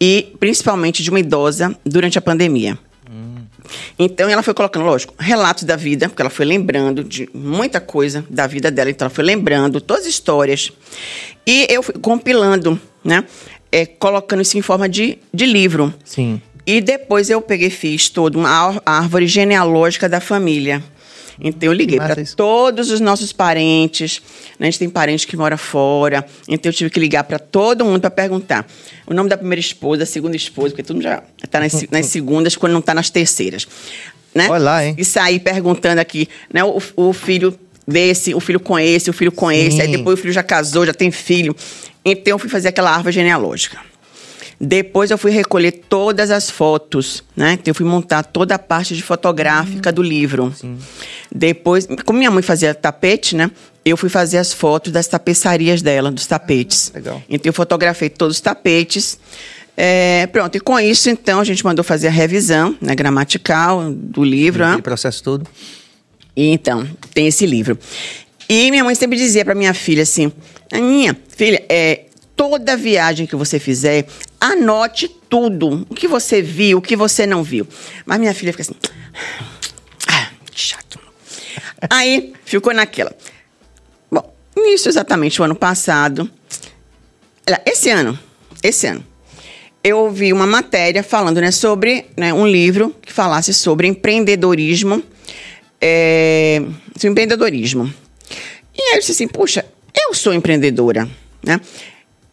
e 0.00 0.34
principalmente 0.38 1.02
de 1.02 1.10
uma 1.10 1.20
idosa 1.20 1.76
durante 1.84 2.18
a 2.18 2.22
pandemia. 2.22 2.78
Então 3.98 4.28
ela 4.28 4.42
foi 4.42 4.54
colocando, 4.54 4.84
lógico, 4.84 5.14
relatos 5.18 5.64
da 5.64 5.74
vida, 5.74 6.08
porque 6.08 6.20
ela 6.20 6.30
foi 6.30 6.44
lembrando 6.44 7.02
de 7.02 7.28
muita 7.32 7.80
coisa 7.80 8.24
da 8.28 8.46
vida 8.46 8.70
dela, 8.70 8.90
então 8.90 9.06
ela 9.06 9.14
foi 9.14 9.24
lembrando 9.24 9.80
todas 9.80 10.04
as 10.04 10.10
histórias. 10.10 10.70
E 11.46 11.66
eu 11.68 11.82
fui 11.82 11.94
compilando, 11.94 12.78
né? 13.02 13.24
é, 13.70 13.84
colocando 13.84 14.42
isso 14.42 14.56
em 14.56 14.62
forma 14.62 14.88
de, 14.88 15.18
de 15.32 15.46
livro. 15.46 15.92
Sim. 16.04 16.40
E 16.66 16.80
depois 16.80 17.30
eu 17.30 17.40
peguei 17.40 17.70
fiz 17.70 18.08
toda 18.08 18.36
uma 18.36 18.48
ár- 18.48 18.82
árvore 18.84 19.26
genealógica 19.26 20.08
da 20.08 20.20
família. 20.20 20.82
Então 21.38 21.66
eu 21.68 21.72
liguei 21.72 21.98
para 21.98 22.16
todos 22.34 22.90
os 22.90 22.98
nossos 22.98 23.30
parentes. 23.32 24.22
né? 24.58 24.66
A 24.66 24.70
gente 24.70 24.78
tem 24.78 24.88
parente 24.88 25.26
que 25.26 25.36
mora 25.36 25.56
fora. 25.58 26.26
Então 26.48 26.70
eu 26.70 26.74
tive 26.74 26.90
que 26.90 26.98
ligar 26.98 27.24
para 27.24 27.38
todo 27.38 27.84
mundo 27.84 28.00
para 28.00 28.10
perguntar 28.10 28.66
o 29.06 29.12
nome 29.14 29.28
da 29.28 29.36
primeira 29.36 29.60
esposa, 29.60 30.00
da 30.00 30.06
segunda 30.06 30.34
esposa, 30.34 30.70
porque 30.70 30.82
todo 30.82 30.96
mundo 30.96 31.02
já 31.04 31.22
está 31.44 31.60
nas, 31.60 31.84
nas 31.92 32.06
segundas 32.06 32.56
quando 32.56 32.72
não 32.72 32.80
está 32.80 32.94
nas 32.94 33.10
terceiras. 33.10 33.66
Né? 34.34 34.48
Olha 34.50 34.62
lá, 34.64 34.84
hein? 34.84 34.94
E 34.98 35.04
sair 35.04 35.38
perguntando 35.40 36.00
aqui, 36.00 36.26
né? 36.52 36.64
O, 36.64 36.80
o 36.96 37.12
filho 37.12 37.56
desse, 37.86 38.34
o 38.34 38.40
filho 38.40 38.58
com 38.58 38.78
esse, 38.78 39.08
o 39.08 39.12
filho 39.12 39.30
com 39.30 39.50
esse. 39.52 39.80
Aí 39.80 39.86
Sim. 39.88 39.96
depois 39.98 40.18
o 40.18 40.22
filho 40.22 40.32
já 40.32 40.42
casou, 40.42 40.84
já 40.86 40.92
tem 40.94 41.10
filho. 41.10 41.54
Então 42.04 42.32
eu 42.32 42.38
fui 42.38 42.48
fazer 42.48 42.68
aquela 42.68 42.90
árvore 42.90 43.14
genealógica. 43.14 43.78
Depois 44.58 45.10
eu 45.10 45.18
fui 45.18 45.30
recolher 45.30 45.72
todas 45.72 46.30
as 46.30 46.50
fotos, 46.50 47.22
né? 47.36 47.52
Então 47.54 47.70
eu 47.70 47.74
fui 47.74 47.84
montar 47.84 48.22
toda 48.22 48.54
a 48.54 48.58
parte 48.58 48.96
de 48.96 49.02
fotográfica 49.02 49.92
do 49.92 50.02
livro. 50.02 50.52
Depois, 51.30 51.86
como 52.04 52.18
minha 52.18 52.30
mãe 52.30 52.42
fazia 52.42 52.74
tapete, 52.74 53.36
né? 53.36 53.50
Eu 53.84 53.96
fui 53.96 54.08
fazer 54.08 54.38
as 54.38 54.52
fotos 54.52 54.92
das 54.92 55.06
tapeçarias 55.06 55.82
dela, 55.82 56.10
dos 56.10 56.26
tapetes. 56.26 56.90
legal. 56.94 57.22
Então 57.28 57.50
eu 57.50 57.52
fotografei 57.52 58.08
todos 58.08 58.36
os 58.36 58.40
tapetes. 58.40 59.18
É, 59.76 60.26
pronto, 60.28 60.56
e 60.56 60.60
com 60.60 60.80
isso, 60.80 61.10
então, 61.10 61.38
a 61.38 61.44
gente 61.44 61.62
mandou 61.62 61.84
fazer 61.84 62.08
a 62.08 62.10
revisão 62.10 62.74
né, 62.80 62.94
gramatical 62.94 63.92
do 63.92 64.24
livro. 64.24 64.64
Aquele 64.64 64.80
processo 64.80 65.22
todo. 65.22 65.46
E 66.34 66.48
então, 66.48 66.88
tem 67.12 67.26
esse 67.26 67.44
livro. 67.44 67.78
E 68.48 68.70
minha 68.70 68.82
mãe 68.82 68.94
sempre 68.94 69.18
dizia 69.18 69.44
para 69.44 69.54
minha 69.54 69.74
filha 69.74 70.02
assim: 70.02 70.32
Aninha, 70.72 71.14
filha, 71.28 71.62
é, 71.68 72.06
toda 72.34 72.76
viagem 72.76 73.26
que 73.26 73.36
você 73.36 73.58
fizer, 73.58 74.06
anote 74.40 75.08
tudo. 75.08 75.86
O 75.88 75.94
que 75.94 76.08
você 76.08 76.42
viu, 76.42 76.78
o 76.78 76.82
que 76.82 76.96
você 76.96 77.26
não 77.26 77.42
viu. 77.42 77.66
Mas 78.04 78.18
minha 78.18 78.34
filha 78.34 78.52
fica 78.52 78.62
assim. 78.62 78.76
Ah, 80.08 80.30
que 80.52 80.60
chato. 80.60 81.00
Aí 81.90 82.32
ficou 82.44 82.72
naquela. 82.72 83.14
Bom, 84.10 84.32
nisso 84.56 84.88
exatamente 84.88 85.40
o 85.40 85.44
ano 85.44 85.54
passado. 85.54 86.30
Esse 87.64 87.90
ano, 87.90 88.18
esse 88.62 88.86
ano, 88.86 89.04
eu 89.82 89.98
ouvi 89.98 90.32
uma 90.32 90.46
matéria 90.46 91.02
falando 91.02 91.40
né, 91.40 91.50
sobre 91.50 92.06
né, 92.16 92.32
um 92.32 92.46
livro 92.46 92.94
que 93.00 93.12
falasse 93.12 93.54
sobre 93.54 93.86
empreendedorismo. 93.86 95.02
É, 95.80 96.62
empreendedorismo. 97.04 97.92
E 98.74 98.82
aí 98.82 98.94
eu 98.94 98.98
disse 99.00 99.12
assim, 99.12 99.28
puxa, 99.28 99.64
eu 99.96 100.12
sou 100.12 100.34
empreendedora, 100.34 101.08
né? 101.42 101.60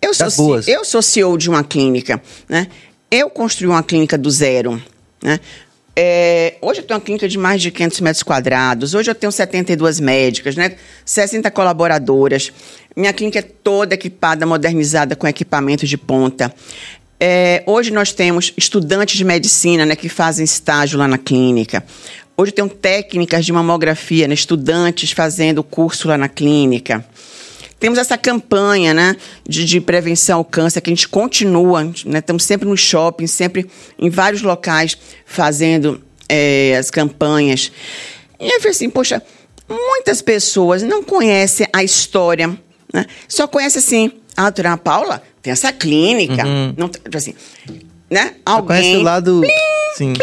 Eu 0.03 0.13
sou, 0.13 0.45
boas. 0.45 0.67
eu 0.67 0.83
sou 0.83 1.01
CEO 1.01 1.37
de 1.37 1.49
uma 1.49 1.63
clínica, 1.63 2.21
né? 2.49 2.67
Eu 3.09 3.29
construí 3.29 3.67
uma 3.67 3.83
clínica 3.83 4.17
do 4.17 4.29
zero, 4.29 4.81
né? 5.21 5.39
É, 5.95 6.55
hoje 6.59 6.79
eu 6.79 6.83
tenho 6.83 6.97
uma 6.97 7.05
clínica 7.05 7.27
de 7.27 7.37
mais 7.37 7.61
de 7.61 7.69
500 7.69 8.01
metros 8.01 8.23
quadrados. 8.23 8.95
Hoje 8.95 9.11
eu 9.11 9.15
tenho 9.15 9.31
72 9.31 9.99
médicas, 9.99 10.55
né? 10.55 10.75
60 11.05 11.51
colaboradoras. 11.51 12.51
Minha 12.95 13.13
clínica 13.13 13.39
é 13.39 13.41
toda 13.43 13.93
equipada, 13.93 14.45
modernizada 14.45 15.15
com 15.15 15.27
equipamentos 15.27 15.87
de 15.87 15.97
ponta. 15.97 16.53
É, 17.19 17.63
hoje 17.65 17.91
nós 17.91 18.11
temos 18.11 18.53
estudantes 18.57 19.15
de 19.15 19.23
medicina 19.23 19.85
né, 19.85 19.95
que 19.95 20.09
fazem 20.09 20.43
estágio 20.43 20.99
lá 20.99 21.07
na 21.07 21.17
clínica. 21.17 21.83
Hoje 22.35 22.51
eu 22.51 22.55
tenho 22.55 22.69
técnicas 22.69 23.45
de 23.45 23.53
mamografia, 23.53 24.27
né, 24.27 24.33
estudantes 24.33 25.11
fazendo 25.11 25.63
curso 25.63 26.07
lá 26.07 26.17
na 26.17 26.27
clínica. 26.27 27.05
Temos 27.83 27.99
essa 27.99 28.17
campanha 28.17 28.93
né, 28.93 29.17
de, 29.45 29.65
de 29.65 29.81
prevenção 29.81 30.37
ao 30.37 30.45
câncer 30.45 30.79
que 30.79 30.89
a 30.89 30.95
gente 30.95 31.05
continua, 31.05 31.83
né, 32.05 32.19
estamos 32.19 32.45
sempre 32.45 32.65
no 32.65 32.77
shopping, 32.77 33.27
sempre 33.27 33.69
em 33.99 34.09
vários 34.09 34.41
locais 34.41 34.97
fazendo 35.25 36.01
eh, 36.29 36.77
as 36.79 36.89
campanhas. 36.89 37.73
E 38.39 38.45
eu 38.45 38.59
falei 38.61 38.71
assim, 38.71 38.89
poxa, 38.89 39.21
muitas 39.67 40.21
pessoas 40.21 40.81
não 40.81 41.03
conhecem 41.03 41.67
a 41.73 41.83
história, 41.83 42.57
né? 42.93 43.05
só 43.27 43.47
conhecem 43.47 43.79
assim, 43.79 44.11
ah, 44.37 44.43
doutora 44.43 44.69
Ana 44.69 44.77
Paula, 44.77 45.21
tem 45.41 45.51
essa 45.51 45.73
clínica. 45.73 46.41
Não, 46.77 46.87
tem- 46.87 47.01
tipo 47.01 47.17
assim, 47.17 47.35
né? 48.09 48.35
Só 48.47 48.61
conhece 48.61 48.87
Alguém 48.87 48.95
o 48.95 49.01
lado. 49.01 49.41
Sim. 49.97 50.13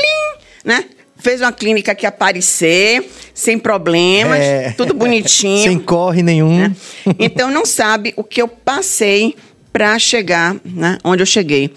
né? 0.64 0.86
Fez 1.20 1.40
uma 1.40 1.52
clínica 1.52 1.94
que 1.94 2.06
aparecer, 2.06 3.08
sem 3.34 3.58
problemas, 3.58 4.40
é. 4.40 4.74
tudo 4.76 4.94
bonitinho. 4.94 5.64
sem 5.68 5.78
corre 5.78 6.22
nenhum. 6.22 6.58
Né? 6.58 6.76
Então 7.18 7.50
não 7.50 7.64
sabe 7.64 8.12
o 8.16 8.24
que 8.24 8.40
eu 8.40 8.48
passei 8.48 9.34
para 9.72 9.98
chegar 9.98 10.56
né, 10.64 10.98
onde 11.04 11.22
eu 11.22 11.26
cheguei. 11.26 11.72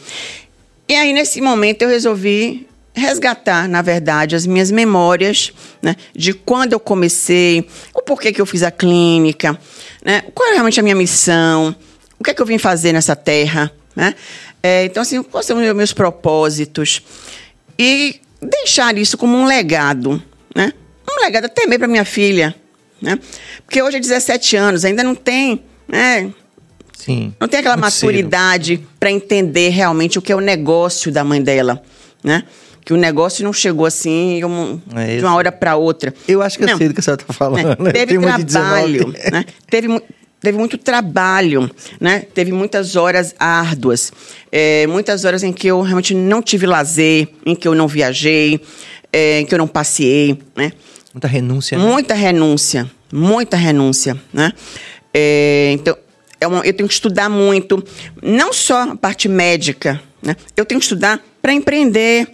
E 0.88 0.96
aí, 0.96 1.14
nesse 1.14 1.40
momento, 1.42 1.84
eu 1.84 1.90
resolvi 1.90 2.68
resgatar, 2.94 3.68
na 3.68 3.82
verdade, 3.82 4.36
as 4.36 4.46
minhas 4.46 4.70
memórias 4.70 5.52
né, 5.82 5.96
de 6.16 6.34
quando 6.34 6.74
eu 6.74 6.80
comecei, 6.80 7.68
o 7.94 8.02
porquê 8.02 8.32
que 8.32 8.40
eu 8.40 8.46
fiz 8.46 8.62
a 8.62 8.70
clínica, 8.70 9.58
né, 10.06 10.24
qual 10.34 10.50
é 10.50 10.54
realmente 10.54 10.80
a 10.80 10.84
minha 10.84 10.96
missão, 10.96 11.76
o 12.20 12.24
que 12.24 12.32
é 12.32 12.34
que 12.34 12.42
eu 12.42 12.46
vim 12.46 12.58
fazer 12.58 12.94
nessa 12.94 13.16
terra. 13.16 13.72
Né? 13.96 14.14
É, 14.62 14.86
então, 14.86 15.02
assim, 15.02 15.22
quais 15.24 15.46
são 15.46 15.58
os 15.58 15.76
meus 15.76 15.94
propósitos? 15.94 17.02
E 17.78 18.20
deixar 18.44 18.98
isso 18.98 19.18
como 19.18 19.36
um 19.36 19.46
legado, 19.46 20.22
né? 20.56 20.74
Um 21.10 21.22
legado 21.22 21.46
até 21.46 21.66
mesmo 21.66 21.80
para 21.80 21.88
minha 21.88 22.06
filha, 22.06 22.56
né? 23.02 23.20
Porque 23.66 23.82
hoje 23.82 23.98
é 23.98 24.00
17 24.00 24.56
anos, 24.56 24.86
ainda 24.86 25.04
não 25.04 25.16
tem, 25.16 25.64
né? 25.88 26.32
Sim. 26.98 27.34
Não 27.40 27.48
tem 27.48 27.60
aquela 27.60 27.76
maturidade 27.76 28.82
para 29.00 29.12
entender 29.12 29.70
realmente 29.70 30.18
o 30.18 30.22
que 30.22 30.32
é 30.32 30.36
o 30.36 30.40
negócio 30.40 31.12
da 31.12 31.24
mãe 31.24 31.42
dela, 31.42 31.84
né? 32.24 32.44
Que 32.86 32.94
o 32.94 32.98
negócio 32.98 33.44
não 33.44 33.54
chegou 33.54 33.86
assim 33.86 34.42
é 34.96 35.18
de 35.18 35.24
uma 35.24 35.36
hora 35.36 35.52
para 35.52 35.76
outra. 35.76 36.14
Eu 36.28 36.42
acho 36.42 36.58
que 36.58 36.66
não. 36.66 36.74
eu 36.74 36.78
sei 36.78 36.88
do 36.90 36.94
que 36.94 37.00
a 37.00 37.04
senhora 37.04 37.22
está 37.22 37.34
falando. 37.34 37.78
Né? 37.82 37.92
Teve 37.92 38.20
trabalho, 38.46 39.14
né? 39.32 39.46
Teve, 39.70 40.02
teve 40.44 40.58
muito 40.58 40.78
trabalho, 40.78 41.72
né? 42.02 42.26
Teve 42.34 42.52
muitas 42.52 42.98
horas 42.98 43.34
árduas, 43.40 44.12
é, 44.52 44.86
muitas 44.88 45.24
horas 45.24 45.42
em 45.42 45.54
que 45.54 45.68
eu 45.68 45.82
realmente 45.82 46.14
não 46.14 46.42
tive 46.42 46.66
lazer, 46.66 47.30
em 47.46 47.56
que 47.56 47.66
eu 47.66 47.74
não 47.74 47.88
viajei, 47.88 48.60
é, 49.12 49.40
em 49.40 49.46
que 49.46 49.54
eu 49.54 49.58
não 49.58 49.68
passei, 49.68 50.38
né? 50.54 50.74
Muita 51.14 51.28
renúncia. 51.30 51.78
Né? 51.78 51.86
Muita 51.86 52.14
renúncia, 52.14 52.92
muita 53.12 53.56
renúncia, 53.56 54.18
né? 54.34 54.52
É, 55.14 55.72
então, 55.74 55.98
é 56.42 56.46
eu 56.46 56.74
tenho 56.74 56.90
que 56.90 56.94
estudar 56.94 57.30
muito, 57.30 57.82
não 58.22 58.52
só 58.52 58.82
a 58.82 58.96
parte 58.98 59.30
médica, 59.30 60.02
né? 60.22 60.36
Eu 60.58 60.66
tenho 60.66 60.80
que 60.80 60.86
estudar 60.86 61.24
para 61.42 61.54
empreender, 61.54 62.28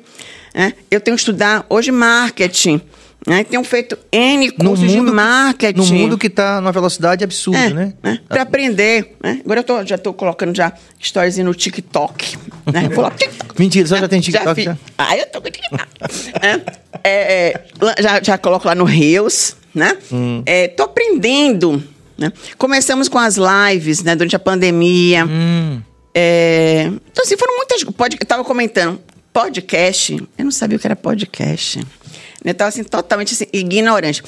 né? 0.55 0.73
Eu 0.89 0.99
tenho 0.99 1.15
que 1.15 1.21
estudar 1.21 1.63
hoje 1.69 1.91
marketing, 1.91 2.81
né? 3.27 3.43
Tenho 3.43 3.63
feito 3.63 3.97
N 4.11 4.51
cursos 4.51 4.89
de 4.89 5.01
marketing. 5.01 5.79
No 5.79 5.99
mundo 5.99 6.17
que 6.17 6.27
está 6.27 6.61
numa 6.61 6.71
velocidade 6.71 7.23
absurda, 7.23 7.59
é, 7.59 7.69
né? 7.69 7.93
É, 8.01 8.17
para 8.27 8.41
aprender. 8.43 9.15
Né? 9.21 9.41
Agora 9.43 9.59
eu 9.59 9.63
tô, 9.63 9.85
já 9.85 9.95
estou 9.95 10.13
colocando 10.13 10.55
já 10.55 10.73
stories 11.01 11.37
no 11.37 11.53
TikTok. 11.53 12.37
Né? 12.71 12.89
Vou 12.89 13.03
lá, 13.03 13.11
TikTok. 13.11 13.53
Mentira, 13.59 13.87
só 13.87 13.97
já 13.97 14.07
tem 14.07 14.21
TikTok 14.21 14.63
já? 14.63 14.71
já? 14.71 14.77
Ah, 14.97 15.17
eu 15.17 15.25
tô 15.27 15.41
com 15.41 15.49
TikTok. 15.49 15.83
é, 17.03 17.51
é, 17.51 17.61
já, 18.01 18.23
já 18.23 18.37
coloco 18.37 18.67
lá 18.67 18.73
no 18.73 18.85
Reels, 18.85 19.55
né? 19.75 19.97
Hum. 20.11 20.41
É, 20.45 20.67
tô 20.69 20.83
aprendendo. 20.83 21.83
Né? 22.17 22.31
Começamos 22.57 23.07
com 23.07 23.17
as 23.17 23.37
lives 23.37 24.01
né, 24.03 24.15
durante 24.15 24.35
a 24.35 24.39
pandemia. 24.39 25.25
Hum. 25.25 25.81
É, 26.13 26.83
então, 27.11 27.23
assim, 27.23 27.37
foram 27.37 27.55
muitas. 27.57 27.83
Pode, 27.83 28.17
eu 28.19 28.25
tava 28.25 28.43
comentando, 28.43 28.99
podcast. 29.31 30.15
Eu 30.37 30.45
não 30.45 30.51
sabia 30.51 30.77
o 30.77 30.79
que 30.79 30.87
era 30.87 30.95
podcast. 30.95 31.79
Eu 32.43 32.51
estava 32.51 32.69
assim, 32.69 32.83
totalmente 32.83 33.33
assim, 33.33 33.45
ignorante. 33.51 34.23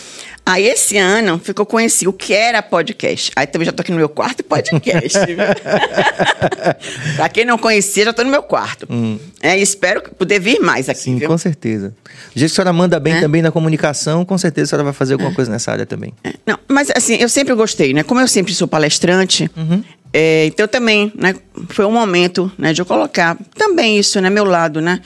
Aí 0.46 0.66
esse 0.66 0.98
ano 0.98 1.40
ficou 1.40 1.66
conheci 1.66 2.08
o 2.08 2.14
que 2.14 2.34
era 2.34 2.62
podcast. 2.62 3.32
Aí 3.36 3.48
também 3.48 3.66
já 3.66 3.72
tô 3.72 3.82
aqui 3.82 3.92
no 3.92 3.98
meu 3.98 4.10
quarto 4.10 4.44
podcast. 4.44 5.18
pra 7.16 7.30
quem 7.30 7.46
não 7.46 7.58
conhecia, 7.58 8.06
já 8.06 8.14
tô 8.14 8.24
no 8.24 8.30
meu 8.30 8.44
quarto. 8.44 8.86
Hum. 8.90 9.18
É, 9.42 9.58
espero 9.58 10.02
poder 10.18 10.40
vir 10.40 10.60
mais 10.60 10.90
aqui. 10.90 11.00
Sim, 11.00 11.18
viu? 11.18 11.30
com 11.30 11.38
certeza. 11.38 11.90
Do 12.34 12.40
jeito 12.40 12.50
que 12.50 12.54
a 12.54 12.64
senhora 12.64 12.74
manda 12.74 13.00
bem 13.00 13.14
é? 13.14 13.22
também 13.22 13.42
na 13.42 13.52
comunicação, 13.52 14.26
com 14.26 14.38
certeza 14.38 14.66
a 14.66 14.70
senhora 14.70 14.84
vai 14.84 14.94
fazer 14.94 15.14
alguma 15.14 15.32
é. 15.32 15.34
coisa 15.34 15.50
nessa 15.50 15.72
área 15.72 15.86
também. 15.86 16.14
É. 16.24 16.34
Não, 16.46 16.60
mas 16.68 16.92
assim, 16.94 17.16
eu 17.16 17.30
sempre 17.30 17.54
gostei, 17.54 17.94
né? 17.94 18.04
Como 18.04 18.20
eu 18.20 18.28
sempre 18.28 18.54
sou 18.54 18.68
palestrante, 18.68 19.50
uhum. 19.56 19.84
É, 20.14 20.46
então 20.46 20.68
também, 20.68 21.12
né, 21.16 21.34
foi 21.70 21.86
um 21.86 21.92
momento, 21.92 22.52
né, 22.58 22.74
de 22.74 22.82
eu 22.82 22.86
colocar 22.86 23.38
também 23.56 23.98
isso, 23.98 24.20
né, 24.20 24.30
meu 24.30 24.44
lado, 24.44 24.82
né, 24.82 25.00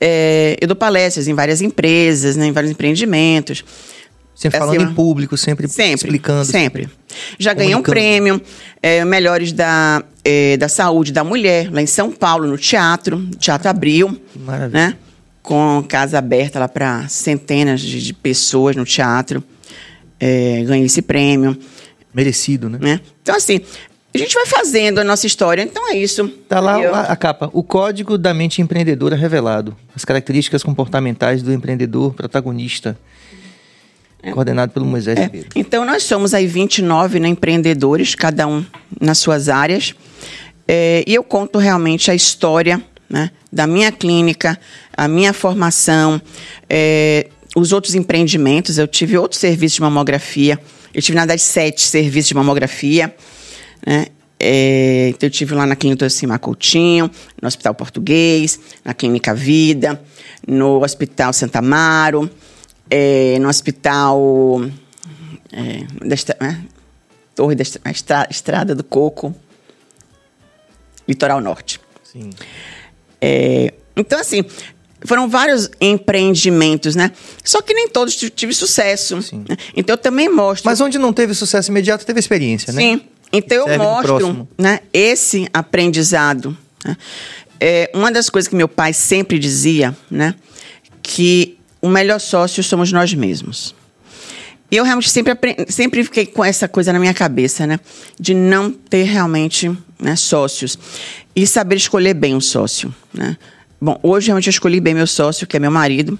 é, 0.00 0.56
eu 0.60 0.66
dou 0.66 0.76
palestras 0.76 1.28
em 1.28 1.34
várias 1.34 1.60
empresas, 1.60 2.36
né, 2.36 2.46
em 2.46 2.52
vários 2.52 2.70
empreendimentos. 2.72 3.64
Sempre 4.34 4.58
falando 4.58 4.76
assim, 4.76 4.90
em 4.90 4.94
público, 4.94 5.36
sempre, 5.36 5.68
sempre 5.68 5.94
explicando. 5.94 6.44
Sempre. 6.44 6.88
Já 7.38 7.54
ganhei 7.54 7.74
um 7.74 7.82
prêmio, 7.82 8.42
é, 8.82 9.04
Melhores 9.04 9.52
da, 9.52 10.02
é, 10.24 10.56
da 10.56 10.68
Saúde 10.68 11.12
da 11.12 11.22
Mulher, 11.22 11.72
lá 11.72 11.80
em 11.80 11.86
São 11.86 12.10
Paulo, 12.10 12.48
no 12.48 12.58
teatro, 12.58 13.24
Teatro 13.38 13.68
Abril. 13.68 14.20
Maravilha. 14.34 14.88
Né? 14.88 14.96
Com 15.40 15.84
casa 15.88 16.18
aberta 16.18 16.58
lá 16.58 16.66
para 16.66 17.06
centenas 17.08 17.80
de, 17.80 18.02
de, 18.02 18.12
pessoas 18.12 18.74
no 18.74 18.84
teatro. 18.84 19.44
É, 20.18 20.64
ganhei 20.66 20.86
esse 20.86 21.02
prêmio. 21.02 21.56
Merecido, 22.12 22.68
né? 22.68 22.78
né? 22.80 23.00
Então, 23.22 23.36
assim, 23.36 23.60
a 24.14 24.18
gente 24.18 24.34
vai 24.34 24.46
fazendo 24.46 25.00
a 25.00 25.04
nossa 25.04 25.26
história, 25.26 25.62
então 25.62 25.90
é 25.90 25.96
isso. 25.96 26.28
Tá 26.48 26.60
lá 26.60 26.80
eu... 26.80 26.94
a 26.94 27.16
capa. 27.16 27.50
O 27.52 27.64
código 27.64 28.16
da 28.16 28.32
mente 28.32 28.62
empreendedora 28.62 29.16
revelado. 29.16 29.76
As 29.94 30.04
características 30.04 30.62
comportamentais 30.62 31.42
do 31.42 31.52
empreendedor 31.52 32.14
protagonista. 32.14 32.96
É. 34.22 34.30
Coordenado 34.30 34.72
pelo 34.72 34.86
Moisés 34.86 35.18
é. 35.18 35.30
Então, 35.56 35.84
nós 35.84 36.04
somos 36.04 36.32
aí 36.32 36.46
29 36.46 37.18
né, 37.18 37.28
empreendedores, 37.28 38.14
cada 38.14 38.46
um 38.46 38.64
nas 39.00 39.18
suas 39.18 39.48
áreas. 39.48 39.94
É, 40.66 41.02
e 41.06 41.14
eu 41.14 41.24
conto 41.24 41.58
realmente 41.58 42.08
a 42.10 42.14
história 42.14 42.80
né, 43.10 43.32
da 43.52 43.66
minha 43.66 43.90
clínica, 43.90 44.58
a 44.96 45.08
minha 45.08 45.32
formação, 45.32 46.22
é, 46.70 47.28
os 47.56 47.72
outros 47.72 47.96
empreendimentos. 47.96 48.78
Eu 48.78 48.86
tive 48.86 49.18
outros 49.18 49.40
serviços 49.40 49.74
de 49.74 49.82
mamografia. 49.82 50.58
Eu 50.94 51.02
tive, 51.02 51.16
na 51.16 51.22
verdade, 51.22 51.42
sete 51.42 51.82
serviços 51.82 52.28
de 52.28 52.34
mamografia. 52.34 53.12
Né? 53.86 54.06
É, 54.38 55.08
então, 55.08 55.26
eu 55.26 55.30
tive 55.30 55.54
lá 55.54 55.66
na 55.66 55.76
Clínica 55.76 56.08
Cima 56.10 56.38
Coutinho, 56.38 57.10
no 57.40 57.48
Hospital 57.48 57.74
Português, 57.74 58.58
na 58.84 58.92
Clínica 58.92 59.34
Vida, 59.34 60.02
no 60.46 60.82
Hospital 60.82 61.32
Santa 61.32 61.60
Amaro, 61.60 62.30
é, 62.90 63.38
no 63.38 63.48
Hospital 63.48 64.62
é, 65.52 66.06
desta, 66.06 66.36
né? 66.40 66.62
Torre 67.34 67.54
da 67.54 67.62
Estrada, 67.62 68.28
Estrada 68.30 68.74
do 68.74 68.84
Coco, 68.84 69.34
Litoral 71.08 71.40
Norte. 71.40 71.80
Sim. 72.02 72.30
É, 73.20 73.72
então, 73.96 74.20
assim, 74.20 74.44
foram 75.04 75.28
vários 75.28 75.70
empreendimentos, 75.80 76.94
né? 76.94 77.12
Só 77.42 77.62
que 77.62 77.74
nem 77.74 77.88
todos 77.88 78.14
tive 78.16 78.52
sucesso. 78.54 79.16
Né? 79.16 79.56
Então, 79.76 79.94
eu 79.94 79.98
também 79.98 80.28
mostro... 80.28 80.68
Mas 80.68 80.80
onde 80.80 80.98
não 80.98 81.12
teve 81.12 81.34
sucesso 81.34 81.70
imediato, 81.70 82.06
teve 82.06 82.20
experiência, 82.20 82.72
né? 82.72 82.80
Sim. 82.82 83.00
Então 83.36 83.68
eu 83.68 83.78
mostro 83.78 84.48
né, 84.56 84.80
esse 84.92 85.48
aprendizado. 85.52 86.56
Né? 86.84 86.96
É, 87.60 87.90
uma 87.94 88.10
das 88.10 88.28
coisas 88.30 88.48
que 88.48 88.56
meu 88.56 88.68
pai 88.68 88.92
sempre 88.92 89.38
dizia, 89.38 89.96
né, 90.10 90.34
que 91.02 91.58
o 91.80 91.88
melhor 91.88 92.18
sócio 92.18 92.62
somos 92.62 92.92
nós 92.92 93.12
mesmos. 93.12 93.74
E 94.70 94.76
eu 94.76 94.84
realmente 94.84 95.10
sempre, 95.10 95.36
sempre 95.68 96.02
fiquei 96.02 96.26
com 96.26 96.44
essa 96.44 96.66
coisa 96.66 96.92
na 96.92 96.98
minha 96.98 97.14
cabeça, 97.14 97.66
né? 97.66 97.78
De 98.18 98.34
não 98.34 98.72
ter 98.72 99.04
realmente 99.04 99.70
né, 100.00 100.16
sócios. 100.16 100.78
E 101.36 101.46
saber 101.46 101.76
escolher 101.76 102.14
bem 102.14 102.34
um 102.34 102.40
sócio, 102.40 102.92
né? 103.12 103.36
Bom, 103.80 104.00
hoje 104.02 104.28
realmente 104.28 104.46
eu 104.46 104.50
escolhi 104.50 104.80
bem 104.80 104.94
meu 104.94 105.06
sócio, 105.06 105.46
que 105.46 105.56
é 105.56 105.60
meu 105.60 105.70
marido. 105.70 106.18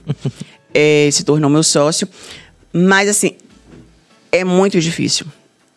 é, 0.73 1.09
se 1.13 1.25
tornou 1.25 1.49
meu 1.51 1.63
sócio. 1.63 2.07
Mas, 2.73 3.09
assim, 3.09 3.37
é 4.31 4.45
muito 4.45 4.81
difícil. 4.81 5.27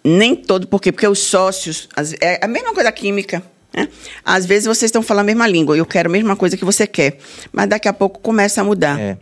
Nem 0.08 0.36
todo, 0.36 0.68
por 0.68 0.82
quê? 0.82 0.90
Porque 0.90 1.06
os 1.06 1.20
sócios. 1.20 1.90
É 2.22 2.40
a 2.42 2.48
mesma 2.48 2.70
coisa 2.70 2.86
da 2.86 2.92
química. 2.94 3.44
Né? 3.76 3.90
Às 4.24 4.46
vezes 4.46 4.66
vocês 4.66 4.88
estão 4.88 5.02
falando 5.02 5.24
a 5.24 5.26
mesma 5.26 5.46
língua, 5.46 5.76
eu 5.76 5.86
quero 5.86 6.08
a 6.08 6.12
mesma 6.12 6.34
coisa 6.34 6.56
que 6.56 6.64
você 6.64 6.88
quer. 6.88 7.18
Mas 7.52 7.68
daqui 7.68 7.90
a 7.90 7.94
pouco 7.94 8.22
começa 8.22 8.62
a 8.62 8.64
mudar. 8.64 8.98
É. 8.98 9.18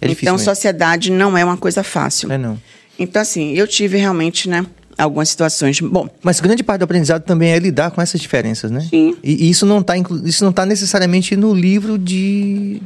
é 0.00 0.10
então, 0.10 0.34
mesmo. 0.34 0.38
sociedade 0.38 1.12
não 1.12 1.36
é 1.36 1.44
uma 1.44 1.58
coisa 1.58 1.82
fácil. 1.82 2.32
É 2.32 2.38
não. 2.38 2.58
Então, 2.98 3.20
assim, 3.20 3.52
eu 3.52 3.66
tive 3.66 3.98
realmente, 3.98 4.48
né? 4.48 4.64
Algumas 4.96 5.28
situações. 5.28 5.78
Bom. 5.78 6.08
Mas 6.22 6.40
grande 6.40 6.64
parte 6.64 6.80
do 6.80 6.84
aprendizado 6.84 7.22
também 7.22 7.50
é 7.50 7.58
lidar 7.58 7.90
com 7.90 8.00
essas 8.00 8.18
diferenças, 8.18 8.70
né? 8.70 8.80
Sim. 8.88 9.14
E, 9.22 9.46
e 9.46 9.50
isso 9.50 9.66
não 9.66 9.80
está 9.80 9.94
isso 10.24 10.42
não 10.42 10.52
tá 10.52 10.64
necessariamente 10.64 11.36
no 11.36 11.54
livro 11.54 11.98
de. 11.98 12.80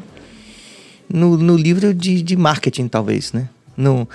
No, 1.09 1.37
no 1.39 1.57
livro 1.57 1.95
de, 1.95 2.21
de 2.21 2.37
marketing, 2.37 2.89
talvez, 2.89 3.33
né? 3.33 3.49
No, 3.77 4.09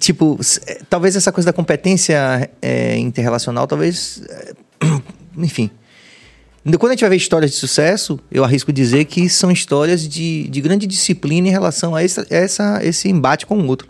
tipo, 0.00 0.38
é, 0.66 0.80
talvez 0.90 1.14
essa 1.16 1.30
coisa 1.30 1.46
da 1.46 1.52
competência 1.52 2.50
é, 2.60 2.96
interrelacional, 2.98 3.66
talvez. 3.66 4.22
É, 4.28 4.54
enfim. 5.38 5.70
Quando 6.80 6.86
a 6.86 6.94
gente 6.94 7.02
vai 7.02 7.10
ver 7.10 7.16
histórias 7.16 7.52
de 7.52 7.56
sucesso, 7.58 8.18
eu 8.30 8.42
arrisco 8.42 8.72
dizer 8.72 9.04
que 9.04 9.28
são 9.28 9.52
histórias 9.52 10.06
de, 10.08 10.48
de 10.48 10.60
grande 10.60 10.84
disciplina 10.84 11.46
em 11.46 11.50
relação 11.52 11.94
a 11.94 12.02
essa, 12.02 12.26
essa, 12.28 12.80
esse 12.82 13.08
embate 13.08 13.46
com 13.46 13.56
o 13.56 13.66
outro. 13.68 13.86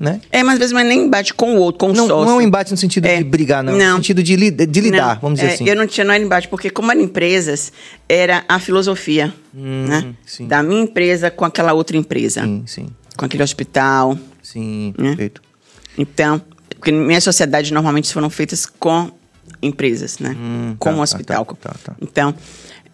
né? 0.00 0.20
É, 0.32 0.42
mas 0.42 0.54
às 0.54 0.58
vezes 0.58 0.72
não 0.72 0.80
é 0.80 0.84
nem 0.84 1.02
embate 1.06 1.32
com 1.32 1.54
o 1.54 1.60
outro, 1.60 1.78
com 1.78 1.92
o 1.92 1.94
não, 1.94 2.08
sócio. 2.08 2.24
Não 2.26 2.32
é 2.32 2.36
um 2.38 2.40
embate 2.42 2.72
no 2.72 2.76
sentido 2.76 3.06
É. 3.06 3.18
de 3.18 3.22
brigar, 3.24 3.62
não. 3.62 3.76
Não. 3.78 3.90
No 3.90 3.96
sentido 3.98 4.20
de, 4.20 4.34
li- 4.34 4.50
de 4.50 4.80
lidar, 4.80 5.14
Não, 5.14 5.20
vamos 5.20 5.38
dizer 5.38 5.52
é, 5.52 5.54
assim. 5.54 5.68
Eu 5.68 5.76
não 5.76 5.86
tinha 5.86 6.04
não 6.04 6.12
era 6.12 6.24
embate, 6.24 6.48
porque 6.48 6.70
como 6.70 6.90
eram 6.90 7.00
empresas, 7.02 7.72
era 8.08 8.44
a 8.48 8.58
filosofia, 8.58 9.32
né? 9.54 10.06
Hum, 10.08 10.14
sim. 10.26 10.48
Da 10.48 10.60
minha 10.60 10.82
empresa 10.82 11.30
com 11.30 11.44
aquela 11.44 11.72
outra 11.72 11.96
empresa. 11.96 12.42
Sim, 12.42 12.64
sim, 12.66 12.86
Com 13.16 13.26
aquele 13.26 13.44
hospital. 13.44 14.18
Sim, 14.52 14.94
Né? 14.98 15.08
perfeito. 15.08 15.42
Então, 15.96 16.40
porque 16.70 16.92
minhas 16.92 17.24
sociedades 17.24 17.70
normalmente 17.70 18.12
foram 18.12 18.30
feitas 18.30 18.66
com 18.66 19.10
empresas, 19.60 20.18
né? 20.18 20.36
Hum, 20.38 20.76
com 20.78 20.90
tá, 20.90 20.94
um 20.94 20.96
tá, 20.98 21.02
hospital. 21.02 21.44
tá, 21.44 21.54
tá, 21.70 21.76
tá. 21.84 21.96
Então, 22.00 22.34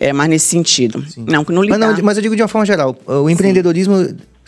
é 0.00 0.12
mais 0.12 0.30
nesse 0.30 0.46
sentido. 0.48 1.04
Não, 1.16 1.42
no 1.42 1.60
Mas, 1.60 1.64
lidar. 1.64 1.78
não, 1.78 2.02
mas 2.04 2.16
eu 2.16 2.22
digo 2.22 2.34
de 2.36 2.42
uma 2.42 2.48
forma 2.48 2.64
geral, 2.64 2.96
o 3.06 3.28
empreendedorismo 3.28 3.94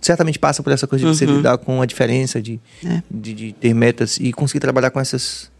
certamente 0.00 0.38
passa 0.38 0.62
por 0.62 0.72
essa 0.72 0.86
coisa 0.86 1.04
de 1.04 1.14
você 1.16 1.24
Uhum. 1.26 1.36
lidar 1.38 1.58
com 1.58 1.82
a 1.82 1.86
diferença, 1.86 2.40
de, 2.40 2.60
É. 2.84 3.02
de, 3.10 3.34
de 3.34 3.52
ter 3.52 3.74
metas 3.74 4.18
e 4.20 4.32
conseguir 4.32 4.60
trabalhar 4.60 4.90
com 4.90 5.00
essas 5.00 5.50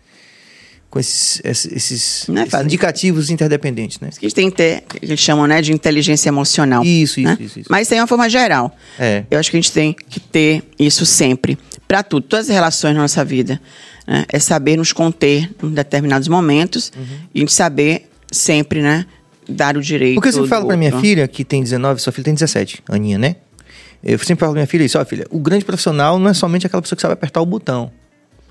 com 0.91 0.99
esses, 0.99 1.41
esses, 1.45 2.29
é 2.29 2.43
esses 2.43 2.63
indicativos 2.65 3.29
interdependentes, 3.31 4.01
né? 4.01 4.09
que 4.11 4.25
a 4.25 4.29
gente 4.29 4.35
tem 4.35 4.51
que 4.51 4.57
ter, 4.57 4.83
que 4.83 5.05
eles 5.05 5.21
chamam 5.21 5.47
né, 5.47 5.61
de 5.61 5.73
inteligência 5.73 6.29
emocional. 6.29 6.83
Isso, 6.85 7.21
isso, 7.21 7.29
né? 7.29 7.37
isso, 7.41 7.61
isso. 7.61 7.69
Mas 7.71 7.91
é 7.93 8.01
uma 8.01 8.07
forma 8.07 8.29
geral. 8.29 8.75
É. 8.99 9.25
Eu 9.31 9.39
acho 9.39 9.51
que 9.51 9.57
a 9.57 9.61
gente 9.61 9.73
tem 9.73 9.93
que 9.93 10.21
ter 10.21 10.63
isso 10.79 11.05
sempre. 11.05 11.59
Para 11.87 12.03
tudo, 12.03 12.27
todas 12.27 12.49
as 12.49 12.55
relações 12.55 12.95
na 12.95 13.03
nossa 13.03 13.25
vida. 13.25 13.61
né? 14.07 14.25
É 14.33 14.39
saber 14.39 14.77
nos 14.77 14.93
conter 14.93 15.51
em 15.63 15.71
determinados 15.71 16.29
momentos 16.29 16.91
Uhum. 16.97 17.05
e 17.35 17.39
a 17.39 17.41
gente 17.41 17.53
saber 17.53 18.09
sempre, 18.31 18.81
né? 18.81 19.05
Dar 19.49 19.77
o 19.77 19.81
direito. 19.83 20.15
Porque 20.21 20.37
eu 20.37 20.47
falo 20.49 20.67
pra 20.67 20.77
minha 20.77 20.99
filha, 21.01 21.29
que 21.29 21.45
tem 21.45 21.63
19, 21.63 22.01
sua 22.01 22.13
filha 22.13 22.25
tem 22.25 22.35
17, 22.35 22.83
Aninha, 22.89 23.19
né? 23.19 23.37
Eu 24.03 24.19
sempre 24.19 24.41
falo 24.41 24.53
pra 24.53 24.61
minha 24.61 24.67
filha 24.67 24.85
isso, 24.85 24.99
ó, 24.99 25.05
filha, 25.05 25.27
o 25.31 25.39
grande 25.39 25.65
profissional 25.65 26.19
não 26.19 26.29
é 26.31 26.35
somente 26.35 26.67
aquela 26.67 26.83
pessoa 26.83 26.97
que 26.97 27.03
sabe 27.03 27.15
apertar 27.15 27.41
o 27.41 27.47
botão. 27.47 27.91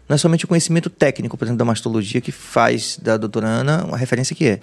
Não 0.07 0.15
é 0.15 0.17
somente 0.17 0.45
o 0.45 0.47
conhecimento 0.47 0.89
técnico, 0.89 1.37
por 1.37 1.45
exemplo, 1.45 1.57
da 1.57 1.65
mastologia, 1.65 2.21
que 2.21 2.31
faz 2.31 2.99
da 3.01 3.17
doutora 3.17 3.47
Ana 3.47 3.85
uma 3.85 3.97
referência 3.97 4.35
que 4.35 4.45
é. 4.45 4.59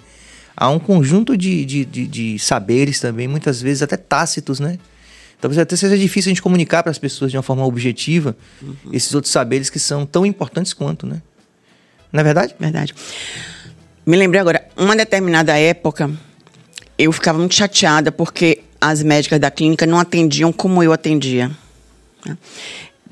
Há 0.55 0.69
um 0.69 0.79
conjunto 0.79 1.35
de, 1.35 1.65
de, 1.65 1.85
de, 1.85 2.07
de 2.07 2.39
saberes 2.39 2.99
também, 2.99 3.27
muitas 3.27 3.61
vezes 3.61 3.81
até 3.81 3.97
tácitos, 3.97 4.59
né? 4.59 4.77
Talvez 5.41 5.59
até 5.59 5.75
seja 5.75 5.97
difícil 5.97 6.29
a 6.29 6.31
gente 6.31 6.41
comunicar 6.41 6.83
para 6.83 6.91
as 6.91 6.97
pessoas 6.97 7.31
de 7.31 7.35
uma 7.35 7.43
forma 7.43 7.65
objetiva 7.65 8.37
esses 8.93 9.13
outros 9.13 9.33
saberes 9.33 9.69
que 9.69 9.79
são 9.79 10.05
tão 10.05 10.25
importantes 10.25 10.73
quanto, 10.73 11.05
né? 11.05 11.21
Não 12.13 12.21
é 12.21 12.23
verdade? 12.23 12.55
Verdade. 12.57 12.95
Me 14.05 14.15
lembrei 14.15 14.39
agora, 14.39 14.65
uma 14.77 14.95
determinada 14.95 15.57
época, 15.57 16.09
eu 16.97 17.11
ficava 17.11 17.39
muito 17.39 17.55
chateada 17.55 18.11
porque 18.11 18.63
as 18.79 19.01
médicas 19.01 19.39
da 19.39 19.49
clínica 19.49 19.85
não 19.85 19.99
atendiam 19.99 20.53
como 20.53 20.83
eu 20.83 20.93
atendia. 20.93 21.51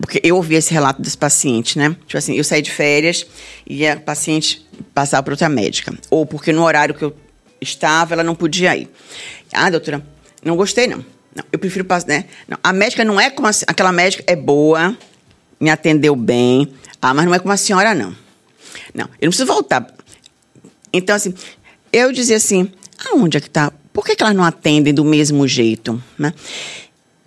Né? 0.02 0.08
Porque 0.12 0.20
eu 0.24 0.36
ouvia 0.36 0.58
esse 0.58 0.74
relato 0.74 1.02
dos 1.02 1.16
pacientes, 1.16 1.76
né? 1.76 1.96
Tipo 2.06 2.18
assim, 2.18 2.36
eu 2.36 2.44
saí 2.44 2.62
de 2.62 2.72
férias 2.72 3.26
e 3.68 3.86
a 3.88 3.98
paciente 3.98 4.66
passava 4.94 5.24
para 5.24 5.34
outra 5.34 5.50
médica. 5.50 5.94
Ou 6.10 6.26
porque 6.26 6.52
no 6.52 6.64
horário 6.64 6.96
que 6.96 7.04
eu 7.04 7.16
estava, 7.60 8.14
ela 8.14 8.24
não 8.24 8.36
podia 8.36 8.76
ir. 8.76 8.90
Ah, 9.54 9.70
doutora, 9.70 10.04
não 10.44 10.56
gostei, 10.56 10.88
não. 10.88 11.06
Não, 11.34 11.46
eu 11.52 11.60
prefiro 11.60 11.86
passar, 11.86 12.08
né? 12.08 12.26
Não, 12.48 12.58
a 12.62 12.74
médica 12.74 13.06
não 13.06 13.20
é 13.20 13.30
como 13.30 13.48
a, 13.48 13.52
aquela 13.68 13.92
médica 13.92 14.24
é 14.28 14.36
boa, 14.36 14.98
me 15.60 15.70
atendeu 15.70 16.16
bem. 16.16 16.74
Ah, 17.02 17.14
mas 17.14 17.26
não 17.26 17.34
é 17.34 17.40
como 17.40 17.54
a 17.54 17.58
senhora, 17.58 17.94
não. 17.96 18.16
Não, 18.94 19.06
eu 19.06 19.28
não 19.28 19.30
preciso 19.30 19.46
voltar. 19.46 19.88
Então, 20.92 21.16
assim, 21.16 21.34
eu 21.94 22.12
dizia 22.12 22.36
assim, 22.36 22.70
aonde 23.10 23.38
é 23.38 23.42
que 23.42 23.50
tá? 23.50 23.72
Por 23.94 24.06
que, 24.06 24.16
que 24.16 24.24
elas 24.24 24.36
não 24.36 24.44
atendem 24.44 24.94
do 24.94 25.06
mesmo 25.06 25.48
jeito, 25.48 26.02
né? 26.18 26.34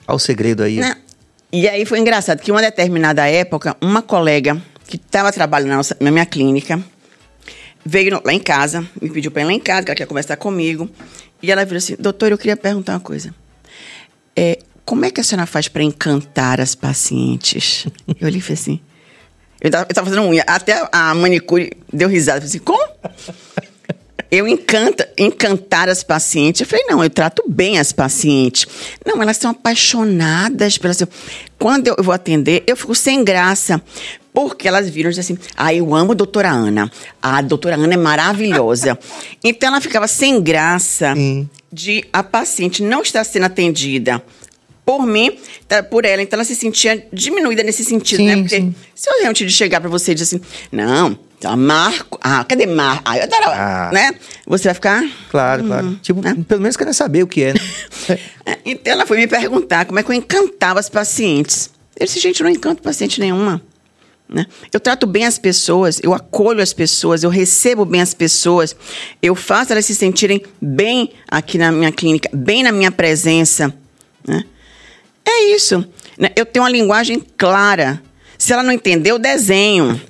Olha 0.07 0.17
o 0.17 0.19
segredo 0.19 0.63
aí. 0.63 0.81
ó. 0.81 1.04
E 1.55 1.69
aí 1.69 1.87
foi 1.87 2.01
engraçado 2.01 2.41
que 2.41 2.51
uma 2.51 2.61
determinada 2.61 3.29
época, 3.29 3.77
uma 3.81 4.03
colega 4.03 4.61
que 4.89 4.97
estava 4.97 5.33
trabalhando 5.33 5.87
na, 6.01 6.11
minha 6.11 6.27
clínica 6.27 6.83
veio 7.87 8.21
lá 8.25 8.33
em 8.33 8.41
casa, 8.41 8.85
me 9.01 9.09
pediu 9.09 9.31
para 9.31 9.43
ir 9.43 9.45
lá 9.45 9.53
em 9.53 9.61
casa, 9.61 9.85
que 9.85 9.91
ela 9.93 9.97
quer 9.97 10.07
conversar 10.09 10.37
comigo. 10.37 10.91
E 11.41 11.53
ela 11.53 11.65
virou 11.65 11.79
assim: 11.79 11.95
Doutor, 11.97 12.33
eu 12.33 12.39
queria 12.39 12.57
perguntar 12.57 12.95
uma 12.95 13.01
coisa. 13.01 13.33
É, 14.35 14.59
como 14.85 15.05
é 15.05 15.13
que 15.13 15.21
a 15.21 15.23
senhora 15.23 15.47
faz 15.47 15.69
para 15.69 15.85
encantar 15.85 16.61
as 16.61 16.75
pacientes? 16.75 17.87
Eu 18.21 18.27
olhei 18.27 18.41
e 18.41 18.43
falei 18.43 18.55
assim. 18.55 18.81
Eu 19.61 19.71
tava, 19.71 19.87
eu 19.89 19.95
tava 19.95 20.11
fazendo 20.11 20.27
unha. 20.27 20.43
Até 20.49 20.89
a 20.91 21.15
manicure 21.15 21.71
deu 21.93 22.09
risada. 22.09 22.39
Eu 22.45 22.49
falei 22.49 22.49
assim: 22.49 22.59
Como? 22.59 22.89
Eu 24.35 24.49
encanta, 24.49 25.09
encantar 25.17 25.89
as 25.89 26.03
pacientes. 26.03 26.61
Eu 26.61 26.67
falei, 26.67 26.85
não, 26.89 27.05
eu 27.05 27.09
trato 27.09 27.45
bem 27.47 27.79
as 27.79 27.93
pacientes. 27.93 28.67
Não, 29.07 29.23
elas 29.23 29.37
são 29.37 29.53
apaixonadas 29.53 30.77
pelas. 30.77 31.01
Quando 31.57 31.87
eu 31.87 32.03
vou 32.03 32.13
atender, 32.13 32.65
eu 32.67 32.77
fico 32.77 32.97
sem 32.97 33.23
graça. 33.23 33.81
Porque 34.33 34.67
elas 34.67 34.91
viram 34.91 35.13
e 35.13 35.21
assim: 35.21 35.39
ah, 35.57 35.73
eu 35.73 35.95
amo 35.95 36.11
a 36.11 36.15
doutora 36.17 36.51
Ana. 36.51 36.91
A 37.23 37.41
doutora 37.43 37.77
Ana 37.77 37.95
é 37.95 37.97
maravilhosa. 37.97 38.99
então 39.45 39.69
ela 39.69 39.81
ficava 39.81 40.09
sem 40.09 40.43
graça 40.43 41.15
de 41.73 42.05
a 42.13 42.25
paciente 42.25 42.83
não 42.83 43.03
estar 43.03 43.23
sendo 43.23 43.45
atendida 43.45 44.21
por 44.85 45.07
mim, 45.07 45.39
tá, 45.69 45.81
por 45.81 46.05
ela. 46.05 46.21
Então 46.23 46.37
ela 46.37 46.45
se 46.45 46.57
sentia 46.57 47.07
diminuída 47.13 47.63
nesse 47.63 47.85
sentido, 47.85 48.17
Sim, 48.17 48.27
né? 48.27 48.37
Porque 48.39 48.57
sim. 48.57 48.75
se 48.97 49.09
eu 49.09 49.21
realmente 49.21 49.49
chegar 49.49 49.81
pra 49.81 49.89
você 49.89 50.11
e 50.11 50.15
dizer 50.17 50.37
assim, 50.37 50.45
não, 50.73 51.17
Marco. 51.57 52.19
Ah, 52.23 52.45
cadê 52.45 52.67
Marco? 52.67 53.03
Ah, 53.05 53.17
eu 53.19 53.23
adoro, 53.25 53.45
Ah. 53.47 53.91
né? 53.93 54.15
Você 54.47 54.65
vai 54.65 54.75
ficar. 54.75 55.05
Claro, 55.31 55.65
claro. 55.65 55.99
Tipo, 56.03 56.21
pelo 56.45 56.61
menos 56.61 56.77
querem 56.77 56.93
saber 56.93 57.23
o 57.23 57.27
que 57.27 57.43
é, 57.43 57.53
né? 57.55 57.61
É, 58.47 58.59
Então 58.65 58.93
ela 58.93 59.07
foi 59.07 59.17
me 59.19 59.27
perguntar 59.27 59.85
como 59.87 59.99
é 59.99 60.03
que 60.03 60.11
eu 60.11 60.15
encantava 60.15 60.79
as 60.81 60.89
pacientes. 60.89 61.71
Eu 61.99 62.07
disse, 62.07 62.19
gente, 62.21 62.41
eu 62.41 62.45
não 62.45 62.51
encanto 62.51 62.83
paciente 62.83 63.21
nenhuma. 63.21 63.63
Né? 64.29 64.47
Eu 64.73 64.81
trato 64.81 65.07
bem 65.07 65.25
as 65.27 65.39
pessoas, 65.39 66.01
eu 66.03 66.13
acolho 66.15 66.63
as 66.63 66.73
pessoas, 66.73 67.23
eu 67.23 67.31
recebo 67.31 67.85
bem 67.85 68.01
as 68.01 68.15
pessoas, 68.15 68.75
eu 69.23 69.35
faço 69.35 69.71
elas 69.73 69.85
se 69.87 69.95
sentirem 69.95 70.43
bem 70.61 71.13
aqui 71.29 71.57
na 71.59 71.71
minha 71.71 71.93
clínica, 71.93 72.29
bem 72.33 72.63
na 72.63 72.73
minha 72.73 72.91
presença. 72.91 73.73
Né? 74.27 74.43
É 75.27 75.55
isso. 75.55 75.87
né? 76.19 76.31
Eu 76.37 76.45
tenho 76.47 76.65
uma 76.65 76.71
linguagem 76.71 77.23
clara. 77.37 78.03
Se 78.37 78.53
ela 78.53 78.63
não 78.63 78.73
entender, 78.73 79.11
eu 79.11 79.19
desenho. 79.19 80.01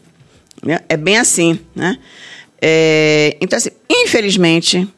Né? 0.65 0.81
É 0.89 0.97
bem 0.97 1.16
assim. 1.19 1.59
Né? 1.74 1.99
É, 2.61 3.36
então, 3.41 3.57
assim, 3.57 3.70
infelizmente, 3.91 4.89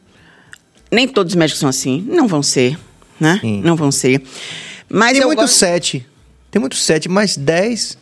nem 0.91 1.07
todos 1.07 1.33
os 1.33 1.35
médicos 1.37 1.59
são 1.59 1.69
assim. 1.69 2.05
Não 2.07 2.27
vão 2.27 2.41
ser. 2.41 2.77
Né? 3.19 3.37
Sim. 3.41 3.61
Não 3.63 3.75
vão 3.75 3.91
ser. 3.91 4.21
Mas 4.89 5.17
Tem 5.17 5.25
muito 5.25 5.39
gosto- 5.39 5.55
sete. 5.55 6.05
Tem 6.49 6.59
muito 6.59 6.75
sete, 6.75 7.09
mas 7.09 7.35
dez 7.35 7.97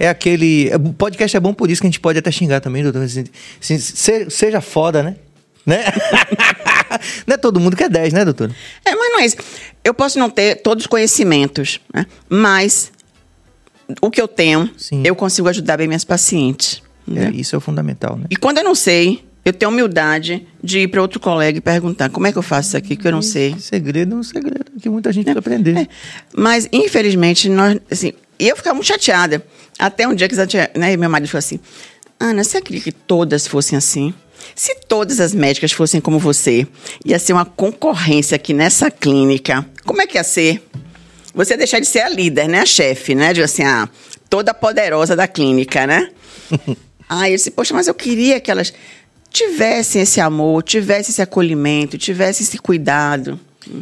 é 0.00 0.08
aquele. 0.08 0.70
O 0.74 0.92
podcast 0.92 1.36
é 1.36 1.40
bom 1.40 1.54
por 1.54 1.70
isso 1.70 1.80
que 1.80 1.86
a 1.86 1.90
gente 1.90 2.00
pode 2.00 2.18
até 2.18 2.30
xingar 2.30 2.60
também, 2.60 2.82
doutor. 2.82 3.02
Assim, 3.02 3.24
assim, 3.60 3.78
se- 3.78 4.28
seja 4.30 4.60
foda, 4.60 5.02
né? 5.02 5.16
Né? 5.64 5.84
não 7.26 7.34
é 7.34 7.36
todo 7.36 7.58
mundo 7.60 7.76
que 7.76 7.82
é 7.84 7.88
dez, 7.88 8.12
né, 8.12 8.24
doutor? 8.24 8.50
É, 8.84 8.94
mas 8.94 9.12
não 9.12 9.20
é 9.20 9.26
isso. 9.26 9.36
Eu 9.84 9.94
posso 9.94 10.18
não 10.18 10.28
ter 10.30 10.56
todos 10.62 10.84
os 10.84 10.86
conhecimentos, 10.86 11.80
né? 11.92 12.06
mas 12.28 12.92
o 14.00 14.10
que 14.10 14.20
eu 14.20 14.28
tenho, 14.28 14.70
Sim. 14.76 15.02
eu 15.04 15.14
consigo 15.16 15.48
ajudar 15.48 15.76
bem 15.76 15.86
minhas 15.88 16.04
pacientes. 16.04 16.82
É, 17.08 17.12
né? 17.12 17.32
isso 17.34 17.54
é 17.54 17.58
o 17.58 17.60
fundamental, 17.60 18.16
né? 18.16 18.26
E 18.30 18.36
quando 18.36 18.58
eu 18.58 18.64
não 18.64 18.74
sei, 18.74 19.24
eu 19.44 19.52
tenho 19.52 19.70
humildade 19.70 20.46
de 20.62 20.80
ir 20.80 20.88
para 20.88 21.00
outro 21.00 21.20
colega 21.20 21.58
e 21.58 21.60
perguntar 21.60 22.10
como 22.10 22.26
é 22.26 22.32
que 22.32 22.38
eu 22.38 22.42
faço 22.42 22.70
isso 22.70 22.76
aqui 22.76 22.96
que 22.96 23.06
eu 23.06 23.12
não 23.12 23.22
sei. 23.22 23.54
Segredo 23.60 24.16
é 24.16 24.18
um 24.18 24.22
segredo 24.22 24.72
que 24.80 24.88
muita 24.88 25.12
gente 25.12 25.24
precisa 25.24 25.38
aprender. 25.38 25.76
É, 25.76 25.88
mas, 26.34 26.68
infelizmente, 26.72 27.48
nós, 27.48 27.78
assim, 27.88 28.12
e 28.38 28.48
eu 28.48 28.56
ficava 28.56 28.74
muito 28.74 28.88
chateada. 28.88 29.44
Até 29.78 30.06
um 30.08 30.14
dia 30.14 30.28
que 30.28 30.34
né, 30.76 30.96
meu 30.96 31.08
marido 31.08 31.28
falou 31.28 31.38
assim: 31.38 31.60
Ana, 32.18 32.42
você 32.42 32.60
queria 32.60 32.80
que 32.80 32.92
todas 32.92 33.46
fossem 33.46 33.76
assim? 33.76 34.12
Se 34.54 34.74
todas 34.88 35.20
as 35.20 35.34
médicas 35.34 35.72
fossem 35.72 36.00
como 36.00 36.18
você, 36.18 36.66
ia 37.04 37.18
ser 37.18 37.32
uma 37.32 37.44
concorrência 37.44 38.36
aqui 38.36 38.52
nessa 38.52 38.90
clínica. 38.90 39.66
Como 39.84 40.00
é 40.00 40.06
que 40.06 40.16
ia 40.16 40.24
ser? 40.24 40.62
Você 41.34 41.54
ia 41.54 41.58
deixar 41.58 41.80
de 41.80 41.86
ser 41.86 42.00
a 42.00 42.08
líder, 42.08 42.48
né? 42.48 42.60
A 42.60 42.66
chefe, 42.66 43.14
né? 43.14 43.32
De 43.32 43.42
assim, 43.42 43.62
a 43.62 43.88
toda 44.28 44.54
poderosa 44.54 45.14
da 45.14 45.28
clínica, 45.28 45.86
né? 45.86 46.10
Aí 47.08 47.32
eu 47.32 47.36
disse, 47.36 47.50
poxa, 47.50 47.72
mas 47.74 47.86
eu 47.86 47.94
queria 47.94 48.40
que 48.40 48.50
elas 48.50 48.72
tivessem 49.30 50.02
esse 50.02 50.20
amor, 50.20 50.62
tivessem 50.62 51.10
esse 51.12 51.22
acolhimento, 51.22 51.98
tivessem 51.98 52.44
esse 52.44 52.58
cuidado. 52.58 53.38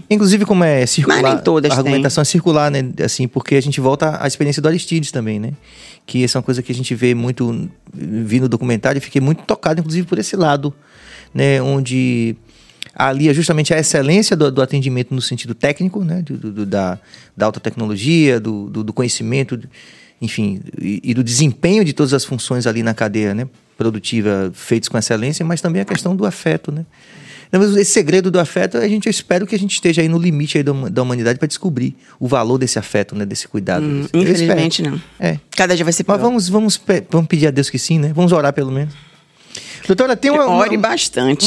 Inclusive, 0.09 0.47
como 0.47 0.65
é 0.65 0.87
circular. 0.87 1.21
Mas 1.23 1.35
nem 1.35 1.43
todas 1.43 1.71
a 1.71 1.75
argumentação 1.77 2.23
é 2.23 2.25
circular, 2.25 2.71
né? 2.71 2.91
Assim, 3.05 3.29
porque 3.29 3.55
a 3.55 3.61
gente 3.61 3.81
volta 3.81 4.19
à 4.23 4.27
experiência 4.27 4.61
do 4.63 4.69
Aristides 4.69 5.13
também, 5.13 5.39
né? 5.39 5.53
Que 6.07 6.25
essa 6.25 6.37
é 6.37 6.39
uma 6.39 6.43
coisa 6.43 6.63
que 6.63 6.73
a 6.73 6.75
gente 6.75 6.95
vê 6.95 7.15
muito, 7.15 7.69
vi 7.93 8.41
no 8.41 8.49
documentário 8.49 8.99
e 8.99 9.01
fiquei 9.01 9.21
muito 9.21 9.43
tocado, 9.45 9.81
inclusive, 9.81 10.07
por 10.07 10.19
esse 10.19 10.37
lado, 10.37 10.75
né? 11.35 11.61
Onde 11.61 12.35
ali 12.95 13.29
é 13.29 13.35
justamente 13.35 13.75
a 13.75 13.79
excelência 13.79 14.35
do, 14.35 14.51
do 14.51 14.63
atendimento 14.63 15.15
no 15.15 15.21
sentido 15.21 15.55
técnico, 15.55 16.03
né? 16.03 16.23
Do, 16.23 16.37
do- 16.53 16.67
da, 16.67 16.99
da 17.37 17.45
alta 17.47 17.61
tecnologia, 17.61 18.41
do, 18.41 18.71
do 18.71 18.93
conhecimento, 18.93 19.61
enfim, 20.25 20.61
e, 20.81 21.01
e 21.05 21.15
do 21.15 21.23
desempenho 21.23 21.85
de 21.85 21.93
todas 21.93 22.15
as 22.15 22.25
funções 22.25 22.67
ali 22.67 22.83
na 22.83 22.95
cadeia, 22.95 23.35
né? 23.35 23.47
Produtiva 23.77 24.51
feitos 24.55 24.89
com 24.89 24.97
excelência, 24.97 25.45
mas 25.45 25.61
também 25.61 25.83
a 25.83 25.85
questão 25.85 26.17
do 26.17 26.25
afeto, 26.25 26.73
né? 26.73 26.87
Esse 27.79 27.93
segredo 27.93 28.31
do 28.31 28.41
afeto, 28.41 28.79
a 28.79 28.89
gente, 28.89 29.07
eu 29.07 29.11
espero 29.11 29.47
que 29.47 29.55
a 29.55 29.59
gente 29.59 29.75
esteja 29.75 30.03
aí 30.03 30.09
no 30.09 30.19
limite 30.19 30.59
aí 30.59 30.65
da 30.65 31.03
humanidade 31.03 31.39
para 31.39 31.47
descobrir 31.47 31.95
o 32.19 32.27
valor 32.27 32.59
desse 32.59 32.81
afeto, 32.81 33.15
né? 33.15 33.25
Desse 33.25 33.47
cuidado. 33.47 33.85
Hum. 33.85 34.07
Infelizmente, 34.13 34.83
não. 34.83 35.01
É. 35.21 35.39
Cada 35.57 35.77
dia 35.77 35.85
vai 35.85 35.93
ser 35.93 36.03
pior. 36.03 36.15
Mas 36.15 36.23
vamos, 36.23 36.49
vamos, 36.49 36.81
vamos 37.09 37.29
pedir 37.29 37.47
a 37.47 37.51
Deus 37.53 37.71
que 37.71 37.79
sim, 37.79 37.99
né? 37.99 38.13
Vamos 38.13 38.33
orar 38.33 38.53
pelo 38.53 38.73
menos. 38.73 38.93
Doutora, 39.87 40.17
tem 40.17 40.31
uma. 40.31 40.49
Ore 40.49 40.77
bastante. 40.77 41.47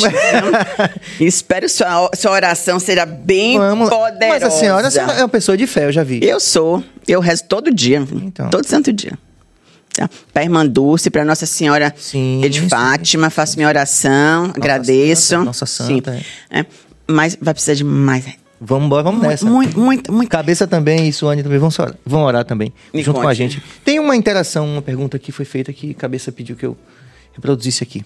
Espero 1.20 1.68
sua, 1.68 2.10
sua 2.16 2.32
oração 2.32 2.80
seja 2.80 3.06
bem 3.06 3.58
Vamos. 3.58 3.90
poderosa. 3.90 4.28
Mas 4.30 4.44
a 4.44 4.50
senhora, 4.52 4.88
a 4.88 4.92
senhora 4.92 5.14
é 5.14 5.22
uma 5.22 5.30
pessoa 5.30 5.58
de 5.58 5.66
fé, 5.66 5.86
eu 5.86 5.92
já 5.92 6.04
vi. 6.04 6.20
Eu 6.24 6.40
sou. 6.40 6.84
Eu 7.08 7.20
rezo 7.20 7.46
todo 7.46 7.74
dia. 7.74 8.06
Então. 8.12 8.50
Todo 8.50 8.66
santo 8.66 8.94
dia. 8.94 9.18
Tá? 9.98 10.08
Para 10.32 10.44
irmã 10.44 10.66
Dulce, 10.66 11.10
para 11.10 11.26
Nossa 11.26 11.48
Senhora 11.48 11.92
sim, 11.98 12.40
de 12.48 12.62
Fátima, 12.70 13.30
sim. 13.32 13.36
faço 13.36 13.58
minha 13.58 13.68
oração, 13.68 14.48
nossa 14.48 14.60
agradeço. 14.60 15.22
Santa, 15.30 15.46
nossa 15.46 15.66
Santa. 15.66 16.14
Sim. 16.14 16.24
É. 16.52 16.66
Mas 17.08 17.36
vai 17.42 17.54
precisar 17.54 17.74
de 17.74 17.84
mais. 17.84 18.24
Vamos 18.62 18.86
embora, 18.86 19.04
vamos 19.04 19.20
muito, 19.20 19.30
nessa. 19.32 19.46
Muito, 19.46 19.80
muito, 19.80 20.14
muito. 20.14 20.30
Cabeça 20.30 20.68
também 20.68 21.08
e 21.08 21.14
Suane 21.14 21.42
também 21.42 21.58
vão 21.58 21.70
orar, 21.80 21.96
vão 22.06 22.24
orar 22.24 22.46
também, 22.46 22.72
Me 22.94 23.02
junto 23.02 23.16
conte. 23.16 23.24
com 23.24 23.30
a 23.30 23.34
gente. 23.34 23.64
Tem 23.84 24.00
uma 24.00 24.16
interação, 24.16 24.68
uma 24.68 24.82
pergunta 24.84 25.18
que 25.18 25.32
foi 25.32 25.46
feita 25.46 25.74
que 25.74 25.96
Cabeça 25.96 26.32
pediu 26.32 26.56
que 26.56 26.66
eu 26.66 26.78
reproduzisse 27.34 27.84
aqui. 27.84 28.06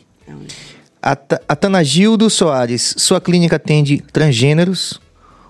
Atanagildo 1.48 2.30
Soares, 2.30 2.94
sua 2.98 3.20
clínica 3.20 3.56
atende 3.56 4.04
transgêneros 4.14 5.00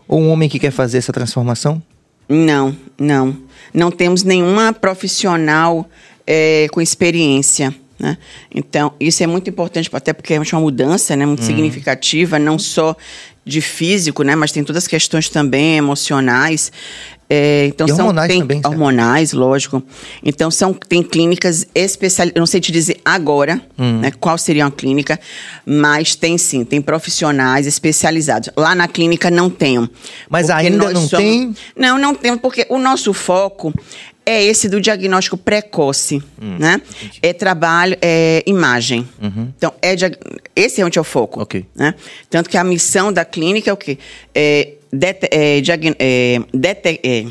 ou 0.08 0.22
um 0.22 0.30
homem 0.30 0.48
que 0.48 0.60
quer 0.60 0.72
fazer 0.72 0.98
essa 0.98 1.12
transformação? 1.12 1.82
Não, 2.28 2.76
não. 2.98 3.38
Não 3.74 3.92
temos 3.92 4.24
nenhuma 4.24 4.72
profissional 4.72 5.90
é, 6.26 6.68
com 6.72 6.82
experiência. 6.82 7.76
Né? 8.00 8.18
Então, 8.54 8.94
isso 9.00 9.22
é 9.22 9.28
muito 9.28 9.50
importante, 9.50 9.90
até 9.94 10.14
porque 10.14 10.34
é 10.34 10.40
uma 10.40 10.60
mudança 10.60 11.16
né, 11.16 11.26
muito 11.26 11.42
uhum. 11.42 11.46
significativa, 11.46 12.40
não 12.40 12.58
só 12.58 12.96
de 13.46 13.60
físico, 13.60 14.24
né, 14.24 14.36
mas 14.36 14.52
tem 14.52 14.64
todas 14.64 14.84
as 14.84 14.88
questões 14.88 15.30
também 15.30 15.78
emocionais. 15.78 16.72
É, 17.34 17.68
então 17.68 17.88
e 17.88 17.92
são 17.92 18.08
hormonais 18.08 18.28
tem, 18.28 18.42
também, 18.42 18.62
hormonais, 18.66 19.32
lógico. 19.32 19.82
Então 20.22 20.52
são 20.52 20.74
tem 20.74 21.02
clínicas 21.02 21.66
especializadas. 21.74 22.36
Eu 22.36 22.42
não 22.42 22.46
sei 22.46 22.60
te 22.60 22.74
dizer 22.74 23.00
agora, 23.06 23.62
hum. 23.80 24.00
né, 24.00 24.12
qual 24.20 24.38
seria 24.38 24.66
uma 24.66 24.72
clínica, 24.72 25.18
mas 25.66 26.14
tem 26.14 26.38
sim, 26.38 26.66
tem 26.66 26.82
profissionais 26.82 27.66
especializados. 27.66 28.50
Lá 28.58 28.76
na 28.76 28.86
clínica 28.86 29.32
não 29.32 29.50
tem. 29.50 29.90
Mas 30.30 30.50
ainda 30.50 30.92
não 30.92 31.08
somos... 31.08 31.10
tem? 31.10 31.56
Não, 31.74 31.98
não 31.98 32.14
tem, 32.14 32.38
porque 32.38 32.66
o 32.68 32.78
nosso 32.78 33.14
foco 33.14 33.74
é 34.26 34.44
esse 34.44 34.70
do 34.70 34.80
diagnóstico 34.80 35.38
precoce, 35.38 36.22
hum, 36.42 36.58
né? 36.60 36.82
Entendi. 37.02 37.20
É 37.22 37.34
trabalho, 37.34 37.98
é 38.02 38.44
imagem. 38.46 39.08
Uhum. 39.22 39.52
Então, 39.58 39.74
é 39.82 39.96
esse 40.56 40.82
é 40.82 40.86
onde 40.86 41.00
eu 41.00 41.04
foco. 41.04 41.42
Okay. 41.42 41.66
Né? 41.76 41.96
Tanto 42.30 42.50
que 42.50 42.58
a 42.58 42.64
missão 42.64 43.12
da 43.12 43.26
clínica 43.26 43.70
é 43.70 43.74
o 43.74 43.78
quê? 43.78 43.98
É, 44.34 44.74
dete, 44.92 45.28
é, 45.32 45.60
é, 46.00 46.40
dete, 46.54 47.00
é, 47.04 47.26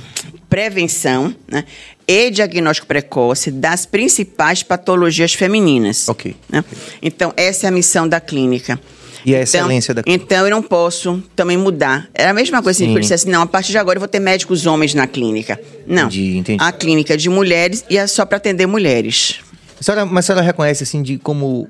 prevenção 0.48 1.34
né? 1.46 1.64
e 2.06 2.30
diagnóstico 2.30 2.88
precoce 2.88 3.52
das 3.52 3.86
principais 3.86 4.62
patologias 4.64 5.32
femininas. 5.32 6.08
Ok. 6.08 6.34
Né? 6.48 6.64
Então, 7.00 7.32
essa 7.36 7.66
é 7.66 7.68
a 7.68 7.72
missão 7.72 8.08
da 8.08 8.20
clínica. 8.20 8.80
E 9.24 9.34
a 9.34 9.38
então, 9.38 9.42
excelência 9.42 9.92
então, 9.92 10.04
da 10.04 10.12
Então, 10.12 10.46
eu 10.46 10.50
não 10.50 10.62
posso 10.62 11.22
também 11.34 11.56
mudar. 11.56 12.08
Era 12.14 12.30
a 12.30 12.34
mesma 12.34 12.62
coisa 12.62 12.78
se 12.78 12.86
eu 12.86 12.98
dissesse, 12.98 13.28
não, 13.28 13.42
a 13.42 13.46
partir 13.46 13.72
de 13.72 13.78
agora 13.78 13.96
eu 13.96 14.00
vou 14.00 14.08
ter 14.08 14.20
médicos 14.20 14.66
homens 14.66 14.94
na 14.94 15.06
clínica. 15.06 15.60
Não. 15.86 16.06
Entendi, 16.06 16.38
entendi. 16.38 16.62
A 16.62 16.72
clínica 16.72 17.16
de 17.16 17.28
mulheres 17.28 17.84
e 17.88 17.96
é 17.96 18.06
só 18.06 18.24
para 18.24 18.38
atender 18.38 18.66
mulheres. 18.66 19.40
A 19.80 19.82
senhora, 19.82 20.04
mas 20.04 20.24
a 20.24 20.26
senhora 20.26 20.44
reconhece, 20.44 20.82
assim, 20.82 21.02
de 21.02 21.16
como, 21.18 21.68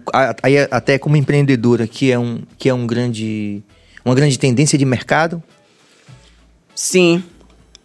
até 0.71 0.99
como 0.99 1.17
empreendedora, 1.17 1.87
que 1.87 2.11
é, 2.11 2.19
um, 2.19 2.43
que 2.59 2.69
é 2.69 2.75
um 2.75 2.87
grande, 2.87 3.63
uma 4.05 4.15
grande 4.15 4.39
tendência 4.39 4.77
de 4.77 4.85
mercado? 4.85 5.43
Sim, 6.75 7.23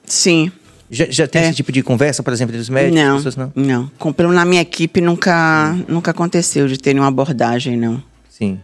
sim. 0.04 0.52
Já, 0.90 1.06
já 1.10 1.28
tem 1.28 1.42
é. 1.42 1.46
esse 1.46 1.56
tipo 1.56 1.72
de 1.72 1.84
conversa, 1.84 2.24
por 2.24 2.32
exemplo, 2.32 2.54
entre 2.54 2.62
os 2.62 2.70
médicos? 2.70 3.00
Não, 3.00 3.16
pessoas, 3.18 3.36
não. 3.36 3.52
não. 3.56 4.14
Pelo 4.14 4.32
na 4.32 4.46
minha 4.46 4.62
equipe 4.62 5.02
nunca, 5.02 5.76
nunca 5.88 6.12
aconteceu 6.12 6.68
de 6.68 6.78
ter 6.78 6.96
uma 6.96 7.08
abordagem, 7.08 7.76
não. 7.78 8.02
Sim. 8.30 8.60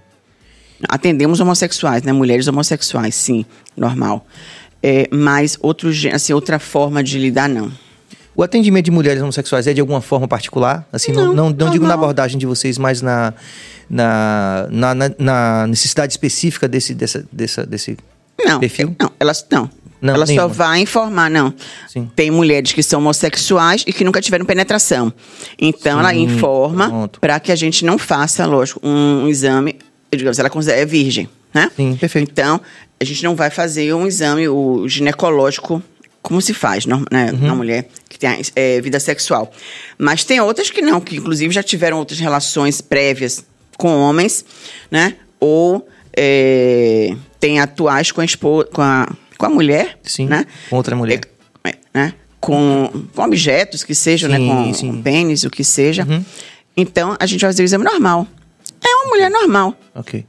Atendemos 0.87 1.39
homossexuais, 1.39 2.03
né? 2.03 2.11
Mulheres 2.11 2.47
homossexuais, 2.47 3.15
sim, 3.15 3.45
normal. 3.75 4.25
É, 4.83 5.07
mas 5.11 5.57
outro, 5.61 5.91
assim, 6.13 6.33
outra 6.33 6.59
forma 6.59 7.03
de 7.03 7.19
lidar, 7.19 7.47
não. 7.47 7.71
O 8.35 8.43
atendimento 8.43 8.85
de 8.85 8.91
mulheres 8.91 9.21
homossexuais 9.21 9.67
é 9.67 9.73
de 9.73 9.81
alguma 9.81 10.01
forma 10.01 10.27
particular? 10.27 10.87
Assim, 10.91 11.11
não, 11.11 11.27
não, 11.27 11.49
não, 11.49 11.49
não 11.51 11.69
digo 11.69 11.85
na 11.85 11.93
abordagem 11.93 12.39
de 12.39 12.45
vocês, 12.45 12.77
mas 12.77 13.01
na, 13.01 13.33
na, 13.89 14.67
na, 14.71 14.95
na 15.19 15.67
necessidade 15.67 16.13
específica 16.13 16.67
desse, 16.67 16.93
dessa, 16.93 17.25
dessa, 17.31 17.65
desse 17.65 17.97
não, 18.43 18.59
perfil? 18.59 18.95
Não, 18.99 19.11
elas 19.19 19.45
não. 19.51 19.69
Não, 20.01 20.15
ela 20.15 20.25
nenhuma. 20.25 20.47
só 20.47 20.53
vai 20.53 20.79
informar, 20.79 21.29
não. 21.29 21.53
Sim. 21.87 22.09
Tem 22.15 22.31
mulheres 22.31 22.73
que 22.73 22.81
são 22.81 22.99
homossexuais 22.99 23.83
e 23.85 23.93
que 23.93 24.03
nunca 24.03 24.19
tiveram 24.19 24.45
penetração. 24.45 25.13
Então, 25.59 25.93
Sim, 25.93 25.99
ela 25.99 26.15
informa 26.15 27.09
para 27.19 27.39
que 27.39 27.51
a 27.51 27.55
gente 27.55 27.85
não 27.85 27.99
faça, 27.99 28.45
lógico, 28.47 28.79
um, 28.83 29.25
um 29.25 29.27
exame 29.27 29.77
digamos, 30.17 30.39
ela 30.39 30.49
é 30.69 30.85
virgem, 30.85 31.29
né? 31.53 31.71
Sim, 31.75 31.95
perfeito. 31.95 32.31
Então, 32.31 32.61
a 32.99 33.03
gente 33.03 33.23
não 33.23 33.35
vai 33.35 33.49
fazer 33.49 33.93
um 33.93 34.05
exame 34.05 34.47
o 34.47 34.87
ginecológico 34.87 35.81
como 36.21 36.41
se 36.41 36.53
faz 36.53 36.85
né, 36.85 36.97
uhum. 37.33 37.47
na 37.47 37.55
mulher 37.55 37.87
que 38.07 38.19
tem 38.19 38.41
é, 38.55 38.79
vida 38.79 38.99
sexual. 38.99 39.51
Mas 39.97 40.23
tem 40.23 40.39
outras 40.39 40.69
que 40.69 40.81
não, 40.81 41.01
que 41.01 41.17
inclusive 41.17 41.53
já 41.53 41.63
tiveram 41.63 41.97
outras 41.97 42.19
relações 42.19 42.79
prévias 42.79 43.43
com 43.77 43.97
homens, 43.97 44.45
né? 44.91 45.15
Ou 45.39 45.87
é, 46.15 47.15
tem 47.39 47.59
atuais 47.59 48.11
com 48.11 48.21
a, 48.21 48.25
esposa, 48.25 48.69
com 48.71 48.81
a, 48.81 49.07
com 49.37 49.45
a 49.45 49.49
mulher, 49.49 49.97
sim, 50.03 50.27
né? 50.27 50.45
Com 50.69 50.75
outra 50.75 50.95
mulher. 50.95 51.21
É, 51.63 51.73
né? 51.93 52.13
Com, 52.39 52.91
com 53.15 53.23
objetos 53.23 53.83
que 53.83 53.95
sejam, 53.95 54.29
né? 54.29 54.37
sim, 54.37 54.47
né? 54.47 54.55
Com 54.55 54.73
sim. 54.73 55.01
pênis, 55.01 55.43
o 55.43 55.49
que 55.49 55.63
seja. 55.63 56.05
Uhum. 56.07 56.23
Então, 56.77 57.15
a 57.19 57.25
gente 57.25 57.41
vai 57.41 57.49
fazer 57.49 57.63
o 57.63 57.65
exame 57.65 57.83
normal. 57.83 58.27
É 58.83 58.95
uma 58.95 59.09
mulher 59.09 59.29
normal. 59.29 59.75
Ok. 59.93 60.25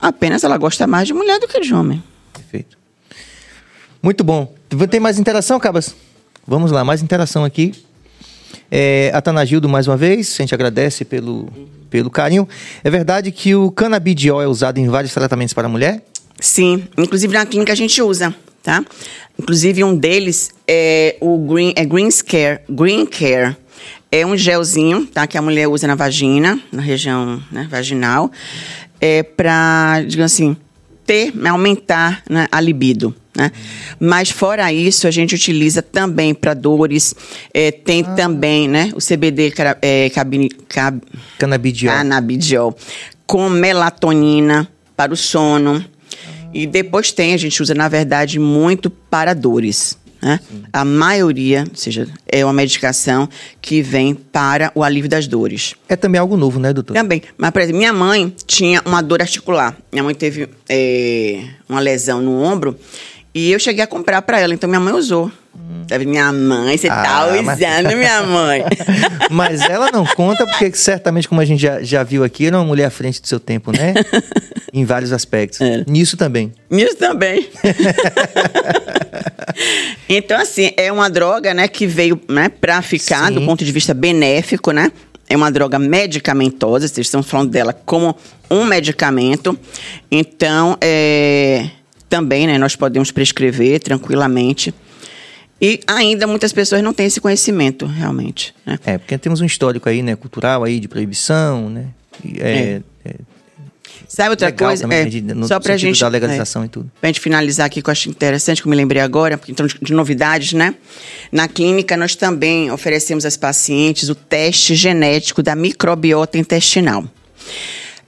Apenas 0.00 0.44
ela 0.44 0.56
gosta 0.58 0.86
mais 0.86 1.06
de 1.06 1.14
mulher 1.14 1.38
do 1.40 1.48
que 1.48 1.58
de 1.60 1.74
homem. 1.74 2.02
Perfeito. 2.32 2.76
Muito 4.02 4.22
bom. 4.22 4.52
Tem 4.90 5.00
mais 5.00 5.18
interação, 5.18 5.58
Cabas? 5.58 5.94
Vamos 6.46 6.70
lá, 6.70 6.84
mais 6.84 7.02
interação 7.02 7.44
aqui. 7.44 7.72
É, 8.70 9.10
Atanagildo, 9.14 9.68
mais 9.68 9.86
uma 9.88 9.96
vez, 9.96 10.34
a 10.38 10.42
gente 10.42 10.54
agradece 10.54 11.04
pelo, 11.04 11.48
pelo 11.90 12.10
carinho. 12.10 12.48
É 12.84 12.90
verdade 12.90 13.32
que 13.32 13.54
o 13.54 13.70
canabidiol 13.70 14.42
é 14.42 14.46
usado 14.46 14.78
em 14.78 14.88
vários 14.88 15.12
tratamentos 15.12 15.54
para 15.54 15.68
mulher? 15.68 16.04
Sim, 16.38 16.86
inclusive 16.96 17.32
na 17.32 17.46
clínica 17.46 17.72
a 17.72 17.76
gente 17.76 18.00
usa, 18.02 18.34
tá? 18.62 18.84
Inclusive 19.38 19.82
um 19.82 19.96
deles 19.96 20.50
é 20.68 21.16
o 21.20 21.38
Green, 21.38 21.72
é 21.76 21.84
Green 21.84 22.08
Care, 22.10 22.60
Green 22.68 23.06
Care. 23.06 23.56
É 24.16 24.24
um 24.24 24.34
gelzinho, 24.34 25.06
tá? 25.06 25.26
Que 25.26 25.36
a 25.36 25.42
mulher 25.42 25.68
usa 25.68 25.86
na 25.86 25.94
vagina, 25.94 26.58
na 26.72 26.80
região 26.80 27.42
né, 27.52 27.68
vaginal, 27.70 28.32
é 28.98 29.22
para, 29.22 30.02
digamos 30.06 30.32
assim, 30.32 30.56
ter, 31.04 31.34
aumentar 31.46 32.22
né, 32.26 32.48
a 32.50 32.58
libido. 32.58 33.14
Né? 33.36 33.52
Mas 34.00 34.30
fora 34.30 34.72
isso, 34.72 35.06
a 35.06 35.10
gente 35.10 35.34
utiliza 35.34 35.82
também 35.82 36.32
para 36.32 36.54
dores. 36.54 37.14
É, 37.52 37.70
tem 37.70 38.06
ah. 38.08 38.14
também 38.14 38.66
né, 38.66 38.90
o 38.94 39.00
CBD 39.00 39.52
é, 39.82 40.08
cabine, 40.08 40.48
cab, 40.48 40.98
canabidiol. 41.38 41.94
canabidiol 41.94 42.76
com 43.26 43.50
melatonina 43.50 44.66
para 44.96 45.12
o 45.12 45.16
sono. 45.16 45.84
Ah. 45.84 46.48
E 46.54 46.66
depois 46.66 47.12
tem, 47.12 47.34
a 47.34 47.36
gente 47.36 47.62
usa, 47.62 47.74
na 47.74 47.86
verdade, 47.86 48.38
muito 48.38 48.88
para 48.88 49.34
dores. 49.34 49.98
Né? 50.20 50.40
A 50.72 50.84
maioria, 50.84 51.64
ou 51.68 51.76
seja, 51.76 52.08
é 52.26 52.44
uma 52.44 52.52
medicação 52.52 53.28
que 53.60 53.82
vem 53.82 54.14
para 54.14 54.72
o 54.74 54.82
alívio 54.82 55.10
das 55.10 55.26
dores. 55.26 55.74
É 55.88 55.96
também 55.96 56.20
algo 56.20 56.36
novo, 56.36 56.58
né, 56.58 56.72
doutor? 56.72 56.94
Também. 56.94 57.22
Mas, 57.36 57.50
por 57.50 57.62
exemplo, 57.62 57.78
minha 57.78 57.92
mãe 57.92 58.34
tinha 58.46 58.82
uma 58.84 59.02
dor 59.02 59.20
articular. 59.20 59.76
Minha 59.92 60.02
mãe 60.02 60.14
teve 60.14 60.48
é, 60.68 61.44
uma 61.68 61.80
lesão 61.80 62.20
no 62.20 62.42
ombro 62.42 62.78
e 63.34 63.52
eu 63.52 63.58
cheguei 63.58 63.84
a 63.84 63.86
comprar 63.86 64.22
para 64.22 64.40
ela, 64.40 64.54
então 64.54 64.68
minha 64.68 64.80
mãe 64.80 64.94
usou. 64.94 65.30
Minha 66.04 66.32
mãe, 66.32 66.76
você 66.76 66.88
tá 66.88 67.00
ah, 67.00 67.04
tá 67.04 67.26
usando 67.26 67.84
mas... 67.84 67.94
minha 67.94 68.22
mãe. 68.22 68.64
mas 69.30 69.62
ela 69.62 69.90
não 69.92 70.04
conta, 70.04 70.44
porque 70.46 70.72
certamente, 70.74 71.28
como 71.28 71.40
a 71.40 71.44
gente 71.44 71.62
já, 71.62 71.82
já 71.82 72.02
viu 72.02 72.24
aqui, 72.24 72.46
era 72.46 72.58
uma 72.58 72.64
mulher 72.64 72.86
à 72.86 72.90
frente 72.90 73.22
do 73.22 73.28
seu 73.28 73.38
tempo, 73.38 73.70
né? 73.70 73.94
em 74.72 74.84
vários 74.84 75.12
aspectos. 75.12 75.60
É. 75.60 75.84
Nisso 75.86 76.16
também. 76.16 76.52
Nisso 76.68 76.96
também. 76.96 77.48
então, 80.08 80.38
assim, 80.38 80.72
é 80.76 80.90
uma 80.90 81.08
droga, 81.08 81.54
né, 81.54 81.68
que 81.68 81.86
veio 81.86 82.20
né, 82.28 82.48
para 82.48 82.82
ficar 82.82 83.28
Sim. 83.28 83.34
do 83.34 83.42
ponto 83.42 83.64
de 83.64 83.72
vista 83.72 83.94
benéfico, 83.94 84.72
né? 84.72 84.90
É 85.28 85.36
uma 85.36 85.50
droga 85.50 85.78
medicamentosa, 85.78 86.86
vocês 86.86 87.06
estão 87.06 87.22
falando 87.22 87.50
dela 87.50 87.72
como 87.72 88.16
um 88.50 88.64
medicamento. 88.64 89.58
Então, 90.10 90.76
é, 90.80 91.68
também, 92.08 92.46
né, 92.46 92.58
nós 92.58 92.76
podemos 92.76 93.10
prescrever 93.10 93.80
tranquilamente. 93.80 94.72
E 95.60 95.80
ainda 95.86 96.26
muitas 96.26 96.52
pessoas 96.52 96.82
não 96.82 96.92
têm 96.92 97.06
esse 97.06 97.20
conhecimento, 97.20 97.86
realmente. 97.86 98.54
Né? 98.64 98.78
É, 98.84 98.98
porque 98.98 99.16
temos 99.16 99.40
um 99.40 99.44
histórico 99.44 99.88
aí, 99.88 100.02
né, 100.02 100.14
cultural 100.14 100.64
aí 100.64 100.78
de 100.78 100.86
proibição, 100.86 101.70
né? 101.70 101.86
É, 102.38 102.50
é. 102.50 102.82
É, 103.04 103.14
Sabe 104.08 104.30
outra 104.30 104.52
coisa? 104.52 104.82
Também, 104.82 105.00
é, 105.00 105.04
de, 105.06 105.20
no 105.20 105.48
só 105.48 105.58
pra 105.58 105.76
gente 105.76 106.00
da 106.00 106.08
legalização 106.08 106.62
é, 106.62 106.66
e 106.66 106.68
tudo. 106.68 106.90
Pra 107.00 107.08
gente 107.08 107.20
finalizar 107.20 107.66
aqui, 107.66 107.82
que 107.82 107.88
eu 107.88 107.92
acho 107.92 108.08
interessante, 108.08 108.62
que 108.62 108.68
eu 108.68 108.70
me 108.70 108.76
lembrei 108.76 109.02
agora, 109.02 109.40
então 109.48 109.66
de, 109.66 109.76
de 109.80 109.92
novidades, 109.92 110.52
né? 110.52 110.74
Na 111.32 111.48
clínica, 111.48 111.96
nós 111.96 112.14
também 112.14 112.70
oferecemos 112.70 113.24
às 113.24 113.36
pacientes 113.36 114.08
o 114.08 114.14
teste 114.14 114.74
genético 114.74 115.42
da 115.42 115.56
microbiota 115.56 116.38
intestinal. 116.38 117.04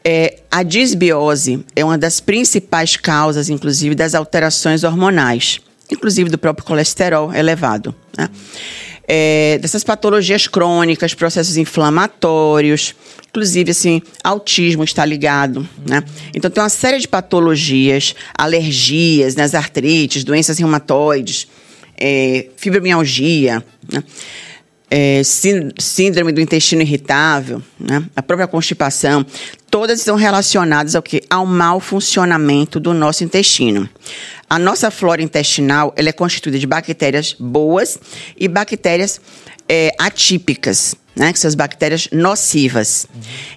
É, 0.04 0.38
a 0.50 0.62
disbiose 0.62 1.64
é 1.74 1.84
uma 1.84 1.98
das 1.98 2.20
principais 2.20 2.96
causas, 2.96 3.48
inclusive, 3.48 3.94
das 3.94 4.14
alterações 4.14 4.84
hormonais, 4.84 5.60
inclusive 5.90 6.30
do 6.30 6.38
próprio 6.38 6.64
colesterol 6.66 7.32
elevado. 7.32 7.94
Né? 8.16 8.28
É, 9.10 9.58
dessas 9.62 9.82
patologias 9.82 10.46
crônicas, 10.46 11.14
processos 11.14 11.56
inflamatórios, 11.56 12.94
inclusive 13.28 13.70
assim, 13.70 14.02
autismo 14.22 14.84
está 14.84 15.02
ligado, 15.04 15.66
né? 15.88 16.04
Então 16.34 16.50
tem 16.50 16.62
uma 16.62 16.68
série 16.68 16.98
de 16.98 17.08
patologias, 17.08 18.14
alergias, 18.36 19.34
né, 19.34 19.48
artrites, 19.54 20.24
doenças 20.24 20.58
reumatoides, 20.58 21.48
é, 21.98 22.48
fibromialgia, 22.56 23.64
né? 23.90 24.04
é, 24.90 25.20
síndrome 25.22 26.32
do 26.32 26.40
intestino 26.40 26.82
irritável, 26.82 27.62
né? 27.78 28.04
a 28.16 28.22
própria 28.22 28.46
constipação, 28.46 29.24
todas 29.70 29.98
estão 29.98 30.16
relacionadas 30.16 30.94
ao 30.94 31.02
que? 31.02 31.22
Ao 31.28 31.44
mau 31.44 31.78
funcionamento 31.78 32.80
do 32.80 32.94
nosso 32.94 33.22
intestino. 33.22 33.88
A 34.48 34.58
nossa 34.58 34.90
flora 34.90 35.22
intestinal 35.22 35.92
ela 35.96 36.08
é 36.08 36.12
constituída 36.12 36.58
de 36.58 36.66
bactérias 36.66 37.34
boas 37.38 37.98
e 38.36 38.48
bactérias 38.48 39.20
é, 39.68 39.90
atípicas, 39.98 40.94
né? 41.14 41.32
que 41.32 41.38
são 41.38 41.48
as 41.48 41.54
bactérias 41.54 42.08
nocivas. 42.10 43.06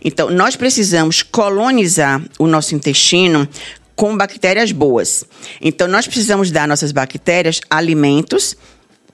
Então, 0.04 0.30
nós 0.30 0.56
precisamos 0.56 1.24
colonizar 1.24 2.22
o 2.38 2.46
nosso 2.46 2.76
intestino 2.76 3.48
com 3.96 4.18
bactérias 4.18 4.72
boas. 4.72 5.24
Então, 5.62 5.88
nós 5.88 6.06
precisamos 6.08 6.52
dar 6.52 6.68
nossas 6.68 6.92
bactérias 6.92 7.62
alimentos 7.70 8.58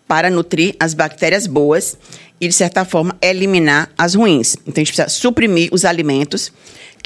para 0.08 0.30
nutrir 0.30 0.76
as 0.80 0.94
bactérias 0.94 1.46
boas 1.46 1.98
e, 2.40 2.48
de 2.48 2.54
certa 2.54 2.86
forma, 2.86 3.16
eliminar 3.22 3.92
as 3.98 4.16
ruins. 4.16 4.56
Então, 4.66 4.76
a 4.76 4.80
gente 4.80 4.94
precisa 4.94 5.10
suprimir 5.10 5.70
os 5.72 5.86
alimentos 5.86 6.52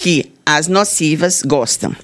que 0.02 0.32
as 0.44 0.68
nocivas 0.68 1.44
gostam. 1.44 1.96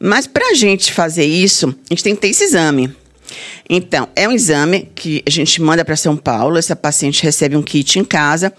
Mas, 0.00 0.26
para 0.26 0.50
a 0.50 0.54
gente 0.54 0.92
fazer 0.92 1.24
isso, 1.24 1.68
a 1.68 1.94
gente 1.94 2.02
tem 2.02 2.14
que 2.16 2.20
ter 2.20 2.28
esse 2.28 2.42
exame. 2.42 2.92
Então, 3.70 4.08
é 4.16 4.28
um 4.28 4.32
exame 4.32 4.90
que 4.92 5.22
a 5.24 5.30
gente 5.30 5.62
manda 5.62 5.84
para 5.84 5.94
São 5.94 6.16
Paulo, 6.16 6.58
essa 6.58 6.74
paciente 6.74 7.22
recebe 7.22 7.56
um 7.56 7.62
kit 7.62 8.00
em 8.00 8.04
casa, 8.04 8.52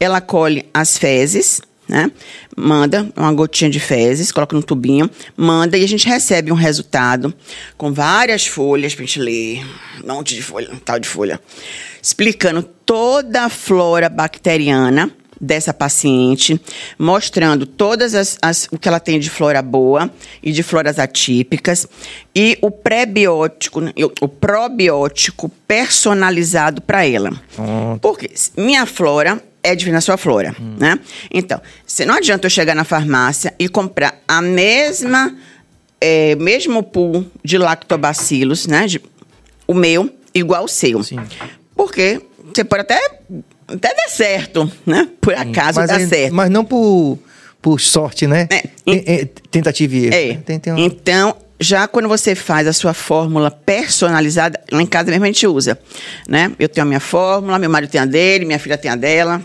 ela 0.00 0.20
colhe 0.20 0.66
as 0.74 0.98
fezes, 0.98 1.60
né? 1.88 2.10
Manda 2.56 3.08
uma 3.16 3.32
gotinha 3.32 3.70
de 3.70 3.78
fezes, 3.78 4.32
coloca 4.32 4.56
no 4.56 4.62
tubinho, 4.62 5.08
manda 5.36 5.78
e 5.78 5.84
a 5.84 5.88
gente 5.88 6.08
recebe 6.08 6.50
um 6.50 6.56
resultado 6.56 7.32
com 7.76 7.92
várias 7.92 8.44
folhas 8.44 8.92
pra 8.92 9.04
gente 9.04 9.20
ler, 9.20 9.64
um 10.02 10.14
monte 10.14 10.34
de 10.34 10.42
folha, 10.42 10.68
um 10.72 10.78
tal 10.78 10.98
de 10.98 11.08
folha, 11.08 11.40
explicando 12.02 12.64
toda 12.84 13.44
a 13.44 13.48
flora 13.48 14.08
bacteriana 14.08 15.12
dessa 15.42 15.74
paciente, 15.74 16.60
mostrando 16.96 17.66
todas 17.66 18.14
as, 18.14 18.38
as, 18.40 18.68
o 18.70 18.78
que 18.78 18.86
ela 18.86 19.00
tem 19.00 19.18
de 19.18 19.28
flora 19.28 19.60
boa 19.60 20.08
e 20.40 20.52
de 20.52 20.62
floras 20.62 21.00
atípicas 21.00 21.88
e 22.32 22.56
o 22.62 22.70
pré-biótico, 22.70 23.80
o 24.20 24.28
probiótico 24.28 25.48
personalizado 25.66 26.80
para 26.80 27.04
ela. 27.04 27.32
Porque 28.00 28.30
minha 28.56 28.86
flora 28.86 29.42
é 29.64 29.74
diferente 29.74 29.94
da 29.94 30.00
sua 30.00 30.16
flora, 30.16 30.54
hum. 30.60 30.76
né? 30.78 30.98
Então, 31.30 31.60
se 31.84 32.04
não 32.04 32.14
adianta 32.14 32.46
eu 32.46 32.50
chegar 32.50 32.74
na 32.74 32.84
farmácia 32.84 33.52
e 33.58 33.68
comprar 33.68 34.20
a 34.26 34.40
mesma, 34.40 35.36
é, 36.00 36.34
mesmo 36.36 36.82
pool 36.82 37.26
de 37.44 37.58
lactobacilos, 37.58 38.66
né? 38.66 38.86
De, 38.86 39.00
o 39.66 39.74
meu, 39.74 40.10
igual 40.34 40.64
o 40.64 40.68
seu. 40.68 41.02
Sim. 41.02 41.20
Porque 41.76 42.20
você 42.52 42.64
pode 42.64 42.82
até, 42.82 43.00
até 43.74 43.94
dar 43.94 44.08
certo, 44.08 44.70
né? 44.86 45.08
Por 45.20 45.34
acaso 45.34 45.80
mas, 45.80 45.88
dá 45.88 46.06
certo. 46.06 46.34
Mas 46.34 46.50
não 46.50 46.64
por, 46.64 47.18
por 47.60 47.80
sorte, 47.80 48.26
né? 48.26 48.48
É, 48.50 48.68
é, 48.86 49.24
tentativa 49.50 49.94
e 49.94 50.06
erro. 50.06 50.14
É. 50.14 50.34
Tem, 50.44 50.58
tem 50.58 50.72
uma... 50.72 50.80
Então, 50.84 51.36
já 51.60 51.86
quando 51.86 52.08
você 52.08 52.34
faz 52.34 52.66
a 52.66 52.72
sua 52.72 52.92
fórmula 52.92 53.50
personalizada, 53.50 54.60
lá 54.70 54.82
em 54.82 54.86
casa 54.86 55.10
mesmo 55.10 55.24
a 55.24 55.28
gente 55.28 55.46
usa, 55.46 55.78
né? 56.28 56.52
Eu 56.58 56.68
tenho 56.68 56.84
a 56.84 56.88
minha 56.88 57.00
fórmula, 57.00 57.58
meu 57.58 57.70
marido 57.70 57.90
tem 57.90 58.00
a 58.00 58.04
dele, 58.04 58.44
minha 58.44 58.58
filha 58.58 58.76
tem 58.76 58.90
a 58.90 58.96
dela. 58.96 59.42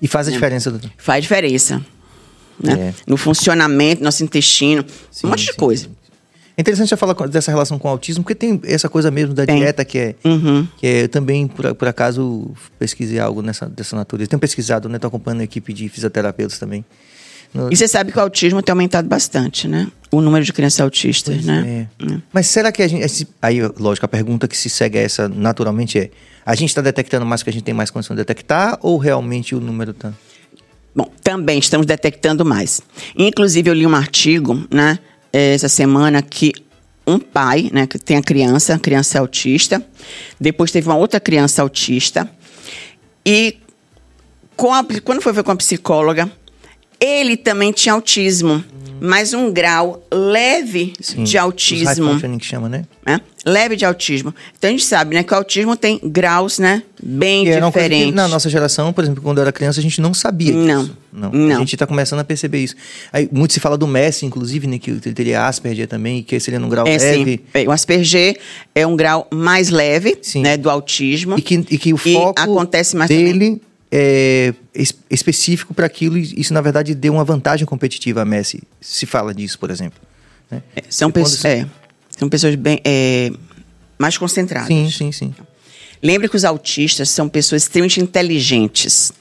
E 0.00 0.08
faz 0.08 0.26
a 0.26 0.30
é. 0.30 0.34
diferença, 0.34 0.70
doutor? 0.70 0.90
Faz 0.96 1.22
diferença. 1.22 1.84
Né? 2.62 2.88
É. 2.88 2.94
No 3.06 3.16
funcionamento, 3.16 4.02
nosso 4.02 4.22
intestino, 4.22 4.84
sim, 5.10 5.26
um 5.26 5.30
monte 5.30 5.44
de 5.44 5.52
sim, 5.52 5.56
coisa. 5.56 5.84
Sim. 5.84 6.01
Interessante 6.62 6.88
você 6.88 6.96
falar 6.96 7.14
dessa 7.28 7.50
relação 7.50 7.76
com 7.76 7.88
o 7.88 7.90
autismo, 7.90 8.22
porque 8.22 8.36
tem 8.36 8.60
essa 8.64 8.88
coisa 8.88 9.10
mesmo 9.10 9.34
da 9.34 9.44
tem. 9.44 9.58
dieta 9.58 9.84
que 9.84 9.98
é. 9.98 10.14
Uhum. 10.24 10.66
Que 10.78 10.86
é, 10.86 11.02
eu 11.02 11.08
também, 11.08 11.48
por, 11.48 11.74
por 11.74 11.88
acaso, 11.88 12.52
pesquisei 12.78 13.18
algo 13.18 13.42
nessa, 13.42 13.66
dessa 13.68 13.96
natureza. 13.96 14.30
Tenho 14.30 14.38
pesquisado, 14.38 14.88
né? 14.88 14.96
Estou 14.96 15.08
acompanhando 15.08 15.40
a 15.40 15.44
equipe 15.44 15.72
de 15.72 15.88
fisioterapeutas 15.88 16.58
também. 16.58 16.84
No... 17.52 17.70
E 17.70 17.76
você 17.76 17.88
sabe 17.88 18.12
que 18.12 18.18
o 18.18 18.20
autismo 18.20 18.62
tem 18.62 18.72
aumentado 18.72 19.08
bastante, 19.08 19.66
né? 19.66 19.88
O 20.10 20.20
número 20.20 20.44
de 20.44 20.52
crianças 20.52 20.80
autistas, 20.80 21.34
pois 21.34 21.46
né? 21.46 21.88
É. 22.00 22.12
É. 22.12 22.18
Mas 22.32 22.46
será 22.46 22.70
que 22.70 22.80
a 22.80 22.88
gente. 22.88 23.28
Aí, 23.42 23.58
lógico, 23.78 24.06
a 24.06 24.08
pergunta 24.08 24.46
que 24.46 24.56
se 24.56 24.70
segue 24.70 24.98
a 24.98 25.02
essa 25.02 25.28
naturalmente 25.28 25.98
é: 25.98 26.10
a 26.46 26.54
gente 26.54 26.68
está 26.68 26.80
detectando 26.80 27.26
mais 27.26 27.42
que 27.42 27.50
a 27.50 27.52
gente 27.52 27.64
tem 27.64 27.74
mais 27.74 27.90
condição 27.90 28.14
de 28.14 28.20
detectar 28.22 28.78
ou 28.80 28.98
realmente 28.98 29.54
o 29.54 29.60
número 29.60 29.90
está? 29.90 30.12
Bom, 30.94 31.10
também 31.22 31.58
estamos 31.58 31.86
detectando 31.86 32.44
mais. 32.44 32.80
Inclusive, 33.16 33.68
eu 33.68 33.74
li 33.74 33.86
um 33.86 33.94
artigo, 33.94 34.66
né, 34.70 34.98
essa 35.32 35.68
semana, 35.68 36.22
que 36.22 36.52
um 37.06 37.18
pai, 37.18 37.70
né, 37.72 37.86
que 37.86 37.98
tem 37.98 38.16
a 38.16 38.22
criança, 38.22 38.78
criança 38.78 39.18
é 39.18 39.20
autista, 39.20 39.84
depois 40.40 40.70
teve 40.70 40.88
uma 40.88 40.96
outra 40.96 41.18
criança 41.18 41.62
autista, 41.62 42.30
e 43.24 43.58
a, 44.56 44.84
quando 45.04 45.20
foi 45.20 45.32
ver 45.32 45.42
com 45.42 45.50
a 45.50 45.56
psicóloga, 45.56 46.30
ele 47.00 47.36
também 47.36 47.72
tinha 47.72 47.94
autismo, 47.94 48.64
mas 49.04 49.34
um 49.34 49.52
grau 49.52 50.06
leve 50.12 50.92
Sim, 51.00 51.24
de 51.24 51.36
autismo. 51.36 52.12
High 52.12 52.38
que 52.38 52.46
chama, 52.46 52.68
né? 52.68 52.84
É? 53.04 53.18
Leve 53.44 53.74
de 53.74 53.84
autismo. 53.84 54.32
Então 54.56 54.68
a 54.68 54.70
gente 54.70 54.84
sabe, 54.84 55.16
né, 55.16 55.24
que 55.24 55.34
o 55.34 55.36
autismo 55.36 55.76
tem 55.76 56.00
graus, 56.04 56.60
né, 56.60 56.84
bem 57.02 57.48
e 57.48 57.60
diferentes. 57.60 58.14
na 58.14 58.28
nossa 58.28 58.48
geração, 58.48 58.92
por 58.92 59.02
exemplo, 59.02 59.20
quando 59.20 59.38
eu 59.38 59.42
era 59.42 59.50
criança, 59.50 59.80
a 59.80 59.82
gente 59.82 60.00
não 60.00 60.14
sabia 60.14 60.52
não, 60.52 60.82
isso. 60.84 60.96
Não. 61.12 61.32
não. 61.32 61.56
A 61.56 61.58
gente 61.58 61.74
está 61.74 61.84
começando 61.84 62.20
a 62.20 62.24
perceber 62.24 62.58
isso. 62.58 62.76
Aí, 63.12 63.28
muito 63.32 63.52
se 63.52 63.58
fala 63.58 63.76
do 63.76 63.88
Messi, 63.88 64.24
inclusive, 64.24 64.68
né, 64.68 64.78
que 64.78 64.92
ele 64.92 65.00
teria 65.00 65.48
Asperger 65.48 65.88
também, 65.88 66.22
que 66.22 66.38
seria 66.38 66.60
num 66.60 66.68
grau 66.68 66.86
é, 66.86 66.96
leve. 66.96 67.32
Sim. 67.32 67.40
É, 67.54 67.66
o 67.66 67.72
Asperger 67.72 68.38
é 68.72 68.86
um 68.86 68.94
grau 68.94 69.26
mais 69.34 69.68
leve, 69.68 70.16
sim. 70.22 70.42
né, 70.42 70.56
do 70.56 70.70
autismo. 70.70 71.36
E 71.36 71.42
que, 71.42 71.54
e 71.56 71.76
que 71.76 71.92
o 71.92 71.96
foco 71.96 72.40
acontece 72.40 72.94
mais 72.94 73.08
dele 73.08 73.32
também 73.32 73.71
é, 73.92 74.54
específico 75.10 75.74
para 75.74 75.84
aquilo, 75.84 76.16
e 76.16 76.40
isso 76.40 76.54
na 76.54 76.62
verdade 76.62 76.94
deu 76.94 77.12
uma 77.12 77.24
vantagem 77.24 77.66
competitiva 77.66 78.22
a 78.22 78.24
Messi. 78.24 78.62
Se 78.80 79.04
fala 79.04 79.34
disso, 79.34 79.58
por 79.58 79.70
exemplo. 79.70 80.00
Né? 80.50 80.62
É, 80.74 80.82
são, 80.88 81.10
pessoas, 81.10 81.44
é, 81.44 81.66
são 82.08 82.28
pessoas 82.28 82.54
bem 82.54 82.80
é, 82.84 83.30
mais 83.98 84.16
concentradas. 84.16 84.68
Sim, 84.68 84.90
sim, 84.90 85.12
sim. 85.12 85.34
Lembre 86.02 86.28
que 86.28 86.34
os 86.34 86.44
autistas 86.44 87.10
são 87.10 87.28
pessoas 87.28 87.62
extremamente 87.62 88.00
inteligentes. 88.00 89.12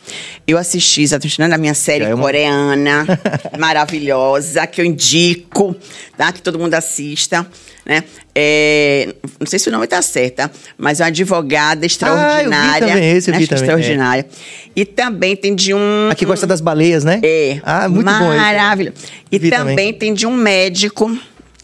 Eu 0.47 0.57
assisti 0.57 1.03
exatamente 1.03 1.39
na 1.39 1.57
minha 1.57 1.75
série 1.75 2.05
é 2.05 2.15
uma... 2.15 2.23
coreana, 2.23 3.05
maravilhosa, 3.59 4.65
que 4.65 4.81
eu 4.81 4.85
indico, 4.85 5.75
tá? 6.17 6.31
Que 6.31 6.41
todo 6.41 6.57
mundo 6.57 6.73
assista. 6.73 7.45
Né? 7.85 8.03
É, 8.33 9.13
não 9.39 9.45
sei 9.45 9.59
se 9.59 9.67
o 9.67 9.71
nome 9.71 9.83
está 9.83 10.01
certo, 10.01 10.35
tá? 10.35 10.51
mas 10.77 10.99
é 10.99 11.03
uma 11.03 11.09
advogada 11.09 11.85
extraordinária. 11.85 12.87
Ah, 12.87 12.89
eu 12.89 12.93
também, 12.93 13.11
esse 13.11 13.29
eu 13.29 13.33
né? 13.33 13.45
também. 13.45 13.61
Extraordinária. 13.61 14.21
É. 14.21 14.71
E 14.75 14.85
também 14.85 15.35
tem 15.35 15.53
de 15.53 15.73
um. 15.73 16.09
A 16.09 16.15
que 16.15 16.25
gosta 16.25 16.47
das 16.47 16.61
baleias, 16.61 17.03
né? 17.03 17.19
É. 17.23 17.59
Ah, 17.63 17.89
muito 17.89 18.05
bom. 18.05 18.35
Maravilhoso. 18.35 18.95
E 19.31 19.37
também, 19.37 19.51
também 19.51 19.93
tem 19.93 20.13
de 20.13 20.25
um 20.25 20.31
médico, 20.33 21.11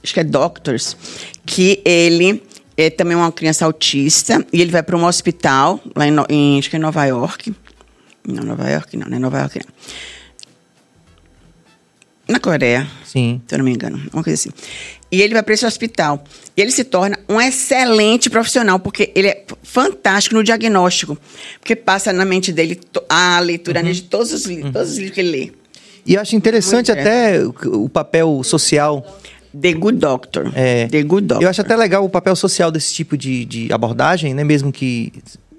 acho 0.04 0.14
que 0.14 0.20
é 0.20 0.24
Doctors, 0.24 0.98
que 1.46 1.82
ele 1.86 2.44
é 2.76 2.90
também 2.90 3.16
uma 3.16 3.32
criança 3.32 3.66
autista 3.66 4.46
e 4.52 4.62
ele 4.62 4.72
vai 4.72 4.84
para 4.84 4.96
um 4.96 5.06
hospital 5.06 5.80
lá 5.96 6.06
em, 6.08 6.16
em, 6.30 6.60
acho 6.60 6.70
que 6.70 6.76
é 6.76 6.80
Nova 6.80 7.04
York. 7.06 7.54
Não, 8.28 8.44
Nova 8.44 8.70
York 8.70 8.98
não, 8.98 9.08
não 9.08 9.16
é 9.16 9.20
Nova 9.20 9.40
York 9.40 9.60
não. 9.60 9.74
Na 12.30 12.40
Coreia. 12.40 12.88
Sim. 13.06 13.42
Se 13.48 13.56
eu 13.56 13.60
não 13.60 13.66
me 13.66 13.72
engano, 13.72 13.98
uma 14.14 14.24
coisa 14.24 14.34
assim. 14.34 14.50
E 15.12 15.22
ele 15.22 15.34
vai 15.34 15.42
para 15.42 15.54
esse 15.54 15.66
hospital. 15.66 16.24
E 16.56 16.62
ele 16.62 16.72
se 16.72 16.84
torna 16.84 17.18
um 17.30 17.40
excelente 17.40 18.30
profissional, 18.30 18.80
porque 18.80 19.12
ele 19.16 19.30
é 19.30 19.46
fantástico 19.64 20.36
no 20.36 20.44
diagnóstico. 20.44 21.18
Porque 21.60 21.76
passa 21.76 22.12
na 22.12 22.26
mente 22.26 22.52
dele 22.52 22.80
a 23.10 23.40
leitura 23.40 23.82
uhum. 23.82 23.92
de 23.92 24.04
todos 24.04 24.34
os, 24.34 24.46
uhum. 24.46 24.72
todos 24.72 24.92
os 24.92 24.98
livros 24.98 25.16
que 25.16 25.22
ele 25.22 25.32
lê. 25.32 25.52
E 26.06 26.16
eu 26.16 26.22
acho 26.22 26.36
interessante 26.36 26.92
até 26.92 27.42
o 27.66 27.90
papel 27.90 28.42
social 28.44 29.06
The 29.60 29.74
Good 29.74 29.98
Doctor. 29.98 30.52
É. 30.56 30.88
The 30.88 31.04
Good 31.04 31.28
Doctor. 31.28 31.44
Eu 31.44 31.50
acho 31.50 31.62
até 31.62 31.76
legal 31.76 32.04
o 32.04 32.10
papel 32.10 32.36
social 32.36 32.72
desse 32.72 32.94
tipo 32.94 33.18
de, 33.18 33.46
de 33.46 33.74
abordagem, 33.74 34.34
né? 34.34 34.44
Mesmo 34.44 34.72
que 34.72 35.12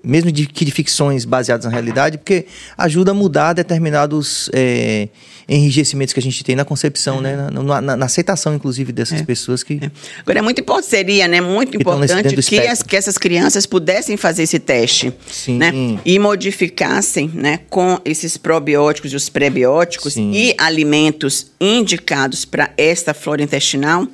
mesmo 0.02 0.30
de, 0.30 0.46
que 0.46 0.64
de 0.64 0.70
ficções 0.70 1.24
baseadas 1.24 1.64
na 1.64 1.70
realidade, 1.70 2.18
porque 2.18 2.46
ajuda 2.76 3.10
a 3.10 3.14
mudar 3.14 3.52
determinados 3.52 4.48
é, 4.52 5.08
enrijecimentos 5.48 6.12
que 6.12 6.20
a 6.20 6.22
gente 6.22 6.44
tem 6.44 6.54
na 6.54 6.64
concepção, 6.64 7.18
é. 7.18 7.22
né? 7.22 7.36
Na, 7.50 7.80
na, 7.80 7.96
na, 7.96 8.06
aceitação, 8.06 8.54
inclusive, 8.54 8.92
dessas 8.92 9.20
é. 9.20 9.24
pessoas 9.24 9.62
que. 9.62 9.74
É. 9.82 9.90
Agora, 10.20 10.38
é 10.38 10.42
muito 10.42 10.60
importante, 10.60 10.90
seria, 10.90 11.26
né? 11.26 11.40
Muito 11.40 11.76
importante 11.76 12.36
que, 12.36 12.60
as, 12.60 12.82
que 12.82 12.96
essas 12.96 13.16
crianças 13.16 13.64
pudessem 13.64 14.16
fazer 14.16 14.42
esse 14.42 14.58
teste. 14.58 15.12
Sim. 15.30 15.56
Né? 15.56 15.72
E 16.04 16.18
modificassem, 16.18 17.30
né? 17.32 17.60
Com 17.70 17.98
esses 18.04 18.36
probióticos 18.36 19.12
e 19.12 19.16
os 19.16 19.28
prebióticos 19.28 20.14
Sim. 20.14 20.30
e 20.32 20.54
alimentos 20.58 21.50
indicados 21.60 22.44
para 22.44 22.70
esta 22.76 23.14
flora 23.14 23.42
intestinal, 23.42 24.06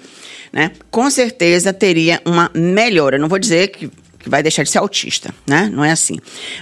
né? 0.52 0.70
Com 0.90 1.11
certeza 1.11 1.73
teria 1.73 2.23
uma 2.24 2.51
melhora. 2.55 3.19
Não 3.19 3.28
vou 3.28 3.39
dizer 3.39 3.69
que 3.69 3.90
que 4.24 4.30
vai 4.30 4.42
deixar 4.42 4.62
de 4.62 4.70
ser 4.70 4.78
autista, 4.78 5.34
né? 5.46 5.70
Não 5.70 5.84
é 5.84 5.92
assim. 5.92 6.16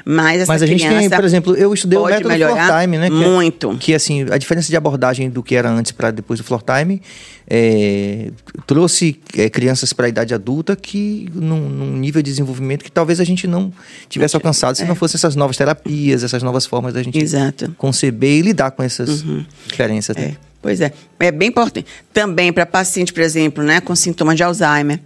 Mas 0.05 0.49
Mas 0.49 0.63
a 0.63 0.67
gente 0.67 0.87
tem, 0.87 1.09
por 1.09 1.25
exemplo, 1.25 1.55
eu 1.55 1.73
estudei 1.73 1.97
o 1.97 2.05
método 2.05 2.29
melhorar 2.29 2.67
Floor 2.67 2.81
Time, 2.81 2.99
né? 2.99 3.09
Que 3.09 3.25
é 3.25 3.29
muito. 3.29 3.71
É, 3.71 3.77
que, 3.77 3.95
assim, 3.95 4.27
a 4.29 4.37
diferença 4.37 4.69
de 4.69 4.77
abordagem 4.77 5.31
do 5.31 5.45
que 5.45 5.55
era 5.55 5.71
antes 5.71 5.93
para 5.93 6.11
depois 6.11 6.41
do 6.41 6.45
Floor 6.45 6.61
Time 6.61 7.01
é, 7.49 8.33
trouxe 8.67 9.21
é, 9.39 9.49
crianças 9.49 9.93
para 9.93 10.07
a 10.07 10.09
idade 10.09 10.35
adulta 10.35 10.75
que 10.75 11.29
num, 11.33 11.69
num, 11.69 11.97
nível 11.97 12.21
de 12.21 12.31
desenvolvimento 12.31 12.83
que 12.83 12.91
talvez 12.91 13.21
a 13.21 13.25
gente 13.25 13.47
não 13.47 13.73
tivesse 14.09 14.35
alcançado 14.35 14.75
se 14.75 14.83
é. 14.83 14.87
não 14.87 14.97
fossem 14.97 15.19
essas 15.19 15.37
novas 15.37 15.57
terapias, 15.57 16.25
essas 16.25 16.43
novas 16.43 16.67
formas 16.67 16.93
da 16.93 17.03
gente 17.03 17.17
Exato. 17.17 17.73
conceber 17.79 18.39
e 18.39 18.43
lidar 18.43 18.73
com 18.73 18.83
essas 18.83 19.23
uhum. 19.23 19.45
diferenças. 19.69 20.17
Né? 20.17 20.25
É. 20.25 20.53
Pois 20.61 20.81
é, 20.81 20.93
é 21.21 21.31
bem 21.31 21.49
importante. 21.49 21.87
Também 22.13 22.53
para 22.53 22.67
paciente, 22.67 23.13
por 23.13 23.23
exemplo, 23.23 23.63
né, 23.63 23.81
com 23.81 23.95
sintomas 23.95 24.37
de 24.37 24.43
Alzheimer. 24.43 25.01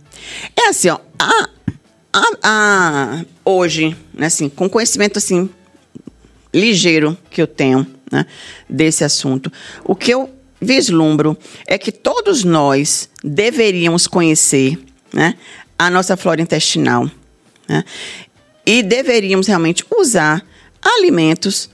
É 0.56 0.68
assim, 0.68 0.88
ó, 0.88 0.98
a, 1.18 1.48
a, 2.16 2.38
a, 2.43 3.24
hoje, 3.44 3.97
né, 4.14 4.26
assim, 4.26 4.48
com 4.48 4.68
conhecimento 4.68 5.18
assim 5.18 5.51
ligeiro 6.52 7.16
que 7.30 7.43
eu 7.43 7.47
tenho 7.47 7.86
né, 8.10 8.24
desse 8.68 9.05
assunto, 9.05 9.52
o 9.84 9.94
que 9.94 10.12
eu 10.12 10.30
vislumbro 10.60 11.36
é 11.66 11.76
que 11.76 11.93
todos 11.93 12.43
nós 12.44 13.10
deveríamos 13.22 14.06
conhecer 14.06 14.78
né, 15.12 15.34
a 15.78 15.90
nossa 15.90 16.16
flora 16.16 16.40
intestinal 16.40 17.10
né, 17.68 17.84
e 18.64 18.82
deveríamos 18.82 19.47
realmente 19.47 19.84
usar 19.98 20.43
alimentos 20.80 21.68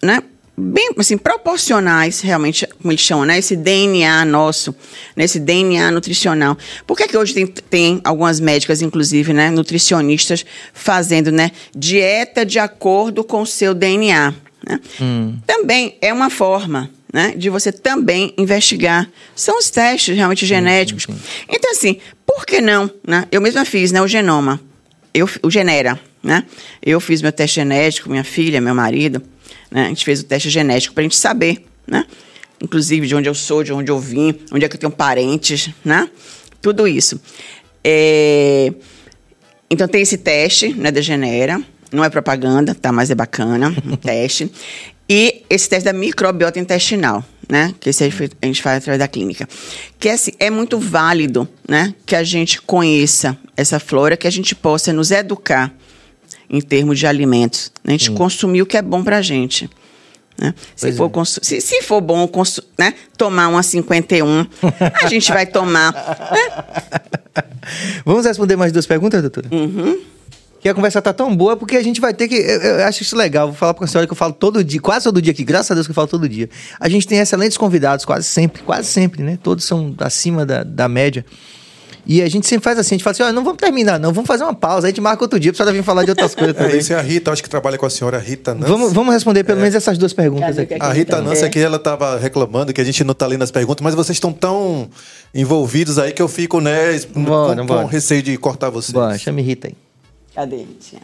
né, 0.00 0.22
bem 0.56 0.90
assim, 0.96 1.18
proporcionais, 1.18 2.20
realmente, 2.20 2.66
como 2.80 2.92
eles 2.92 3.00
chamam, 3.00 3.24
né? 3.24 3.38
Esse 3.38 3.56
DNA 3.56 4.24
nosso, 4.24 4.74
nesse 5.16 5.38
né? 5.40 5.46
DNA 5.46 5.90
nutricional. 5.90 6.56
Por 6.86 6.96
que, 6.96 7.08
que 7.08 7.16
hoje 7.16 7.34
tem, 7.34 7.46
tem 7.46 8.00
algumas 8.04 8.40
médicas, 8.40 8.80
inclusive, 8.80 9.32
né, 9.32 9.50
nutricionistas, 9.50 10.44
fazendo 10.72 11.32
né, 11.32 11.50
dieta 11.74 12.44
de 12.44 12.58
acordo 12.58 13.24
com 13.24 13.42
o 13.42 13.46
seu 13.46 13.74
DNA? 13.74 14.34
Né? 14.66 14.80
Hum. 15.00 15.36
Também 15.46 15.98
é 16.00 16.12
uma 16.12 16.30
forma 16.30 16.90
né, 17.12 17.34
de 17.36 17.50
você 17.50 17.72
também 17.72 18.32
investigar. 18.38 19.08
São 19.34 19.58
os 19.58 19.70
testes 19.70 20.16
realmente 20.16 20.46
genéticos. 20.46 21.04
Sim, 21.04 21.12
sim, 21.12 21.18
sim. 21.18 21.46
Então, 21.48 21.70
assim, 21.70 21.98
por 22.24 22.46
que 22.46 22.60
não? 22.60 22.90
Né? 23.06 23.26
Eu 23.30 23.40
mesma 23.40 23.64
fiz 23.64 23.92
né, 23.92 24.00
o 24.00 24.08
genoma, 24.08 24.60
eu, 25.12 25.28
o 25.42 25.50
Genera. 25.50 25.98
Né? 26.24 26.42
Eu 26.82 26.98
fiz 27.00 27.20
meu 27.20 27.30
teste 27.30 27.56
genético, 27.56 28.08
minha 28.08 28.24
filha, 28.24 28.58
meu 28.58 28.74
marido. 28.74 29.22
Né? 29.70 29.84
A 29.84 29.88
gente 29.88 30.04
fez 30.06 30.20
o 30.20 30.24
teste 30.24 30.48
genético 30.48 30.94
para 30.94 31.02
a 31.02 31.04
gente 31.04 31.16
saber, 31.16 31.66
né? 31.86 32.06
Inclusive 32.62 33.06
de 33.06 33.14
onde 33.14 33.28
eu 33.28 33.34
sou, 33.34 33.62
de 33.62 33.72
onde 33.72 33.90
eu 33.90 34.00
vim, 34.00 34.34
onde 34.50 34.64
é 34.64 34.68
que 34.68 34.76
eu 34.76 34.80
tenho 34.80 34.92
parentes, 34.92 35.68
né? 35.84 36.08
Tudo 36.62 36.88
isso. 36.88 37.20
É... 37.82 38.72
Então 39.70 39.86
tem 39.86 40.00
esse 40.00 40.16
teste, 40.16 40.72
né, 40.72 40.90
da 40.90 41.02
Genera. 41.02 41.60
Não 41.92 42.02
é 42.02 42.08
propaganda, 42.08 42.74
tá? 42.74 42.90
Mas 42.90 43.10
é 43.10 43.14
bacana, 43.14 43.74
um 43.84 43.96
teste. 43.96 44.50
E 45.06 45.42
esse 45.50 45.68
teste 45.68 45.84
da 45.84 45.92
microbiota 45.92 46.58
intestinal, 46.58 47.22
né? 47.46 47.74
Que 47.78 47.90
esse 47.90 48.02
a 48.02 48.46
gente 48.46 48.62
faz 48.62 48.78
através 48.78 48.98
da 48.98 49.08
clínica. 49.08 49.46
Que 49.98 50.08
assim, 50.08 50.32
é 50.38 50.48
muito 50.48 50.78
válido, 50.78 51.46
né? 51.68 51.94
Que 52.06 52.16
a 52.16 52.24
gente 52.24 52.62
conheça 52.62 53.36
essa 53.54 53.78
flora, 53.78 54.16
que 54.16 54.26
a 54.26 54.30
gente 54.30 54.54
possa 54.54 54.90
nos 54.90 55.10
educar 55.10 55.74
em 56.54 56.60
termos 56.60 56.98
de 56.98 57.06
alimentos. 57.06 57.72
A 57.84 57.90
gente 57.90 58.06
Sim. 58.06 58.14
consumir 58.14 58.62
o 58.62 58.66
que 58.66 58.76
é 58.76 58.82
bom 58.82 59.02
para 59.02 59.18
a 59.18 59.22
gente. 59.22 59.68
Né? 60.38 60.54
Se, 60.74 60.92
for 60.92 61.10
é. 61.14 61.24
se, 61.24 61.60
se, 61.60 61.82
for 61.82 62.00
bom 62.00 62.30
né? 62.78 62.94
tomar 63.16 63.48
uma 63.48 63.62
51, 63.62 64.46
a 65.02 65.06
gente 65.06 65.32
vai 65.32 65.46
tomar. 65.46 65.92
Né? 66.32 67.42
Vamos 68.04 68.24
responder 68.24 68.56
mais 68.56 68.72
duas 68.72 68.86
perguntas, 68.86 69.20
doutora? 69.20 69.48
Uhum. 69.50 70.00
Que 70.60 70.68
a 70.68 70.74
conversa 70.74 71.02
tá 71.02 71.12
tão 71.12 71.36
boa, 71.36 71.56
porque 71.56 71.76
a 71.76 71.82
gente 71.82 72.00
vai 72.00 72.14
ter 72.14 72.26
que. 72.26 72.36
Eu, 72.36 72.60
eu 72.60 72.84
acho 72.86 73.02
isso 73.02 73.16
legal. 73.16 73.48
Vou 73.48 73.56
falar 73.56 73.74
para 73.74 73.84
a 73.84 73.88
senhora 73.88 74.06
que 74.06 74.12
eu 74.12 74.16
falo 74.16 74.32
todo 74.32 74.62
dia, 74.64 74.80
quase 74.80 75.04
todo 75.04 75.20
dia 75.20 75.32
aqui, 75.32 75.44
graças 75.44 75.70
a 75.70 75.74
Deus 75.74 75.86
que 75.86 75.90
eu 75.90 75.94
falo 75.94 76.08
todo 76.08 76.28
dia. 76.28 76.48
A 76.80 76.88
gente 76.88 77.06
tem 77.06 77.18
excelentes 77.18 77.56
convidados, 77.56 78.04
quase 78.04 78.26
sempre, 78.26 78.62
quase 78.62 78.88
sempre, 78.88 79.22
né? 79.22 79.38
Todos 79.42 79.64
são 79.64 79.94
acima 79.98 80.46
da, 80.46 80.62
da 80.62 80.88
média. 80.88 81.24
E 82.06 82.22
a 82.22 82.28
gente 82.28 82.46
sempre 82.46 82.64
faz 82.64 82.78
assim, 82.78 82.94
a 82.94 82.98
gente 82.98 83.04
fala 83.04 83.12
assim, 83.12 83.22
ó, 83.22 83.32
não 83.32 83.42
vamos 83.42 83.58
terminar, 83.58 83.98
não, 83.98 84.12
vamos 84.12 84.28
fazer 84.28 84.44
uma 84.44 84.54
pausa, 84.54 84.86
a 84.86 84.90
gente 84.90 85.00
marca 85.00 85.24
outro 85.24 85.40
dia 85.40 85.52
pra 85.52 85.56
senhora 85.56 85.72
vir 85.72 85.82
falar 85.82 86.04
de 86.04 86.10
outras 86.10 86.34
coisas 86.36 86.54
também. 86.54 86.74
É, 86.74 86.78
isso 86.78 86.92
é 86.92 86.96
a 86.96 87.00
Rita, 87.00 87.32
acho 87.32 87.42
que 87.42 87.48
trabalha 87.48 87.78
com 87.78 87.86
a 87.86 87.90
senhora 87.90 88.18
Rita 88.18 88.54
Nancy. 88.54 88.70
Vamos, 88.70 88.92
vamos 88.92 89.14
responder 89.14 89.44
pelo 89.44 89.58
é. 89.58 89.62
menos 89.62 89.74
essas 89.74 89.96
duas 89.96 90.12
perguntas 90.12 90.58
aqui. 90.58 90.74
A 90.78 90.92
Rita 90.92 91.20
Nancy 91.22 91.44
aqui, 91.44 91.58
ela 91.58 91.78
tava 91.78 92.18
reclamando 92.18 92.72
que 92.72 92.80
a 92.80 92.84
gente 92.84 93.02
não 93.04 93.14
tá 93.14 93.26
lendo 93.26 93.42
as 93.42 93.50
perguntas, 93.50 93.82
mas 93.82 93.94
vocês 93.94 94.16
estão 94.16 94.32
tão 94.32 94.88
envolvidos 95.34 95.98
aí 95.98 96.12
que 96.12 96.20
eu 96.20 96.28
fico, 96.28 96.60
né, 96.60 96.98
bora, 97.16 97.56
com, 97.56 97.66
bora. 97.66 97.82
com 97.82 97.86
receio 97.88 98.22
de 98.22 98.36
cortar 98.36 98.70
vocês. 98.70 98.92
Bora, 98.92 99.16
chame 99.18 99.42
Rita 99.42 99.68
aí. 99.68 99.74
Cadê, 100.34 100.56
Ritinha? 100.56 101.02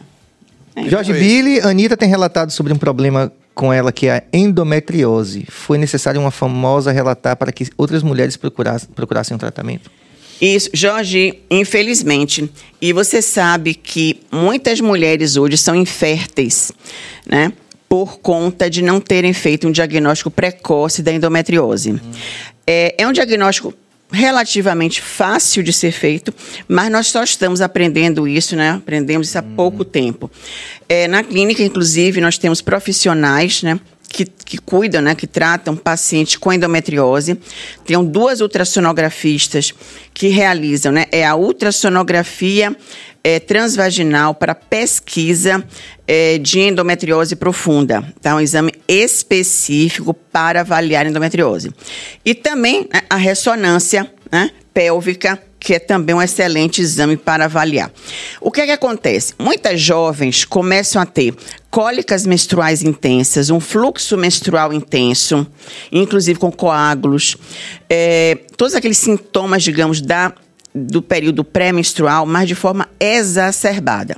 Jorge 0.87 1.13
Billy, 1.13 1.59
Anitta 1.61 1.97
tem 1.97 2.07
relatado 2.07 2.51
sobre 2.51 2.71
um 2.71 2.77
problema 2.77 3.31
com 3.53 3.73
ela 3.73 3.91
que 3.91 4.07
é 4.07 4.17
a 4.17 4.23
endometriose. 4.33 5.45
Foi 5.49 5.77
necessário 5.77 6.19
uma 6.19 6.31
famosa 6.31 6.91
relatar 6.91 7.35
para 7.35 7.51
que 7.51 7.67
outras 7.77 8.03
mulheres 8.03 8.37
procurassem, 8.37 8.89
procurassem 8.93 9.35
um 9.35 9.37
tratamento? 9.37 9.91
Isso, 10.41 10.71
Jorge, 10.73 11.39
infelizmente. 11.51 12.51
E 12.81 12.91
você 12.91 13.21
sabe 13.21 13.75
que 13.75 14.21
muitas 14.31 14.81
mulheres 14.81 15.37
hoje 15.37 15.55
são 15.55 15.75
inférteis, 15.75 16.71
né? 17.25 17.53
Por 17.87 18.19
conta 18.19 18.67
de 18.67 18.81
não 18.81 18.99
terem 18.99 19.33
feito 19.33 19.67
um 19.67 19.71
diagnóstico 19.71 20.31
precoce 20.31 21.03
da 21.03 21.11
endometriose. 21.11 21.91
Hum. 21.91 21.99
É, 22.65 22.95
é 22.97 23.07
um 23.07 23.11
diagnóstico 23.11 23.71
relativamente 24.11 25.01
fácil 25.01 25.63
de 25.63 25.71
ser 25.71 25.91
feito, 25.91 26.33
mas 26.67 26.91
nós 26.91 27.07
só 27.07 27.23
estamos 27.23 27.61
aprendendo 27.61 28.27
isso, 28.27 28.55
né? 28.55 28.71
Aprendemos 28.71 29.27
isso 29.27 29.37
há 29.37 29.43
pouco 29.43 29.85
tempo. 29.85 30.29
É, 30.89 31.07
na 31.07 31.23
clínica, 31.23 31.63
inclusive, 31.63 32.19
nós 32.19 32.37
temos 32.37 32.61
profissionais, 32.61 33.63
né? 33.63 33.79
Que, 34.11 34.25
que 34.25 34.57
cuidam, 34.57 35.01
né, 35.01 35.15
que 35.15 35.25
tratam 35.25 35.75
pacientes 35.75 36.35
com 36.35 36.51
endometriose. 36.51 37.39
Tem 37.85 38.03
duas 38.03 38.41
ultrassonografistas 38.41 39.73
que 40.13 40.27
realizam, 40.27 40.91
né, 40.91 41.05
é 41.11 41.25
a 41.25 41.35
ultrassonografia 41.35 42.75
é, 43.23 43.39
transvaginal 43.39 44.33
para 44.33 44.55
pesquisa 44.55 45.63
é, 46.07 46.37
de 46.37 46.59
endometriose 46.59 47.35
profunda. 47.35 48.03
Tá? 48.21 48.35
Um 48.35 48.41
exame 48.41 48.73
específico 48.87 50.13
para 50.13 50.61
avaliar 50.61 51.05
endometriose. 51.05 51.71
E 52.25 52.33
também 52.33 52.87
né, 52.93 53.01
a 53.09 53.15
ressonância 53.15 54.11
né, 54.31 54.51
pélvica 54.73 55.41
que 55.61 55.75
é 55.75 55.79
também 55.79 56.15
um 56.15 56.21
excelente 56.21 56.81
exame 56.81 57.15
para 57.15 57.45
avaliar. 57.45 57.91
O 58.41 58.51
que 58.51 58.61
é 58.61 58.65
que 58.65 58.71
acontece? 58.71 59.35
Muitas 59.37 59.79
jovens 59.79 60.43
começam 60.43 60.99
a 60.99 61.05
ter 61.05 61.35
cólicas 61.69 62.25
menstruais 62.25 62.81
intensas, 62.81 63.51
um 63.51 63.59
fluxo 63.59 64.17
menstrual 64.17 64.73
intenso, 64.73 65.45
inclusive 65.91 66.39
com 66.39 66.51
coágulos, 66.51 67.37
é, 67.87 68.39
todos 68.57 68.73
aqueles 68.73 68.97
sintomas, 68.97 69.61
digamos, 69.61 70.01
da, 70.01 70.33
do 70.73 70.99
período 70.99 71.43
pré-menstrual, 71.43 72.25
mas 72.25 72.47
de 72.47 72.55
forma 72.55 72.89
exacerbada. 72.99 74.17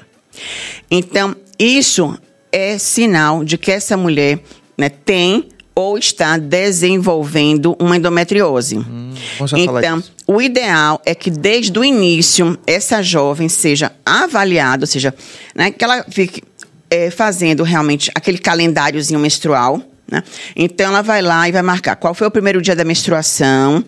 Então, 0.89 1.35
isso 1.59 2.17
é 2.53 2.77
sinal 2.77 3.43
de 3.43 3.57
que 3.57 3.69
essa 3.69 3.97
mulher 3.97 4.39
né, 4.77 4.87
tem 4.87 5.49
ou 5.75 5.97
está 5.97 6.37
desenvolvendo 6.37 7.75
uma 7.79 7.97
endometriose. 7.97 8.77
Hum, 8.77 9.13
então, 9.57 10.03
o 10.27 10.41
ideal 10.41 11.01
é 11.05 11.15
que 11.15 11.31
desde 11.31 11.77
o 11.77 11.83
início 11.83 12.57
essa 12.67 13.01
jovem 13.01 13.49
seja 13.49 13.91
avaliada, 14.05 14.83
ou 14.83 14.87
seja, 14.87 15.13
né, 15.55 15.71
que 15.71 15.83
ela 15.83 16.05
fique 16.09 16.43
é, 16.89 17.09
fazendo 17.09 17.63
realmente 17.63 18.11
aquele 18.13 18.37
calendáriozinho 18.37 19.19
menstrual. 19.19 19.81
Né? 20.09 20.23
Então, 20.55 20.87
ela 20.87 21.01
vai 21.01 21.21
lá 21.21 21.49
e 21.49 21.51
vai 21.51 21.63
marcar 21.63 21.95
qual 21.95 22.13
foi 22.13 22.27
o 22.27 22.31
primeiro 22.31 22.61
dia 22.61 22.75
da 22.75 22.83
menstruação, 22.83 23.83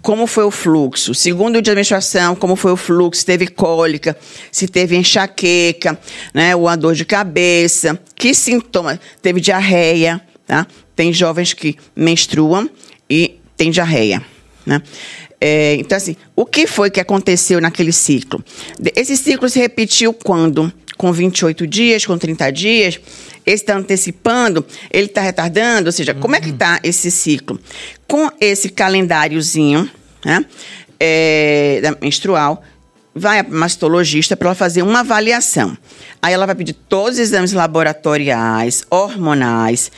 como 0.00 0.28
foi 0.28 0.44
o 0.44 0.50
fluxo. 0.52 1.12
Segundo 1.12 1.60
dia 1.60 1.74
da 1.74 1.78
menstruação, 1.80 2.36
como 2.36 2.54
foi 2.54 2.70
o 2.70 2.76
fluxo, 2.76 3.20
se 3.20 3.26
teve 3.26 3.48
cólica, 3.48 4.16
se 4.52 4.68
teve 4.68 4.96
enxaqueca, 4.96 5.98
né, 6.32 6.54
ou 6.54 6.68
a 6.68 6.76
dor 6.76 6.94
de 6.94 7.04
cabeça, 7.04 7.98
que 8.14 8.32
sintoma, 8.32 9.00
teve 9.20 9.40
diarreia, 9.40 10.22
tá? 10.46 10.66
Tem 10.94 11.12
jovens 11.12 11.52
que 11.52 11.76
menstruam 11.94 12.70
e 13.08 13.38
tem 13.56 13.70
diarreia, 13.70 14.22
né? 14.64 14.82
É, 15.38 15.74
então, 15.74 15.96
assim, 15.96 16.16
o 16.34 16.46
que 16.46 16.66
foi 16.66 16.90
que 16.90 16.98
aconteceu 16.98 17.60
naquele 17.60 17.92
ciclo? 17.92 18.42
Esse 18.94 19.16
ciclo 19.16 19.48
se 19.48 19.58
repetiu 19.58 20.14
quando? 20.14 20.72
com 20.96 21.12
28 21.12 21.66
dias, 21.66 22.06
com 22.06 22.16
30 22.16 22.50
dias, 22.50 23.00
esse 23.44 23.62
está 23.62 23.76
antecipando, 23.76 24.64
ele 24.90 25.06
está 25.06 25.20
retardando, 25.20 25.88
ou 25.88 25.92
seja, 25.92 26.12
uhum. 26.12 26.20
como 26.20 26.36
é 26.36 26.40
que 26.40 26.50
está 26.50 26.80
esse 26.82 27.10
ciclo? 27.10 27.60
Com 28.08 28.30
esse 28.40 28.68
calendáriozinho 28.70 29.88
né, 30.24 30.44
é, 30.98 31.80
menstrual, 32.00 32.62
vai 33.14 33.40
a 33.40 33.42
mastologista 33.44 34.36
para 34.36 34.48
ela 34.48 34.54
fazer 34.54 34.82
uma 34.82 35.00
avaliação. 35.00 35.76
Aí 36.20 36.34
ela 36.34 36.46
vai 36.46 36.54
pedir 36.54 36.74
todos 36.74 37.14
os 37.14 37.18
exames 37.18 37.52
laboratoriais, 37.52 38.84
hormonais, 38.90 39.90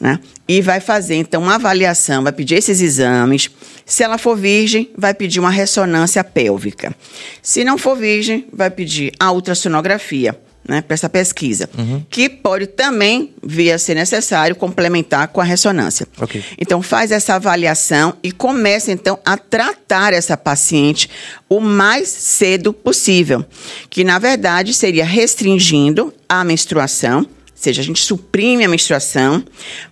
né? 0.00 0.20
E 0.46 0.60
vai 0.62 0.80
fazer 0.80 1.16
então 1.16 1.42
uma 1.42 1.56
avaliação, 1.56 2.22
vai 2.22 2.32
pedir 2.32 2.56
esses 2.56 2.80
exames. 2.80 3.50
Se 3.84 4.02
ela 4.02 4.18
for 4.18 4.36
virgem, 4.36 4.90
vai 4.96 5.14
pedir 5.14 5.40
uma 5.40 5.50
ressonância 5.50 6.22
pélvica. 6.22 6.94
Se 7.42 7.64
não 7.64 7.78
for 7.78 7.96
virgem, 7.96 8.46
vai 8.52 8.70
pedir 8.70 9.12
a 9.18 9.32
ultrassonografia 9.32 10.38
né, 10.68 10.82
para 10.82 10.92
essa 10.92 11.08
pesquisa, 11.08 11.68
uhum. 11.76 12.04
que 12.10 12.28
pode 12.28 12.66
também 12.66 13.32
vir 13.42 13.72
a 13.72 13.78
ser 13.78 13.94
necessário 13.94 14.54
complementar 14.54 15.28
com 15.28 15.40
a 15.40 15.44
ressonância. 15.44 16.06
Okay. 16.20 16.44
Então 16.58 16.82
faz 16.82 17.10
essa 17.10 17.34
avaliação 17.34 18.14
e 18.22 18.30
começa 18.30 18.92
então 18.92 19.18
a 19.24 19.38
tratar 19.38 20.12
essa 20.12 20.36
paciente 20.36 21.08
o 21.48 21.58
mais 21.58 22.08
cedo 22.08 22.74
possível, 22.74 23.44
que 23.88 24.04
na 24.04 24.18
verdade 24.18 24.74
seria 24.74 25.06
restringindo 25.06 26.12
a 26.28 26.44
menstruação, 26.44 27.26
ou 27.58 27.62
seja, 27.62 27.82
a 27.82 27.84
gente 27.84 28.00
suprime 28.00 28.64
a 28.64 28.68
menstruação, 28.68 29.42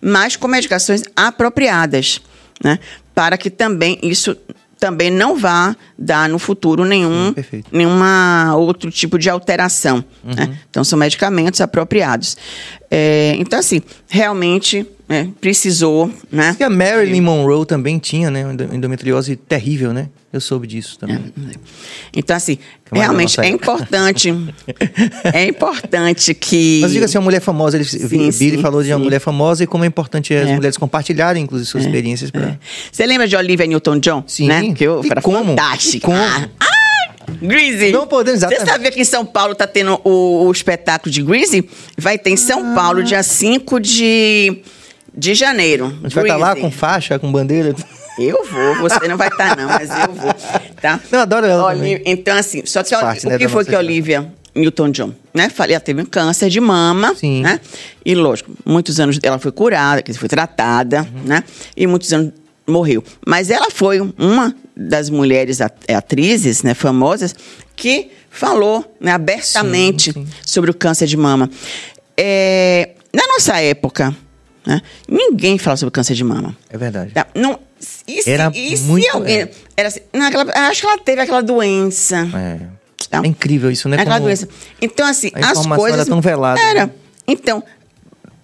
mas 0.00 0.36
com 0.36 0.46
medicações 0.46 1.02
apropriadas, 1.16 2.20
né, 2.62 2.78
para 3.12 3.36
que 3.36 3.50
também 3.50 3.98
isso 4.04 4.36
também 4.78 5.10
não 5.10 5.36
vá 5.36 5.74
dar 5.98 6.28
no 6.28 6.38
futuro 6.38 6.84
nenhum 6.84 7.30
hum, 7.30 7.62
nenhuma 7.72 8.54
outro 8.56 8.90
tipo 8.90 9.18
de 9.18 9.28
alteração. 9.28 10.04
Né? 10.22 10.44
Uhum. 10.44 10.48
Né? 10.48 10.58
Então 10.70 10.84
são 10.84 10.98
medicamentos 10.98 11.60
apropriados. 11.60 12.36
É, 12.90 13.34
então 13.38 13.58
assim, 13.58 13.82
realmente 14.06 14.86
é, 15.08 15.28
precisou, 15.40 16.10
né? 16.32 16.56
E 16.58 16.64
a 16.64 16.70
Marilyn 16.70 17.20
Monroe 17.20 17.64
também 17.64 17.98
tinha, 17.98 18.28
né, 18.28 18.42
endometriose 18.72 19.36
terrível, 19.36 19.92
né? 19.92 20.08
Eu 20.32 20.40
soube 20.40 20.66
disso 20.66 20.98
também. 20.98 21.16
É. 21.16 21.54
Então, 22.14 22.36
assim, 22.36 22.58
é 22.92 22.98
realmente 22.98 23.40
é 23.40 23.48
importante. 23.48 24.34
é 25.32 25.46
importante 25.46 26.34
que. 26.34 26.80
Mas 26.82 26.92
diga 26.92 27.04
assim, 27.04 27.18
uma 27.18 27.24
mulher 27.24 27.40
famosa, 27.40 27.76
ele, 27.76 27.84
sim, 27.84 28.06
Billy 28.08 28.32
sim, 28.32 28.58
falou 28.58 28.82
de 28.82 28.92
uma 28.92 28.98
mulher 28.98 29.20
famosa 29.20 29.62
e 29.62 29.66
como 29.66 29.84
é 29.84 29.86
importante 29.86 30.34
as 30.34 30.48
é. 30.48 30.54
mulheres 30.54 30.76
compartilharem, 30.76 31.44
inclusive, 31.44 31.70
suas 31.70 31.84
é. 31.84 31.86
experiências. 31.86 32.30
Pra... 32.30 32.58
Você 32.90 33.06
lembra 33.06 33.28
de 33.28 33.36
Olivia 33.36 33.66
Newton-John? 33.66 34.24
Sim. 34.26 34.48
Né? 34.48 34.74
Que 34.74 34.84
eu, 34.84 35.02
e 35.04 35.20
como? 35.22 35.44
fantástica. 35.44 35.96
E 35.96 36.00
como? 36.00 36.18
Ah! 36.18 36.76
Greasy. 37.42 37.92
Não 37.92 38.06
podemos, 38.06 38.38
exatamente. 38.38 38.64
Você 38.64 38.72
sabia 38.72 38.90
que 38.90 39.00
em 39.00 39.04
São 39.04 39.24
Paulo 39.24 39.54
tá 39.54 39.66
tendo 39.66 40.00
o, 40.04 40.46
o 40.46 40.52
espetáculo 40.52 41.10
de 41.10 41.22
Greasy? 41.22 41.68
Vai 41.96 42.18
ter 42.18 42.30
em 42.30 42.36
São 42.36 42.72
ah. 42.72 42.74
Paulo, 42.74 43.02
dia 43.02 43.22
5 43.22 43.80
de, 43.80 44.58
de 45.16 45.34
janeiro. 45.34 45.86
A 45.86 46.08
gente 46.08 46.14
vai 46.14 46.24
estar 46.24 46.34
tá 46.34 46.40
lá 46.40 46.56
com 46.56 46.70
faixa, 46.70 47.18
com 47.18 47.30
bandeira. 47.32 47.74
Eu 48.18 48.44
vou, 48.44 48.76
você 48.76 49.08
não 49.08 49.16
vai 49.16 49.28
estar, 49.28 49.56
tá, 49.56 49.62
não, 49.62 49.68
mas 49.68 49.90
eu 49.90 50.12
vou. 50.14 50.34
Tá? 50.80 51.00
Não, 51.10 51.20
adoro 51.20 51.46
ela. 51.46 51.66
Olivia, 51.66 52.02
então, 52.04 52.36
assim, 52.36 52.64
só 52.64 52.82
que 52.82 52.90
Parte, 52.90 53.26
o 53.26 53.30
né, 53.30 53.38
que 53.38 53.48
foi 53.48 53.64
que 53.64 53.74
a 53.74 53.78
Olivia 53.78 54.32
Newton 54.54 54.90
John, 54.90 55.14
né? 55.34 55.50
Falei, 55.50 55.74
ela 55.74 55.80
teve 55.80 56.00
um 56.00 56.06
câncer 56.06 56.48
de 56.48 56.60
mama, 56.60 57.14
Sim. 57.14 57.42
né? 57.42 57.60
E 58.04 58.14
lógico, 58.14 58.50
muitos 58.64 58.98
anos 58.98 59.18
ela 59.22 59.38
foi 59.38 59.52
curada, 59.52 60.02
que 60.02 60.12
foi 60.14 60.28
tratada, 60.28 61.02
uhum. 61.02 61.24
né? 61.24 61.44
E 61.76 61.86
muitos 61.86 62.12
anos 62.12 62.32
morreu. 62.66 63.04
Mas 63.26 63.50
ela 63.50 63.70
foi 63.70 64.00
uma 64.18 64.54
das 64.74 65.10
mulheres 65.10 65.60
atrizes, 65.60 66.62
né, 66.62 66.74
famosas, 66.74 67.34
que 67.74 68.10
falou 68.30 68.84
né, 69.00 69.12
abertamente 69.12 70.12
sim, 70.12 70.26
sim. 70.26 70.32
sobre 70.44 70.70
o 70.70 70.74
câncer 70.74 71.06
de 71.06 71.16
mama. 71.16 71.50
É, 72.16 72.90
na 73.12 73.26
nossa 73.28 73.60
época, 73.60 74.14
né, 74.66 74.82
ninguém 75.08 75.58
fala 75.58 75.76
sobre 75.76 75.92
câncer 75.92 76.14
de 76.14 76.24
mama. 76.24 76.56
É 76.68 76.76
verdade. 76.76 77.12
Tá? 77.12 77.26
Não, 77.34 77.58
e 78.06 78.22
se, 78.22 78.30
era 78.30 78.50
e 78.54 78.76
muito, 78.78 79.08
alguém. 79.12 79.42
É. 79.42 79.50
Era 79.76 79.88
assim, 79.88 80.00
não, 80.12 80.26
aquela, 80.26 80.68
acho 80.68 80.80
que 80.80 80.86
ela 80.86 80.98
teve 80.98 81.20
aquela 81.20 81.42
doença. 81.42 82.28
É. 82.34 82.76
Tá? 83.08 83.22
é 83.22 83.26
incrível 83.26 83.70
isso, 83.70 83.88
né? 83.88 83.98
Aquela 84.00 84.18
doença. 84.18 84.48
Então, 84.80 85.06
assim, 85.06 85.30
as 85.34 85.66
coisas. 85.66 86.00
Era 86.00 86.06
tão 86.06 86.20
velada. 86.20 86.60
Era. 86.60 86.86
Né? 86.86 86.92
Então, 87.28 87.62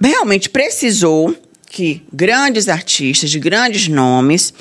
realmente 0.01 0.49
precisou 0.49 1.35
que 1.67 2.03
grandes 2.13 2.69
artistas 2.69 3.31
de 3.31 3.39
grandes 3.39 3.89
nomes 3.89 4.53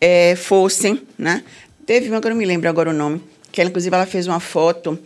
é, 0.00 0.36
fossem, 0.36 1.02
né? 1.18 1.42
Teve 1.86 2.10
uma 2.10 2.20
que 2.20 2.26
eu 2.26 2.30
não 2.30 2.36
me 2.36 2.44
lembro 2.44 2.68
agora 2.68 2.90
o 2.90 2.92
nome, 2.92 3.22
que 3.50 3.60
ela, 3.60 3.70
inclusive, 3.70 3.94
ela 3.94 4.04
fez 4.04 4.26
uma 4.26 4.38
foto 4.38 4.98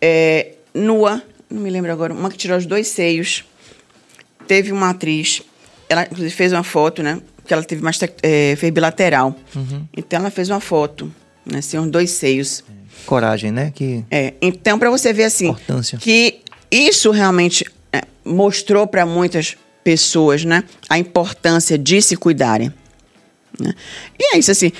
é, 0.00 0.52
nua, 0.74 1.22
não 1.48 1.62
me 1.62 1.70
lembro 1.70 1.90
agora, 1.90 2.12
uma 2.12 2.30
que 2.30 2.36
tirou 2.36 2.58
os 2.58 2.66
dois 2.66 2.88
seios. 2.88 3.44
Teve 4.46 4.70
uma 4.72 4.90
atriz, 4.90 5.42
ela, 5.88 6.02
inclusive, 6.04 6.30
fez 6.30 6.52
uma 6.52 6.64
foto, 6.64 7.02
né? 7.02 7.20
que 7.46 7.54
ela 7.54 7.62
teve 7.62 7.82
mais 7.82 7.98
é, 8.22 8.56
fez 8.56 8.72
bilateral. 8.72 9.34
Uhum. 9.54 9.86
Então 9.96 10.18
ela 10.18 10.30
fez 10.30 10.50
uma 10.50 10.60
foto, 10.60 11.10
né, 11.44 11.58
assim, 11.58 11.78
uns 11.78 11.90
dois 11.90 12.10
seios. 12.10 12.64
Coragem, 13.06 13.52
né? 13.52 13.72
Que 13.74 14.04
é. 14.10 14.34
Então 14.42 14.78
para 14.78 14.90
você 14.90 15.12
ver 15.12 15.24
assim, 15.24 15.48
Importância. 15.48 15.98
que 15.98 16.40
isso 16.70 17.10
realmente 17.10 17.64
é, 17.92 18.02
mostrou 18.24 18.86
para 18.86 19.06
muitas 19.06 19.56
pessoas, 19.84 20.44
né, 20.44 20.64
a 20.88 20.98
importância 20.98 21.78
de 21.78 22.02
se 22.02 22.16
cuidarem. 22.16 22.72
Né? 23.58 23.72
E 24.18 24.34
é 24.34 24.38
isso 24.38 24.50
assim. 24.50 24.72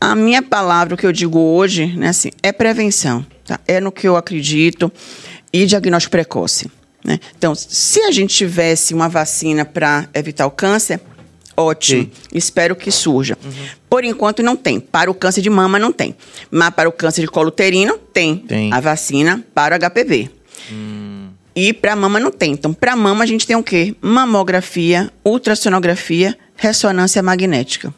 A 0.00 0.14
minha 0.14 0.42
palavra, 0.42 0.94
o 0.94 0.96
que 0.96 1.06
eu 1.06 1.12
digo 1.12 1.38
hoje, 1.38 1.86
né, 1.96 2.08
assim, 2.08 2.30
é 2.42 2.52
prevenção. 2.52 3.26
Tá? 3.44 3.58
É 3.66 3.80
no 3.80 3.90
que 3.90 4.06
eu 4.06 4.14
acredito 4.14 4.92
e 5.52 5.64
diagnóstico 5.64 6.12
precoce. 6.12 6.70
Né? 7.06 7.20
Então, 7.38 7.54
se 7.54 8.00
a 8.00 8.10
gente 8.10 8.34
tivesse 8.34 8.92
uma 8.92 9.08
vacina 9.08 9.64
para 9.64 10.08
evitar 10.12 10.44
o 10.46 10.50
câncer, 10.50 11.00
Ótimo. 11.58 12.02
Sim. 12.02 12.10
Espero 12.34 12.76
que 12.76 12.90
surja. 12.90 13.38
Uhum. 13.42 13.50
Por 13.88 14.04
enquanto 14.04 14.42
não 14.42 14.54
tem. 14.54 14.78
Para 14.78 15.10
o 15.10 15.14
câncer 15.14 15.40
de 15.40 15.48
mama 15.48 15.78
não 15.78 15.90
tem. 15.90 16.14
Mas 16.50 16.68
para 16.68 16.86
o 16.86 16.92
câncer 16.92 17.22
de 17.22 17.28
colo 17.28 17.48
uterino 17.48 17.96
tem, 18.12 18.36
tem. 18.36 18.70
a 18.70 18.78
vacina 18.78 19.42
para 19.54 19.74
o 19.74 19.78
HPV. 19.78 20.28
Hum. 20.70 21.30
E 21.54 21.72
para 21.72 21.96
mama 21.96 22.20
não 22.20 22.30
tem. 22.30 22.52
Então, 22.52 22.74
para 22.74 22.94
mama 22.94 23.24
a 23.24 23.26
gente 23.26 23.46
tem 23.46 23.56
o 23.56 23.62
quê? 23.62 23.96
Mamografia, 24.02 25.10
ultrassonografia, 25.24 26.36
ressonância 26.56 27.22
magnética. 27.22 27.94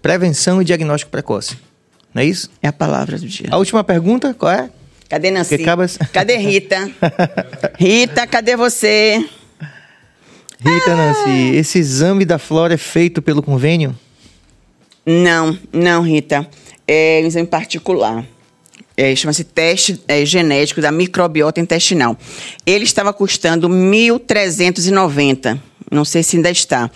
Prevenção 0.00 0.62
e 0.62 0.64
diagnóstico 0.64 1.10
precoce. 1.10 1.56
Não 2.14 2.22
é 2.22 2.24
isso? 2.24 2.48
É 2.62 2.68
a 2.68 2.72
palavra 2.72 3.18
do 3.18 3.26
dia. 3.26 3.48
A 3.50 3.56
última 3.56 3.82
pergunta, 3.82 4.32
qual 4.32 4.52
é? 4.52 4.70
Cadê 5.12 5.30
Nancy? 5.30 5.58
Cadê 6.10 6.38
Rita? 6.38 6.90
Rita, 7.78 8.26
cadê 8.26 8.56
você? 8.56 9.22
Rita 10.58 10.96
Nancy, 10.96 11.54
esse 11.54 11.78
exame 11.78 12.24
da 12.24 12.38
flora 12.38 12.72
é 12.72 12.78
feito 12.78 13.20
pelo 13.20 13.42
convênio? 13.42 13.94
Não, 15.04 15.58
não, 15.70 16.00
Rita. 16.00 16.48
É 16.88 17.20
um 17.22 17.26
exame 17.26 17.46
particular. 17.46 18.24
É, 18.96 19.14
Chama-se 19.14 19.44
teste 19.44 20.02
é, 20.08 20.24
genético 20.24 20.80
da 20.80 20.90
microbiota 20.90 21.60
intestinal. 21.60 22.16
Ele 22.64 22.84
estava 22.84 23.12
custando 23.12 23.68
1.390. 23.68 25.60
Não 25.90 26.06
sei 26.06 26.22
se 26.22 26.36
ainda 26.36 26.50
está. 26.50 26.90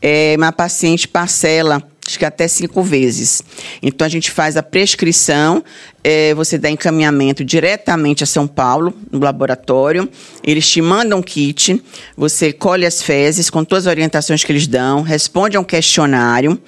É, 0.00 0.34
uma 0.38 0.52
paciente 0.52 1.06
parcela 1.06 1.86
acho 2.08 2.18
que 2.18 2.24
até 2.24 2.48
cinco 2.48 2.82
vezes. 2.82 3.42
Então 3.82 4.06
a 4.06 4.08
gente 4.08 4.30
faz 4.30 4.56
a 4.56 4.62
prescrição, 4.62 5.62
é, 6.02 6.32
você 6.32 6.56
dá 6.56 6.70
encaminhamento 6.70 7.44
diretamente 7.44 8.24
a 8.24 8.26
São 8.26 8.46
Paulo, 8.46 8.94
no 9.12 9.20
laboratório, 9.20 10.08
eles 10.42 10.66
te 10.68 10.80
mandam 10.80 11.18
um 11.18 11.22
kit, 11.22 11.82
você 12.16 12.50
colhe 12.50 12.86
as 12.86 13.02
fezes 13.02 13.50
com 13.50 13.62
todas 13.62 13.86
as 13.86 13.90
orientações 13.90 14.42
que 14.42 14.50
eles 14.50 14.66
dão, 14.66 15.02
responde 15.02 15.58
a 15.58 15.60
um 15.60 15.64
questionário. 15.64 16.58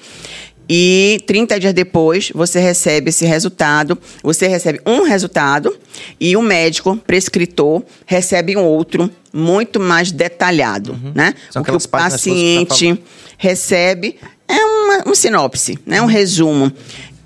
E 0.73 1.21
30 1.27 1.59
dias 1.59 1.75
depois, 1.75 2.31
você 2.33 2.61
recebe 2.61 3.09
esse 3.09 3.25
resultado. 3.25 3.99
Você 4.23 4.47
recebe 4.47 4.81
um 4.87 5.03
resultado 5.03 5.77
e 6.21 6.37
o 6.37 6.43
médico 6.43 6.97
prescritor 6.97 7.83
recebe 8.07 8.57
um 8.57 8.62
outro 8.62 9.11
muito 9.33 9.81
mais 9.81 10.12
detalhado, 10.12 10.93
uhum. 10.93 11.11
né? 11.12 11.35
São 11.51 11.62
o 11.62 11.65
que 11.65 11.73
o 11.73 11.89
paciente 11.89 13.03
recebe 13.37 14.17
é 14.51 14.64
uma, 14.64 15.05
uma 15.06 15.14
sinopse, 15.14 15.78
né? 15.86 16.02
um 16.02 16.06
resumo. 16.06 16.72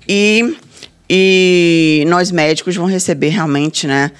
E, 0.07 0.55
e 1.09 2.03
nós 2.07 2.31
médicos 2.31 2.75
vamos 2.75 2.91
receber 2.91 3.29
realmente, 3.29 3.87
né? 3.87 4.11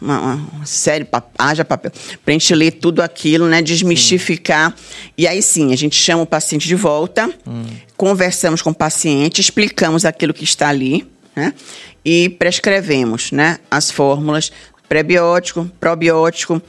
Uma, 0.00 0.20
uma 0.52 0.66
série, 0.66 1.06
haja 1.38 1.64
papel, 1.64 1.90
para 2.24 2.30
a 2.30 2.32
gente 2.32 2.54
ler 2.54 2.72
tudo 2.72 3.02
aquilo, 3.02 3.46
né? 3.46 3.62
Desmistificar. 3.62 4.70
Sim. 4.70 5.10
E 5.16 5.26
aí 5.26 5.42
sim, 5.42 5.72
a 5.72 5.76
gente 5.76 5.96
chama 5.96 6.22
o 6.22 6.26
paciente 6.26 6.66
de 6.66 6.74
volta, 6.74 7.30
hum. 7.46 7.64
conversamos 7.96 8.60
com 8.60 8.70
o 8.70 8.74
paciente, 8.74 9.40
explicamos 9.40 10.04
aquilo 10.04 10.34
que 10.34 10.44
está 10.44 10.68
ali, 10.68 11.06
né? 11.36 11.54
E 12.04 12.28
prescrevemos, 12.30 13.30
né? 13.32 13.58
As 13.70 13.90
fórmulas 13.90 14.52
prebiótico, 14.88 15.70
probiótico. 15.80 16.60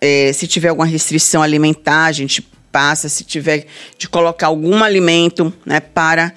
É, 0.00 0.32
se 0.32 0.46
tiver 0.48 0.68
alguma 0.68 0.86
restrição 0.86 1.42
alimentar, 1.42 2.06
a 2.06 2.12
gente 2.12 2.42
passa, 2.72 3.08
se 3.08 3.22
tiver 3.22 3.66
de 3.98 4.08
colocar 4.08 4.48
algum 4.48 4.82
alimento, 4.82 5.52
né, 5.64 5.78
para 5.78 6.32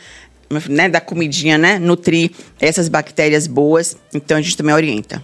né, 0.69 0.87
da 0.87 1.01
comidinha, 1.01 1.57
né, 1.57 1.79
nutrir 1.79 2.31
essas 2.59 2.87
bactérias 2.87 3.47
boas, 3.47 3.97
então 4.13 4.37
a 4.37 4.41
gente 4.41 4.55
também 4.55 4.75
orienta. 4.75 5.23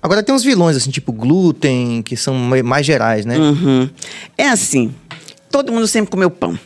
Agora 0.00 0.22
tem 0.22 0.34
uns 0.34 0.44
vilões, 0.44 0.76
assim, 0.76 0.90
tipo 0.90 1.12
glúten, 1.12 2.02
que 2.02 2.14
são 2.14 2.34
mais 2.34 2.84
gerais, 2.84 3.24
né? 3.24 3.38
Uhum. 3.38 3.88
É 4.36 4.46
assim, 4.48 4.94
todo 5.50 5.72
mundo 5.72 5.86
sempre 5.86 6.10
comeu 6.10 6.30
pão, 6.30 6.58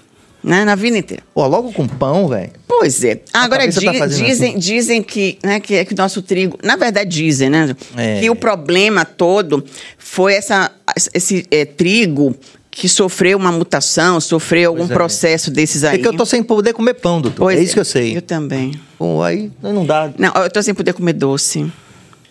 né? 0.42 0.64
Na 0.64 0.74
vida 0.74 0.98
inteira. 0.98 1.22
Pô, 1.32 1.46
logo 1.46 1.72
com 1.72 1.86
pão, 1.86 2.26
velho. 2.26 2.50
Pois 2.66 3.04
é. 3.04 3.20
Agora 3.32 3.68
di 3.68 3.84
tá 3.84 4.06
dizem, 4.08 4.50
assim. 4.50 4.58
dizem 4.58 5.02
que, 5.04 5.38
né, 5.44 5.60
que, 5.60 5.84
que 5.84 5.94
o 5.94 5.96
nosso 5.96 6.20
trigo. 6.20 6.58
Na 6.64 6.74
verdade, 6.74 7.08
dizem, 7.10 7.48
né? 7.48 7.76
É. 7.96 8.18
Que 8.18 8.28
o 8.28 8.34
problema 8.34 9.04
todo 9.04 9.64
foi 9.96 10.34
essa, 10.34 10.72
esse 11.14 11.46
é, 11.48 11.64
trigo 11.64 12.34
que 12.78 12.88
sofreu 12.88 13.36
uma 13.36 13.50
mutação, 13.50 14.20
sofreu 14.20 14.70
algum 14.70 14.84
é. 14.84 14.86
processo 14.86 15.50
desses 15.50 15.82
aí. 15.82 15.96
É 15.96 15.98
que 15.98 16.06
eu 16.06 16.16
tô 16.16 16.24
sem 16.24 16.44
poder 16.44 16.72
comer 16.72 16.94
pão, 16.94 17.20
doutor. 17.20 17.46
Pois 17.46 17.58
é 17.58 17.62
isso 17.62 17.74
que 17.74 17.80
eu 17.80 17.84
sei. 17.84 18.16
Eu 18.16 18.22
também. 18.22 18.72
Pô, 18.96 19.20
aí 19.20 19.50
não 19.60 19.84
dá. 19.84 20.08
Não, 20.16 20.32
eu 20.34 20.48
tô 20.48 20.62
sem 20.62 20.72
poder 20.72 20.92
comer 20.92 21.14
doce. 21.14 21.68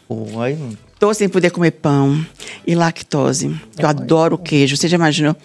Pô, 0.08 0.40
aí 0.40 0.56
não. 0.56 0.70
Tô 0.98 1.14
sem 1.14 1.28
poder 1.28 1.50
comer 1.50 1.72
pão 1.72 2.26
e 2.66 2.76
lactose. 2.76 3.54
Eu 3.78 3.90
adoro 3.90 4.38
queijo. 4.38 4.78
Você 4.78 4.88
já 4.88 4.96
imaginou? 4.96 5.36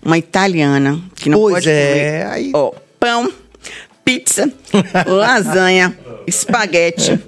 Uma 0.00 0.16
italiana 0.16 1.02
que 1.16 1.28
não 1.28 1.40
pois 1.40 1.54
pode 1.54 1.68
é, 1.68 1.88
comer 1.88 2.26
aí... 2.26 2.52
oh, 2.54 2.72
pão, 3.00 3.32
pizza, 4.04 4.48
lasanha, 5.04 5.98
espaguete, 6.24 7.18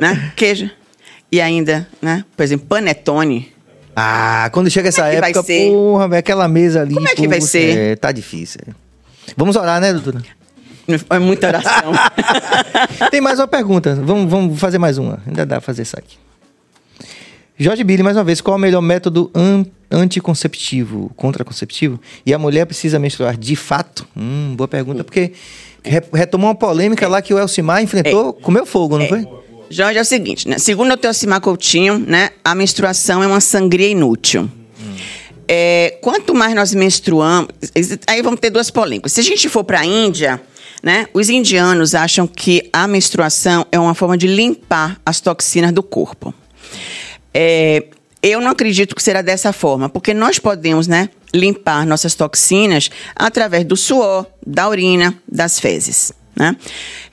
né? 0.00 0.32
Queijo. 0.34 0.70
E 1.30 1.38
ainda, 1.38 1.86
né? 2.00 2.24
Por 2.34 2.42
exemplo, 2.42 2.66
panetone. 2.66 3.51
Ah, 3.94 4.48
quando 4.52 4.70
chega 4.70 4.88
essa 4.88 5.08
é 5.08 5.16
época, 5.16 5.42
porra, 5.42 6.08
véio, 6.08 6.20
aquela 6.20 6.48
mesa 6.48 6.82
ali. 6.82 6.94
Como 6.94 7.08
é 7.08 7.14
que 7.14 7.28
vai 7.28 7.40
ser? 7.40 7.76
É, 7.76 7.96
tá 7.96 8.10
difícil. 8.10 8.60
Vamos 9.36 9.56
orar, 9.56 9.80
né, 9.80 9.92
doutora? 9.92 10.22
É 11.10 11.18
muita 11.18 11.48
oração. 11.48 11.92
Tem 13.10 13.20
mais 13.20 13.38
uma 13.38 13.46
pergunta. 13.46 13.94
Vamos, 13.94 14.30
vamos 14.30 14.58
fazer 14.58 14.78
mais 14.78 14.98
uma. 14.98 15.20
Ainda 15.26 15.46
dá 15.46 15.56
pra 15.56 15.60
fazer 15.60 15.82
isso 15.82 15.96
aqui. 15.98 16.16
Jorge 17.58 17.84
Billy, 17.84 18.02
mais 18.02 18.16
uma 18.16 18.24
vez, 18.24 18.40
qual 18.40 18.56
é 18.56 18.58
o 18.58 18.60
melhor 18.60 18.80
método 18.80 19.30
an 19.34 19.64
anticonceptivo, 19.90 21.12
contraconceptivo? 21.14 22.00
E 22.24 22.32
a 22.32 22.38
mulher 22.38 22.66
precisa 22.66 22.98
menstruar 22.98 23.36
de 23.36 23.54
fato? 23.54 24.06
Hum, 24.16 24.54
boa 24.56 24.66
pergunta, 24.66 25.04
porque 25.04 25.32
retomou 26.12 26.48
uma 26.48 26.54
polêmica 26.54 27.04
é. 27.04 27.08
lá 27.08 27.22
que 27.22 27.32
o 27.32 27.38
Elcimar 27.38 27.82
enfrentou, 27.82 28.36
é. 28.38 28.42
comeu 28.42 28.64
fogo, 28.64 28.98
não 28.98 29.04
é. 29.04 29.08
foi? 29.08 29.28
Jorge, 29.72 29.98
é 29.98 30.02
o 30.02 30.04
seguinte, 30.04 30.46
né? 30.46 30.58
Segundo 30.58 30.92
o 30.92 30.96
Teocimar 30.98 31.40
Coutinho, 31.40 31.98
né, 31.98 32.28
a 32.44 32.54
menstruação 32.54 33.22
é 33.22 33.26
uma 33.26 33.40
sangria 33.40 33.88
inútil. 33.88 34.42
Hum. 34.42 34.94
É, 35.48 35.98
quanto 36.02 36.34
mais 36.34 36.54
nós 36.54 36.74
menstruamos, 36.74 37.48
aí 38.06 38.20
vamos 38.20 38.38
ter 38.38 38.50
duas 38.50 38.70
polêmicas. 38.70 39.12
Se 39.12 39.20
a 39.20 39.22
gente 39.22 39.48
for 39.48 39.64
para 39.64 39.80
a 39.80 39.86
Índia, 39.86 40.38
né, 40.82 41.06
os 41.14 41.30
indianos 41.30 41.94
acham 41.94 42.26
que 42.26 42.68
a 42.70 42.86
menstruação 42.86 43.66
é 43.72 43.78
uma 43.78 43.94
forma 43.94 44.18
de 44.18 44.26
limpar 44.26 45.00
as 45.06 45.22
toxinas 45.22 45.72
do 45.72 45.82
corpo. 45.82 46.34
É, 47.32 47.86
eu 48.22 48.42
não 48.42 48.50
acredito 48.50 48.94
que 48.94 49.02
será 49.02 49.22
dessa 49.22 49.54
forma, 49.54 49.88
porque 49.88 50.12
nós 50.12 50.38
podemos, 50.38 50.86
né, 50.86 51.08
limpar 51.32 51.86
nossas 51.86 52.14
toxinas 52.14 52.90
através 53.16 53.64
do 53.64 53.74
suor, 53.74 54.26
da 54.46 54.68
urina, 54.68 55.14
das 55.26 55.58
fezes, 55.58 56.12
né? 56.34 56.56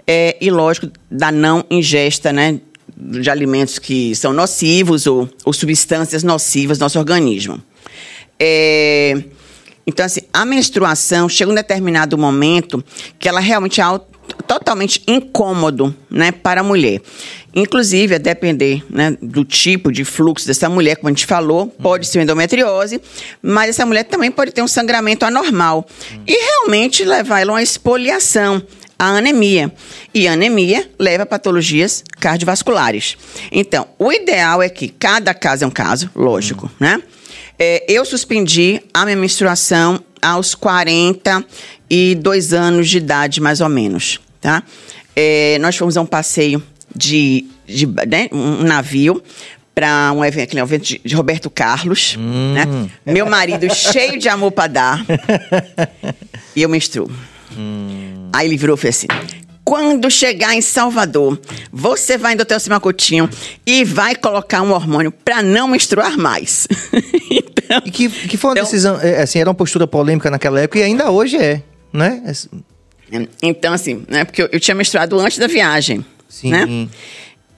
É, 0.08 0.38
e 0.42 0.50
lógico, 0.50 0.90
da 1.10 1.32
não 1.32 1.64
ingesta, 1.70 2.34
né, 2.34 2.60
de 2.98 3.30
alimentos 3.30 3.80
que 3.80 4.16
são 4.16 4.34
nocivos 4.34 5.08
ou, 5.08 5.30
ou 5.46 5.54
substâncias 5.54 6.24
nocivas 6.24 6.80
no 6.80 6.86
nosso 6.86 7.00
organismo. 7.00 7.62
É, 8.40 9.22
então, 9.86 10.06
assim, 10.06 10.22
a 10.34 10.46
menstruação 10.46 11.28
chega 11.28 11.52
um 11.52 11.56
determinado 11.56 12.18
momento 12.18 12.84
que 13.18 13.28
ela 13.28 13.40
realmente 13.40 13.82
é 13.82 13.86
totalmente 14.46 15.02
incômodo 15.08 15.96
né, 16.10 16.32
para 16.32 16.62
a 16.62 16.64
mulher. 16.64 17.02
Inclusive, 17.56 18.16
a 18.16 18.18
depender 18.20 18.84
né, 18.90 19.18
do 19.22 19.44
tipo 19.44 19.92
de 19.92 20.06
fluxo 20.06 20.46
dessa 20.46 20.70
mulher, 20.70 20.98
como 20.98 21.08
a 21.08 21.12
gente 21.12 21.26
falou, 21.26 21.68
pode 21.68 22.06
ser 22.06 22.22
endometriose, 22.22 23.02
mas 23.42 23.70
essa 23.70 23.86
mulher 23.86 24.04
também 24.04 24.30
pode 24.30 24.52
ter 24.52 24.62
um 24.62 24.68
sangramento 24.68 25.26
anormal 25.26 25.88
e 26.28 26.34
realmente 26.34 27.04
levar 27.04 27.42
ela 27.42 27.54
a 27.54 27.56
uma 27.56 27.64
expoliação 27.64 28.62
a 29.00 29.06
anemia. 29.06 29.74
E 30.14 30.28
anemia 30.28 30.92
leva 31.00 31.24
a 31.24 31.26
patologias 31.26 32.04
cardiovasculares. 32.20 33.18
Então, 33.52 33.88
o 33.98 34.12
ideal 34.12 34.62
é 34.62 34.70
que 34.70 34.90
cada 34.90 35.34
caso 35.34 35.64
é 35.64 35.68
um 35.68 35.72
caso, 35.72 36.12
lógico, 36.14 36.68
hum. 36.68 36.78
né? 36.80 37.02
É, 37.58 37.86
eu 37.90 38.06
suspendi 38.06 38.82
a 38.94 39.06
minha 39.06 39.18
menstruação 39.18 40.04
aos 40.22 40.54
42 40.56 42.54
anos 42.54 42.90
de 42.90 42.98
idade, 42.98 43.42
mais 43.42 43.60
ou 43.60 43.68
menos 43.68 44.20
tá? 44.40 44.64
É, 45.16 45.58
nós 45.60 45.76
fomos 45.76 45.98
a 45.98 46.02
um 46.02 46.06
passeio 46.06 46.64
de, 46.96 47.46
de 47.68 47.86
né, 47.86 48.30
um 48.32 48.64
navio 48.64 49.22
para 49.76 50.12
um 50.14 50.24
evento, 50.24 50.56
um 50.56 50.60
evento 50.60 50.84
de, 50.84 51.02
de 51.04 51.16
Roberto 51.16 51.50
Carlos, 51.50 52.16
hum. 52.18 52.54
né? 52.54 52.90
Meu 53.06 53.26
marido 53.26 53.74
cheio 53.74 54.18
de 54.20 54.28
amor 54.28 54.52
para 54.52 54.68
dar 54.68 55.06
e 56.56 56.62
eu 56.62 56.70
menstruo. 56.70 57.10
Hum. 57.58 58.30
Aí 58.34 58.48
ele 58.48 58.58
virou 58.58 58.76
e 58.76 58.80
fez 58.80 58.98
assim: 58.98 59.08
quando 59.70 60.10
chegar 60.10 60.56
em 60.56 60.62
Salvador, 60.62 61.40
você 61.72 62.18
vai 62.18 62.34
no 62.34 62.42
Hotel 62.42 62.60
Simacotinho 62.60 63.30
e 63.66 63.84
vai 63.84 64.16
colocar 64.16 64.64
um 64.64 64.72
hormônio 64.72 65.12
para 65.12 65.44
não 65.44 65.68
menstruar 65.68 66.18
mais. 66.18 66.68
então, 67.30 67.82
e 67.86 67.92
que, 67.92 68.10
que 68.10 68.36
foi 68.36 68.50
uma 68.50 68.54
então, 68.54 68.64
decisão, 68.64 69.00
é, 69.00 69.22
assim, 69.22 69.40
era 69.40 69.48
uma 69.48 69.56
postura 69.56 69.86
polêmica 69.86 70.32
naquela 70.32 70.60
época 70.60 70.80
e 70.80 70.84
ainda 70.84 71.12
hoje 71.12 71.38
é, 71.38 71.62
né? 71.94 72.24
Então, 73.44 73.72
assim, 73.72 74.04
né? 74.08 74.26
Porque 74.26 74.42
eu, 74.42 74.50
eu 74.52 74.60
tinha 74.60 74.74
menstruado 74.74 75.20
antes 75.20 75.38
da 75.38 75.46
viagem. 75.46 76.04
Sim. 76.28 76.52
Né? 76.52 76.88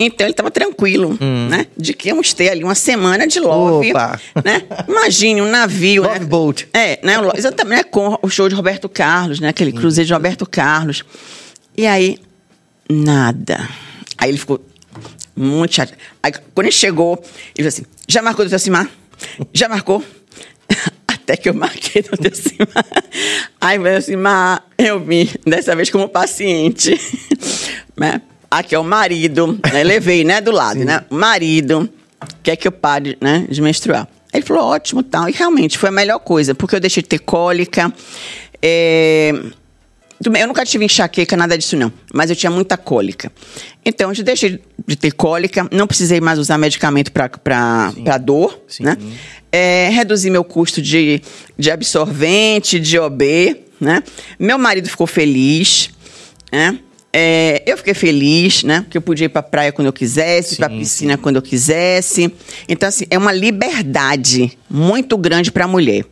Então 0.04 0.26
ele 0.26 0.32
estava 0.32 0.50
tranquilo, 0.50 1.16
hum. 1.22 1.48
né? 1.48 1.68
De 1.78 1.94
que 1.94 2.10
íamos 2.10 2.34
ter 2.34 2.50
ali 2.50 2.64
uma 2.64 2.74
semana 2.74 3.28
de 3.28 3.40
love, 3.40 3.92
Opa. 3.92 4.20
né? 4.44 4.64
Imagine 4.88 5.44
um 5.44 5.50
navio, 5.50 6.02
love 6.02 6.20
né? 6.20 6.26
boat. 6.26 6.68
É, 6.74 7.00
né? 7.04 7.18
Exatamente, 7.36 7.78
né? 7.78 7.84
com 7.84 8.18
o 8.20 8.28
show 8.28 8.50
de 8.50 8.56
Roberto 8.56 8.90
Carlos, 8.90 9.40
né? 9.40 9.50
Aquele 9.50 9.72
cruzeiro 9.72 10.08
de 10.08 10.14
Roberto 10.14 10.44
Carlos. 10.48 11.04
E 11.78 11.86
aí, 11.86 12.18
nada. 12.90 13.70
Aí 14.18 14.32
ele 14.32 14.40
ficou 14.40 14.60
muito 15.36 15.76
chato. 15.76 15.94
Aí 16.24 16.32
quando 16.32 16.66
ele 16.66 16.72
chegou, 16.72 17.24
ele 17.56 17.58
falou 17.58 17.68
assim, 17.68 17.86
já 18.08 18.24
marcou 18.24 18.44
do 18.44 18.50
Tecimar? 18.50 18.90
Já 19.54 19.70
marcou? 19.70 20.04
Até 21.08 21.38
que 21.38 21.48
eu 21.48 21.54
marquei 21.54 22.04
no 22.10 22.18
Tecimar. 22.18 22.86
Aí 23.62 23.78
eu 23.78 23.86
assim, 23.86 24.16
mas 24.16 24.62
eu 24.80 25.00
vim 25.00 25.30
dessa 25.46 25.76
vez 25.76 25.92
como 25.92 26.10
paciente. 26.10 27.00
né? 27.96 28.20
Aqui 28.52 28.76
é 28.76 28.80
o 28.80 28.84
marido, 28.84 29.58
né? 29.72 29.82
Levei, 29.86 30.26
né, 30.26 30.42
do 30.42 30.52
lado, 30.52 30.80
Sim. 30.80 30.86
né? 30.86 31.06
O 31.10 31.16
marido 31.16 31.90
quer 32.44 32.58
que 32.58 32.68
eu 32.68 32.72
pare, 32.72 33.18
né, 33.22 33.48
de 33.50 33.62
menstruar. 33.62 34.08
Ele 34.34 34.44
falou, 34.44 34.66
ótimo, 34.66 35.02
tal. 35.02 35.30
E 35.30 35.32
realmente 35.32 35.78
foi 35.78 35.88
a 35.88 35.92
melhor 35.92 36.20
coisa, 36.20 36.54
porque 36.54 36.76
eu 36.76 36.80
deixei 36.80 37.02
de 37.02 37.08
ter 37.08 37.20
cólica. 37.20 37.92
É... 38.62 39.34
Eu 40.24 40.48
nunca 40.48 40.64
tive 40.64 40.86
enxaqueca, 40.86 41.36
nada 41.36 41.58
disso 41.58 41.76
não. 41.76 41.92
Mas 42.14 42.30
eu 42.30 42.36
tinha 42.36 42.52
muita 42.52 42.78
cólica. 42.78 43.32
Então, 43.84 44.12
eu 44.14 44.24
deixei 44.24 44.62
de 44.86 44.96
ter 44.96 45.12
cólica, 45.14 45.68
não 45.72 45.88
precisei 45.88 46.22
mais 46.22 46.38
usar 46.38 46.58
medicamento 46.58 47.12
para 47.12 48.18
dor, 48.22 48.62
Sim. 48.68 48.84
né? 48.84 48.98
É, 49.52 49.90
reduzi 49.90 50.30
meu 50.30 50.44
custo 50.44 50.82
de, 50.82 51.22
de 51.58 51.72
absorvente, 51.72 52.80
de 52.80 53.00
OB, 53.00 53.64
né? 53.80 54.04
Meu 54.38 54.60
marido 54.60 54.88
ficou 54.88 55.08
feliz, 55.08 55.90
né? 56.52 56.78
É, 57.14 57.62
eu 57.66 57.78
fiquei 57.78 57.94
feliz, 57.94 58.64
né? 58.64 58.82
Porque 58.82 58.98
eu 58.98 59.02
podia 59.02 59.26
ir 59.26 59.30
para 59.30 59.44
praia 59.44 59.72
quando 59.72 59.88
eu 59.88 59.94
quisesse, 59.94 60.56
para 60.56 60.70
piscina 60.70 61.16
sim. 61.16 61.22
quando 61.22 61.36
eu 61.36 61.42
quisesse. 61.42 62.34
Então, 62.70 62.88
assim, 62.88 63.06
é 63.10 63.18
uma 63.18 63.34
liberdade 63.34 64.58
muito 64.70 65.18
grande 65.18 65.52
para 65.52 65.66
a 65.66 65.68
mulher. 65.68 66.06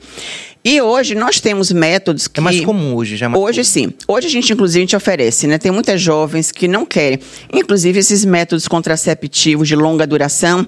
E 0.63 0.81
hoje 0.81 1.15
nós 1.15 1.39
temos 1.39 1.71
métodos 1.71 2.27
que. 2.27 2.39
É 2.39 2.43
mais 2.43 2.59
comum 2.59 2.93
hoje, 2.93 3.15
já 3.15 3.27
é 3.27 3.29
mais 3.29 3.41
Hoje 3.41 3.61
comum. 3.61 3.63
sim. 3.63 3.93
Hoje 4.05 4.27
a 4.27 4.29
gente, 4.29 4.51
inclusive, 4.51 4.79
a 4.79 4.81
gente 4.81 4.95
oferece, 4.95 5.47
né? 5.47 5.57
Tem 5.57 5.71
muitas 5.71 6.01
jovens 6.01 6.51
que 6.51 6.67
não 6.67 6.85
querem. 6.85 7.19
Inclusive, 7.53 7.97
esses 7.97 8.25
métodos 8.25 8.67
contraceptivos 8.67 9.69
de 9.69 9.75
longa 9.75 10.05
duração, 10.05 10.67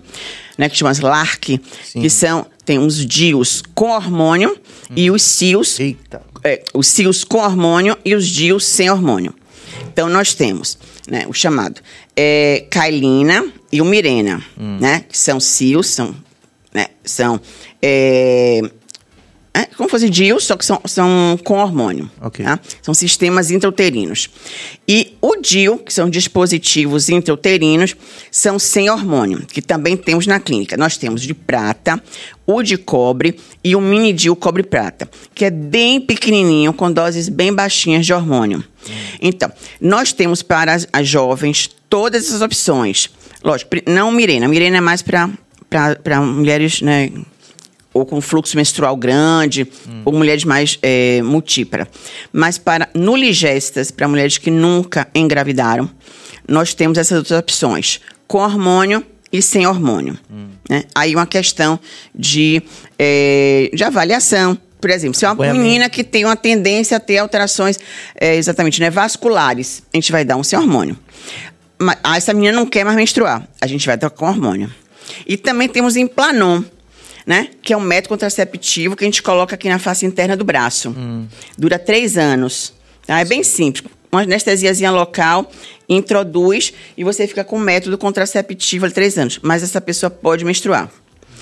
né? 0.57 0.69
Que 0.69 0.77
chamam 0.77 0.93
LARC, 1.01 1.59
sim. 1.83 2.01
que 2.01 2.09
são. 2.09 2.45
Tem 2.63 2.79
os 2.79 3.05
DIUs 3.05 3.63
com 3.75 3.89
hormônio 3.89 4.51
hum. 4.89 4.93
e 4.95 5.11
os 5.11 5.23
CIOs. 5.23 5.77
Eita. 5.79 6.21
É, 6.41 6.63
os 6.73 6.87
CIOs 6.87 7.25
com 7.25 7.39
hormônio 7.39 7.97
e 8.05 8.15
os 8.15 8.25
DIUs 8.25 8.65
sem 8.65 8.89
hormônio. 8.89 9.33
Então, 9.91 10.07
nós 10.07 10.33
temos 10.33 10.77
né, 11.09 11.25
o 11.27 11.33
chamado 11.33 11.81
é, 12.15 12.65
Kailina 12.69 13.45
e 13.71 13.81
o 13.81 13.85
Mirena, 13.85 14.43
hum. 14.57 14.77
né? 14.79 15.03
Que 15.07 15.17
são 15.17 15.39
CIOs, 15.39 15.87
são. 15.87 16.15
Né, 16.73 16.87
são 17.03 17.41
é, 17.81 18.61
é, 19.53 19.65
como 19.75 19.89
fosse 19.89 20.09
DIU, 20.09 20.39
só 20.39 20.55
que 20.55 20.63
são, 20.63 20.79
são 20.85 21.37
com 21.43 21.59
hormônio. 21.59 22.09
Okay. 22.21 22.45
Tá? 22.45 22.57
São 22.81 22.93
sistemas 22.93 23.51
intrauterinos. 23.51 24.29
E 24.87 25.17
o 25.21 25.35
DIU, 25.35 25.77
que 25.77 25.93
são 25.93 26.09
dispositivos 26.09 27.09
intrauterinos, 27.09 27.95
são 28.31 28.57
sem 28.57 28.89
hormônio, 28.89 29.45
que 29.45 29.61
também 29.61 29.97
temos 29.97 30.25
na 30.25 30.39
clínica. 30.39 30.77
Nós 30.77 30.95
temos 30.95 31.21
de 31.21 31.33
prata, 31.33 32.01
o 32.47 32.63
de 32.63 32.77
cobre 32.77 33.37
e 33.61 33.75
o 33.75 33.81
mini 33.81 34.13
DIU 34.13 34.37
cobre-prata, 34.37 35.09
que 35.35 35.43
é 35.43 35.51
bem 35.51 35.99
pequenininho, 35.99 36.71
com 36.71 36.89
doses 36.89 37.27
bem 37.27 37.53
baixinhas 37.53 38.05
de 38.05 38.13
hormônio. 38.13 38.63
Então, 39.21 39.51
nós 39.79 40.11
temos 40.13 40.41
para 40.41 40.73
as, 40.73 40.87
as 40.91 41.07
jovens 41.07 41.69
todas 41.89 42.25
essas 42.25 42.41
opções. 42.41 43.09
Lógico, 43.43 43.71
não 43.87 44.11
Mirena. 44.11 44.47
Mirena 44.47 44.77
é 44.77 44.81
mais 44.81 45.01
para 45.01 45.29
para 45.71 46.19
mulheres, 46.19 46.81
né? 46.81 47.09
Ou 47.93 48.05
com 48.05 48.21
fluxo 48.21 48.55
menstrual 48.57 48.95
grande, 48.95 49.67
hum. 49.87 50.01
ou 50.05 50.13
mulheres 50.13 50.43
mais 50.43 50.77
é, 50.81 51.21
multípara. 51.21 51.87
Mas 52.31 52.57
para 52.57 52.89
nuligestas, 52.93 53.91
para 53.91 54.07
mulheres 54.07 54.37
que 54.37 54.51
nunca 54.51 55.07
engravidaram, 55.15 55.89
nós 56.47 56.73
temos 56.73 56.97
essas 56.97 57.17
outras 57.17 57.39
opções: 57.39 58.01
com 58.27 58.39
hormônio 58.39 59.03
e 59.31 59.41
sem 59.41 59.65
hormônio. 59.65 60.17
Hum. 60.29 60.49
Né? 60.69 60.83
Aí 60.93 61.15
uma 61.15 61.25
questão 61.25 61.79
de, 62.13 62.61
é, 62.99 63.69
de 63.73 63.83
avaliação. 63.83 64.57
Por 64.81 64.89
exemplo, 64.89 65.17
se 65.17 65.23
é 65.23 65.31
uma 65.31 65.53
menina 65.53 65.87
que 65.89 66.03
tem 66.03 66.25
uma 66.25 66.35
tendência 66.35 66.97
a 66.97 66.99
ter 66.99 67.19
alterações 67.19 67.79
é, 68.19 68.35
exatamente 68.35 68.81
né, 68.81 68.89
vasculares, 68.89 69.83
a 69.93 69.97
gente 69.97 70.11
vai 70.11 70.25
dar 70.25 70.35
um 70.35 70.43
sem 70.43 70.57
hormônio. 70.57 70.97
Mas, 71.77 71.97
ah, 72.03 72.17
essa 72.17 72.33
menina 72.33 72.53
não 72.53 72.65
quer 72.65 72.83
mais 72.83 72.97
menstruar, 72.97 73.47
a 73.61 73.67
gente 73.67 73.85
vai 73.85 73.95
dar 73.95 74.09
com 74.09 74.25
hormônio. 74.25 74.71
E 75.25 75.37
também 75.37 75.69
temos 75.69 75.95
Implanon, 75.95 76.63
né? 77.25 77.49
Que 77.61 77.73
é 77.73 77.77
um 77.77 77.81
método 77.81 78.09
contraceptivo 78.09 78.95
que 78.95 79.03
a 79.03 79.07
gente 79.07 79.21
coloca 79.21 79.55
aqui 79.55 79.69
na 79.69 79.77
face 79.77 80.05
interna 80.05 80.35
do 80.35 80.43
braço. 80.43 80.89
Hum. 80.89 81.27
Dura 81.57 81.77
três 81.77 82.17
anos. 82.17 82.73
Tá? 83.05 83.19
É 83.19 83.25
bem 83.25 83.43
simples. 83.43 83.83
Uma 84.11 84.23
anestesiazinha 84.23 84.91
local, 84.91 85.49
introduz 85.87 86.73
e 86.97 87.03
você 87.03 87.27
fica 87.27 87.43
com 87.43 87.55
o 87.55 87.59
método 87.59 87.97
contraceptivo 87.97 88.85
há 88.85 88.91
três 88.91 89.17
anos. 89.17 89.39
Mas 89.41 89.63
essa 89.63 89.79
pessoa 89.79 90.09
pode 90.09 90.43
menstruar. 90.43 90.91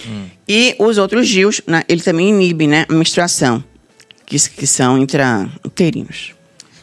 Hum. 0.08 0.30
E 0.48 0.76
os 0.80 0.98
outros 0.98 1.28
GIOs, 1.28 1.62
né, 1.68 1.84
ele 1.88 2.02
também 2.02 2.30
inibe 2.30 2.68
né, 2.68 2.86
a 2.88 2.94
menstruação, 2.94 3.64
que, 4.26 4.38
que 4.50 4.68
são 4.68 4.98
intrauterinos. 4.98 6.34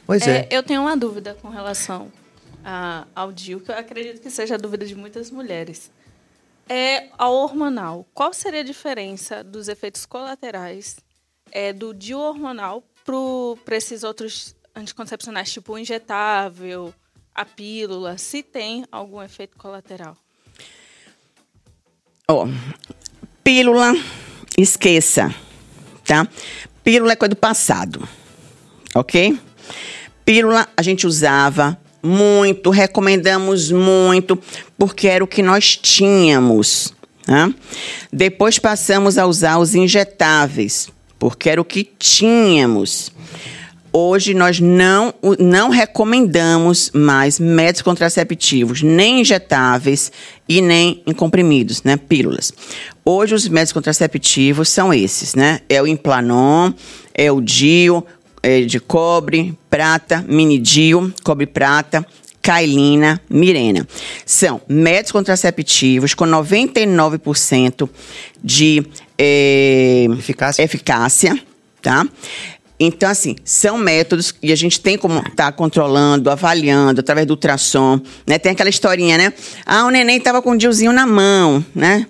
Pois 0.07 0.27
é. 0.27 0.41
é. 0.41 0.49
Eu 0.51 0.63
tenho 0.63 0.83
uma 0.83 0.97
dúvida 0.97 1.37
com 1.41 1.49
relação 1.49 2.11
a, 2.65 3.07
ao 3.15 3.33
DIU, 3.33 3.61
que 3.61 3.71
eu 3.71 3.77
acredito 3.77 4.21
que 4.21 4.31
seja 4.31 4.55
a 4.55 4.59
dúvida 4.59 4.85
de 4.85 4.95
muitas 4.95 5.31
mulheres. 5.31 5.91
É 6.69 7.09
a 7.17 7.29
hormonal. 7.29 8.07
Qual 8.13 8.33
seria 8.33 8.61
a 8.61 8.65
diferença 8.65 9.45
dos 9.45 9.69
efeitos 9.69 10.05
colaterais 10.05 10.97
é, 11.53 11.73
do 11.73 11.95
DIU 11.95 12.19
hormonal 12.19 12.83
para 13.65 13.77
esses 13.77 14.03
outros 14.03 14.57
anticoncepcionais, 14.75 15.53
tipo 15.53 15.73
o 15.73 15.79
injetável, 15.79 16.93
a 17.33 17.45
pílula, 17.45 18.19
se 18.19 18.43
tem 18.43 18.85
algum 18.91 19.23
efeito 19.23 19.57
colateral? 19.57 20.17
Oh, 22.29 22.47
pílula, 23.47 23.95
esqueça, 24.59 25.33
tá? 26.05 26.27
Pílula 26.83 27.13
é 27.13 27.17
coisa 27.17 27.29
do 27.29 27.37
passado, 27.37 28.03
ok? 28.93 29.39
Pílula 30.25 30.69
a 30.77 30.83
gente 30.83 31.07
usava 31.07 31.79
muito, 32.03 32.71
recomendamos 32.71 33.71
muito, 33.71 34.37
porque 34.77 35.07
era 35.07 35.23
o 35.23 35.29
que 35.29 35.45
nós 35.45 35.77
tínhamos. 35.77 36.93
Tá? 37.25 37.49
Depois 38.13 38.59
passamos 38.59 39.17
a 39.17 39.27
usar 39.27 39.59
os 39.59 39.77
injetáveis, 39.77 40.89
porque 41.17 41.49
era 41.49 41.61
o 41.61 41.65
que 41.65 41.85
tínhamos. 41.85 43.13
Hoje 43.99 44.35
nós 44.35 44.61
não, 44.61 45.15
não 45.39 45.71
recomendamos 45.71 46.91
mais 46.93 47.41
métodos 47.41 47.81
contraceptivos, 47.81 48.83
nem 48.83 49.23
injetáveis 49.23 50.13
e 50.47 50.61
nem 50.61 51.03
em 51.07 51.15
comprimidos, 51.15 51.83
né, 51.83 51.97
pílulas. 51.97 52.53
Hoje 53.03 53.35
os 53.35 53.49
métodos 53.49 53.73
contraceptivos 53.73 54.69
são 54.69 54.93
esses, 54.93 55.35
né? 55.35 55.61
É 55.67 55.81
o 55.81 55.87
Implanon, 55.87 56.75
é 57.15 57.33
o 57.33 57.41
DIO, 57.41 58.05
é 58.43 58.61
de 58.61 58.79
cobre, 58.79 59.59
prata, 59.71 60.23
minidio, 60.29 61.11
cobre 61.25 61.47
prata, 61.47 62.07
Kailina, 62.43 63.19
Mirena. 63.31 63.89
São 64.27 64.61
métodos 64.69 65.13
contraceptivos 65.13 66.13
com 66.13 66.27
99% 66.27 67.89
de 68.45 68.87
é, 69.17 70.07
eficácia. 70.19 70.63
eficácia, 70.63 71.43
tá? 71.81 72.07
Então, 72.79 73.09
assim, 73.09 73.37
são 73.45 73.79
métodos 73.79 74.35
e 74.43 74.53
a 74.53 74.57
gente 74.57 74.81
tem 74.81 74.99
como 74.99 75.19
estar 75.19 75.31
tá 75.31 75.53
controlando, 75.53 76.31
avaliando, 76.31 77.01
através 77.01 77.27
do 77.27 77.31
ultrassom, 77.31 78.01
né? 78.27 78.39
Tem 78.39 78.53
aquela 78.53 78.69
historinha, 78.69 79.17
né? 79.17 79.33
Ah, 79.65 79.87
o 79.87 79.91
neném 79.91 80.19
estava 80.19 80.43
com 80.43 80.51
o 80.51 80.59
diozinho 80.59 80.93
na 80.93 81.07
mão, 81.07 81.65
né? 81.75 82.07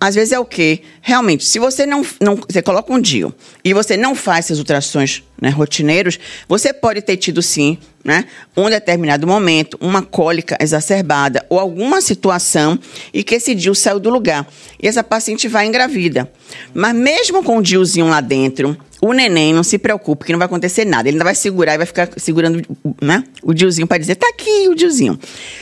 Às 0.00 0.14
vezes 0.14 0.32
é 0.32 0.38
o 0.38 0.44
quê? 0.44 0.82
Realmente, 1.06 1.44
se 1.44 1.58
você 1.58 1.84
não, 1.84 2.02
não 2.18 2.36
você 2.36 2.62
coloca 2.62 2.90
um 2.90 2.98
DIU 2.98 3.34
e 3.62 3.74
você 3.74 3.94
não 3.94 4.14
faz 4.14 4.46
esses 4.46 4.58
ultrassons 4.58 5.22
né, 5.38 5.50
rotineiros, 5.50 6.18
você 6.48 6.72
pode 6.72 7.02
ter 7.02 7.18
tido 7.18 7.42
sim, 7.42 7.76
né, 8.02 8.24
um 8.56 8.70
determinado 8.70 9.26
momento, 9.26 9.76
uma 9.82 10.00
cólica 10.00 10.56
exacerbada 10.58 11.44
ou 11.50 11.60
alguma 11.60 12.00
situação 12.00 12.78
e 13.12 13.22
que 13.22 13.34
esse 13.34 13.54
DIU 13.54 13.74
saiu 13.74 14.00
do 14.00 14.08
lugar. 14.08 14.48
E 14.82 14.88
essa 14.88 15.04
paciente 15.04 15.46
vai 15.46 15.66
engravida. 15.66 16.32
Mas 16.72 16.94
mesmo 16.94 17.44
com 17.44 17.58
o 17.58 17.62
DIUzinho 17.62 18.08
lá 18.08 18.22
dentro, 18.22 18.74
o 19.04 19.12
neném 19.12 19.52
não 19.52 19.62
se 19.62 19.76
preocupe 19.76 20.24
que 20.24 20.32
não 20.32 20.38
vai 20.38 20.46
acontecer 20.46 20.86
nada. 20.86 21.06
Ele 21.06 21.16
ainda 21.16 21.24
vai 21.24 21.34
segurar 21.34 21.74
e 21.74 21.76
vai 21.76 21.86
ficar 21.86 22.08
segurando 22.16 22.62
né, 23.02 23.22
o 23.42 23.52
diozinho 23.52 23.86
para 23.86 23.98
dizer, 23.98 24.14
tá 24.14 24.26
aqui 24.30 24.66
o 24.70 24.74
diozinho. 24.74 25.18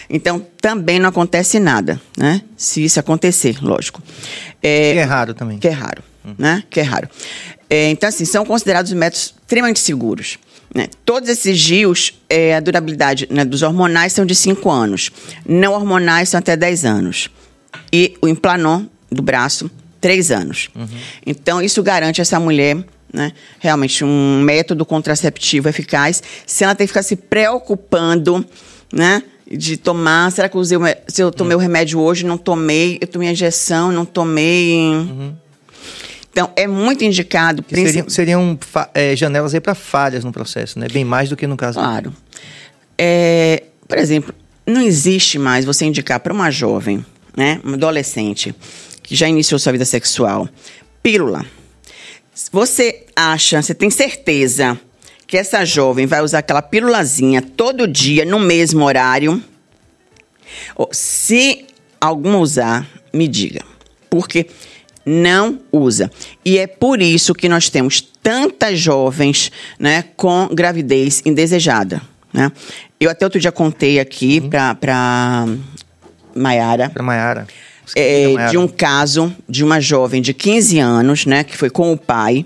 Então, 0.08 0.46
também 0.60 1.00
não 1.00 1.08
acontece 1.08 1.58
nada, 1.58 2.00
né? 2.16 2.40
Se 2.56 2.84
isso 2.84 3.00
acontecer, 3.00 3.56
lógico. 3.60 4.00
É, 4.62 4.94
é 4.94 5.02
raro 5.02 5.31
também. 5.34 5.58
Que 5.58 5.68
é 5.68 5.72
raro, 5.72 6.02
hum. 6.24 6.34
né? 6.38 6.62
Que 6.70 6.80
é 6.80 6.82
raro. 6.82 7.08
É, 7.68 7.90
então, 7.90 8.08
assim, 8.08 8.24
são 8.24 8.44
considerados 8.44 8.92
métodos 8.92 9.34
extremamente 9.42 9.80
seguros. 9.80 10.38
Né? 10.74 10.88
Todos 11.04 11.28
esses 11.28 11.56
GIOs, 11.56 12.14
é, 12.28 12.54
a 12.54 12.60
durabilidade 12.60 13.26
né, 13.30 13.44
dos 13.44 13.62
hormonais 13.62 14.12
são 14.12 14.24
de 14.24 14.34
5 14.34 14.70
anos. 14.70 15.10
Não 15.46 15.72
hormonais 15.72 16.30
são 16.30 16.38
até 16.38 16.56
10 16.56 16.84
anos. 16.84 17.30
E 17.92 18.16
o 18.22 18.28
implanon 18.28 18.86
do 19.10 19.22
braço, 19.22 19.70
3 20.00 20.30
anos. 20.30 20.70
Uhum. 20.74 20.88
Então, 21.26 21.60
isso 21.62 21.82
garante 21.82 22.20
essa 22.20 22.40
mulher 22.40 22.84
né? 23.12 23.32
Realmente 23.58 24.04
um 24.04 24.40
método 24.40 24.86
contraceptivo 24.86 25.68
eficaz, 25.68 26.22
se 26.46 26.64
ela 26.64 26.74
tem 26.74 26.86
que 26.86 26.92
ficar 26.92 27.02
se 27.02 27.14
preocupando, 27.14 28.44
né? 28.92 29.22
De 29.56 29.76
tomar, 29.76 30.32
será 30.32 30.48
que 30.48 30.56
eu 30.56 30.60
usei, 30.60 30.78
se 31.06 31.22
eu 31.22 31.30
tomei 31.30 31.54
uhum. 31.54 31.60
o 31.60 31.62
remédio 31.62 32.00
hoje, 32.00 32.24
não 32.24 32.38
tomei, 32.38 32.98
eu 33.00 33.06
tomei 33.06 33.28
a 33.28 33.32
injeção, 33.32 33.92
não 33.92 34.04
tomei. 34.04 34.74
Uhum. 34.76 35.34
Então, 36.30 36.50
é 36.56 36.66
muito 36.66 37.04
indicado. 37.04 37.64
Seriam, 37.68 38.08
seriam 38.08 38.58
é, 38.94 39.14
janelas 39.14 39.52
aí 39.54 39.60
para 39.60 39.74
falhas 39.74 40.24
no 40.24 40.32
processo, 40.32 40.78
né? 40.78 40.86
Bem 40.90 41.04
mais 41.04 41.28
do 41.28 41.36
que 41.36 41.46
no 41.46 41.56
caso. 41.56 41.78
Claro. 41.78 42.12
É, 42.96 43.64
por 43.86 43.98
exemplo, 43.98 44.34
não 44.66 44.80
existe 44.80 45.38
mais 45.38 45.64
você 45.64 45.84
indicar 45.84 46.20
para 46.20 46.32
uma 46.32 46.50
jovem, 46.50 47.04
né, 47.36 47.60
uma 47.62 47.74
adolescente, 47.74 48.54
que 49.02 49.14
já 49.14 49.28
iniciou 49.28 49.58
sua 49.58 49.72
vida 49.72 49.84
sexual, 49.84 50.48
pílula 51.02 51.44
você 52.50 53.04
acha, 53.14 53.60
você 53.60 53.74
tem 53.74 53.90
certeza 53.90 54.78
que 55.32 55.38
essa 55.38 55.64
jovem 55.64 56.04
vai 56.04 56.20
usar 56.20 56.40
aquela 56.40 56.60
pílulazinha 56.60 57.40
todo 57.40 57.88
dia, 57.88 58.22
no 58.22 58.38
mesmo 58.38 58.84
horário? 58.84 59.42
Se 60.90 61.64
alguma 61.98 62.36
usar, 62.36 62.86
me 63.14 63.26
diga. 63.26 63.62
Porque 64.10 64.46
não 65.06 65.58
usa. 65.72 66.10
E 66.44 66.58
é 66.58 66.66
por 66.66 67.00
isso 67.00 67.32
que 67.32 67.48
nós 67.48 67.70
temos 67.70 68.02
tantas 68.22 68.78
jovens 68.78 69.50
né, 69.78 70.04
com 70.18 70.48
gravidez 70.48 71.22
indesejada. 71.24 72.02
Né? 72.30 72.52
Eu 73.00 73.08
até 73.08 73.24
outro 73.24 73.40
dia 73.40 73.50
contei 73.50 73.98
aqui 73.98 74.38
uhum. 74.38 74.50
para 74.78 75.46
Maiara. 76.34 76.90
Para 76.90 77.02
Maiara 77.02 77.46
é, 77.96 78.48
de 78.50 78.56
um 78.56 78.68
caso 78.68 79.34
de 79.48 79.64
uma 79.64 79.80
jovem 79.80 80.22
de 80.22 80.32
15 80.32 80.78
anos, 80.78 81.26
né, 81.26 81.44
que 81.44 81.56
foi 81.56 81.68
com 81.68 81.92
o 81.92 81.96
pai, 81.96 82.44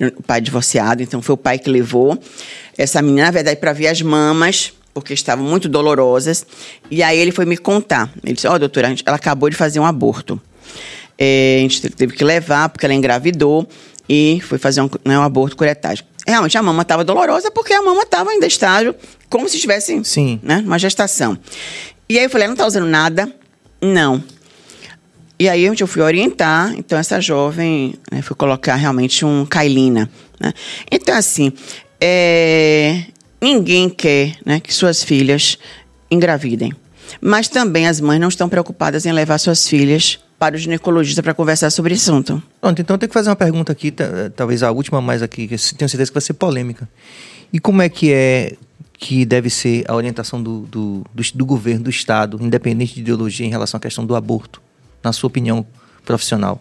o 0.00 0.22
pai 0.22 0.40
divorciado, 0.40 1.02
então 1.02 1.22
foi 1.22 1.34
o 1.34 1.38
pai 1.38 1.58
que 1.58 1.70
levou 1.70 2.18
essa 2.76 3.00
menina, 3.00 3.26
na 3.26 3.30
verdade, 3.30 3.60
para 3.60 3.72
ver 3.72 3.88
as 3.88 4.02
mamas, 4.02 4.72
porque 4.92 5.12
estavam 5.14 5.44
muito 5.44 5.68
dolorosas. 5.68 6.46
E 6.90 7.02
aí 7.02 7.18
ele 7.18 7.32
foi 7.32 7.44
me 7.44 7.56
contar. 7.56 8.10
Ele 8.22 8.34
disse: 8.34 8.46
Ó, 8.46 8.54
oh, 8.54 8.58
doutora, 8.58 8.94
ela 9.04 9.16
acabou 9.16 9.48
de 9.48 9.56
fazer 9.56 9.80
um 9.80 9.86
aborto. 9.86 10.40
É, 11.16 11.56
a 11.58 11.62
gente 11.62 11.88
teve 11.90 12.14
que 12.14 12.24
levar, 12.24 12.68
porque 12.68 12.84
ela 12.84 12.94
engravidou 12.94 13.68
e 14.08 14.40
foi 14.42 14.58
fazer 14.58 14.80
um, 14.80 14.90
né, 15.04 15.18
um 15.18 15.22
aborto 15.22 15.56
curetagem. 15.56 16.04
Realmente 16.26 16.56
a 16.56 16.62
mama 16.62 16.82
estava 16.82 17.04
dolorosa 17.04 17.50
porque 17.50 17.72
a 17.72 17.82
mama 17.82 18.02
estava 18.02 18.30
ainda 18.30 18.46
estágio, 18.46 18.94
como 19.28 19.48
se 19.48 19.56
estivesse 19.56 20.02
Sim. 20.04 20.40
Né, 20.42 20.62
uma 20.64 20.78
gestação. 20.78 21.38
E 22.08 22.18
aí 22.18 22.24
eu 22.24 22.30
falei: 22.30 22.46
não 22.46 22.54
está 22.54 22.66
usando 22.66 22.86
nada? 22.86 23.32
Não. 23.80 24.22
E 25.38 25.48
aí 25.48 25.64
eu 25.64 25.86
fui 25.86 26.00
orientar, 26.00 26.72
então 26.76 26.96
essa 26.96 27.20
jovem 27.20 27.94
né, 28.10 28.22
fui 28.22 28.36
colocar 28.36 28.76
realmente 28.76 29.24
um 29.24 29.44
Kailina. 29.44 30.08
Né? 30.40 30.52
Então, 30.90 31.16
assim, 31.16 31.52
é, 32.00 33.02
ninguém 33.40 33.88
quer 33.88 34.36
né, 34.44 34.60
que 34.60 34.72
suas 34.72 35.02
filhas 35.02 35.58
engravidem. 36.10 36.72
Mas 37.20 37.48
também 37.48 37.88
as 37.88 38.00
mães 38.00 38.20
não 38.20 38.28
estão 38.28 38.48
preocupadas 38.48 39.06
em 39.06 39.12
levar 39.12 39.38
suas 39.38 39.66
filhas 39.68 40.20
para 40.38 40.54
o 40.54 40.58
ginecologista 40.58 41.22
para 41.22 41.34
conversar 41.34 41.70
sobre 41.70 41.94
esse 41.94 42.08
assunto. 42.08 42.42
Pronto, 42.60 42.80
então 42.80 42.98
tem 42.98 43.08
que 43.08 43.12
fazer 43.12 43.30
uma 43.30 43.36
pergunta 43.36 43.72
aqui, 43.72 43.92
talvez 44.36 44.62
a 44.62 44.70
última 44.70 45.00
mais 45.00 45.22
aqui, 45.22 45.48
que 45.48 45.56
tenho 45.74 45.88
certeza 45.88 46.10
que 46.10 46.14
vai 46.14 46.22
ser 46.22 46.34
polêmica. 46.34 46.88
E 47.52 47.58
como 47.58 47.82
é 47.82 47.88
que 47.88 48.12
é 48.12 48.56
que 48.98 49.24
deve 49.24 49.50
ser 49.50 49.84
a 49.88 49.94
orientação 49.94 50.42
do, 50.42 50.60
do, 50.60 51.04
do, 51.12 51.22
do 51.34 51.46
governo, 51.46 51.84
do 51.84 51.90
Estado, 51.90 52.38
independente 52.40 52.94
de 52.94 53.00
ideologia, 53.00 53.46
em 53.46 53.50
relação 53.50 53.78
à 53.78 53.80
questão 53.80 54.04
do 54.04 54.14
aborto? 54.14 54.60
Na 55.04 55.12
sua 55.12 55.28
opinião, 55.28 55.66
profissional? 56.04 56.60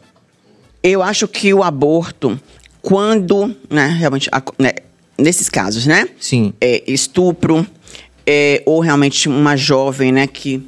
Eu 0.84 1.02
acho 1.02 1.28
que 1.28 1.54
o 1.54 1.64
aborto, 1.64 2.40
quando, 2.82 3.56
né, 3.70 3.88
realmente, 3.88 4.30
né, 4.60 4.74
nesses 5.18 5.50
casos, 5.50 5.88
né? 5.88 6.10
Sim. 6.20 6.54
É, 6.60 6.84
estupro, 6.86 7.66
é, 8.28 8.62
ou 8.66 8.82
realmente 8.82 9.30
uma 9.30 9.56
jovem, 9.56 10.12
né, 10.12 10.28
que 10.28 10.62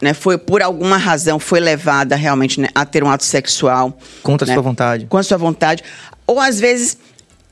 né, 0.00 0.14
foi 0.14 0.38
por 0.38 0.62
alguma 0.62 0.96
razão 0.96 1.38
foi 1.38 1.60
levada 1.60 2.16
realmente 2.16 2.60
né, 2.60 2.68
a 2.74 2.86
ter 2.86 3.04
um 3.04 3.10
ato 3.10 3.24
sexual 3.24 3.98
contra 4.22 4.46
né, 4.46 4.54
sua 4.54 4.62
vontade, 4.62 5.06
contra 5.06 5.24
sua 5.24 5.36
vontade, 5.36 5.84
ou 6.26 6.40
às 6.40 6.58
vezes 6.58 6.96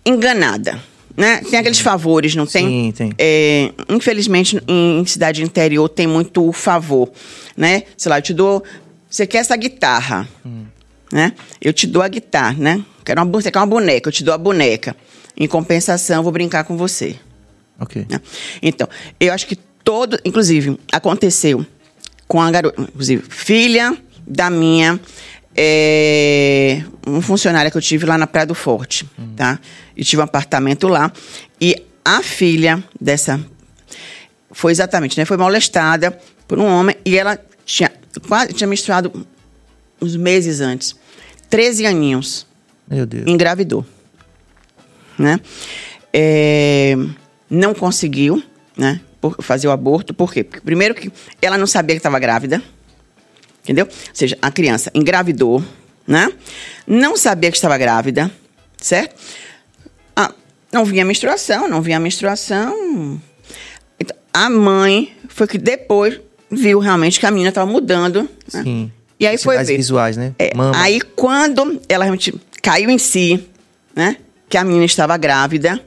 enganada. 0.07 0.81
Né? 1.17 1.43
Tem 1.51 1.59
aqueles 1.59 1.81
favores, 1.81 2.37
não 2.37 2.47
tem? 2.47 2.65
Sim, 2.65 2.93
tem. 2.93 3.13
É, 3.19 3.73
infelizmente, 3.89 4.63
em 4.69 5.05
cidade 5.05 5.43
interior 5.43 5.89
tem 5.89 6.07
muito 6.07 6.53
favor, 6.53 7.11
né? 7.57 7.83
Sei 7.97 8.09
lá, 8.09 8.19
eu 8.19 8.23
te 8.23 8.33
dou... 8.33 8.63
Você 9.09 9.27
quer 9.27 9.39
essa 9.39 9.57
guitarra, 9.57 10.29
hum. 10.45 10.67
né? 11.13 11.33
Eu 11.61 11.73
te 11.73 11.87
dou 11.87 12.03
a 12.03 12.09
guitarra, 12.09 12.57
né? 12.59 12.85
Quero 13.05 13.23
uma, 13.23 13.31
você 13.31 13.51
quer 13.51 13.59
uma 13.59 13.67
boneca, 13.67 14.09
eu 14.09 14.13
te 14.13 14.23
dou 14.23 14.35
a 14.35 14.39
boneca. 14.39 14.95
Em 15.37 15.47
compensação, 15.47 16.17
eu 16.17 16.23
vou 16.23 16.33
brincar 16.33 16.65
com 16.65 16.77
você. 16.77 17.17
Ok. 17.81 18.07
Né? 18.09 18.21
Então, 18.61 18.89
eu 19.21 19.33
acho 19.33 19.47
que 19.47 19.57
todo... 19.57 20.19
Inclusive, 20.25 20.79
aconteceu 20.93 21.65
com 22.27 22.41
a 22.41 22.51
garota... 22.51 22.83
Inclusive, 22.83 23.23
filha 23.29 23.97
da 24.27 24.51
minha 24.51 25.01
é, 25.57 26.85
um 27.05 27.21
funcionário 27.21 27.69
que 27.71 27.77
eu 27.77 27.83
tive 27.83 28.07
lá 28.07 28.17
na 28.17 28.29
Praia 28.29 28.47
do 28.47 28.55
Forte, 28.55 29.09
hum. 29.19 29.35
tá? 29.35 29.59
E 29.97 30.05
tive 30.05 30.23
um 30.23 30.25
apartamento 30.25 30.87
lá. 30.87 31.13
E 31.61 31.85
a 32.05 32.23
filha 32.23 32.83
dessa 33.01 33.41
foi 34.53 34.71
exatamente, 34.71 35.19
né? 35.19 35.25
Foi 35.25 35.37
molestada 35.37 36.17
por 36.47 36.59
um 36.61 36.65
homem 36.65 36.97
e 37.05 37.19
ela 37.19 37.39
tinha 37.65 37.91
quase 38.21 38.53
tinha 38.53 38.67
menstruado 38.67 39.27
uns 40.01 40.17
meses 40.17 40.61
antes. 40.61 40.95
13 41.51 41.87
aninhos. 41.87 42.47
Meu 42.89 43.07
Deus. 43.07 43.27
Engravidou. 43.27 43.85
Né? 45.19 45.41
É, 46.13 46.97
não 47.51 47.75
conseguiu, 47.75 48.43
né? 48.77 49.01
fazer 49.41 49.67
o 49.69 49.71
aborto. 49.71 50.15
Por 50.15 50.33
quê? 50.33 50.45
Porque, 50.45 50.61
primeiro 50.61 50.95
que 50.95 51.11
ela 51.43 51.59
não 51.59 51.67
sabia 51.67 51.97
que 51.97 51.99
estava 51.99 52.19
grávida. 52.19 52.63
Entendeu? 53.63 53.87
Ou 53.87 54.15
seja, 54.15 54.39
a 54.41 54.51
criança 54.51 54.91
engravidou, 54.95 55.63
né? 56.07 56.33
Não 56.87 57.17
sabia 57.17 57.51
que 57.51 57.57
estava 57.57 57.77
grávida, 57.77 58.31
certo? 58.79 59.21
Ah, 60.17 60.33
não 60.73 60.85
vinha 60.87 61.05
menstruação, 61.05 61.69
não 61.69 61.83
vinha 61.83 62.01
menstruação. 62.01 63.21
Então, 64.01 64.17
a 64.33 64.49
mãe 64.49 65.15
foi 65.29 65.47
que 65.47 65.59
depois 65.59 66.19
viu 66.51 66.79
realmente 66.79 67.21
que 67.21 67.27
a 67.27 67.31
menina 67.31 67.51
estava 67.51 67.71
mudando. 67.71 68.29
Né? 68.53 68.63
Sim. 68.63 68.93
E 69.21 69.27
aí 69.27 69.37
foi 69.37 69.57
ver. 69.65 69.77
visuais, 69.77 70.17
né? 70.17 70.33
É, 70.39 70.53
aí 70.75 71.01
quando 71.01 71.81
ela 71.89 72.05
realmente 72.05 72.35
caiu 72.63 72.89
em 72.89 72.99
si, 72.99 73.45
né? 73.95 74.17
Que 74.49 74.57
a 74.57 74.65
menina 74.65 74.85
estava 74.85 75.17
grávida, 75.17 75.81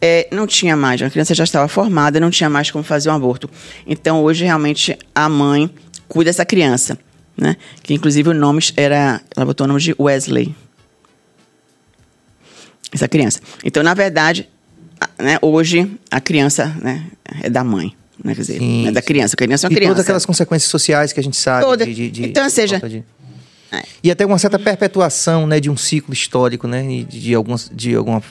é, 0.00 0.28
não 0.30 0.46
tinha 0.46 0.76
mais, 0.76 1.00
a 1.02 1.10
criança 1.10 1.34
já 1.34 1.44
estava 1.44 1.68
formada, 1.68 2.20
não 2.20 2.30
tinha 2.30 2.50
mais 2.50 2.70
como 2.70 2.84
fazer 2.84 3.10
um 3.10 3.14
aborto. 3.14 3.48
Então 3.86 4.22
hoje 4.22 4.44
realmente 4.44 4.98
a 5.14 5.28
mãe 5.28 5.70
cuida 6.08 6.30
dessa 6.30 6.44
criança, 6.44 6.98
né? 7.36 7.56
Que 7.82 7.94
inclusive 7.94 8.28
o 8.28 8.34
nome 8.34 8.60
era, 8.76 9.20
ela 9.36 9.46
botou 9.46 9.64
o 9.64 9.68
nome 9.68 9.80
de 9.80 9.94
Wesley. 9.98 10.54
Essa 12.92 13.06
criança. 13.06 13.40
Então, 13.62 13.82
na 13.82 13.92
verdade, 13.92 14.48
né, 15.18 15.38
hoje 15.42 15.90
a 16.10 16.20
criança 16.20 16.74
né, 16.80 17.06
é 17.42 17.50
da 17.50 17.62
mãe. 17.62 17.94
Né, 18.22 18.34
quer 18.34 18.40
dizer, 18.40 18.58
sim, 18.58 18.88
é 18.88 18.92
da 18.92 19.02
criança. 19.02 19.34
A 19.34 19.36
criança 19.36 19.66
é 19.66 19.68
uma 19.68 19.72
e 19.72 19.76
criança. 19.76 19.94
todas 19.94 20.04
aquelas 20.04 20.26
consequências 20.26 20.70
sociais 20.70 21.12
que 21.12 21.20
a 21.20 21.22
gente 21.22 21.36
sabe. 21.36 21.64
Toda. 21.64 21.84
De, 21.84 21.94
de, 21.94 22.10
de, 22.10 22.24
então, 22.24 22.48
seja. 22.50 22.78
De... 22.80 23.04
É. 23.70 23.82
E 24.02 24.10
até 24.10 24.24
uma 24.24 24.38
certa 24.38 24.58
perpetuação 24.58 25.46
né, 25.46 25.60
de 25.60 25.68
um 25.70 25.76
ciclo 25.76 26.12
histórico, 26.12 26.66
né? 26.66 26.82
De, 26.82 27.04
de, 27.04 27.34
algumas, 27.34 27.70
de 27.72 27.94
alguma, 27.94 28.22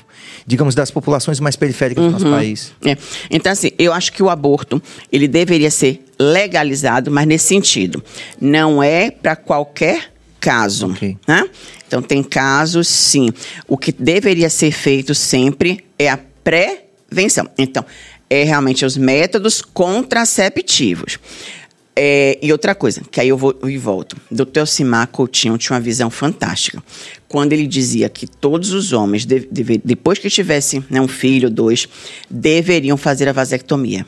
digamos, 0.46 0.74
das 0.74 0.90
populações 0.90 1.40
mais 1.40 1.56
periféricas 1.56 2.04
uhum. 2.04 2.10
do 2.10 2.14
nosso 2.14 2.26
uhum. 2.26 2.34
país. 2.34 2.74
É. 2.84 2.98
Então, 3.30 3.52
assim, 3.52 3.72
eu 3.78 3.94
acho 3.94 4.12
que 4.12 4.22
o 4.24 4.30
aborto 4.30 4.82
ele 5.12 5.28
deveria 5.28 5.70
ser 5.70 6.04
legalizado, 6.20 7.12
mas 7.12 7.28
nesse 7.28 7.48
sentido. 7.48 8.04
Não 8.42 8.82
é 8.82 9.12
para 9.12 9.36
qualquer 9.36 10.12
caso. 10.40 10.88
Okay. 10.92 11.18
Né? 11.28 11.48
Então, 11.88 12.02
tem 12.02 12.24
casos, 12.24 12.88
sim. 12.88 13.30
O 13.68 13.78
que 13.78 13.92
deveria 13.92 14.50
ser 14.50 14.72
feito 14.72 15.14
sempre 15.14 15.86
é 16.00 16.10
a 16.10 16.20
prevenção. 16.44 17.48
Então, 17.58 17.86
é 18.30 18.44
realmente 18.44 18.86
os 18.86 18.98
métodos 18.98 19.62
contraceptivos. 19.62 21.20
É, 22.00 22.38
e 22.44 22.52
outra 22.52 22.76
coisa, 22.76 23.02
que 23.10 23.20
aí 23.20 23.30
eu 23.30 23.38
vou 23.38 23.58
e 23.64 23.76
volto. 23.76 24.16
Dr. 24.30 24.68
Simar 24.68 25.08
Coutinho 25.08 25.58
tinha 25.58 25.74
uma 25.76 25.82
visão 25.82 26.12
fantástica. 26.12 26.84
Quando 27.28 27.54
ele 27.54 27.66
dizia 27.66 28.08
que 28.08 28.28
todos 28.28 28.72
os 28.72 28.94
homens, 28.94 29.26
de, 29.26 29.48
de, 29.52 29.82
depois 29.84 30.20
que 30.20 30.30
tivessem 30.30 30.86
né, 30.92 31.02
um 31.02 31.08
filho, 31.08 31.50
dois, 31.50 31.90
deveriam 32.30 32.98
fazer 32.98 33.28
a 33.28 33.34
vasectomia. 33.34 34.06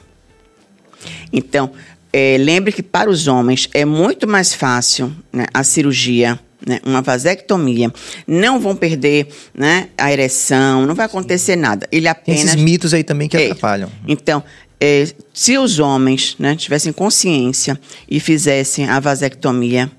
Então, 1.33 1.71
é, 2.13 2.37
lembre 2.37 2.71
que 2.71 2.83
para 2.83 3.09
os 3.09 3.27
homens 3.27 3.67
é 3.73 3.85
muito 3.85 4.27
mais 4.27 4.53
fácil 4.53 5.11
né, 5.33 5.47
a 5.51 5.63
cirurgia 5.63 6.39
né, 6.65 6.79
uma 6.85 7.01
vasectomia, 7.01 7.91
não 8.27 8.59
vão 8.59 8.75
perder 8.75 9.27
né, 9.53 9.89
a 9.97 10.11
ereção, 10.11 10.85
não 10.85 10.95
vai 10.95 11.05
acontecer 11.05 11.55
nada. 11.55 11.87
Ele 11.91 12.07
apenas. 12.07 12.41
Tem 12.41 12.49
esses 12.49 12.61
mitos 12.61 12.93
aí 12.93 13.03
também 13.03 13.27
que 13.27 13.37
é. 13.37 13.45
atrapalham. 13.45 13.89
Então, 14.07 14.43
é, 14.79 15.07
se 15.33 15.57
os 15.57 15.79
homens 15.79 16.35
né, 16.39 16.55
tivessem 16.55 16.93
consciência 16.93 17.79
e 18.09 18.19
fizessem 18.19 18.87
a 18.87 18.99
vasectomia, 18.99 19.91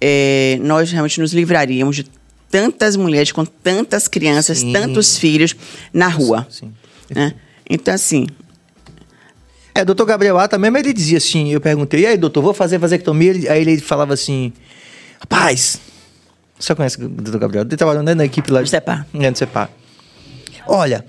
é, 0.00 0.58
nós 0.60 0.90
realmente 0.90 1.20
nos 1.20 1.32
livraríamos 1.32 1.96
de 1.96 2.06
tantas 2.50 2.96
mulheres 2.96 3.32
com 3.32 3.44
tantas 3.44 4.08
crianças, 4.08 4.58
sim. 4.58 4.72
tantos 4.72 5.16
filhos 5.16 5.56
na 5.92 6.08
rua. 6.08 6.46
Sim. 6.50 6.72
Né? 7.10 7.34
Então, 7.68 7.94
assim. 7.94 8.26
É, 9.74 9.86
doutor 9.86 10.04
Gabriel 10.04 10.38
A 10.38 10.46
também, 10.46 10.70
mas 10.70 10.84
ele 10.84 10.92
dizia 10.92 11.16
assim: 11.16 11.50
eu 11.50 11.60
perguntei, 11.60 12.00
e 12.00 12.06
aí, 12.06 12.18
doutor, 12.18 12.42
vou 12.42 12.52
fazer 12.52 12.76
vasectomia? 12.76 13.32
Aí 13.50 13.62
ele 13.62 13.80
falava 13.80 14.12
assim: 14.12 14.52
rapaz, 15.32 15.80
você 16.58 16.74
conhece 16.74 17.02
o 17.02 17.08
doutor 17.08 17.40
Gabriel? 17.40 17.64
Ele 17.64 17.76
trabalhando 17.76 18.14
na 18.14 18.24
equipe 18.24 18.50
lá 18.52 18.60
do 18.60 18.68
CEPAR. 18.68 19.06
É, 19.14 19.30
do 19.30 19.38
CEPAR. 19.38 19.70
Olha, 20.66 21.04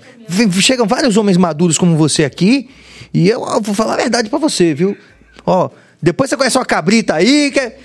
chegam 0.60 0.86
vários 0.86 1.16
homens 1.16 1.36
maduros 1.36 1.78
como 1.78 1.96
você 1.96 2.24
aqui 2.24 2.68
e 3.12 3.28
eu, 3.28 3.40
eu 3.46 3.60
vou 3.60 3.74
falar 3.74 3.94
a 3.94 3.96
verdade 3.96 4.28
para 4.28 4.38
você, 4.38 4.74
viu? 4.74 4.96
Ó, 5.46 5.70
depois 6.02 6.28
você 6.28 6.36
conhece 6.36 6.58
uma 6.58 6.64
cabrita 6.64 7.14
aí 7.14 7.50
que 7.52 7.60
é... 7.60 7.78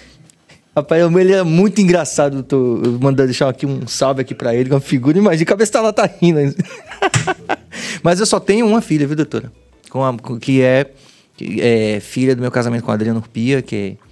Rapaz, 0.75 1.03
ele 1.15 1.33
é 1.33 1.43
muito 1.43 1.81
engraçado. 1.81 2.41
Tô 2.41 2.81
mandando 3.01 3.25
deixar 3.25 3.49
aqui 3.49 3.65
um 3.65 3.85
salve 3.87 4.21
aqui 4.21 4.33
pra 4.33 4.55
ele, 4.55 4.69
uma 4.69 4.79
figura. 4.79 5.17
Imagina, 5.17 5.43
a 5.43 5.45
cabeça 5.45 5.73
tá 5.73 5.81
lá, 5.81 5.91
tá 5.91 6.09
rindo. 6.21 6.39
Mas 8.01 8.19
eu 8.19 8.25
só 8.25 8.39
tenho 8.39 8.65
uma 8.65 8.79
filha, 8.79 9.05
viu, 9.05 9.15
doutora? 9.15 9.51
Com 9.89 10.05
a, 10.05 10.15
que 10.39 10.61
é, 10.61 10.91
é 11.57 11.99
filha 11.99 12.35
do 12.35 12.41
meu 12.41 12.51
casamento 12.51 12.83
com 12.83 12.91
a 12.91 12.93
Adriana 12.93 13.19
Urpia, 13.19 13.61
que 13.61 13.75
é 13.75 14.08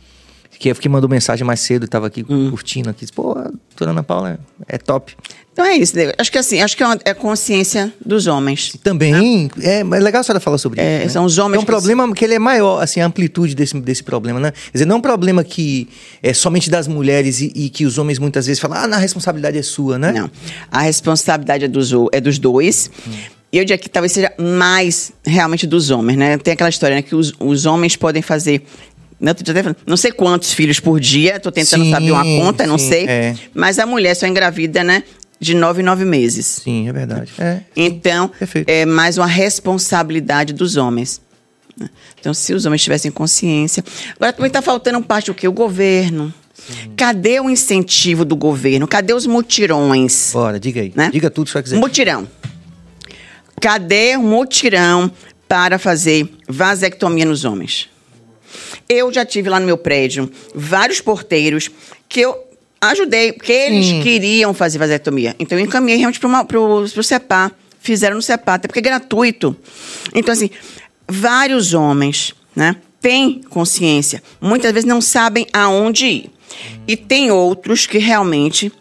que, 0.59 0.73
que 0.73 0.89
mandou 0.89 1.09
mensagem 1.09 1.45
mais 1.45 1.59
cedo, 1.59 1.85
estava 1.85 2.07
aqui 2.07 2.25
hum. 2.27 2.49
curtindo 2.49 2.89
aqui. 2.89 3.05
Pô, 3.13 3.31
a 3.31 3.43
doutora 3.43 3.91
Ana 3.91 4.03
Paula 4.03 4.39
é, 4.67 4.75
é 4.75 4.77
top. 4.77 5.15
Então 5.57 5.65
é 5.65 5.75
isso. 5.75 5.93
Acho 6.17 6.31
que 6.31 6.37
assim, 6.37 6.61
acho 6.61 6.77
que 6.77 6.83
é, 6.83 6.85
a 6.85 6.99
é 7.05 7.13
consciência 7.15 7.91
dos 8.05 8.27
homens. 8.27 8.73
Também. 8.83 9.49
É, 9.59 9.79
é 9.79 9.83
legal 9.83 10.21
a 10.21 10.23
senhora 10.23 10.39
falar 10.39 10.59
sobre 10.59 10.79
é, 10.79 10.97
isso. 10.97 11.05
Né? 11.05 11.09
São 11.09 11.25
os 11.25 11.37
homens. 11.39 11.57
É 11.57 11.59
um 11.59 11.61
que 11.61 11.71
problema 11.71 12.13
que 12.13 12.23
ele 12.23 12.35
é 12.35 12.39
maior, 12.39 12.81
assim, 12.81 12.99
a 12.99 13.05
amplitude 13.07 13.55
desse, 13.55 13.79
desse 13.79 14.03
problema, 14.03 14.39
né? 14.39 14.51
Quer 14.51 14.71
dizer, 14.73 14.85
não 14.85 14.97
é 14.97 14.99
um 14.99 15.01
problema 15.01 15.43
que 15.43 15.87
é 16.21 16.31
somente 16.31 16.69
das 16.69 16.87
mulheres 16.87 17.41
e, 17.41 17.51
e 17.55 17.69
que 17.69 17.85
os 17.85 17.97
homens 17.97 18.19
muitas 18.19 18.45
vezes 18.45 18.59
falam, 18.59 18.77
ah, 18.77 18.95
a 18.95 18.99
responsabilidade 18.99 19.57
é 19.57 19.63
sua, 19.63 19.97
né? 19.97 20.11
Não. 20.11 20.29
A 20.71 20.81
responsabilidade 20.81 21.65
é 21.65 21.67
dos, 21.67 21.91
é 22.11 22.21
dos 22.21 22.37
dois. 22.37 22.91
Hum. 23.07 23.11
E 23.51 23.57
eu 23.57 23.63
diria 23.63 23.77
que 23.77 23.89
talvez 23.89 24.11
seja 24.11 24.31
mais 24.37 25.11
realmente 25.25 25.65
dos 25.65 25.89
homens, 25.89 26.17
né? 26.17 26.37
Tem 26.37 26.53
aquela 26.53 26.69
história 26.69 26.97
né, 26.97 27.01
que 27.01 27.15
os, 27.15 27.33
os 27.39 27.65
homens 27.65 27.95
podem 27.95 28.21
fazer 28.21 28.63
não, 29.19 29.33
não 29.85 29.97
sei 29.97 30.11
quantos 30.11 30.53
filhos 30.53 30.79
por 30.79 30.99
dia, 30.99 31.37
estou 31.37 31.51
tentando 31.51 31.83
sim, 31.83 31.91
saber 31.91 32.11
uma 32.11 32.23
conta, 32.23 32.67
não 32.67 32.77
sim, 32.77 32.89
sei. 32.89 33.05
É. 33.07 33.35
Mas 33.53 33.79
a 33.79 33.85
mulher 33.85 34.15
só 34.15 34.27
engravida, 34.27 34.83
né? 34.83 35.03
De 35.39 35.55
nove 35.55 35.81
em 35.81 35.85
nove 35.85 36.05
meses. 36.05 36.45
Sim, 36.63 36.87
é 36.87 36.93
verdade. 36.93 37.31
É, 37.37 37.61
então, 37.75 38.27
Perfeito. 38.27 38.69
é 38.69 38.85
mais 38.85 39.17
uma 39.17 39.27
responsabilidade 39.27 40.53
dos 40.53 40.77
homens. 40.77 41.21
Né? 41.75 41.89
Então, 42.19 42.33
se 42.33 42.53
os 42.53 42.65
homens 42.65 42.81
tivessem 42.81 43.11
consciência. 43.11 43.83
Agora 44.15 44.33
também 44.33 44.47
está 44.47 44.61
faltando 44.61 45.01
parte 45.01 45.29
o 45.29 45.33
quê? 45.33 45.47
O 45.47 45.51
governo. 45.51 46.33
Sim. 46.53 46.93
Cadê 46.97 47.39
o 47.39 47.49
incentivo 47.49 48.25
do 48.25 48.35
governo? 48.35 48.87
Cadê 48.87 49.13
os 49.13 49.27
mutirões? 49.27 50.31
Bora, 50.33 50.59
diga 50.59 50.81
aí. 50.81 50.91
Né? 50.95 51.09
Diga 51.11 51.29
tudo 51.29 51.45
que 51.45 51.51
você 51.51 51.63
quiser. 51.63 51.77
Mutirão. 51.77 52.27
Cadê 53.61 54.15
o 54.15 54.23
mutirão 54.23 55.11
para 55.47 55.77
fazer 55.77 56.27
vasectomia 56.47 57.25
nos 57.25 57.45
homens? 57.45 57.89
Eu 58.87 59.11
já 59.11 59.25
tive 59.25 59.49
lá 59.49 59.59
no 59.59 59.65
meu 59.65 59.77
prédio 59.77 60.31
vários 60.53 61.01
porteiros 61.01 61.69
que 62.07 62.21
eu 62.21 62.35
ajudei, 62.81 63.31
porque 63.33 63.51
eles 63.51 63.87
hum. 63.87 64.01
queriam 64.01 64.53
fazer 64.53 64.77
vasectomia. 64.77 65.35
Então 65.39 65.57
eu 65.57 65.65
encaminhei 65.65 65.97
realmente 65.97 66.19
para 66.19 66.59
o 66.59 67.03
CEPA. 67.03 67.51
Fizeram 67.79 68.15
no 68.15 68.21
CEPA, 68.21 68.55
até 68.55 68.67
porque 68.67 68.79
é 68.79 68.81
gratuito. 68.81 69.55
Então, 70.13 70.33
assim, 70.33 70.49
vários 71.07 71.73
homens, 71.73 72.33
né? 72.55 72.75
Têm 72.99 73.41
consciência. 73.49 74.21
Muitas 74.41 74.71
vezes 74.73 74.87
não 74.87 74.99
sabem 74.99 75.45
aonde 75.53 76.05
ir. 76.05 76.31
E 76.87 76.97
tem 76.97 77.31
outros 77.31 77.85
que 77.85 77.97
realmente 77.97 78.71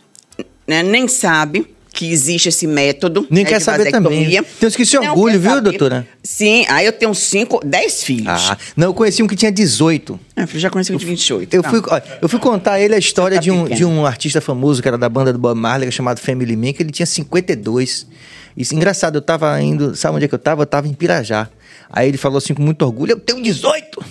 né, 0.67 0.83
nem 0.83 1.07
sabe 1.07 1.76
que 1.97 2.13
existe 2.13 2.51
esse 2.51 2.67
método. 2.67 3.27
Nem 3.31 3.43
né, 3.43 3.51
quer 3.51 3.61
saber 3.61 3.91
também. 3.91 4.19
vasectomia. 4.19 4.45
Tem 4.61 4.69
uns 4.69 4.77
que 4.77 4.85
se 4.85 4.99
quer 4.99 5.15
viu, 5.15 5.41
saber. 5.41 5.61
doutora? 5.63 6.07
Sim, 6.23 6.67
aí 6.69 6.85
eu 6.85 6.93
tenho 6.93 7.15
cinco, 7.15 7.59
dez 7.65 8.05
filhos. 8.05 8.51
Ah, 8.51 8.59
não, 8.77 8.89
eu 8.89 8.95
conheci 8.95 9.23
um 9.23 9.27
que 9.27 9.35
tinha 9.35 9.51
18. 9.51 10.21
Ah, 10.37 10.43
eu 10.43 10.61
já 10.61 10.69
conheci 10.69 10.93
um 10.93 10.97
de 10.99 11.07
28. 11.07 11.55
Eu 11.55 11.63
tá. 11.63 11.71
fui, 11.71 11.83
ó, 11.89 12.01
eu 12.21 12.29
fui 12.29 12.39
contar 12.39 12.79
ele 12.79 12.95
a 12.95 12.99
história 12.99 13.37
tá 13.37 13.41
de 13.41 13.51
um, 13.51 13.63
pequeno. 13.63 13.77
de 13.77 13.85
um 13.87 14.05
artista 14.05 14.43
famoso 14.43 14.83
que 14.83 14.89
era 14.89 14.99
da 14.99 15.09
banda 15.09 15.33
do 15.33 15.39
Bob 15.39 15.59
Marley, 15.59 15.91
chamado 15.91 16.21
Family 16.21 16.55
Man, 16.55 16.75
que 16.75 16.83
ele 16.83 16.93
tinha 16.93 17.07
52. 17.07 18.07
Isso, 18.55 18.75
engraçado, 18.75 19.17
eu 19.17 19.23
tava 19.23 19.59
indo, 19.63 19.97
sabe 19.97 20.17
onde 20.17 20.27
é 20.27 20.29
que 20.29 20.35
eu 20.35 20.39
tava? 20.39 20.63
Eu 20.63 20.67
tava 20.67 20.87
em 20.87 20.93
Pirajá. 20.93 21.49
Aí 21.91 22.09
ele 22.09 22.19
falou 22.19 22.39
assim 22.39 22.53
com 22.53 22.63
muito 22.63 22.83
orgulho, 22.83 23.13
eu 23.13 23.21
tenho 23.21 23.43
18! 23.43 24.05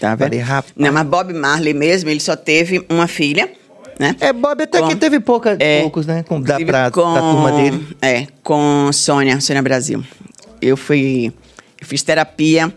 Tá 0.00 0.14
vendo? 0.14 0.30
Falei, 0.30 0.40
rapaz. 0.40 0.72
Não, 0.76 0.92
mas 0.92 1.06
Bob 1.06 1.32
Marley 1.32 1.74
mesmo, 1.74 2.10
ele 2.10 2.18
só 2.18 2.34
teve 2.34 2.84
uma 2.88 3.06
filha, 3.06 3.48
né? 3.98 4.16
É, 4.20 4.32
Bob 4.32 4.62
até 4.62 4.80
Com- 4.80 4.88
que 4.88 4.96
teve 4.96 5.20
pouca, 5.20 5.56
É, 5.58 5.80
poucos, 5.82 6.06
né? 6.06 6.22
Com, 6.22 6.40
da, 6.40 6.58
pra, 6.60 6.90
com- 6.90 7.14
da 7.14 7.20
turma 7.20 7.52
dele. 7.52 7.86
É, 8.00 8.26
com 8.42 8.90
Sônia, 8.92 9.40
Sônia 9.40 9.62
Brasil. 9.62 10.04
Eu 10.60 10.76
fui. 10.76 11.32
Eu 11.80 11.86
fiz 11.86 12.02
terapia, 12.02 12.72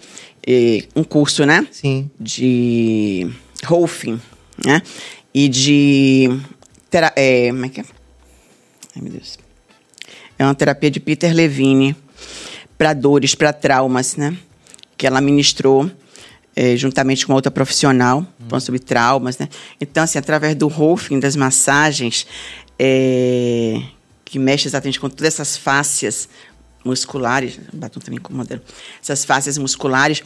eh, 0.46 0.84
um 0.96 1.04
curso, 1.04 1.46
né? 1.46 1.68
Sim. 1.72 2.10
De 2.20 3.30
Rolfing, 3.66 4.20
né? 4.66 4.82
E 5.34 5.48
de. 5.48 6.30
Tera, 6.90 7.12
é, 7.16 7.50
como 7.50 7.66
é 7.66 7.70
que 7.70 7.82
é? 7.82 7.86
Ai, 8.96 9.02
meu 9.02 9.12
Deus. 9.12 9.38
É 10.40 10.44
uma 10.44 10.56
terapia 10.56 10.90
de 10.92 11.00
Peter 11.00 11.34
Levine 11.34 11.96
para 12.78 12.94
dores, 12.94 13.36
para 13.36 13.54
traumas, 13.54 14.16
né? 14.18 14.36
Que 14.98 15.06
ela 15.06 15.22
ministrou 15.22 15.90
eh, 16.56 16.78
juntamente 16.78 17.26
com 17.28 17.34
outra 17.34 17.52
profissional, 17.52 18.26
falando 18.48 18.64
sobre 18.64 18.80
traumas, 18.80 19.38
né? 19.38 19.50
Então, 19.80 20.04
assim, 20.04 20.18
através 20.18 20.56
do 20.56 20.68
Rolfing, 20.68 21.20
das 21.20 21.36
massagens, 21.36 22.26
eh, 22.80 23.82
que 24.24 24.40
mexe 24.40 24.68
exatamente 24.68 25.00
com 25.00 25.10
todas 25.10 25.26
essas 25.34 25.58
fáscias 25.58 26.30
musculares, 26.84 27.60
batom 27.74 28.00
também 28.00 28.20
incomodando, 28.20 28.62
essas 29.02 29.26
fáscias 29.26 29.58
musculares, 29.58 30.24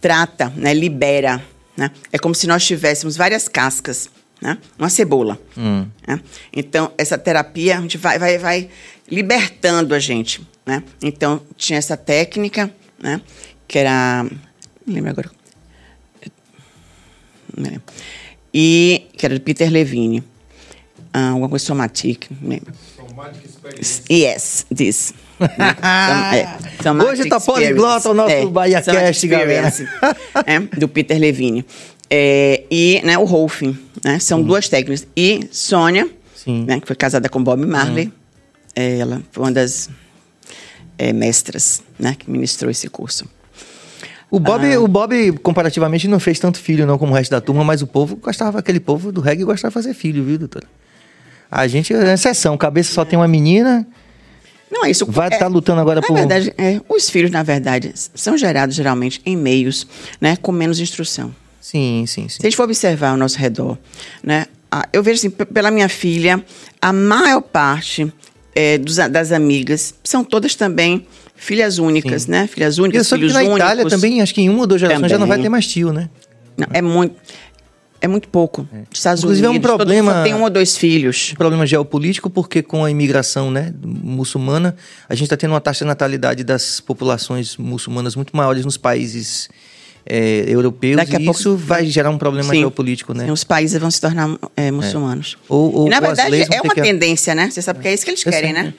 trata, 0.00 0.52
né? 0.56 0.74
Libera, 0.74 1.42
né? 1.76 1.90
É 2.12 2.18
como 2.18 2.34
se 2.34 2.46
nós 2.46 2.64
tivéssemos 2.66 3.16
várias 3.16 3.48
cascas, 3.48 4.10
né? 4.40 4.58
Uma 4.78 4.88
cebola. 4.90 5.38
né? 6.06 6.20
Então, 6.52 6.92
essa 6.98 7.16
terapia, 7.16 7.78
a 7.78 7.80
gente 7.80 7.96
vai, 7.96 8.18
vai, 8.18 8.38
vai 8.38 8.68
libertando 9.10 9.94
a 9.94 9.98
gente, 9.98 10.46
né? 10.66 10.82
Então, 11.02 11.40
tinha 11.56 11.78
essa 11.78 11.96
técnica, 11.96 12.70
né? 12.98 13.20
Que 13.66 13.78
era... 13.78 14.26
Não 14.86 14.94
lembro 14.94 15.10
agora. 15.10 15.30
Lembro. 17.56 17.82
E 18.52 19.06
que 19.16 19.24
era 19.26 19.34
do 19.34 19.40
Peter 19.40 19.70
Levine. 19.70 20.22
Ah, 21.12 21.30
alguma 21.30 21.48
coisa 21.48 21.64
somatic, 21.64 22.26
não 22.40 22.50
lembro. 22.50 22.72
Yes, 24.10 24.66
this. 24.74 25.12
Né? 25.40 25.48
Som- 25.80 26.36
é, 26.36 26.58
somatic 26.82 27.12
Hoje 27.12 27.28
tá 27.28 27.40
poliglota 27.40 28.10
o 28.10 28.14
nosso 28.14 28.50
Bahia 28.50 28.82
somatic 28.82 29.06
Cast, 29.06 29.26
galera. 29.28 29.72
é, 30.46 30.58
do 30.78 30.88
Peter 30.88 31.18
Levine. 31.18 31.64
É, 32.08 32.64
e 32.70 33.00
né, 33.04 33.18
o 33.18 33.24
Rolfing, 33.24 33.76
né? 34.04 34.18
São 34.18 34.42
duas 34.42 34.68
técnicas. 34.68 35.06
E 35.16 35.48
Sônia, 35.50 36.08
né, 36.66 36.80
que 36.80 36.86
foi 36.86 36.96
casada 36.96 37.28
com 37.28 37.42
Bob 37.42 37.64
Marley, 37.66 38.12
é, 38.74 38.98
ela 38.98 39.22
foi 39.32 39.44
uma 39.44 39.52
das 39.52 39.88
é, 40.98 41.12
mestras 41.12 41.82
né, 41.98 42.14
que 42.18 42.30
ministrou 42.30 42.70
esse 42.70 42.88
curso. 42.88 43.26
O 44.30 44.38
Bob, 44.38 44.64
Ah. 44.72 44.80
o 44.80 44.86
Bob, 44.86 45.32
comparativamente, 45.42 46.06
não 46.06 46.20
fez 46.20 46.38
tanto 46.38 46.58
filho 46.58 46.86
não 46.86 46.96
como 46.98 47.12
o 47.12 47.14
resto 47.16 47.30
da 47.32 47.40
turma, 47.40 47.64
mas 47.64 47.82
o 47.82 47.86
povo 47.86 48.16
gostava, 48.16 48.58
aquele 48.60 48.78
povo 48.80 49.10
do 49.10 49.20
reggae 49.20 49.44
gostava 49.44 49.70
de 49.70 49.74
fazer 49.74 49.94
filho, 49.94 50.22
viu, 50.24 50.38
doutora? 50.38 50.66
A 51.50 51.66
gente 51.66 51.92
é 51.92 52.14
exceção, 52.14 52.56
cabeça 52.56 52.92
só 52.92 53.04
tem 53.04 53.18
uma 53.18 53.26
menina, 53.26 53.84
Não, 54.70 54.84
é 54.84 54.90
isso. 54.90 55.04
vai 55.06 55.28
é, 55.28 55.32
estar 55.32 55.48
lutando 55.48 55.80
agora 55.80 56.00
por... 56.00 56.14
verdade, 56.14 56.54
é, 56.56 56.80
os 56.88 57.10
filhos, 57.10 57.30
na 57.32 57.42
verdade, 57.42 57.92
são 58.14 58.38
gerados 58.38 58.76
geralmente 58.76 59.20
em 59.26 59.36
meios 59.36 59.84
né, 60.20 60.36
com 60.36 60.52
menos 60.52 60.78
instrução. 60.78 61.34
Sim, 61.60 62.04
sim, 62.06 62.28
sim. 62.28 62.36
Se 62.36 62.38
a 62.42 62.44
gente 62.48 62.56
for 62.56 62.62
observar 62.64 63.10
ao 63.10 63.16
nosso 63.16 63.36
redor, 63.36 63.76
né, 64.22 64.46
a- 64.70 64.88
eu 64.92 65.02
vejo 65.02 65.18
assim, 65.18 65.30
pela 65.30 65.72
minha 65.72 65.88
filha, 65.88 66.42
a 66.80 66.92
maior 66.92 67.40
parte 67.40 68.12
é, 68.54 68.78
dos 68.78 68.96
das 68.96 69.32
amigas 69.32 69.94
são 70.04 70.22
todas 70.24 70.54
também 70.54 71.04
filhas 71.40 71.78
únicas, 71.78 72.26
né? 72.26 72.46
Filhas 72.46 72.76
E 72.76 72.80
eu 72.80 72.84
únicas, 72.84 73.06
soube 73.06 73.24
que 73.24 73.30
filhos 73.30 73.34
na 73.34 73.40
únicos. 73.50 73.58
Itália 73.58 73.86
também, 73.88 74.20
acho 74.20 74.34
que 74.34 74.42
em 74.42 74.48
uma 74.48 74.60
ou 74.60 74.66
duas 74.66 74.80
gerações 74.80 75.10
já 75.10 75.18
não 75.18 75.26
vai 75.26 75.36
Também. 75.38 75.44
ter 75.44 75.48
mais 75.48 75.66
tio, 75.66 75.92
né? 75.92 76.08
Não, 76.56 76.66
é 76.72 76.82
muito, 76.82 77.16
é 78.00 78.06
muito 78.06 78.28
pouco. 78.28 78.68
Nos 78.72 78.98
Estados 78.98 79.22
Inclusive, 79.22 79.46
é 79.46 79.48
um 79.48 79.52
Unidos, 79.52 79.70
todo 79.70 79.78
mundo 79.80 79.86
problema- 79.86 80.12
só 80.18 80.22
tem 80.22 80.34
um 80.34 80.42
ou 80.42 80.50
dois 80.50 80.76
filhos. 80.76 81.30
Um 81.32 81.36
problema 81.36 81.66
geopolítico, 81.66 82.28
porque 82.28 82.62
com 82.62 82.84
a 82.84 82.90
imigração 82.90 83.50
né, 83.50 83.72
muçulmana, 83.82 84.76
a 85.08 85.14
gente 85.14 85.24
está 85.24 85.36
tendo 85.36 85.52
uma 85.52 85.60
taxa 85.60 85.84
de 85.84 85.88
natalidade 85.88 86.44
das 86.44 86.80
populações 86.80 87.56
muçulmanas 87.56 88.14
muito 88.14 88.36
maiores 88.36 88.64
nos 88.64 88.76
países 88.76 89.48
é, 90.06 90.44
europeus, 90.48 90.96
Daqui 90.96 91.16
a 91.16 91.20
e 91.20 91.24
pouco- 91.24 91.38
isso 91.40 91.56
vai 91.56 91.86
gerar 91.86 92.10
um 92.10 92.18
problema 92.18 92.50
Sim. 92.52 92.60
geopolítico, 92.60 93.12
né? 93.14 93.30
Os 93.30 93.44
países 93.44 93.80
vão 93.80 93.90
se 93.90 94.00
tornar 94.00 94.36
é, 94.56 94.70
muçulmanos. 94.70 95.36
Ou- 95.48 95.74
ou- 95.74 95.86
E, 95.86 95.90
na 95.90 96.00
verdade, 96.00 96.42
é 96.52 96.60
uma 96.62 96.74
que- 96.74 96.82
tendência, 96.82 97.34
né? 97.34 97.50
Você 97.50 97.60
sabe 97.62 97.80
que 97.80 97.88
é 97.88 97.94
isso 97.94 98.04
que 98.04 98.10
eles 98.10 98.24
querem, 98.24 98.52
né? 98.52 98.74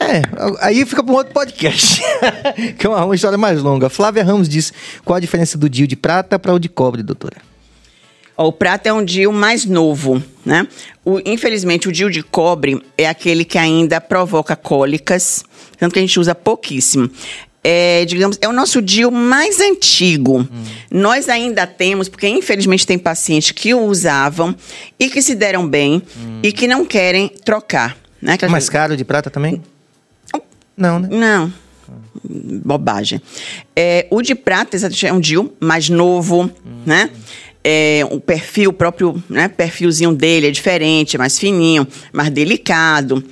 É, 0.00 0.22
aí 0.60 0.86
fica 0.86 1.02
para 1.02 1.12
um 1.12 1.16
outro 1.16 1.32
podcast, 1.32 2.00
que 2.78 2.86
é 2.86 2.88
uma, 2.88 3.04
uma 3.04 3.14
história 3.16 3.36
mais 3.36 3.60
longa. 3.60 3.88
Flávia 3.88 4.22
Ramos 4.22 4.48
diz 4.48 4.72
qual 5.04 5.16
a 5.16 5.20
diferença 5.20 5.58
do 5.58 5.68
DIU 5.68 5.88
de 5.88 5.96
prata 5.96 6.38
para 6.38 6.54
o 6.54 6.58
de 6.60 6.68
cobre, 6.68 7.02
doutora. 7.02 7.36
Ó, 8.36 8.46
o 8.46 8.52
prata 8.52 8.88
é 8.88 8.92
um 8.92 9.04
DIU 9.04 9.32
mais 9.32 9.64
novo, 9.64 10.22
né? 10.46 10.68
O- 11.04 11.18
infelizmente, 11.26 11.88
o 11.88 11.92
DIU 11.92 12.08
de 12.10 12.22
cobre 12.22 12.80
é 12.96 13.08
aquele 13.08 13.44
que 13.44 13.58
ainda 13.58 14.00
provoca 14.00 14.54
cólicas, 14.54 15.42
tanto 15.76 15.92
que 15.94 15.98
a 15.98 16.02
gente 16.02 16.20
usa 16.20 16.32
pouquíssimo. 16.32 17.10
É, 17.62 18.04
digamos, 18.04 18.38
é 18.40 18.48
o 18.48 18.52
nosso 18.52 18.80
DIU 18.80 19.10
mais 19.10 19.60
antigo. 19.60 20.48
Nós 20.90 21.28
ainda 21.28 21.66
temos, 21.66 22.08
porque 22.08 22.28
infelizmente 22.28 22.86
tem 22.86 22.98
pacientes 22.98 23.50
que 23.50 23.74
o 23.74 23.80
usavam 23.84 24.54
e 24.98 25.10
que 25.10 25.20
se 25.20 25.34
deram 25.34 25.66
bem 25.68 26.00
e 26.42 26.52
que 26.52 26.66
não 26.68 26.84
querem 26.84 27.28
trocar. 27.28 27.96
Né? 28.22 28.36
Que 28.38 28.44
É 28.44 28.48
mais 28.48 28.64
gente- 28.64 28.72
caro 28.72 28.96
de 28.96 29.04
prata 29.04 29.28
também? 29.28 29.60
Não, 30.76 30.98
né? 31.00 31.08
Não. 31.10 31.52
Bobagem. 32.24 33.20
É, 33.74 34.06
o 34.10 34.22
de 34.22 34.34
prata 34.34 34.76
é 35.04 35.12
um 35.12 35.20
DIU 35.20 35.52
mais 35.60 35.88
novo, 35.88 36.50
né? 36.86 37.10
É, 37.64 38.06
o 38.10 38.20
perfil, 38.20 38.70
o 38.70 38.72
próprio 38.72 39.22
né, 39.28 39.48
perfilzinho 39.48 40.12
dele 40.14 40.46
é 40.46 40.50
diferente, 40.50 41.16
é 41.16 41.18
mais 41.18 41.38
fininho, 41.38 41.86
mais 42.12 42.30
delicado, 42.30 43.22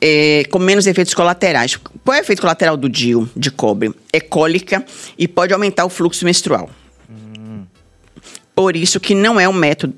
é, 0.00 0.44
com 0.50 0.58
menos 0.58 0.86
efeitos 0.86 1.14
colaterais. 1.14 1.76
Qual 1.76 2.14
é 2.14 2.20
o 2.20 2.22
efeito 2.22 2.40
colateral 2.40 2.76
do 2.76 2.88
DIU 2.88 3.28
de 3.36 3.50
cobre? 3.50 3.92
É 4.12 4.20
cólica 4.20 4.84
e 5.18 5.28
pode 5.28 5.52
aumentar 5.52 5.84
o 5.84 5.88
fluxo 5.88 6.24
menstrual. 6.24 6.70
Por 8.54 8.76
isso 8.76 9.00
que 9.00 9.14
não 9.14 9.38
é 9.38 9.48
um 9.48 9.52
método, 9.52 9.94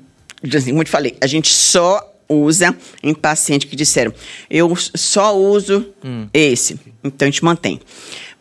assim, 0.55 0.69
como 0.69 0.81
eu 0.81 0.85
te 0.85 0.91
falei, 0.91 1.15
a 1.19 1.27
gente 1.27 1.49
só 1.49 2.13
usa 2.29 2.75
em 3.01 3.13
pacientes 3.13 3.69
que 3.69 3.75
disseram, 3.75 4.13
eu 4.49 4.73
só 4.75 5.37
uso 5.37 5.87
esse. 6.33 6.79
Então 7.03 7.27
a 7.27 7.29
gente 7.29 7.43
mantém. 7.43 7.79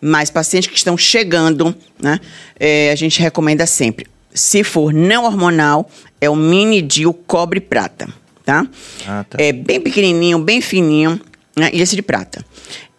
Mas 0.01 0.31
pacientes 0.31 0.69
que 0.69 0.77
estão 0.77 0.97
chegando, 0.97 1.75
né, 2.01 2.19
é, 2.59 2.91
a 2.91 2.95
gente 2.95 3.21
recomenda 3.21 3.67
sempre. 3.67 4.07
Se 4.35 4.65
for 4.65 4.93
não 4.93 5.25
hormonal, 5.25 5.91
é 6.21 6.29
o 6.29 6.35
mini 6.35 6.81
DIU 6.81 7.13
cobre 7.13 7.61
prata, 7.61 8.09
tá? 8.45 8.67
Ah, 9.07 9.25
tá. 9.29 9.39
É 9.41 9.53
bem 9.53 9.81
pequenininho, 9.81 10.39
bem 10.39 10.61
fininho, 10.61 11.21
né, 11.57 11.71
e 11.73 11.81
esse 11.81 11.97
de 11.97 12.03
prata. 12.03 12.45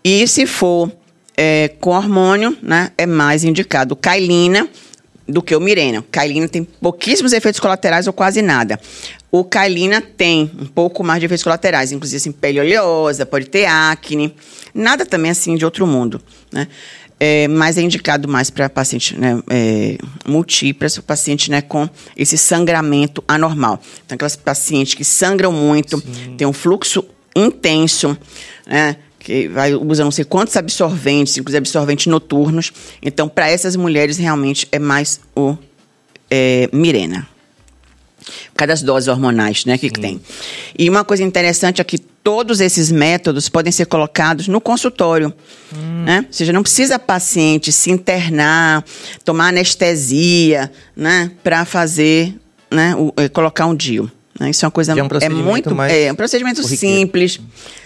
E 0.03 0.27
se 0.27 0.45
for 0.45 0.91
é, 1.35 1.69
com 1.79 1.91
hormônio, 1.91 2.57
né, 2.61 2.91
é 2.97 3.05
mais 3.05 3.43
indicado 3.43 3.95
Kailina 3.95 4.67
do 5.27 5.41
que 5.41 5.55
o 5.55 5.59
Mirena. 5.59 6.03
Kailina 6.11 6.47
tem 6.47 6.63
pouquíssimos 6.63 7.33
efeitos 7.33 7.59
colaterais 7.59 8.07
ou 8.07 8.13
quase 8.13 8.41
nada. 8.41 8.79
O 9.31 9.43
Kailina 9.43 10.01
tem 10.01 10.51
um 10.59 10.65
pouco 10.65 11.03
mais 11.03 11.19
de 11.19 11.25
efeitos 11.25 11.43
colaterais, 11.43 11.91
inclusive 11.91 12.17
assim, 12.17 12.31
pele 12.31 12.59
oleosa, 12.59 13.25
pode 13.25 13.45
ter 13.47 13.65
acne, 13.65 14.35
nada 14.73 15.05
também 15.05 15.31
assim 15.31 15.55
de 15.55 15.65
outro 15.65 15.87
mundo, 15.87 16.21
né? 16.51 16.67
É, 17.19 17.47
mas 17.47 17.77
é 17.77 17.81
indicado 17.81 18.27
mais 18.27 18.49
para 18.49 18.69
paciente 18.69 19.17
né, 19.17 19.41
é, 19.49 19.97
múltiplas, 20.27 20.97
paciente 20.99 21.49
né, 21.49 21.61
com 21.61 21.87
esse 22.17 22.37
sangramento 22.37 23.23
anormal. 23.25 23.79
Então, 24.05 24.15
aquelas 24.15 24.35
pacientes 24.35 24.93
que 24.93 25.05
sangram 25.05 25.51
muito, 25.51 26.01
tem 26.37 26.45
um 26.45 26.51
fluxo 26.51 27.05
intenso, 27.35 28.17
né? 28.65 28.97
Que 29.19 29.47
vai, 29.47 29.73
usa 29.73 30.03
não 30.03 30.11
sei 30.11 30.25
quantos 30.25 30.57
absorventes, 30.57 31.37
inclusive 31.37 31.59
absorventes 31.59 32.07
noturnos. 32.07 32.73
Então, 33.01 33.29
para 33.29 33.49
essas 33.49 33.75
mulheres, 33.75 34.17
realmente 34.17 34.67
é 34.71 34.79
mais 34.79 35.21
o 35.35 35.57
é, 36.29 36.69
Mirena. 36.73 37.27
Por 38.51 38.57
causa 38.57 38.67
das 38.67 38.81
doses 38.81 39.07
hormonais, 39.07 39.65
né, 39.65 39.77
que, 39.77 39.89
que 39.89 39.99
tem. 39.99 40.21
E 40.77 40.89
uma 40.89 41.03
coisa 41.03 41.23
interessante 41.23 41.81
é 41.81 41.83
que 41.83 41.97
todos 41.97 42.61
esses 42.61 42.91
métodos 42.91 43.49
podem 43.49 43.71
ser 43.71 43.85
colocados 43.85 44.47
no 44.47 44.61
consultório, 44.61 45.33
né? 46.05 46.23
Ou 46.25 46.33
seja, 46.33 46.53
não 46.53 46.61
precisa 46.61 46.97
paciente 46.97 47.71
se 47.71 47.91
internar, 47.91 48.83
tomar 49.25 49.49
anestesia, 49.49 50.71
né, 50.95 51.31
para 51.43 51.65
fazer 51.65 52.33
né, 52.71 52.95
o, 52.95 53.13
é, 53.17 53.27
colocar 53.27 53.65
um 53.65 53.75
DIU. 53.75 54.09
Né? 54.39 54.49
Isso 54.49 54.65
é 54.65 54.67
uma 54.67 54.71
coisa 54.71 54.91
é, 54.91 54.95
um 54.95 55.07
é 55.21 55.29
muito 55.29 55.81
é 55.81 56.11
um 56.11 56.15
procedimento 56.15 56.63
simples, 56.63 57.39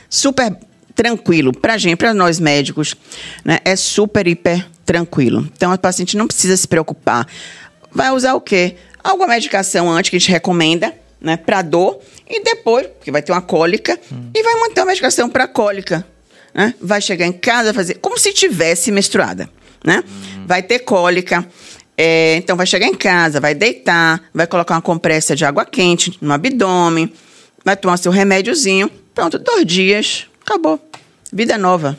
super 0.10 0.56
tranquilo 0.96 1.54
para 1.54 1.78
gente, 1.78 1.96
para 1.96 2.14
nós 2.14 2.40
médicos, 2.40 2.96
né? 3.46 3.60
É 3.64 3.76
super 3.76 4.28
hiper 4.28 4.66
tranquilo. 4.84 5.48
Então 5.56 5.72
a 5.72 5.78
paciente 5.78 6.18
não 6.18 6.26
precisa 6.26 6.58
se 6.58 6.68
preocupar. 6.68 7.28
Vai 7.92 8.12
usar 8.12 8.34
o 8.34 8.42
quê? 8.42 8.76
Alguma 9.04 9.28
medicação 9.28 9.92
antes 9.92 10.10
que 10.10 10.16
a 10.16 10.20
gente 10.20 10.32
recomenda, 10.32 10.94
né, 11.22 11.38
para 11.38 11.62
dor 11.62 12.00
e 12.28 12.44
depois, 12.44 12.88
porque 12.88 13.12
vai 13.12 13.22
ter 13.22 13.32
uma 13.32 13.42
cólica 13.42 13.98
hum. 14.12 14.30
e 14.36 14.44
vai 14.44 14.56
manter 14.56 14.82
uma 14.82 14.88
medicação 14.88 15.30
para 15.30 15.48
cólica, 15.48 16.06
né? 16.54 16.74
Vai 16.82 17.02
chegar 17.02 17.26
em 17.26 17.32
casa 17.32 17.74
fazer 17.74 17.96
como 17.96 18.18
se 18.18 18.34
tivesse 18.34 18.92
menstruada, 18.92 19.50
né? 19.84 20.04
Hum. 20.06 20.46
Vai 20.46 20.64
ter 20.64 20.80
cólica, 20.80 21.48
é, 21.98 22.36
então 22.36 22.56
vai 22.56 22.68
chegar 22.68 22.86
em 22.86 22.94
casa, 22.94 23.40
vai 23.40 23.56
deitar, 23.56 24.22
vai 24.32 24.46
colocar 24.46 24.76
uma 24.76 24.82
compressa 24.82 25.36
de 25.36 25.44
água 25.44 25.66
quente 25.66 26.16
no 26.22 26.32
abdômen, 26.32 27.12
vai 27.66 27.76
tomar 27.76 27.98
seu 27.98 28.12
remédiozinho, 28.12 28.90
pronto, 29.16 29.40
dois 29.40 29.66
dias, 29.66 30.28
acabou. 30.46 30.80
Vida 31.34 31.58
nova. 31.58 31.98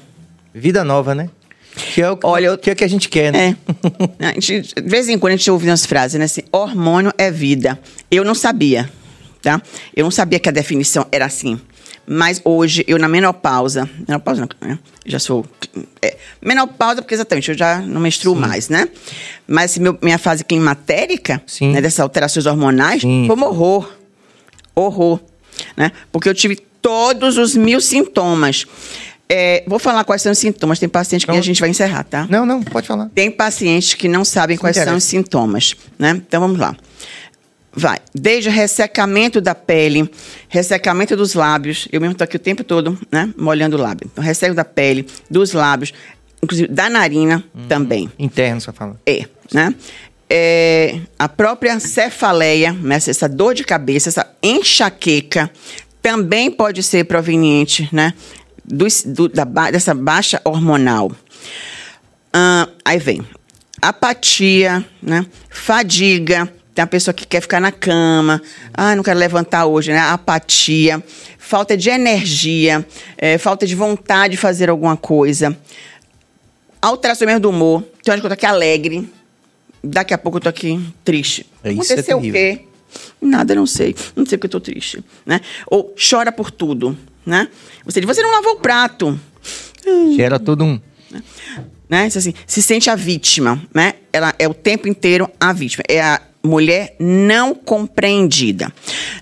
Vida 0.55 0.85
nova, 0.85 1.15
né? 1.15 1.29
Que 1.95 2.03
é 2.03 2.11
o 2.11 2.19
Olha, 2.23 2.57
que, 2.57 2.71
é 2.71 2.75
que 2.75 2.85
a 2.85 2.89
gente 2.89 3.09
quer, 3.09 3.33
né? 3.33 3.57
É. 4.19 4.35
Gente, 4.41 4.75
de 4.75 4.89
vez 4.89 5.09
em 5.09 5.19
quando 5.19 5.35
a 5.35 5.37
gente 5.37 5.51
ouve 5.51 5.69
umas 5.69 5.87
frases, 5.87 6.19
né? 6.19 6.25
Assim, 6.25 6.43
hormônio 6.51 7.13
é 7.17 7.31
vida. 7.31 7.79
Eu 8.11 8.25
não 8.25 8.35
sabia, 8.35 8.91
tá? 9.41 9.63
Eu 9.95 10.05
não 10.05 10.11
sabia 10.11 10.41
que 10.41 10.49
a 10.49 10.53
definição 10.53 11.07
era 11.13 11.27
assim. 11.27 11.61
Mas 12.11 12.41
hoje, 12.43 12.85
eu 12.89 12.99
na 12.99 13.07
menopausa. 13.07 13.89
Menopausa 14.09 14.41
não, 14.41 14.69
né? 14.69 14.79
Já 15.05 15.19
sou. 15.19 15.45
É, 16.01 16.17
menopausa, 16.41 17.03
porque 17.03 17.15
exatamente, 17.15 17.51
eu 17.51 17.57
já 17.57 17.81
não 17.81 18.01
menstruo 18.01 18.35
Sim. 18.35 18.41
mais, 18.41 18.69
né? 18.71 18.89
Mas 19.47 19.77
meu, 19.77 19.99
minha 20.01 20.17
fase 20.17 20.43
climatérica, 20.43 21.43
Sim. 21.47 21.73
né, 21.73 21.83
dessas 21.83 22.01
alterações 22.01 22.47
hormonais, 22.47 23.03
Sim. 23.03 23.25
foi 23.27 23.37
um 23.37 23.45
horror. 23.45 23.93
Horror. 24.75 25.21
Né? 25.77 25.93
Porque 26.11 26.29
eu 26.29 26.35
tive 26.35 26.57
todos 26.81 27.37
os 27.37 27.55
mil 27.55 27.81
sintomas. 27.81 28.65
É, 29.29 29.63
vou 29.67 29.79
falar 29.79 30.05
quais 30.05 30.23
são 30.23 30.33
os 30.33 30.39
sintomas. 30.39 30.79
Tem 30.79 30.89
pacientes 30.89 31.27
que 31.27 31.31
a 31.31 31.43
gente 31.43 31.61
vai 31.61 31.69
encerrar, 31.69 32.05
tá? 32.05 32.27
Não, 32.31 32.47
não, 32.47 32.63
pode 32.63 32.87
falar. 32.87 33.11
Tem 33.15 33.31
pacientes 33.31 33.93
que 33.93 34.09
não 34.09 34.25
sabem 34.25 34.57
quais 34.57 34.77
são 34.77 34.97
os 34.97 35.05
sintomas, 35.05 35.75
né? 35.99 36.23
Então 36.27 36.41
vamos 36.41 36.59
lá. 36.59 36.75
Vai. 37.73 37.99
Desde 38.15 38.49
ressecamento 38.49 39.41
da 39.41 39.55
pele, 39.55 40.11
ressecamento 40.49 41.17
dos 41.17 41.35
lábios. 41.35 41.87
Eu 41.93 42.01
mesmo 42.01 42.13
estou 42.13 42.25
aqui 42.25 42.37
o 42.37 42.41
tempo 42.41 42.65
todo, 42.65 42.99
né? 43.11 43.33
Molhando 43.37 43.77
o 43.77 43.81
lábio. 43.81 44.09
Então, 44.11 44.23
resseco 44.25 44.55
da 44.55 44.65
pele, 44.65 45.07
dos 45.31 45.53
lábios, 45.53 45.93
inclusive 46.43 46.69
da 46.69 46.89
narina 46.89 47.45
uhum. 47.55 47.69
também. 47.69 48.11
Interno, 48.19 48.61
você 48.61 48.73
fala. 48.73 48.99
É, 49.07 49.27
né? 49.53 49.75
É, 50.31 51.01
a 51.19 51.29
própria 51.29 51.79
cefaleia, 51.81 52.73
né? 52.73 52.97
essa 52.97 53.29
dor 53.29 53.55
de 53.55 53.65
cabeça, 53.65 54.09
essa 54.09 54.27
enxaqueca, 54.43 55.51
também 56.03 56.51
pode 56.51 56.83
ser 56.83 57.05
proveniente, 57.05 57.89
né? 57.93 58.13
Do, 58.65 58.87
do, 59.07 59.29
da, 59.29 59.45
dessa 59.71 59.95
baixa 59.95 60.41
hormonal. 60.45 61.11
Aí 62.85 62.99
vem 62.99 63.25
apatia, 63.81 64.85
né? 65.03 65.27
Fadiga, 65.49 66.53
tem 66.79 66.85
a 66.85 66.87
pessoa 66.87 67.13
que 67.13 67.27
quer 67.27 67.41
ficar 67.41 67.61
na 67.61 67.73
cama, 67.73 68.41
ah, 68.73 68.95
não 68.95 69.03
quero 69.03 69.19
levantar 69.19 69.67
hoje, 69.67 69.91
né? 69.91 69.99
Apatia, 69.99 71.03
falta 71.37 71.77
de 71.77 71.91
energia, 71.91 72.87
é, 73.17 73.37
falta 73.37 73.67
de 73.67 73.75
vontade 73.75 74.33
de 74.33 74.37
fazer 74.37 74.71
alguma 74.71 74.97
coisa. 74.97 75.59
Alteração 76.81 77.27
mesmo 77.27 77.41
do 77.41 77.51
humor. 77.51 77.83
Tem 78.05 78.13
hora 78.13 78.21
que 78.21 78.27
eu 78.27 78.31
tô 78.31 78.35
aqui 78.35 78.47
alegre, 78.47 79.13
daqui 79.83 80.15
a 80.15 80.19
pouco 80.19 80.39
eu 80.39 80.43
tô 80.43 80.49
aqui 80.49 80.81
triste. 81.05 81.45
É, 81.65 81.73
isso 81.73 81.91
é 81.91 81.95
Aconteceu 81.95 82.17
é 82.17 82.21
o 82.21 82.33
quê? 82.33 82.61
Nada, 83.21 83.57
não 83.57 83.67
sei. 83.67 83.97
Não 84.15 84.25
sei 84.25 84.39
porque 84.39 84.47
eu 84.47 84.61
tô 84.61 84.61
triste, 84.61 85.03
né? 85.27 85.41
Ou 85.67 85.93
chora 85.99 86.31
por 86.31 86.53
tudo, 86.53 86.97
né? 87.27 87.49
Você 87.85 88.01
diz, 88.01 88.07
você 88.07 88.23
não 88.23 88.31
lavou 88.31 88.53
o 88.53 88.61
prato. 88.61 89.19
Gera 90.15 90.39
todo 90.39 90.63
um... 90.63 90.81
Né? 91.89 92.05
Assim, 92.05 92.35
se 92.47 92.63
sente 92.63 92.89
a 92.89 92.95
vítima, 92.95 93.61
né? 93.75 93.95
Ela 94.13 94.33
é 94.39 94.47
o 94.47 94.55
tempo 94.55 94.87
inteiro 94.87 95.29
a 95.41 95.53
vítima. 95.53 95.83
É 95.89 96.01
a 96.01 96.21
mulher 96.43 96.95
não 96.99 97.55
compreendida. 97.55 98.73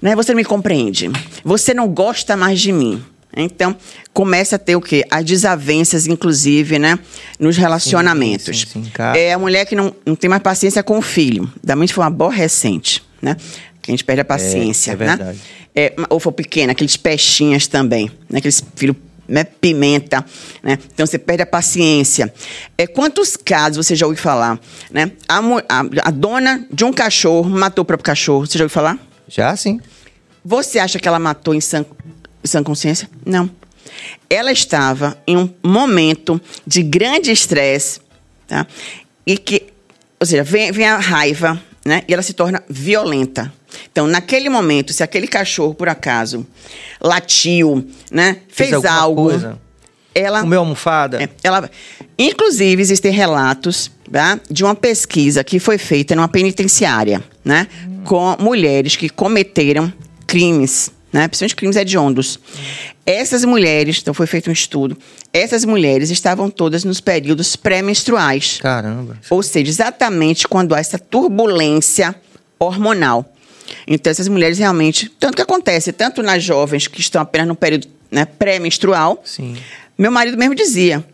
Né? 0.00 0.14
Você 0.14 0.32
não 0.32 0.36
me 0.36 0.44
compreende. 0.44 1.10
Você 1.44 1.74
não 1.74 1.88
gosta 1.88 2.36
mais 2.36 2.60
de 2.60 2.72
mim. 2.72 3.02
Então, 3.36 3.76
começa 4.14 4.56
a 4.56 4.58
ter 4.58 4.76
o 4.76 4.80
quê? 4.80 5.04
As 5.10 5.22
desavenças, 5.22 6.06
inclusive, 6.06 6.78
né? 6.78 6.98
Nos 7.38 7.56
relacionamentos. 7.58 8.60
Sim, 8.60 8.66
sim, 8.66 8.84
sim, 8.84 8.90
é 9.14 9.34
a 9.34 9.38
mulher 9.38 9.66
que 9.66 9.76
não, 9.76 9.94
não 10.06 10.16
tem 10.16 10.30
mais 10.30 10.40
paciência 10.40 10.82
com 10.82 10.96
o 10.96 11.02
filho. 11.02 11.50
Da 11.62 11.76
mente 11.76 11.92
foi 11.92 12.02
uma 12.02 12.08
aborrecente, 12.08 13.02
né? 13.20 13.36
Que 13.82 13.90
a 13.90 13.92
gente 13.92 14.04
perde 14.04 14.22
a 14.22 14.24
paciência, 14.24 14.90
é, 14.90 14.94
é 14.94 14.96
verdade. 14.96 15.22
né? 15.22 15.36
É, 15.74 15.94
ou 16.08 16.18
for 16.18 16.32
pequena, 16.32 16.72
aqueles 16.72 16.96
peixinhas 16.96 17.66
também, 17.66 18.10
né? 18.30 18.38
Aqueles 18.38 18.64
filhos 18.74 18.96
né, 19.28 19.44
pimenta, 19.44 20.24
né? 20.62 20.78
Então 20.92 21.06
você 21.06 21.18
perde 21.18 21.42
a 21.42 21.46
paciência. 21.46 22.32
É, 22.76 22.86
quantos 22.86 23.36
casos 23.36 23.86
você 23.86 23.94
já 23.94 24.06
ouviu 24.06 24.22
falar, 24.22 24.58
né? 24.90 25.12
A, 25.28 25.38
a, 25.38 26.08
a 26.08 26.10
dona 26.10 26.66
de 26.70 26.84
um 26.84 26.92
cachorro 26.92 27.48
matou 27.48 27.82
o 27.82 27.84
próprio 27.84 28.04
cachorro. 28.04 28.46
Você 28.46 28.58
já 28.58 28.64
ouviu 28.64 28.74
falar? 28.74 28.98
Já, 29.28 29.56
sim. 29.56 29.80
Você 30.44 30.78
acha 30.78 30.98
que 30.98 31.08
ela 31.08 31.18
matou 31.18 31.54
em 31.54 31.60
sã, 31.60 31.84
em 32.44 32.46
sã 32.46 32.62
consciência? 32.62 33.08
Não. 33.24 33.50
Ela 34.28 34.52
estava 34.52 35.16
em 35.26 35.36
um 35.36 35.52
momento 35.62 36.40
de 36.66 36.82
grande 36.82 37.30
estresse, 37.30 38.00
tá? 38.46 38.66
E 39.26 39.36
que, 39.36 39.66
ou 40.20 40.26
seja, 40.26 40.44
vem, 40.44 40.70
vem 40.70 40.86
a 40.86 40.98
raiva, 40.98 41.60
né? 41.86 42.02
E 42.08 42.12
ela 42.12 42.22
se 42.22 42.32
torna 42.32 42.62
violenta. 42.68 43.52
Então, 43.90 44.06
naquele 44.06 44.48
momento, 44.48 44.92
se 44.92 45.02
aquele 45.02 45.28
cachorro, 45.28 45.72
por 45.72 45.88
acaso, 45.88 46.44
latiu, 47.00 47.86
né? 48.10 48.38
Fez, 48.48 48.70
fez 48.70 48.84
algo. 48.84 49.30
Coisa. 49.30 49.58
Ela. 50.14 50.40
Comeu 50.40 50.60
almofada. 50.60 51.22
É, 51.22 51.28
ela, 51.44 51.70
inclusive, 52.18 52.82
existem 52.82 53.12
relatos 53.12 53.90
tá, 54.10 54.40
de 54.50 54.64
uma 54.64 54.74
pesquisa 54.74 55.44
que 55.44 55.60
foi 55.60 55.78
feita 55.78 56.16
numa 56.16 56.28
penitenciária, 56.28 57.22
né? 57.44 57.68
Hum. 57.86 58.00
Com 58.04 58.36
mulheres 58.40 58.96
que 58.96 59.08
cometeram 59.08 59.92
crimes, 60.26 60.90
né? 61.12 61.28
Principalmente 61.28 61.56
crimes 61.56 61.76
hediondos. 61.76 62.40
Essas 63.04 63.44
mulheres, 63.44 63.98
então 64.02 64.12
foi 64.12 64.26
feito 64.26 64.50
um 64.50 64.52
estudo, 64.52 64.98
essas 65.36 65.64
mulheres 65.64 66.10
estavam 66.10 66.48
todas 66.48 66.84
nos 66.84 67.00
períodos 67.00 67.56
pré-menstruais. 67.56 68.58
Caramba. 68.60 69.18
Ou 69.28 69.42
seja, 69.42 69.70
exatamente 69.70 70.48
quando 70.48 70.74
há 70.74 70.78
essa 70.78 70.98
turbulência 70.98 72.14
hormonal. 72.58 73.32
Então, 73.86 74.10
essas 74.10 74.28
mulheres 74.28 74.58
realmente. 74.58 75.08
Tanto 75.20 75.36
que 75.36 75.42
acontece, 75.42 75.92
tanto 75.92 76.22
nas 76.22 76.42
jovens 76.42 76.86
que 76.86 77.00
estão 77.00 77.20
apenas 77.20 77.48
no 77.48 77.54
período 77.54 77.88
né, 78.10 78.24
pré-menstrual. 78.24 79.20
Sim. 79.24 79.56
Meu 79.98 80.10
marido 80.10 80.36
mesmo 80.38 80.54
dizia. 80.54 81.04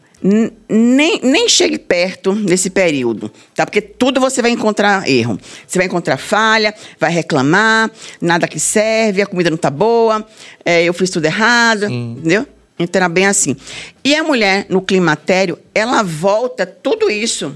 Nem, 0.69 1.21
nem 1.21 1.49
chegue 1.49 1.77
perto 1.77 2.33
desse 2.33 2.71
período, 2.71 3.29
tá? 3.57 3.67
Porque 3.67 3.81
tudo 3.81 4.21
você 4.21 4.41
vai 4.41 4.53
encontrar 4.53 5.09
erro. 5.11 5.37
Você 5.67 5.81
vai 5.81 5.87
encontrar 5.89 6.17
falha, 6.17 6.73
vai 6.97 7.11
reclamar, 7.11 7.91
nada 8.21 8.47
que 8.47 8.61
serve, 8.61 9.21
a 9.21 9.27
comida 9.27 9.51
não 9.51 9.57
tá 9.57 9.69
boa, 9.69 10.25
é, 10.65 10.85
eu 10.85 10.95
fiz 10.95 11.11
tudo 11.11 11.25
errado, 11.25 11.89
Sim. 11.89 12.15
entendeu? 12.19 12.47
Então 12.79 12.99
era 12.99 13.09
bem 13.09 13.27
assim. 13.27 13.57
E 14.05 14.15
a 14.15 14.23
mulher 14.23 14.67
no 14.69 14.81
climatério, 14.81 15.59
ela 15.75 16.03
volta 16.03 16.67
tudo 16.67 17.11
isso. 17.11 17.55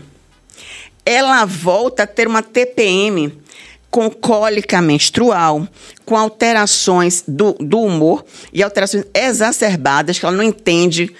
Ela 1.05 1.45
volta 1.45 2.03
a 2.03 2.07
ter 2.07 2.27
uma 2.27 2.43
TPM 2.43 3.33
com 3.91 4.11
cólica 4.11 4.83
menstrual, 4.83 5.67
com 6.05 6.17
alterações 6.17 7.25
do, 7.27 7.55
do 7.55 7.81
humor 7.81 8.25
e 8.53 8.63
alterações 8.63 9.05
exacerbadas 9.15 10.19
que 10.19 10.27
ela 10.27 10.37
não 10.37 10.45
entende 10.45 11.15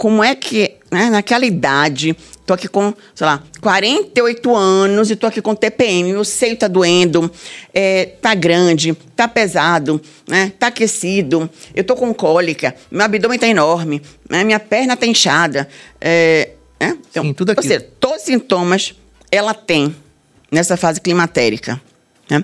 como 0.00 0.24
é 0.24 0.34
que, 0.34 0.76
né, 0.90 1.10
naquela 1.10 1.44
idade, 1.44 2.16
tô 2.46 2.54
aqui 2.54 2.66
com, 2.66 2.94
sei 3.14 3.26
lá, 3.26 3.42
48 3.60 4.56
anos 4.56 5.10
e 5.10 5.14
tô 5.14 5.26
aqui 5.26 5.42
com 5.42 5.54
TPM, 5.54 6.10
meu 6.10 6.24
seio 6.24 6.56
tá 6.56 6.66
doendo, 6.66 7.30
é, 7.74 8.06
tá 8.06 8.34
grande, 8.34 8.94
tá 9.14 9.28
pesado, 9.28 10.00
né, 10.26 10.54
tá 10.58 10.68
aquecido, 10.68 11.50
eu 11.74 11.84
tô 11.84 11.94
com 11.94 12.14
cólica, 12.14 12.74
meu 12.90 13.04
abdômen 13.04 13.38
tá 13.38 13.46
enorme, 13.46 14.00
né, 14.26 14.42
minha 14.42 14.58
perna 14.58 14.96
tá 14.96 15.04
inchada, 15.04 15.68
é, 16.00 16.52
né? 16.80 16.96
Então, 17.10 17.22
Sim, 17.22 17.34
tudo 17.34 17.50
aquilo. 17.50 17.66
Ou 17.66 17.78
seja, 17.78 17.90
todos 18.00 18.20
os 18.20 18.22
sintomas 18.22 18.94
ela 19.30 19.52
tem 19.52 19.94
nessa 20.50 20.78
fase 20.78 20.98
climatérica. 20.98 21.78
Né? 22.30 22.42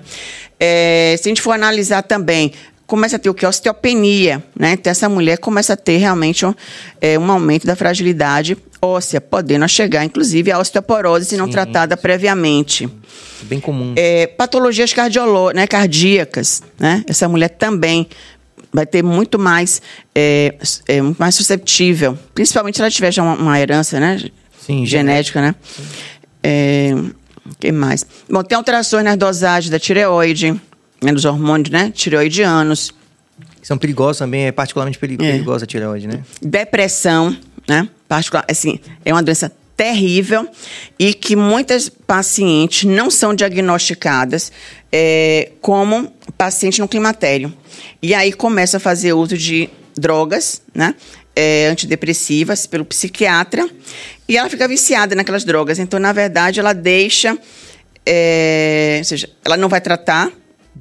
É, 0.59 1.15
se 1.17 1.27
a 1.27 1.31
gente 1.31 1.41
for 1.41 1.53
analisar 1.53 2.03
também, 2.03 2.53
começa 2.87 3.17
a 3.17 3.19
ter 3.19 3.29
o 3.29 3.33
que? 3.33 3.45
Osteopenia, 3.45 4.41
né? 4.57 4.71
Então, 4.71 4.89
essa 4.89 5.09
mulher 5.09 5.37
começa 5.37 5.73
a 5.73 5.77
ter 5.77 5.97
realmente 5.97 6.45
um, 6.45 6.55
é, 7.01 7.19
um 7.19 7.29
aumento 7.29 7.67
da 7.67 7.75
fragilidade 7.75 8.57
óssea, 8.81 9.19
podendo 9.19 9.67
chegar, 9.67 10.05
inclusive, 10.05 10.51
à 10.51 10.57
osteoporose 10.57 11.25
se 11.25 11.37
não 11.37 11.49
tratada 11.49 11.95
sim. 11.95 12.01
previamente. 12.01 12.89
Bem 13.43 13.59
comum. 13.59 13.93
É, 13.97 14.25
patologias 14.27 14.93
né, 15.53 15.67
cardíacas, 15.67 16.63
né? 16.79 17.03
Essa 17.07 17.27
mulher 17.27 17.49
também 17.49 18.07
vai 18.71 18.85
ter 18.85 19.03
muito 19.03 19.37
mais, 19.37 19.81
é, 20.15 20.55
é, 20.87 21.01
muito 21.01 21.17
mais 21.17 21.35
susceptível, 21.35 22.17
principalmente 22.33 22.77
se 22.77 22.81
ela 22.81 22.91
tiver 22.91 23.11
já 23.11 23.21
uma, 23.21 23.35
uma 23.35 23.59
herança, 23.59 23.99
né? 23.99 24.23
Sim, 24.65 24.85
genética, 24.85 25.41
né? 25.41 25.55
Sim. 25.61 25.83
É, 26.43 26.95
que 27.59 27.71
mais? 27.71 28.05
Bom, 28.29 28.43
tem 28.43 28.55
alterações 28.55 29.03
nas 29.03 29.17
dosagens 29.17 29.69
da 29.69 29.79
tireoide, 29.79 30.59
dos 31.01 31.25
hormônios, 31.25 31.69
né, 31.69 31.91
tireoidianos. 31.91 32.93
São 33.61 33.77
perigosos 33.77 34.19
também, 34.19 34.45
é 34.45 34.51
particularmente 34.51 34.97
perigosa 34.97 35.65
a 35.65 35.67
tireoide, 35.67 36.07
né? 36.07 36.23
Depressão, 36.41 37.35
né? 37.67 37.87
Particular, 38.07 38.45
assim, 38.49 38.79
é 39.03 39.11
uma 39.11 39.21
doença 39.21 39.51
terrível 39.75 40.47
e 40.97 41.13
que 41.13 41.35
muitas 41.35 41.87
pacientes 41.87 42.85
não 42.85 43.11
são 43.11 43.35
diagnosticadas 43.35 44.51
é, 44.91 45.51
como 45.61 46.11
paciente 46.35 46.81
no 46.81 46.87
climatério. 46.87 47.53
E 48.01 48.13
aí 48.15 48.33
começa 48.33 48.77
a 48.77 48.79
fazer 48.79 49.13
uso 49.13 49.37
de 49.37 49.69
drogas, 49.95 50.63
né? 50.73 50.95
É, 51.35 51.67
antidepressivas 51.67 52.65
pelo 52.65 52.83
psiquiatra 52.83 53.69
e 54.27 54.35
ela 54.35 54.49
fica 54.49 54.67
viciada 54.67 55.13
naquelas 55.13 55.43
drogas. 55.43 55.77
Então, 55.77 55.99
na 55.99 56.11
verdade, 56.11 56.59
ela 56.59 56.73
deixa, 56.73 57.37
é, 58.03 58.95
ou 58.97 59.03
seja, 59.03 59.29
ela 59.45 59.55
não 59.55 59.69
vai 59.69 59.79
tratar 59.79 60.31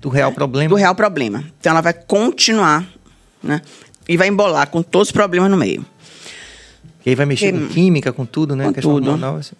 do 0.01 0.09
real 0.09 0.33
problema. 0.33 0.69
Do 0.69 0.75
real 0.75 0.95
problema. 0.95 1.45
Então, 1.59 1.71
ela 1.71 1.81
vai 1.81 1.93
continuar, 1.93 2.87
né? 3.43 3.61
E 4.09 4.17
vai 4.17 4.29
embolar 4.29 4.69
com 4.71 4.83
todos 4.83 5.09
os 5.09 5.13
problemas 5.13 5.51
no 5.51 5.57
meio. 5.57 5.85
E 7.05 7.11
aí 7.11 7.15
vai 7.15 7.27
mexer 7.27 7.53
com 7.53 7.69
química, 7.69 8.13
com 8.13 8.25
tudo, 8.25 8.55
né? 8.57 8.65
Com 8.67 8.73
tudo. 8.73 9.11
Hormonal, 9.11 9.37
assim. 9.37 9.55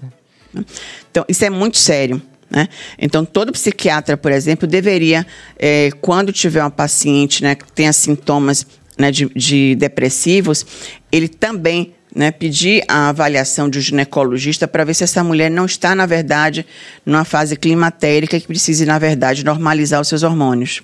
Então, 1.11 1.25
isso 1.29 1.45
é 1.45 1.51
muito 1.51 1.79
sério. 1.79 2.21
Né? 2.49 2.69
Então, 2.99 3.25
todo 3.25 3.53
psiquiatra, 3.53 4.17
por 4.17 4.31
exemplo, 4.31 4.67
deveria, 4.69 5.27
é, 5.59 5.91
quando 6.01 6.33
tiver 6.33 6.63
uma 6.63 6.71
paciente 6.71 7.43
né, 7.43 7.55
que 7.55 7.71
tenha 7.73 7.93
sintomas 7.93 8.67
né, 8.97 9.11
de, 9.11 9.27
de 9.35 9.75
depressivos, 9.75 10.65
ele 11.11 11.29
também 11.29 11.96
né, 12.17 12.31
pedir 12.31 12.83
a 12.89 13.11
avaliação 13.11 13.69
de 13.69 13.79
um 13.79 13.83
ginecologista 13.83 14.67
para 14.67 14.83
ver 14.85 14.95
se 14.95 15.05
essa 15.05 15.23
mulher 15.23 15.51
não 15.51 15.67
está, 15.67 15.95
na 15.95 16.07
verdade, 16.07 16.65
numa 17.05 17.27
fase 17.27 17.57
climatérica 17.57 18.41
que 18.41 18.47
precise, 18.47 18.87
na 18.87 18.99
verdade, 18.99 19.45
normalizar 19.45 20.01
os 20.01 20.09
seus 20.09 20.23
hormônios. 20.23 20.83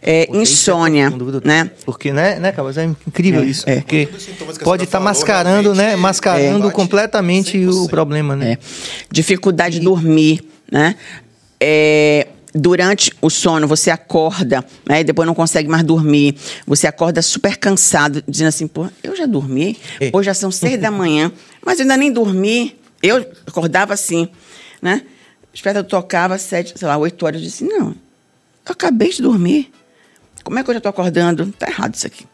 É, 0.00 0.26
insônia, 0.32 1.12
é 1.12 1.46
né? 1.46 1.70
Porque, 1.84 2.12
né, 2.12 2.38
né, 2.38 2.52
Cabas? 2.52 2.78
É 2.78 2.84
incrível 2.84 3.42
é, 3.42 3.44
isso. 3.44 3.68
É. 3.68 3.76
Porque 3.76 4.08
pode 4.62 4.84
estar 4.84 4.98
tá 4.98 5.04
mascarando, 5.04 5.74
né? 5.74 5.96
Mascarando 5.96 6.68
é. 6.68 6.70
completamente 6.70 7.58
100%. 7.58 7.84
o 7.84 7.88
problema, 7.88 8.34
né? 8.34 8.52
É. 8.52 8.58
Dificuldade 9.10 9.80
de 9.80 9.84
dormir, 9.84 10.40
né? 10.70 10.94
É, 11.60 12.28
durante 12.58 13.12
o 13.22 13.30
sono 13.30 13.66
você 13.66 13.90
acorda, 13.90 14.64
né? 14.86 15.00
E 15.00 15.04
depois 15.04 15.26
não 15.26 15.34
consegue 15.34 15.68
mais 15.68 15.84
dormir. 15.84 16.36
Você 16.66 16.86
acorda 16.86 17.22
super 17.22 17.56
cansado, 17.56 18.22
dizendo 18.26 18.48
assim, 18.48 18.66
pô, 18.66 18.88
eu 19.02 19.16
já 19.16 19.26
dormi, 19.26 19.78
é. 20.00 20.10
pô, 20.10 20.22
já 20.22 20.34
são 20.34 20.50
seis 20.50 20.80
da 20.80 20.90
manhã, 20.90 21.32
mas 21.64 21.78
eu 21.78 21.84
ainda 21.84 21.96
nem 21.96 22.12
dormi. 22.12 22.76
Eu 23.02 23.24
acordava 23.46 23.94
assim, 23.94 24.28
né? 24.82 25.02
Espera, 25.54 25.78
eu 25.78 25.84
tocava 25.84 26.36
sete, 26.36 26.74
sei 26.76 26.88
lá, 26.88 26.96
oito 26.98 27.24
horas, 27.24 27.40
eu 27.40 27.46
disse, 27.46 27.64
não, 27.64 27.88
eu 27.88 28.72
acabei 28.72 29.10
de 29.10 29.22
dormir. 29.22 29.72
Como 30.42 30.58
é 30.58 30.64
que 30.64 30.70
eu 30.70 30.74
já 30.74 30.78
estou 30.78 30.90
acordando? 30.90 31.46
Tá 31.58 31.68
errado 31.68 31.94
isso 31.94 32.06
aqui. 32.06 32.26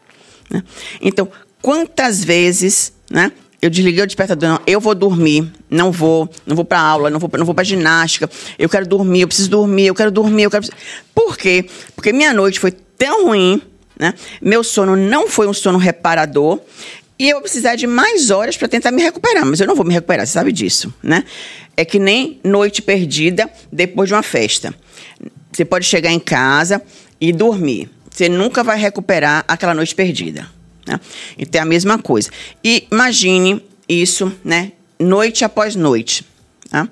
Né? 0.49 0.63
Então, 1.01 1.29
quantas 1.61 2.23
vezes, 2.23 2.93
né? 3.09 3.31
Eu 3.65 3.69
desliguei 3.71 4.03
o 4.03 4.05
despertador, 4.05 4.47
não, 4.47 4.59
eu 4.67 4.79
vou 4.79 4.93
dormir, 4.93 5.51
não 5.67 5.91
vou, 5.91 6.29
não 6.45 6.55
vou 6.55 6.63
para 6.63 6.79
aula, 6.79 7.09
não 7.09 7.19
vou, 7.19 7.27
não 7.35 7.45
vou 7.47 7.55
para 7.55 7.63
ginástica, 7.63 8.29
eu 8.59 8.69
quero 8.69 8.85
dormir, 8.85 9.21
eu 9.21 9.27
preciso 9.27 9.49
dormir, 9.49 9.87
eu 9.87 9.95
quero 9.95 10.11
dormir, 10.11 10.43
eu 10.43 10.51
quero. 10.51 10.67
Por 11.15 11.35
quê? 11.35 11.65
Porque 11.95 12.13
minha 12.13 12.31
noite 12.31 12.59
foi 12.59 12.69
tão 12.69 13.25
ruim, 13.25 13.59
né? 13.99 14.13
Meu 14.39 14.63
sono 14.63 14.95
não 14.95 15.27
foi 15.27 15.47
um 15.47 15.53
sono 15.53 15.79
reparador 15.79 16.59
e 17.17 17.27
eu 17.27 17.37
vou 17.37 17.41
precisar 17.41 17.75
de 17.75 17.87
mais 17.87 18.29
horas 18.29 18.55
para 18.55 18.67
tentar 18.67 18.91
me 18.91 19.01
recuperar, 19.01 19.43
mas 19.43 19.59
eu 19.59 19.65
não 19.65 19.73
vou 19.73 19.83
me 19.83 19.95
recuperar, 19.95 20.27
você 20.27 20.33
sabe 20.33 20.51
disso, 20.51 20.93
né? 21.01 21.23
É 21.75 21.83
que 21.83 21.97
nem 21.97 22.39
noite 22.43 22.83
perdida 22.83 23.49
depois 23.71 24.07
de 24.07 24.13
uma 24.13 24.21
festa. 24.21 24.75
Você 25.51 25.65
pode 25.65 25.85
chegar 25.87 26.11
em 26.11 26.19
casa 26.19 26.79
e 27.19 27.33
dormir 27.33 27.89
você 28.15 28.29
nunca 28.29 28.63
vai 28.63 28.79
recuperar 28.79 29.43
aquela 29.45 29.73
noite 29.73 29.93
perdida. 29.93 30.47
Né? 30.87 30.99
Então 31.37 31.59
é 31.59 31.63
a 31.63 31.65
mesma 31.65 31.97
coisa. 31.97 32.29
E 32.63 32.87
imagine 32.91 33.63
isso, 33.87 34.31
né? 34.43 34.71
Noite 34.99 35.43
após 35.43 35.75
noite. 35.75 36.25
Tá? 36.69 36.87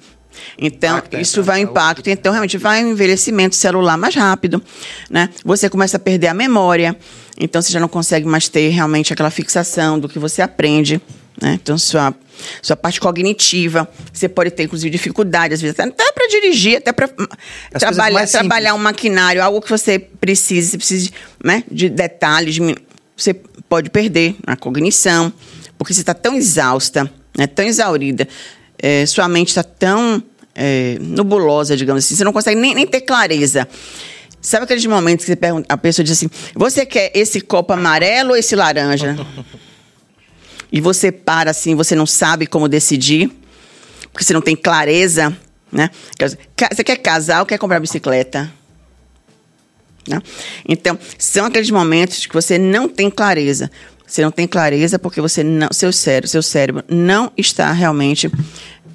Então, 0.57 1.01
isso 1.19 1.43
vai 1.43 1.61
impacto. 1.61 2.09
Então, 2.09 2.31
realmente, 2.31 2.57
vai 2.57 2.83
um 2.83 2.89
envelhecimento 2.89 3.55
celular 3.55 3.97
mais 3.97 4.15
rápido, 4.15 4.61
né? 5.09 5.29
Você 5.45 5.69
começa 5.69 5.97
a 5.97 5.99
perder 5.99 6.27
a 6.27 6.33
memória. 6.33 6.97
Então, 7.39 7.61
você 7.61 7.71
já 7.71 7.79
não 7.79 7.87
consegue 7.87 8.25
mais 8.25 8.47
ter 8.47 8.69
realmente 8.69 9.13
aquela 9.13 9.29
fixação 9.29 9.99
do 9.99 10.09
que 10.09 10.19
você 10.19 10.41
aprende. 10.41 11.01
Né? 11.41 11.59
Então, 11.61 11.77
sua, 11.77 12.13
sua 12.61 12.75
parte 12.75 12.99
cognitiva, 12.99 13.87
você 14.11 14.29
pode 14.29 14.51
ter, 14.51 14.63
inclusive, 14.63 14.89
dificuldade, 14.89 15.53
às 15.53 15.61
vezes, 15.61 15.79
até, 15.79 15.89
até 15.89 16.11
para 16.11 16.27
dirigir, 16.27 16.77
até 16.77 16.91
para 16.91 17.09
trabalhar, 17.79 18.27
trabalhar 18.27 18.73
um 18.75 18.79
maquinário, 18.79 19.41
algo 19.41 19.61
que 19.61 19.69
você 19.69 19.97
precise, 19.97 20.71
você 20.71 20.77
precisa 20.77 21.11
né, 21.43 21.63
de 21.71 21.89
detalhes, 21.89 22.57
você 23.17 23.35
pode 23.73 23.89
perder 23.89 24.35
a 24.45 24.55
cognição, 24.55 25.33
porque 25.79 25.95
você 25.95 26.01
está 26.01 26.13
tão 26.13 26.35
exausta, 26.35 27.11
né, 27.35 27.47
tão 27.47 27.65
exaurida, 27.65 28.27
é, 28.77 29.03
sua 29.07 29.27
mente 29.27 29.47
está 29.47 29.63
tão 29.63 30.21
é, 30.53 30.99
nebulosa, 31.01 31.75
digamos 31.75 32.05
assim, 32.05 32.15
você 32.15 32.23
não 32.23 32.31
consegue 32.31 32.61
nem, 32.61 32.75
nem 32.75 32.85
ter 32.85 33.01
clareza. 33.01 33.67
Sabe 34.39 34.65
aqueles 34.65 34.85
momentos 34.85 35.25
que 35.25 35.31
você 35.31 35.35
pergunta, 35.35 35.65
a 35.73 35.75
pessoa 35.75 36.03
diz 36.03 36.15
assim: 36.15 36.29
você 36.53 36.85
quer 36.85 37.11
esse 37.15 37.41
copo 37.41 37.73
amarelo 37.73 38.29
ou 38.29 38.35
esse 38.35 38.55
laranja? 38.55 39.15
e 40.71 40.79
você 40.79 41.11
para 41.11 41.49
assim, 41.49 41.73
você 41.73 41.95
não 41.95 42.05
sabe 42.05 42.45
como 42.45 42.69
decidir, 42.69 43.31
porque 44.11 44.23
você 44.23 44.33
não 44.33 44.41
tem 44.41 44.55
clareza, 44.55 45.35
né? 45.71 45.89
Você 46.19 46.83
quer 46.83 46.97
casar 46.97 47.39
ou 47.39 47.47
quer 47.47 47.57
comprar 47.57 47.79
bicicleta? 47.79 48.53
Né? 50.07 50.21
Então, 50.67 50.97
são 51.17 51.45
aqueles 51.45 51.69
momentos 51.69 52.25
que 52.25 52.33
você 52.33 52.57
não 52.57 52.87
tem 52.87 53.09
clareza. 53.09 53.71
Você 54.05 54.21
não 54.21 54.31
tem 54.31 54.47
clareza 54.47 54.99
porque 54.99 55.21
você 55.21 55.43
não, 55.43 55.69
seu 55.71 55.91
cérebro, 55.91 56.29
seu 56.29 56.43
cérebro 56.43 56.83
não 56.87 57.31
está 57.37 57.71
realmente 57.71 58.29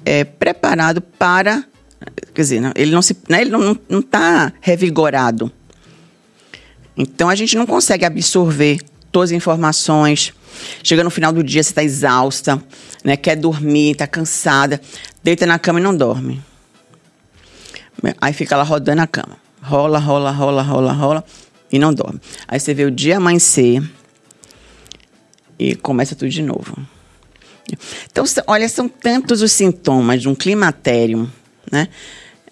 é, 0.05 0.23
preparado 0.23 1.01
para, 1.01 1.63
quer 2.33 2.41
dizer, 2.41 2.61
não, 2.61 2.71
ele 2.75 2.91
não 2.91 3.01
se, 3.01 3.17
né, 3.27 3.41
ele 3.41 3.49
não 3.49 3.77
não 3.89 3.99
está 3.99 4.53
revigorado. 4.61 5.51
Então 6.95 7.27
a 7.27 7.35
gente 7.35 7.57
não 7.57 7.65
consegue 7.65 8.05
absorver 8.05 8.79
todas 9.11 9.31
as 9.31 9.35
informações, 9.35 10.33
Chega 10.83 11.03
no 11.03 11.09
final 11.09 11.31
do 11.31 11.43
dia, 11.43 11.63
você 11.63 11.71
está 11.71 11.83
exausta, 11.83 12.61
né? 13.03 13.15
quer 13.17 13.35
dormir, 13.35 13.91
está 13.91 14.07
cansada, 14.07 14.81
deita 15.23 15.45
na 15.45 15.59
cama 15.59 15.79
e 15.79 15.83
não 15.83 15.95
dorme. 15.95 16.41
Aí 18.19 18.33
fica 18.33 18.55
lá 18.55 18.63
rodando 18.63 19.01
a 19.01 19.07
cama. 19.07 19.37
Rola, 19.61 19.99
rola, 19.99 20.31
rola, 20.31 20.61
rola, 20.61 20.93
rola 20.93 21.25
e 21.71 21.77
não 21.77 21.93
dorme. 21.93 22.19
Aí 22.47 22.59
você 22.59 22.73
vê 22.73 22.85
o 22.85 22.91
dia 22.91 23.17
amanhecer 23.17 23.83
e 25.57 25.75
começa 25.75 26.15
tudo 26.15 26.29
de 26.29 26.41
novo. 26.41 26.77
Então, 28.11 28.23
olha, 28.47 28.67
são 28.67 28.87
tantos 28.87 29.41
os 29.41 29.51
sintomas 29.51 30.21
de 30.21 30.29
um 30.29 30.33
climatério, 30.33 31.31
né? 31.71 31.87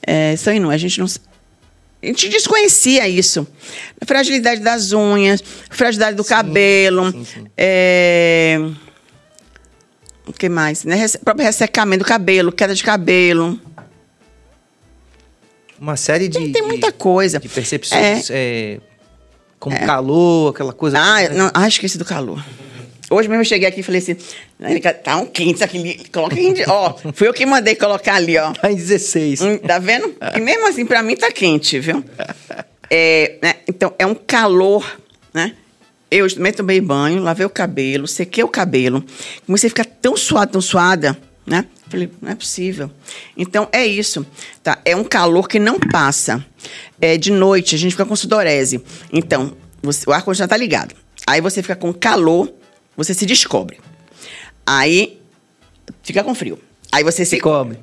É, 0.02 0.36
são 0.36 0.54
inúmeros. 0.54 0.76
A 0.76 0.88
gente 0.88 1.00
não, 1.00 1.08
a 2.02 2.06
gente 2.06 2.30
desconhecia 2.30 3.08
isso. 3.08 3.48
A 4.00 4.06
fragilidade 4.06 4.62
das 4.62 4.92
unhas, 4.92 5.44
fragilidade 5.70 6.16
do 6.16 6.24
sim, 6.24 6.30
cabelo. 6.30 7.12
Sim, 7.12 7.26
sim. 7.26 7.48
É... 7.58 8.60
O 10.28 10.34
que 10.34 10.50
mais? 10.50 10.84
Né? 10.84 11.06
Próprio 11.24 11.46
ressecamento 11.46 12.04
do 12.04 12.08
cabelo, 12.08 12.52
queda 12.52 12.76
de 12.76 12.84
cabelo. 12.84 13.60
Uma 15.80 15.96
série 15.96 16.28
de. 16.28 16.40
Tem, 16.40 16.52
tem 16.52 16.62
muita 16.64 16.92
coisa. 16.92 17.40
De 17.40 17.50
percepções. 17.50 18.30
É. 18.30 18.34
É, 18.34 18.78
como 19.60 19.76
é. 19.76 19.86
calor, 19.86 20.52
aquela 20.52 20.74
coisa. 20.74 21.00
Ah, 21.00 21.18
assim, 21.18 21.30
né? 21.30 21.36
não, 21.36 21.52
ah, 21.54 21.68
esqueci 21.68 21.98
do 21.98 22.06
calor. 22.06 22.44
Hoje 23.10 23.30
mesmo 23.30 23.42
eu 23.42 23.46
cheguei 23.46 23.68
aqui 23.68 23.80
e 23.80 23.84
falei 23.84 24.02
assim, 24.02 24.18
tá 25.02 25.16
um 25.16 25.26
quente 25.26 25.64
aqui, 25.64 26.04
coloca 26.12 26.36
aqui, 26.36 26.64
ó, 26.68 26.94
fui 27.14 27.26
eu 27.26 27.34
que 27.34 27.46
mandei 27.46 27.74
colocar 27.74 28.16
ali, 28.16 28.38
ó. 28.38 28.52
Tá 28.52 28.70
em 28.70 28.76
16. 28.76 29.42
Hum, 29.42 29.58
tá 29.60 29.80
vendo? 29.80 30.14
E 30.36 30.42
mesmo 30.42 30.68
assim, 30.68 30.86
pra 30.86 31.02
mim 31.02 31.16
tá 31.16 31.32
quente, 31.32 31.80
viu? 31.80 32.04
É, 32.90 33.38
né? 33.42 33.56
Então, 33.66 33.94
é 33.98 34.06
um 34.06 34.14
calor, 34.14 35.00
né? 35.34 35.54
Eu 36.12 36.34
também 36.34 36.52
tomei 36.52 36.82
banho, 36.82 37.22
lavei 37.22 37.46
o 37.46 37.50
cabelo, 37.50 38.08
sequei 38.08 38.44
o 38.44 38.48
cabelo, 38.48 39.04
comecei 39.46 39.68
a 39.68 39.72
ficar 39.72 39.86
tão 39.86 40.18
suada, 40.18 40.52
tão 40.52 40.62
suada, 40.62 41.18
né? 41.48 41.66
Falei, 41.90 42.12
não 42.22 42.32
é 42.32 42.36
possível. 42.36 42.92
Então, 43.36 43.68
é 43.72 43.86
isso, 43.86 44.26
tá? 44.62 44.78
É 44.84 44.96
um 44.96 45.04
calor 45.04 45.48
que 45.48 45.58
não 45.58 45.80
passa. 45.80 46.46
É, 47.00 47.18
de 47.18 47.32
noite, 47.32 47.76
a 47.76 47.78
gente 47.78 47.92
fica 47.92 48.06
com 48.06 48.16
sudorese. 48.16 48.84
Então, 49.12 49.56
você, 49.82 50.08
o 50.08 50.12
ar-condicionado 50.12 50.50
tá 50.50 50.58
ligado. 50.58 50.94
Aí 51.26 51.42
você 51.42 51.62
fica 51.62 51.76
com 51.76 51.94
calor 51.94 52.54
você 52.98 53.14
se 53.14 53.28
descobre. 53.28 53.80
Aí 54.66 55.22
fica 56.02 56.24
com 56.24 56.34
frio. 56.34 56.60
Aí 56.92 57.04
você 57.04 57.24
se, 57.24 57.36
se 57.36 57.40
cobre. 57.40 57.78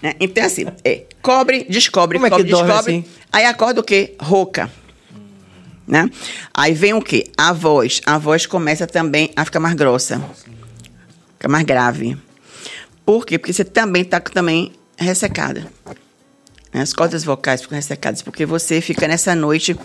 Né? 0.00 0.14
Então, 0.18 0.42
assim, 0.42 0.64
é, 0.82 1.04
cobre, 1.20 1.66
descobre, 1.68 2.18
Como 2.18 2.30
cobre, 2.30 2.42
é 2.42 2.46
que 2.46 2.50
descobre. 2.50 2.96
Assim? 2.96 3.04
Aí 3.30 3.44
acorda 3.44 3.80
o 3.80 3.84
quê? 3.84 4.14
Rouca. 4.18 4.70
Né? 5.86 6.08
Aí 6.54 6.72
vem 6.72 6.94
o 6.94 7.02
quê? 7.02 7.30
A 7.36 7.52
voz. 7.52 8.00
A 8.06 8.16
voz 8.16 8.46
começa 8.46 8.86
também 8.86 9.30
a 9.36 9.44
ficar 9.44 9.60
mais 9.60 9.74
grossa. 9.74 10.18
Fica 11.34 11.46
mais 11.46 11.64
grave. 11.64 12.16
Por 13.04 13.26
quê? 13.26 13.38
Porque 13.38 13.52
você 13.52 13.64
também 13.64 14.02
está 14.02 14.20
também 14.20 14.72
ressecada. 14.96 15.70
As 16.72 16.92
cordas 16.92 17.22
vocais 17.22 17.62
ficam 17.62 17.76
ressecadas 17.76 18.22
porque 18.22 18.44
você 18.44 18.80
fica 18.80 19.06
nessa 19.06 19.34
noite, 19.34 19.76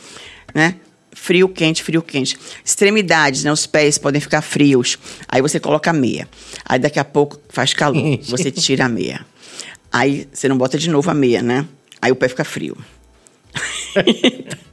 né? 0.55 0.75
Frio, 1.11 1.49
quente, 1.49 1.83
frio, 1.83 2.01
quente. 2.01 2.37
Extremidades, 2.63 3.43
né? 3.43 3.51
Os 3.51 3.67
pés 3.67 3.97
podem 3.97 4.21
ficar 4.21 4.41
frios. 4.41 4.97
Aí 5.27 5.41
você 5.41 5.59
coloca 5.59 5.89
a 5.89 5.93
meia. 5.93 6.27
Aí 6.65 6.79
daqui 6.79 6.99
a 6.99 7.05
pouco 7.05 7.39
faz 7.49 7.73
calor. 7.73 8.19
Você 8.23 8.51
tira 8.51 8.85
a 8.85 8.89
meia. 8.89 9.25
Aí 9.91 10.27
você 10.31 10.47
não 10.47 10.57
bota 10.57 10.77
de 10.77 10.89
novo 10.89 11.09
a 11.09 11.13
meia, 11.13 11.41
né? 11.41 11.65
Aí 12.01 12.11
o 12.11 12.15
pé 12.15 12.27
fica 12.27 12.43
frio. 12.43 12.77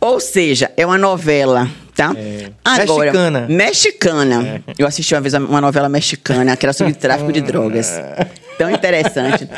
Ou 0.00 0.20
seja, 0.20 0.70
é 0.76 0.84
uma 0.84 0.98
novela, 0.98 1.68
tá? 1.94 2.12
É. 2.16 2.50
Agora, 2.64 3.12
mexicana. 3.12 3.46
Mexicana. 3.48 4.62
É. 4.68 4.72
Eu 4.78 4.86
assisti 4.86 5.14
uma 5.14 5.20
vez 5.20 5.34
uma 5.34 5.60
novela 5.60 5.88
mexicana 5.88 6.56
que 6.56 6.66
era 6.66 6.72
sobre 6.72 6.94
tráfico 6.94 7.32
de 7.32 7.40
drogas. 7.40 7.92
Tão 8.58 8.70
interessante. 8.70 9.48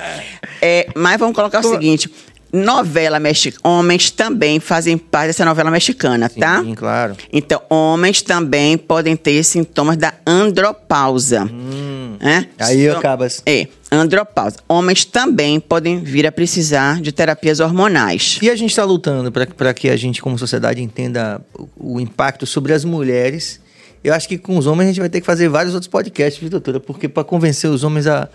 É, 0.62 0.88
mas 0.94 1.18
vamos 1.18 1.34
colocar 1.34 1.60
o 1.60 1.62
seguinte: 1.62 2.10
novela 2.56 3.20
mexicana. 3.20 3.60
Homens 3.62 4.10
também 4.10 4.58
fazem 4.58 4.98
parte 4.98 5.28
dessa 5.28 5.44
novela 5.44 5.70
mexicana, 5.70 6.28
Sim, 6.28 6.40
tá? 6.40 6.62
Sim, 6.62 6.74
claro. 6.74 7.16
Então, 7.32 7.62
homens 7.70 8.22
também 8.22 8.76
podem 8.76 9.14
ter 9.16 9.42
sintomas 9.44 9.96
da 9.96 10.14
andropausa. 10.26 11.44
Hum. 11.44 12.16
Né? 12.20 12.48
Aí 12.58 12.86
então, 12.86 12.98
acabas. 12.98 13.42
É, 13.46 13.68
andropausa. 13.90 14.56
Homens 14.68 15.04
também 15.04 15.60
podem 15.60 16.00
vir 16.00 16.26
a 16.26 16.32
precisar 16.32 17.00
de 17.00 17.12
terapias 17.12 17.60
hormonais. 17.60 18.38
E 18.42 18.50
a 18.50 18.56
gente 18.56 18.70
está 18.70 18.84
lutando 18.84 19.30
para 19.30 19.74
que 19.74 19.88
a 19.88 19.96
gente, 19.96 20.22
como 20.22 20.38
sociedade, 20.38 20.82
entenda 20.82 21.40
o, 21.54 21.94
o 21.94 22.00
impacto 22.00 22.46
sobre 22.46 22.72
as 22.72 22.84
mulheres. 22.84 23.60
Eu 24.02 24.14
acho 24.14 24.28
que 24.28 24.38
com 24.38 24.56
os 24.56 24.66
homens 24.66 24.86
a 24.86 24.92
gente 24.92 25.00
vai 25.00 25.08
ter 25.08 25.20
que 25.20 25.26
fazer 25.26 25.48
vários 25.48 25.74
outros 25.74 25.88
podcasts, 25.88 26.40
viu, 26.40 26.48
doutora? 26.48 26.80
Porque 26.80 27.08
para 27.08 27.24
convencer 27.24 27.68
os 27.70 27.84
homens 27.84 28.06
a 28.06 28.28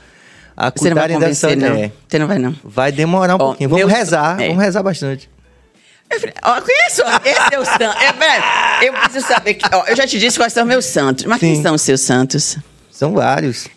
a 0.68 0.72
Você 0.76 0.90
não 0.90 0.96
vai 0.96 1.08
dessa. 1.18 1.56
Não. 1.56 1.68
É, 1.76 1.92
Você 2.08 2.20
não 2.20 2.28
vai, 2.28 2.38
não. 2.38 2.56
Vai 2.64 2.92
demorar 2.92 3.34
um 3.34 3.36
Ó, 3.36 3.46
pouquinho. 3.48 3.70
Vamos 3.70 3.92
rezar, 3.92 4.40
é. 4.40 4.48
vamos 4.50 4.64
rezar 4.64 4.84
bastante. 4.84 5.30
Eu 6.12 6.20
conheço, 6.20 7.02
esse 7.26 7.56
é 7.56 7.60
o 7.60 7.66
santo. 7.66 7.84
É, 7.84 8.88
eu 8.88 8.94
preciso 8.94 9.28
saber 9.28 9.56
que. 9.56 9.66
Ó, 9.74 9.86
eu 9.88 9.96
já 9.96 10.06
te 10.06 10.20
disse 10.20 10.38
quais 10.38 10.54
são 10.54 10.66
meus 10.66 10.86
santos. 10.86 11.26
Mas 11.26 11.40
Sim. 11.40 11.54
quem 11.54 11.64
são 11.64 11.74
os 11.74 11.82
seus 11.82 12.02
santos? 12.02 12.58
São 12.92 13.14
vários. 13.14 13.68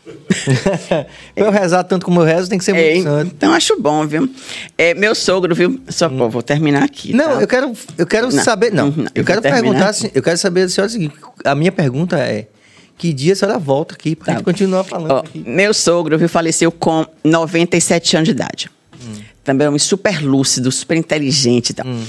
eu 1.34 1.50
rezar 1.50 1.84
tanto 1.84 2.04
como 2.04 2.20
eu 2.20 2.24
rezo, 2.24 2.50
tem 2.50 2.58
que 2.58 2.64
ser 2.64 2.76
é, 2.76 2.92
muito 2.92 3.04
santo. 3.04 3.32
Então 3.34 3.54
acho 3.54 3.80
bom, 3.80 4.06
viu? 4.06 4.28
É, 4.76 4.92
meu 4.92 5.14
sogro, 5.14 5.54
viu? 5.54 5.80
Só 5.88 6.10
pô, 6.10 6.28
vou 6.28 6.42
terminar 6.42 6.82
aqui. 6.82 7.14
Não, 7.14 7.36
tá? 7.36 7.40
eu 7.40 7.48
quero, 7.48 7.72
eu 7.96 8.06
quero 8.06 8.30
não, 8.30 8.44
saber. 8.44 8.70
Não, 8.72 8.90
não 8.90 9.04
eu, 9.04 9.22
eu 9.22 9.24
quero 9.24 9.40
perguntar. 9.40 9.94
Eu 10.12 10.22
quero 10.22 10.36
saber 10.36 10.64
da 10.64 10.68
senhora 10.68 10.88
o 10.88 10.92
seguinte: 10.92 11.14
a 11.42 11.54
minha 11.54 11.72
pergunta 11.72 12.18
é: 12.18 12.48
que 12.96 13.12
dia 13.12 13.32
a 13.32 13.36
senhora 13.36 13.58
volta 13.58 13.94
aqui 13.94 14.14
pra 14.14 14.26
tá. 14.26 14.32
gente 14.34 14.44
continuar 14.44 14.84
falando 14.84 15.10
Ó, 15.10 15.18
aqui. 15.18 15.42
Meu 15.46 15.74
sogro 15.74 16.16
viu, 16.18 16.28
faleceu 16.28 16.70
com 16.70 17.06
97 17.22 18.16
anos 18.16 18.26
de 18.26 18.32
idade. 18.32 18.70
Hum. 18.94 19.20
Também 19.42 19.64
é 19.64 19.68
um 19.68 19.72
homem 19.72 19.78
super 19.78 20.22
lúcido, 20.22 20.70
super 20.70 20.96
inteligente 20.96 21.70
e 21.70 21.74
tal. 21.74 21.86
Hum. 21.86 22.04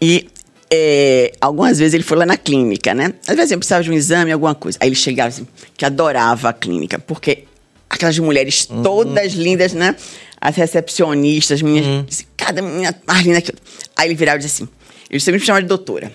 E 0.00 0.28
é, 0.70 1.32
algumas 1.40 1.78
vezes 1.78 1.94
ele 1.94 2.02
foi 2.02 2.16
lá 2.16 2.24
na 2.24 2.36
clínica, 2.36 2.94
né? 2.94 3.12
Às 3.26 3.36
vezes 3.36 3.50
ele 3.50 3.58
precisava 3.58 3.84
de 3.84 3.90
um 3.90 3.92
exame, 3.92 4.32
alguma 4.32 4.54
coisa. 4.54 4.78
Aí 4.80 4.88
ele 4.88 4.96
chegava 4.96 5.28
assim, 5.28 5.46
que 5.76 5.84
adorava 5.84 6.48
a 6.48 6.52
clínica, 6.52 6.98
porque 6.98 7.44
aquelas 7.90 8.18
mulheres 8.18 8.66
uhum. 8.70 8.82
todas 8.82 9.34
lindas, 9.34 9.74
né? 9.74 9.94
As 10.40 10.56
recepcionistas, 10.56 11.60
meninas, 11.62 11.86
uhum. 12.20 12.26
cada 12.36 12.62
menina 12.62 12.96
mais 13.06 13.24
linda 13.24 13.40
que 13.40 13.52
Aí 13.94 14.08
ele 14.08 14.14
virava 14.14 14.38
e 14.38 14.40
dizia 14.40 14.64
assim, 14.64 14.72
ele 15.10 15.20
sempre 15.20 15.38
me 15.38 15.46
chamava 15.46 15.62
de 15.62 15.68
doutora. 15.68 16.10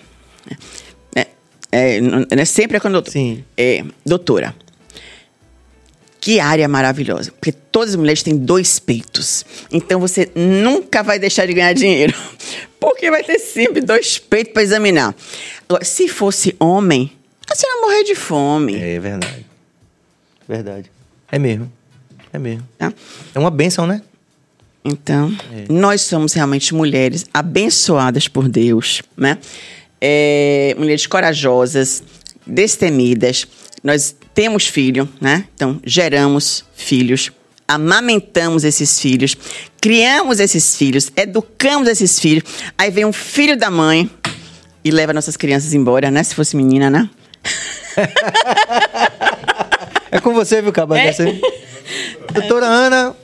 Né? 1.72 1.96
É, 1.96 2.00
não 2.00 2.26
é 2.30 2.44
sempre 2.44 2.76
é 2.76 2.80
quando. 2.80 3.02
Sim. 3.10 3.44
É, 3.56 3.84
doutora. 4.04 4.54
Que 6.20 6.40
área 6.40 6.68
maravilhosa. 6.68 7.32
Porque 7.32 7.52
todas 7.52 7.90
as 7.90 7.96
mulheres 7.96 8.22
têm 8.22 8.36
dois 8.36 8.78
peitos. 8.78 9.44
Então 9.70 10.00
você 10.00 10.30
nunca 10.34 11.02
vai 11.02 11.18
deixar 11.18 11.46
de 11.46 11.54
ganhar 11.54 11.72
dinheiro. 11.72 12.14
Porque 12.80 13.10
vai 13.10 13.22
ter 13.22 13.38
sempre 13.38 13.80
dois 13.80 14.18
peitos 14.18 14.52
para 14.52 14.62
examinar. 14.62 15.14
Agora, 15.68 15.84
se 15.84 16.08
fosse 16.08 16.54
homem, 16.58 17.12
a 17.50 17.54
senhora 17.54 17.80
morrer 17.80 18.04
de 18.04 18.14
fome. 18.14 18.76
É 18.76 18.98
verdade. 18.98 19.46
Verdade. 20.48 20.90
É 21.30 21.38
mesmo. 21.38 21.70
É 22.32 22.38
mesmo. 22.38 22.66
Tá? 22.76 22.92
É 23.34 23.38
uma 23.38 23.50
benção, 23.50 23.86
né? 23.86 24.02
Então, 24.84 25.34
é. 25.52 25.72
nós 25.72 26.02
somos 26.02 26.32
realmente 26.32 26.74
mulheres 26.74 27.26
abençoadas 27.32 28.28
por 28.28 28.48
Deus, 28.48 29.02
né? 29.16 29.38
É, 30.00 30.74
mulheres 30.78 31.06
corajosas, 31.06 32.02
destemidas. 32.46 33.46
Nós 33.82 34.14
temos 34.34 34.66
filho, 34.66 35.08
né? 35.20 35.44
Então, 35.54 35.80
geramos 35.84 36.64
filhos, 36.74 37.30
amamentamos 37.66 38.64
esses 38.64 39.00
filhos, 39.00 39.36
criamos 39.80 40.40
esses 40.40 40.76
filhos, 40.76 41.10
educamos 41.16 41.88
esses 41.88 42.18
filhos. 42.18 42.44
Aí 42.76 42.90
vem 42.90 43.04
um 43.04 43.12
filho 43.12 43.56
da 43.56 43.70
mãe 43.70 44.10
e 44.84 44.90
leva 44.90 45.12
nossas 45.12 45.36
crianças 45.36 45.74
embora, 45.74 46.10
né? 46.10 46.22
Se 46.22 46.34
fosse 46.34 46.56
menina, 46.56 46.90
né? 46.90 47.08
é 50.10 50.20
com 50.20 50.34
você, 50.34 50.62
viu, 50.62 50.72
Caba? 50.72 50.98
É. 50.98 51.12
Doutora 52.32 52.66
Ana, 52.66 53.16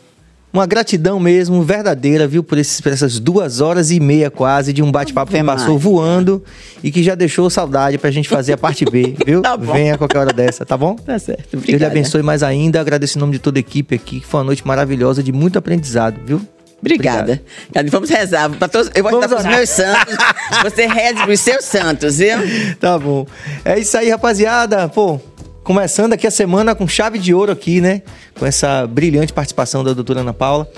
uma 0.55 0.67
gratidão 0.67 1.19
mesmo, 1.19 1.61
verdadeira, 1.65 2.29
viu, 2.29 2.45
por, 2.45 2.57
esses, 2.57 2.81
por 2.81 2.93
essas 2.93 3.19
duas 3.19 3.61
horas 3.61 3.91
e 3.91 3.99
meia 3.99 4.31
quase 4.31 4.73
de 4.73 4.85
um 4.85 4.93
bate-papo 4.93 5.33
que 5.33 5.43
passou 5.43 5.77
voando 5.77 6.45
e 6.81 6.93
que 6.93 7.03
já 7.03 7.17
deixou 7.17 7.51
saudade 7.51 7.99
pra 7.99 8.09
gente 8.13 8.29
fazer 8.29 8.53
a 8.53 8.57
parte 8.57 8.85
B, 8.85 9.17
viu? 9.27 9.43
tá 9.43 9.57
bom. 9.57 9.73
Venha 9.73 9.95
a 9.95 9.99
qualquer 9.99 10.19
hora 10.19 10.33
dessa, 10.33 10.65
tá 10.65 10.77
bom? 10.77 10.95
Tá 10.95 11.19
certo. 11.19 11.57
Obrigada. 11.57 11.67
Deus 11.67 11.81
lhe 11.81 11.85
abençoe 11.85 12.23
mais 12.23 12.45
ainda. 12.45 12.81
Agradeço 12.81 13.19
em 13.19 13.21
nome 13.21 13.33
de 13.33 13.41
toda 13.41 13.59
a 13.59 13.61
equipe 13.61 13.97
aqui, 13.97 14.21
que 14.21 14.27
foi 14.27 14.39
uma 14.39 14.47
noite 14.47 14.65
maravilhosa, 14.65 15.25
de 15.25 15.33
muito 15.33 15.59
aprendizado, 15.59 16.21
viu? 16.25 16.41
Obrigada. 16.81 17.43
Obrigado. 17.71 17.91
Vamos 17.91 18.11
rezar. 18.11 18.51
Pra 18.51 18.69
todos, 18.69 18.91
eu 18.95 19.03
vou 19.03 19.11
Vamos 19.11 19.27
rezar 19.27 19.43
para 19.43 19.51
os 19.51 19.57
meus 19.57 19.71
santos. 19.71 20.17
Você 20.63 20.87
reze 20.87 21.31
os 21.31 21.41
seus 21.41 21.65
santos, 21.65 22.19
viu? 22.19 22.37
Tá 22.79 22.97
bom. 22.99 23.27
É 23.65 23.79
isso 23.79 23.97
aí, 23.97 24.11
rapaziada. 24.11 24.89
Pô, 24.89 25.19
começando 25.65 26.13
aqui 26.13 26.27
a 26.27 26.31
semana 26.31 26.75
com 26.75 26.87
chave 26.87 27.19
de 27.19 27.33
ouro 27.33 27.51
aqui, 27.51 27.81
né? 27.81 28.03
Com 28.39 28.45
essa 28.45 28.87
brilhante 28.87 29.33
participação 29.33 29.83
da 29.83 29.95
doutora 29.95 30.21
Ana 30.21 30.35
Paula. 30.35 30.69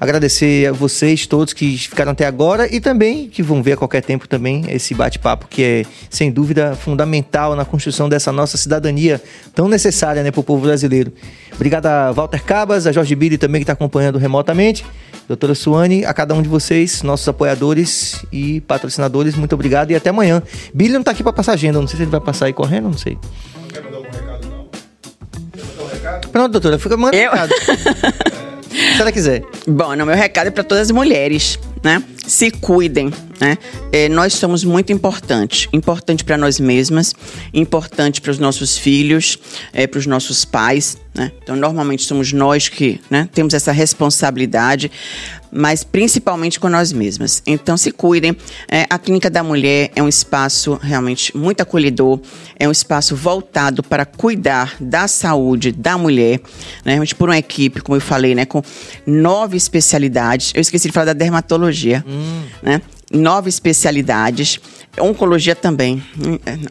Agradecer 0.00 0.66
a 0.66 0.72
vocês 0.72 1.26
todos 1.26 1.52
que 1.52 1.76
ficaram 1.76 2.12
até 2.12 2.24
agora 2.24 2.66
e 2.74 2.80
também 2.80 3.28
que 3.28 3.42
vão 3.42 3.62
ver 3.62 3.72
a 3.72 3.76
qualquer 3.76 4.02
tempo 4.02 4.26
também 4.26 4.64
esse 4.68 4.94
bate-papo 4.94 5.46
que 5.46 5.62
é, 5.62 5.86
sem 6.08 6.30
dúvida, 6.30 6.74
fundamental 6.74 7.54
na 7.54 7.66
construção 7.66 8.08
dessa 8.08 8.32
nossa 8.32 8.56
cidadania 8.56 9.20
tão 9.54 9.68
necessária 9.68 10.22
né, 10.22 10.30
para 10.30 10.40
o 10.40 10.44
povo 10.44 10.62
brasileiro. 10.62 11.12
Obrigado 11.54 11.86
a 11.86 12.10
Walter 12.10 12.42
Cabas, 12.42 12.86
a 12.86 12.92
Jorge 12.92 13.14
Billy 13.14 13.36
também 13.36 13.60
que 13.60 13.64
está 13.64 13.74
acompanhando 13.74 14.18
remotamente. 14.18 14.86
Doutora 15.28 15.54
Suane, 15.54 16.04
a 16.06 16.14
cada 16.14 16.34
um 16.34 16.40
de 16.40 16.48
vocês, 16.48 17.02
nossos 17.02 17.28
apoiadores 17.28 18.24
e 18.32 18.62
patrocinadores, 18.62 19.34
muito 19.36 19.52
obrigado 19.54 19.90
e 19.90 19.94
até 19.94 20.08
amanhã. 20.08 20.42
Billy 20.72 20.94
não 20.94 21.00
está 21.00 21.10
aqui 21.10 21.22
para 21.22 21.32
passar 21.32 21.52
agenda, 21.52 21.78
não 21.78 21.86
sei 21.86 21.98
se 21.98 22.02
ele 22.04 22.10
vai 22.10 22.20
passar 22.20 22.46
aí 22.46 22.52
correndo, 22.54 22.84
não 22.84 22.98
sei. 22.98 23.18
Pronto, 26.32 26.52
doutora, 26.52 26.78
fica 26.78 26.96
mandando 26.96 27.16
Eu... 27.16 27.30
Se 28.96 29.00
ela 29.00 29.10
quiser. 29.10 29.42
Bom, 29.66 29.96
no 29.96 30.06
meu 30.06 30.14
recado 30.14 30.46
é 30.46 30.50
para 30.50 30.62
todas 30.62 30.88
as 30.88 30.90
mulheres, 30.92 31.58
né? 31.82 32.02
Se 32.26 32.50
cuidem, 32.50 33.12
né? 33.40 33.56
É, 33.92 34.08
nós 34.08 34.34
somos 34.34 34.62
muito 34.62 34.92
importantes. 34.92 35.68
Importante 35.72 36.24
para 36.24 36.36
nós 36.36 36.60
mesmas, 36.60 37.14
importante 37.52 38.20
para 38.20 38.30
os 38.30 38.38
nossos 38.38 38.76
filhos, 38.76 39.38
é, 39.72 39.86
para 39.86 39.98
os 39.98 40.06
nossos 40.06 40.44
pais, 40.44 40.98
né? 41.14 41.32
Então, 41.42 41.56
normalmente 41.56 42.04
somos 42.04 42.32
nós 42.32 42.68
que 42.68 43.00
né, 43.10 43.28
temos 43.32 43.54
essa 43.54 43.72
responsabilidade 43.72 44.90
mas 45.52 45.82
principalmente 45.82 46.60
com 46.60 46.68
nós 46.68 46.92
mesmas. 46.92 47.42
Então, 47.46 47.76
se 47.76 47.90
cuidem. 47.90 48.36
É, 48.68 48.86
a 48.88 48.98
Clínica 48.98 49.28
da 49.28 49.42
Mulher 49.42 49.90
é 49.94 50.02
um 50.02 50.08
espaço 50.08 50.78
realmente 50.80 51.36
muito 51.36 51.60
acolhedor, 51.60 52.20
é 52.58 52.68
um 52.68 52.70
espaço 52.70 53.16
voltado 53.16 53.82
para 53.82 54.04
cuidar 54.04 54.76
da 54.80 55.08
saúde 55.08 55.72
da 55.72 55.98
mulher, 55.98 56.40
né? 56.84 56.92
Realmente 56.92 57.14
por 57.14 57.28
uma 57.28 57.38
equipe, 57.38 57.80
como 57.80 57.96
eu 57.96 58.00
falei, 58.00 58.34
né? 58.34 58.44
Com 58.44 58.62
nove 59.06 59.56
especialidades. 59.56 60.52
Eu 60.54 60.60
esqueci 60.60 60.88
de 60.88 60.92
falar 60.92 61.06
da 61.06 61.12
dermatologia, 61.12 61.69
hum. 62.06 62.42
né? 62.62 62.82
Nove 63.12 63.48
especialidades. 63.48 64.60
Oncologia 64.98 65.54
também. 65.54 66.02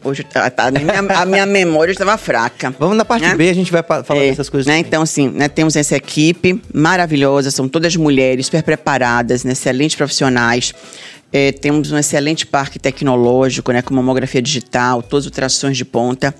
Hoje 0.04 0.24
tá, 0.24 0.50
tá, 0.50 0.68
a, 0.68 0.70
minha, 0.70 1.20
a 1.20 1.26
minha 1.26 1.46
memória 1.46 1.92
estava 1.92 2.16
fraca. 2.16 2.74
Vamos 2.78 2.96
na 2.96 3.04
parte 3.04 3.26
né? 3.26 3.34
B, 3.34 3.48
a 3.48 3.54
gente 3.54 3.72
vai 3.72 3.82
falar 3.82 4.20
é, 4.20 4.30
dessas 4.30 4.48
coisas. 4.48 4.66
Né? 4.66 4.78
Então, 4.78 5.02
assim, 5.02 5.28
né, 5.28 5.48
temos 5.48 5.76
essa 5.76 5.96
equipe 5.96 6.62
maravilhosa, 6.72 7.50
são 7.50 7.68
todas 7.68 7.94
mulheres 7.96 8.46
super 8.46 8.62
preparadas, 8.62 9.44
né, 9.44 9.52
excelentes 9.52 9.96
profissionais. 9.96 10.72
É, 11.32 11.52
temos 11.52 11.92
um 11.92 11.98
excelente 11.98 12.44
parque 12.44 12.78
tecnológico, 12.78 13.70
né, 13.70 13.82
com 13.82 13.94
mamografia 13.94 14.42
digital, 14.42 15.02
todas 15.02 15.24
as 15.24 15.26
ultrações 15.26 15.76
de 15.76 15.84
ponta. 15.84 16.34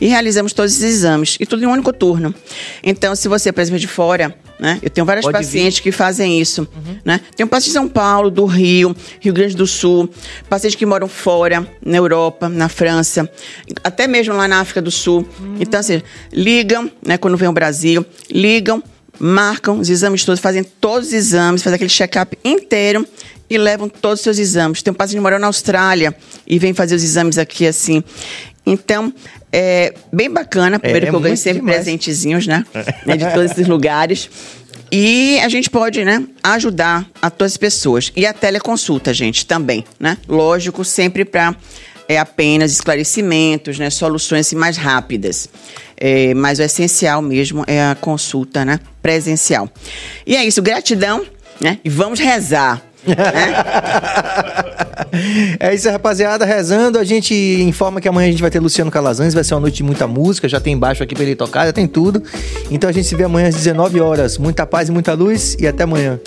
E 0.00 0.06
realizamos 0.08 0.52
todos 0.52 0.72
esses 0.72 0.96
exames, 0.96 1.36
e 1.38 1.46
tudo 1.46 1.62
em 1.62 1.66
um 1.66 1.72
único 1.72 1.92
turno. 1.92 2.34
Então, 2.82 3.14
se 3.14 3.28
você, 3.28 3.52
por 3.52 3.60
exemplo, 3.60 3.78
de 3.78 3.86
fora, 3.86 4.34
né? 4.62 4.78
Eu 4.80 4.88
tenho 4.88 5.04
vários 5.04 5.26
Pode 5.26 5.38
pacientes 5.38 5.78
vir. 5.78 5.82
que 5.82 5.90
fazem 5.90 6.40
isso. 6.40 6.60
Uhum. 6.72 6.96
Né? 7.04 7.20
Tem 7.34 7.44
um 7.44 7.48
paciente 7.48 7.70
de 7.70 7.72
São 7.72 7.88
Paulo, 7.88 8.30
do 8.30 8.46
Rio, 8.46 8.94
Rio 9.18 9.32
Grande 9.34 9.56
do 9.56 9.66
Sul, 9.66 10.08
pacientes 10.48 10.76
que 10.76 10.86
moram 10.86 11.08
fora, 11.08 11.66
na 11.84 11.96
Europa, 11.96 12.48
na 12.48 12.68
França, 12.68 13.28
até 13.82 14.06
mesmo 14.06 14.34
lá 14.34 14.46
na 14.46 14.60
África 14.60 14.80
do 14.80 14.90
Sul. 14.90 15.26
Uhum. 15.40 15.56
Então, 15.58 15.80
assim, 15.80 16.00
ligam, 16.32 16.88
né, 17.04 17.18
quando 17.18 17.36
vem 17.36 17.48
ao 17.48 17.52
Brasil, 17.52 18.06
ligam, 18.30 18.80
marcam 19.18 19.80
os 19.80 19.90
exames 19.90 20.24
todos, 20.24 20.40
fazem 20.40 20.62
todos 20.62 21.08
os 21.08 21.12
exames, 21.12 21.60
fazem 21.60 21.74
aquele 21.74 21.90
check-up 21.90 22.38
inteiro 22.44 23.04
e 23.50 23.58
levam 23.58 23.88
todos 23.88 24.20
os 24.20 24.22
seus 24.22 24.38
exames. 24.38 24.80
Tem 24.80 24.92
um 24.92 24.94
paciente 24.94 25.16
que 25.16 25.22
mora 25.22 25.40
na 25.40 25.48
Austrália 25.48 26.14
e 26.46 26.56
vem 26.56 26.72
fazer 26.72 26.94
os 26.94 27.02
exames 27.02 27.36
aqui 27.36 27.66
assim. 27.66 28.04
Então, 28.64 29.12
é 29.52 29.94
bem 30.12 30.30
bacana. 30.30 30.78
Primeiro 30.78 31.06
É, 31.06 31.10
que 31.10 31.14
eu 31.14 31.20
ganho 31.20 31.36
sempre 31.36 31.60
demais. 31.60 31.76
presentezinhos, 31.76 32.46
né? 32.46 32.64
né, 33.06 33.16
De 33.16 33.30
todos 33.32 33.50
esses 33.50 33.68
lugares. 33.68 34.30
E 34.90 35.38
a 35.40 35.48
gente 35.48 35.70
pode, 35.70 36.04
né, 36.04 36.22
ajudar 36.42 37.06
a 37.20 37.30
todas 37.30 37.52
as 37.52 37.56
pessoas. 37.56 38.12
E 38.14 38.26
a 38.26 38.32
teleconsulta, 38.32 39.12
gente, 39.14 39.46
também, 39.46 39.84
né? 39.98 40.18
Lógico, 40.28 40.84
sempre 40.84 41.24
para 41.24 41.56
é, 42.08 42.18
apenas 42.18 42.72
esclarecimentos, 42.72 43.78
né? 43.78 43.88
Soluções 43.88 44.46
assim, 44.46 44.56
mais 44.56 44.76
rápidas. 44.76 45.48
É, 45.96 46.34
mas 46.34 46.58
o 46.58 46.62
essencial 46.62 47.22
mesmo 47.22 47.64
é 47.66 47.82
a 47.82 47.94
consulta, 47.94 48.64
né? 48.64 48.80
Presencial. 49.00 49.68
E 50.26 50.36
é 50.36 50.44
isso, 50.44 50.60
gratidão, 50.60 51.24
né? 51.60 51.78
E 51.82 51.88
vamos 51.88 52.18
rezar. 52.18 52.82
É 55.60 55.74
isso, 55.74 55.90
rapaziada. 55.90 56.44
Rezando, 56.44 56.98
a 56.98 57.04
gente 57.04 57.34
informa 57.34 58.00
que 58.00 58.08
amanhã 58.08 58.28
a 58.28 58.30
gente 58.30 58.40
vai 58.40 58.50
ter 58.50 58.60
Luciano 58.60 58.90
Calazans. 58.90 59.34
Vai 59.34 59.44
ser 59.44 59.54
uma 59.54 59.60
noite 59.60 59.76
de 59.76 59.82
muita 59.82 60.06
música. 60.06 60.48
Já 60.48 60.58
tem 60.60 60.76
baixo 60.76 61.02
aqui 61.02 61.14
pra 61.14 61.24
ele 61.24 61.36
tocar, 61.36 61.66
já 61.66 61.72
tem 61.72 61.86
tudo. 61.86 62.22
Então 62.70 62.88
a 62.88 62.92
gente 62.92 63.06
se 63.06 63.14
vê 63.14 63.24
amanhã 63.24 63.48
às 63.48 63.54
19 63.54 64.00
horas. 64.00 64.38
Muita 64.38 64.66
paz 64.66 64.88
e 64.88 64.92
muita 64.92 65.12
luz. 65.12 65.56
E 65.58 65.66
até 65.66 65.84
amanhã. 65.84 66.18